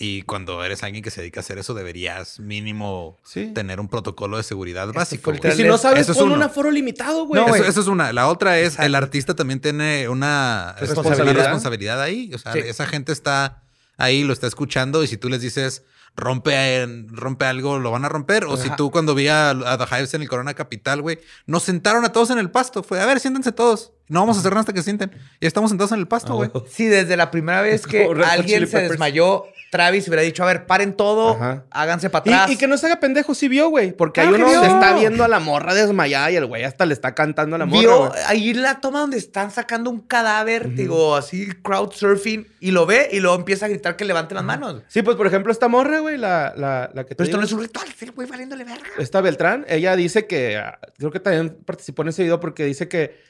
Y 0.00 0.22
cuando 0.22 0.62
eres 0.64 0.84
alguien 0.84 1.02
que 1.02 1.10
se 1.10 1.22
dedica 1.22 1.40
a 1.40 1.42
hacer 1.42 1.58
eso, 1.58 1.74
deberías 1.74 2.38
mínimo 2.38 3.16
Sí. 3.24 3.50
tener 3.52 3.80
un 3.80 3.88
protocolo 3.88 4.36
de 4.36 4.44
seguridad 4.44 4.92
básico. 4.92 5.24
fue 5.32 5.38
güey. 5.38 5.52
Y 5.52 5.56
si 5.56 5.64
no 5.64 5.76
sabes, 5.76 6.02
Eso 6.02 6.12
es 6.12 6.18
pon 6.18 6.30
un 6.30 6.40
aforo 6.42 6.70
limitado, 6.70 7.26
güey. 7.26 7.44
No, 7.44 7.52
eso, 7.54 7.80
es 7.80 7.86
una. 7.88 8.12
La 8.12 8.28
otra 8.28 8.60
es 8.60 8.78
el 8.78 8.94
artista 8.94 9.34
también 9.34 9.60
tiene 9.60 10.08
una 10.08 10.76
Responsabilidad. 10.78 11.32
una 11.34 11.42
responsabilidad 11.42 12.00
ahí. 12.00 12.30
O 12.32 12.38
sea, 12.38 12.52
Sí. 12.52 12.60
esa 12.60 12.86
gente 12.86 13.10
está 13.10 13.64
ahí, 13.96 14.22
lo 14.22 14.32
está 14.32 14.46
escuchando 14.46 15.02
y 15.02 15.08
si 15.08 15.16
tú 15.16 15.28
les 15.28 15.40
dices 15.40 15.82
rompe, 16.14 16.86
rompe 17.08 17.44
algo, 17.46 17.78
lo 17.80 17.90
van 17.90 18.04
a 18.04 18.08
romper. 18.08 18.44
O 18.44 18.56
si 18.56 18.70
tú 18.76 18.90
cuando 18.92 19.14
vi 19.16 19.26
a, 19.28 19.50
a 19.50 19.78
The 19.78 19.96
Hives 19.96 20.14
en 20.14 20.22
el 20.22 20.28
Corona 20.28 20.54
Capital, 20.54 21.02
güey, 21.02 21.18
nos 21.46 21.64
sentaron 21.64 22.04
a 22.04 22.12
todos 22.12 22.30
en 22.30 22.38
el 22.38 22.50
pasto. 22.50 22.82
Fue, 22.84 23.00
a 23.00 23.06
ver, 23.06 23.18
siéntense 23.20 23.50
todos. 23.52 23.92
No 24.08 24.20
vamos 24.20 24.36
a 24.36 24.40
hacer 24.40 24.52
nada 24.52 24.60
hasta 24.60 24.72
que 24.72 24.82
sienten. 24.82 25.10
Y 25.40 25.46
estamos 25.46 25.70
sentados 25.70 25.92
en 25.92 25.98
el 26.00 26.08
pasto, 26.08 26.34
güey. 26.34 26.50
Sí, 26.70 26.86
desde 26.86 27.16
la 27.16 27.30
primera 27.30 27.60
vez 27.62 27.86
que 27.86 28.04
alguien 28.04 28.46
Chili 28.60 28.66
se 28.66 28.72
Peppers. 28.72 28.90
desmayó, 28.90 29.44
Travis 29.70 30.08
hubiera 30.08 30.22
dicho, 30.22 30.42
a 30.42 30.46
ver, 30.46 30.64
paren 30.64 30.94
todo, 30.94 31.34
Ajá. 31.34 31.64
háganse 31.70 32.08
para 32.08 32.22
Y, 32.26 32.32
atrás. 32.32 32.50
y 32.52 32.56
que 32.56 32.66
no 32.66 32.78
se 32.78 32.86
haga 32.86 33.00
pendejo, 33.00 33.34
sí 33.34 33.48
vio, 33.48 33.68
güey. 33.68 33.92
Porque 33.92 34.22
hay 34.22 34.28
uno 34.28 34.46
que 34.46 34.66
está 34.66 34.94
viendo 34.96 35.24
a 35.24 35.28
la 35.28 35.40
morra 35.40 35.74
desmayada 35.74 36.30
y 36.30 36.36
el 36.36 36.46
güey 36.46 36.64
hasta 36.64 36.86
le 36.86 36.94
está 36.94 37.14
cantando 37.14 37.56
a 37.56 37.58
la 37.58 37.66
morra. 37.66 37.80
Vio 37.80 38.12
ahí 38.26 38.54
la 38.54 38.80
toma 38.80 39.00
donde 39.00 39.18
están 39.18 39.50
sacando 39.50 39.90
un 39.90 40.00
cadáver, 40.00 40.74
digo, 40.74 41.14
así 41.16 41.48
crowd 41.62 41.92
surfing, 41.92 42.46
y 42.60 42.70
lo 42.70 42.86
ve 42.86 43.10
y 43.12 43.20
luego 43.20 43.36
empieza 43.36 43.66
a 43.66 43.68
gritar 43.68 43.94
que 43.96 44.06
levante 44.06 44.34
las 44.34 44.42
manos. 44.44 44.82
Sí, 44.88 45.02
pues 45.02 45.16
por 45.16 45.26
ejemplo, 45.26 45.52
esta 45.52 45.68
morra, 45.68 45.98
güey, 46.00 46.16
la, 46.16 46.54
la, 46.56 46.90
la 46.94 47.04
que 47.04 47.14
te 47.14 47.16
Pero 47.16 47.24
esto 47.24 47.36
digo, 47.36 47.40
no 47.40 47.44
es 47.46 47.52
un 47.52 47.60
ritual, 47.60 47.86
güey 48.14 48.26
valiéndole 48.26 48.64
verga. 48.64 48.88
Esta 48.96 49.20
Beltrán, 49.20 49.66
ella 49.68 49.94
dice 49.96 50.26
que, 50.26 50.56
ah, 50.56 50.78
creo 50.96 51.10
que 51.10 51.20
también 51.20 51.58
participó 51.66 52.00
en 52.02 52.08
ese 52.08 52.22
video 52.22 52.40
porque 52.40 52.64
dice 52.64 52.88
que 52.88 53.28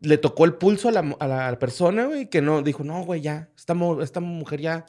le 0.00 0.18
tocó 0.18 0.44
el 0.44 0.54
pulso 0.54 0.88
a 0.88 0.92
la, 0.92 1.48
a 1.48 1.58
persona, 1.58 2.06
güey, 2.06 2.28
que 2.28 2.42
no, 2.42 2.62
dijo, 2.62 2.84
no, 2.84 3.02
güey, 3.02 3.20
ya, 3.20 3.48
esta, 3.56 3.74
esta 4.02 4.20
mujer 4.20 4.60
ya, 4.60 4.86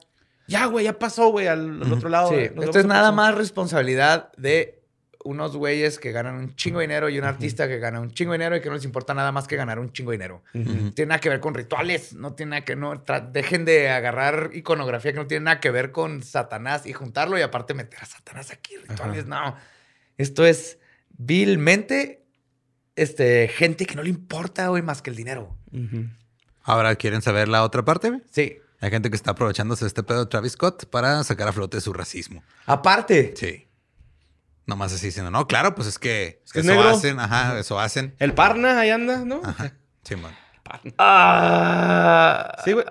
ya, 0.47 0.65
güey, 0.65 0.85
ya 0.85 0.97
pasó, 0.97 1.29
güey, 1.29 1.47
al, 1.47 1.81
al 1.81 1.93
otro 1.93 2.09
lado. 2.09 2.29
Sí, 2.29 2.35
esto 2.35 2.79
es 2.79 2.85
nada 2.85 3.09
próxima". 3.09 3.11
más 3.11 3.35
responsabilidad 3.35 4.31
de 4.37 4.81
unos 5.23 5.55
güeyes 5.55 5.99
que 5.99 6.11
ganan 6.11 6.35
un 6.35 6.55
chingo 6.55 6.79
de 6.79 6.87
dinero 6.87 7.09
y 7.09 7.19
un 7.19 7.25
artista 7.25 7.67
que 7.67 7.77
gana 7.79 7.99
un 7.99 8.11
chingo 8.11 8.31
de 8.31 8.39
dinero 8.39 8.55
y 8.55 8.61
que 8.61 8.69
no 8.69 8.75
les 8.75 8.85
importa 8.85 9.13
nada 9.13 9.31
más 9.31 9.47
que 9.47 9.55
ganar 9.55 9.79
un 9.79 9.91
chingo 9.91 10.11
de 10.11 10.17
dinero. 10.17 10.43
Tiene 10.51 11.05
nada 11.09 11.19
que 11.19 11.29
ver 11.29 11.39
con 11.39 11.53
rituales, 11.53 12.13
no 12.13 12.33
tiene 12.33 12.51
nada 12.51 12.65
que 12.65 12.75
no 12.75 13.03
dejen 13.31 13.65
de 13.65 13.89
agarrar 13.89 14.49
iconografía 14.53 15.11
que 15.13 15.19
no 15.19 15.27
tiene 15.27 15.45
nada 15.45 15.59
que 15.59 15.69
ver 15.71 15.91
con 15.91 16.23
Satanás 16.23 16.85
y 16.85 16.93
juntarlo 16.93 17.37
y 17.37 17.41
aparte 17.41 17.73
meter 17.73 17.99
a 18.01 18.05
Satanás 18.05 18.51
aquí 18.51 18.75
rituales, 18.77 19.25
no. 19.27 19.55
Esto 20.17 20.45
es 20.45 20.79
vilmente 21.09 22.20
este 23.03 23.47
gente 23.47 23.85
que 23.85 23.95
no 23.95 24.03
le 24.03 24.09
importa 24.09 24.67
güey 24.67 24.81
más 24.81 25.01
que 25.01 25.09
el 25.09 25.15
dinero. 25.15 25.57
Ahora, 26.63 26.95
¿quieren 26.95 27.21
saber 27.21 27.47
la 27.47 27.63
otra 27.63 27.83
parte, 27.83 28.09
güey? 28.09 28.21
Sí. 28.31 28.57
Hay 28.79 28.89
gente 28.89 29.09
que 29.09 29.15
está 29.15 29.31
aprovechándose 29.31 29.85
de 29.85 29.89
este 29.89 30.03
pedo 30.03 30.21
de 30.21 30.25
Travis 30.25 30.53
Scott 30.53 30.85
para 30.85 31.23
sacar 31.23 31.47
a 31.47 31.53
flote 31.53 31.79
su 31.81 31.93
racismo. 31.93 32.43
Aparte, 32.65 33.33
Sí. 33.35 33.67
Nomás 34.65 34.93
así 34.93 35.07
diciendo, 35.07 35.31
no, 35.31 35.47
claro, 35.47 35.73
pues 35.75 35.87
es 35.87 35.97
que, 35.99 36.41
Es 36.45 36.53
que 36.53 36.59
es 36.59 36.65
eso 36.65 36.75
negro. 36.75 36.89
hacen, 36.89 37.19
ajá, 37.19 37.59
eso 37.59 37.79
hacen. 37.79 38.15
El 38.19 38.33
Parna 38.33 38.79
ahí 38.79 38.89
anda, 38.91 39.25
¿no? 39.25 39.41
Ajá. 39.43 39.73
Sí, 40.03 40.15
man. 40.15 40.33
ah, 40.97 42.55
Sí, 42.63 42.71
güey. 42.73 42.85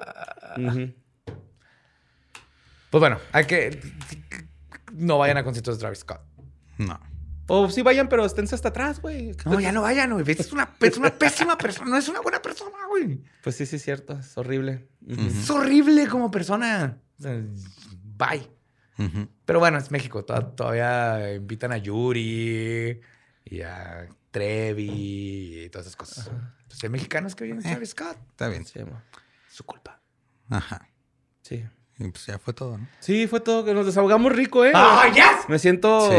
Pues 2.90 3.00
bueno, 3.00 3.18
hay 3.32 3.44
que 3.46 3.80
no 4.92 5.18
vayan 5.18 5.36
a 5.38 5.44
conciertos 5.44 5.76
de 5.76 5.80
Travis 5.80 6.00
Scott. 6.00 6.20
No. 6.78 6.98
O 7.52 7.68
sí 7.68 7.82
vayan, 7.82 8.08
pero 8.08 8.24
esténse 8.24 8.54
hasta 8.54 8.68
atrás, 8.68 9.00
güey. 9.02 9.32
No, 9.44 9.58
ya 9.58 9.72
no 9.72 9.82
vayan, 9.82 10.12
güey. 10.12 10.24
Es 10.30 10.52
una, 10.52 10.74
es 10.80 10.96
una 10.96 11.18
pésima 11.18 11.58
persona, 11.58 11.90
no 11.90 11.96
es 11.96 12.08
una 12.08 12.20
buena 12.20 12.40
persona, 12.40 12.76
güey. 12.88 13.22
Pues 13.42 13.56
sí, 13.56 13.66
sí, 13.66 13.76
es 13.76 13.82
cierto. 13.82 14.18
Es 14.18 14.38
horrible. 14.38 14.88
Es 15.06 15.50
horrible 15.50 16.06
como 16.06 16.30
persona. 16.30 16.98
Bye. 17.18 18.48
Pero 19.46 19.58
bueno, 19.58 19.78
es 19.78 19.90
México. 19.90 20.24
to- 20.24 20.46
Todavía 20.48 21.34
invitan 21.34 21.72
a 21.72 21.78
Yuri 21.78 23.00
y 23.44 23.60
a 23.62 24.08
Trevi 24.30 25.64
y 25.64 25.68
todas 25.70 25.86
esas 25.86 25.96
cosas. 25.96 26.30
Pues 26.68 26.84
hay 26.84 26.90
mexicanos 26.90 27.34
que 27.34 27.44
vienen 27.44 27.66
a 27.66 27.70
Travis 27.70 27.90
Scott. 27.90 28.16
Está 28.30 28.48
bien. 28.48 28.64
Sí, 28.64 28.78
amor. 28.78 29.02
Su 29.50 29.64
culpa. 29.64 30.00
Ajá. 30.50 30.86
Sí. 31.42 31.64
Y 31.98 32.08
pues 32.10 32.26
ya 32.26 32.38
fue 32.38 32.54
todo, 32.54 32.78
¿no? 32.78 32.86
Sí, 33.00 33.26
fue 33.26 33.40
todo 33.40 33.64
que 33.64 33.74
nos 33.74 33.86
desahogamos 33.86 34.32
rico, 34.32 34.64
¿eh? 34.64 34.72
¡Ah, 34.74 35.10
yes! 35.12 35.48
Me 35.48 35.58
siento. 35.58 36.10
Sí. 36.10 36.16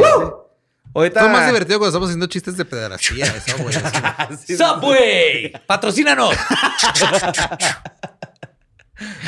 Ahorita. 0.94 1.22
Fue 1.22 1.30
más 1.30 1.46
divertido 1.46 1.80
cuando 1.80 1.90
estamos 1.90 2.10
haciendo 2.10 2.28
chistes 2.28 2.58
de 2.58 2.66
pederastía, 2.66 3.26
eso, 3.26 3.58
güey. 3.58 3.76
¡Subway! 4.58 5.54
¡Patrocínanos! 5.66 6.36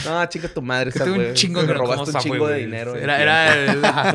No, 0.05 0.23
chica 0.27 0.47
tu 0.47 0.61
madre, 0.61 0.91
Que 0.91 0.99
esa 0.99 1.05
tuve 1.05 1.15
güey. 1.15 1.29
un 1.29 1.33
chingo 1.33 1.63
Me 1.63 1.73
robaste 1.73 2.11
un 2.11 2.21
chingo 2.21 2.47
de 2.47 2.59
dinero. 2.59 2.95
Era, 2.95 3.19
era 3.19 4.09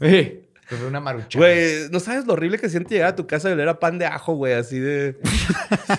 el... 0.00 0.42
una 0.86 1.00
marucha. 1.00 1.38
Güey, 1.38 1.88
no 1.90 2.00
sabes 2.00 2.26
lo 2.26 2.34
horrible 2.34 2.58
que 2.58 2.68
siente 2.68 2.94
llegar 2.94 3.10
a 3.10 3.16
tu 3.16 3.26
casa 3.26 3.48
y 3.48 3.52
oler 3.52 3.68
a 3.68 3.78
pan 3.80 3.98
de 3.98 4.06
ajo, 4.06 4.34
güey, 4.34 4.54
así 4.54 4.78
de. 4.78 5.16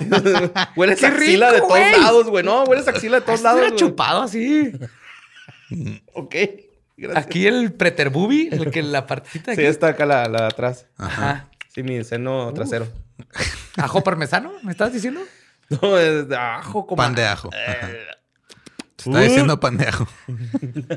hueles 0.75 0.99
¡Qué 0.99 1.07
axila 1.07 1.51
de 1.51 1.59
todos 1.59 1.79
lados, 1.99 2.29
güey. 2.29 2.43
No, 2.43 2.63
hueles 2.63 2.87
axila 2.87 3.19
de 3.19 3.25
todos 3.25 3.41
lados. 3.41 3.75
Chupado 3.75 4.23
así. 4.23 4.71
Ok. 6.13 6.35
Gracias. 6.97 7.25
Aquí 7.25 7.45
el 7.47 7.71
preterbubi, 7.73 8.49
el 8.51 8.71
que 8.71 8.81
la 8.83 9.05
partecita 9.05 9.51
de 9.51 9.57
Sí, 9.57 9.63
está 9.63 9.89
acá 9.89 10.05
la, 10.05 10.27
la 10.27 10.41
de 10.41 10.47
atrás. 10.47 10.87
Ajá. 10.97 11.49
Sí, 11.69 11.83
mi 11.83 12.03
seno 12.03 12.51
trasero. 12.53 12.87
¿Ajo 13.77 14.03
parmesano? 14.03 14.51
¿Me 14.63 14.71
estás 14.71 14.91
diciendo? 14.93 15.21
No, 15.69 15.97
es 15.97 16.27
de 16.27 16.35
ajo 16.35 16.87
como. 16.87 16.97
Pan 16.97 17.13
de 17.13 17.25
ajo. 17.25 17.49
Eh, 17.53 18.05
Se 18.97 19.09
está 19.09 19.21
diciendo 19.21 19.59
pan 19.59 19.77
de 19.77 19.87
ajo. 19.87 20.07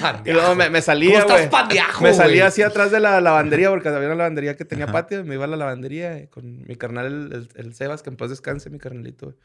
Pan 0.00 0.22
Y 0.24 0.32
luego 0.32 0.54
me, 0.56 0.70
me 0.70 0.82
salía, 0.82 1.22
¿Cómo 1.22 1.34
estás 1.36 1.38
güey. 1.38 1.50
pan 1.50 1.68
de 1.68 1.80
ajo, 1.80 2.02
Me 2.02 2.12
salía 2.12 2.46
así 2.48 2.62
atrás 2.62 2.90
de 2.90 2.98
la 3.00 3.20
lavandería 3.20 3.70
porque 3.70 3.88
había 3.88 4.08
una 4.08 4.16
lavandería 4.16 4.56
que 4.56 4.64
tenía 4.64 4.86
patio. 4.88 5.24
Me 5.24 5.34
iba 5.34 5.44
a 5.44 5.48
la 5.48 5.56
lavandería 5.56 6.16
eh, 6.18 6.28
con 6.28 6.64
mi 6.66 6.74
carnal, 6.76 7.06
el, 7.06 7.32
el- 7.32 7.48
el 7.54 7.74
Sebas, 7.74 8.02
que 8.02 8.10
en 8.10 8.16
paz 8.16 8.30
descanse, 8.30 8.70
mi 8.70 8.78
carnalito. 8.78 9.26
güey. 9.26 9.36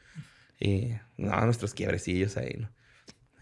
Y 0.60 0.96
no, 1.18 1.40
nuestros 1.46 1.74
quiebrecillos 1.74 2.36
ahí, 2.38 2.56
¿no? 2.60 2.70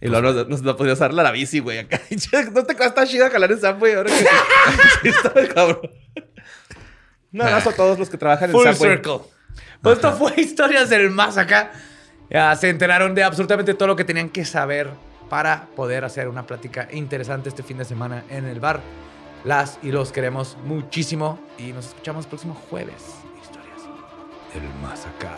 Y 0.02 0.08
luego 0.08 0.34
nos, 0.34 0.48
nos, 0.48 0.62
nos 0.64 0.76
podías 0.76 0.98
dar 0.98 1.14
la, 1.14 1.22
la 1.22 1.32
bici, 1.32 1.60
güey. 1.60 1.78
Acá. 1.78 2.02
No 2.54 2.64
te 2.66 2.76
cuesta 2.76 3.06
chida 3.06 3.30
jalar 3.30 3.52
en 3.52 3.62
Subway 3.62 3.94
ahora 3.94 4.10
que... 4.10 4.18
sí, 5.04 5.10
está 5.10 5.40
el 5.40 5.54
cabrón. 5.54 5.92
Un 7.32 7.42
abrazo 7.42 7.70
a 7.70 7.74
todos 7.74 8.00
los 8.00 8.10
que 8.10 8.18
trabajan 8.18 8.50
en 8.50 8.52
Full 8.52 8.74
Subway. 8.74 8.92
circle. 8.94 9.20
Pues 9.82 9.96
esto 9.96 10.12
fue 10.14 10.34
Historias 10.38 10.90
del 10.90 11.12
Más 11.12 11.38
acá. 11.38 11.72
Ya 12.30 12.56
se 12.56 12.70
enteraron 12.70 13.14
de 13.14 13.24
absolutamente 13.24 13.74
todo 13.74 13.90
lo 13.90 13.96
que 13.96 14.04
tenían 14.04 14.30
que 14.30 14.44
saber 14.44 14.90
para 15.30 15.68
poder 15.76 16.04
hacer 16.04 16.28
una 16.28 16.46
plática 16.46 16.88
interesante 16.92 17.50
este 17.50 17.64
fin 17.64 17.78
de 17.78 17.86
semana 17.86 18.24
en 18.30 18.46
el 18.46 18.60
bar. 18.60 18.82
Las 19.44 19.80
y 19.82 19.92
los 19.92 20.12
queremos 20.12 20.58
muchísimo 20.66 21.40
y 21.58 21.74
nos 21.74 21.88
escuchamos 21.88 22.26
el 22.26 22.30
próximo 22.30 22.56
jueves. 22.70 23.02
Historias 23.42 23.82
del 24.54 24.64
Más 24.82 25.06
acá. 25.06 25.38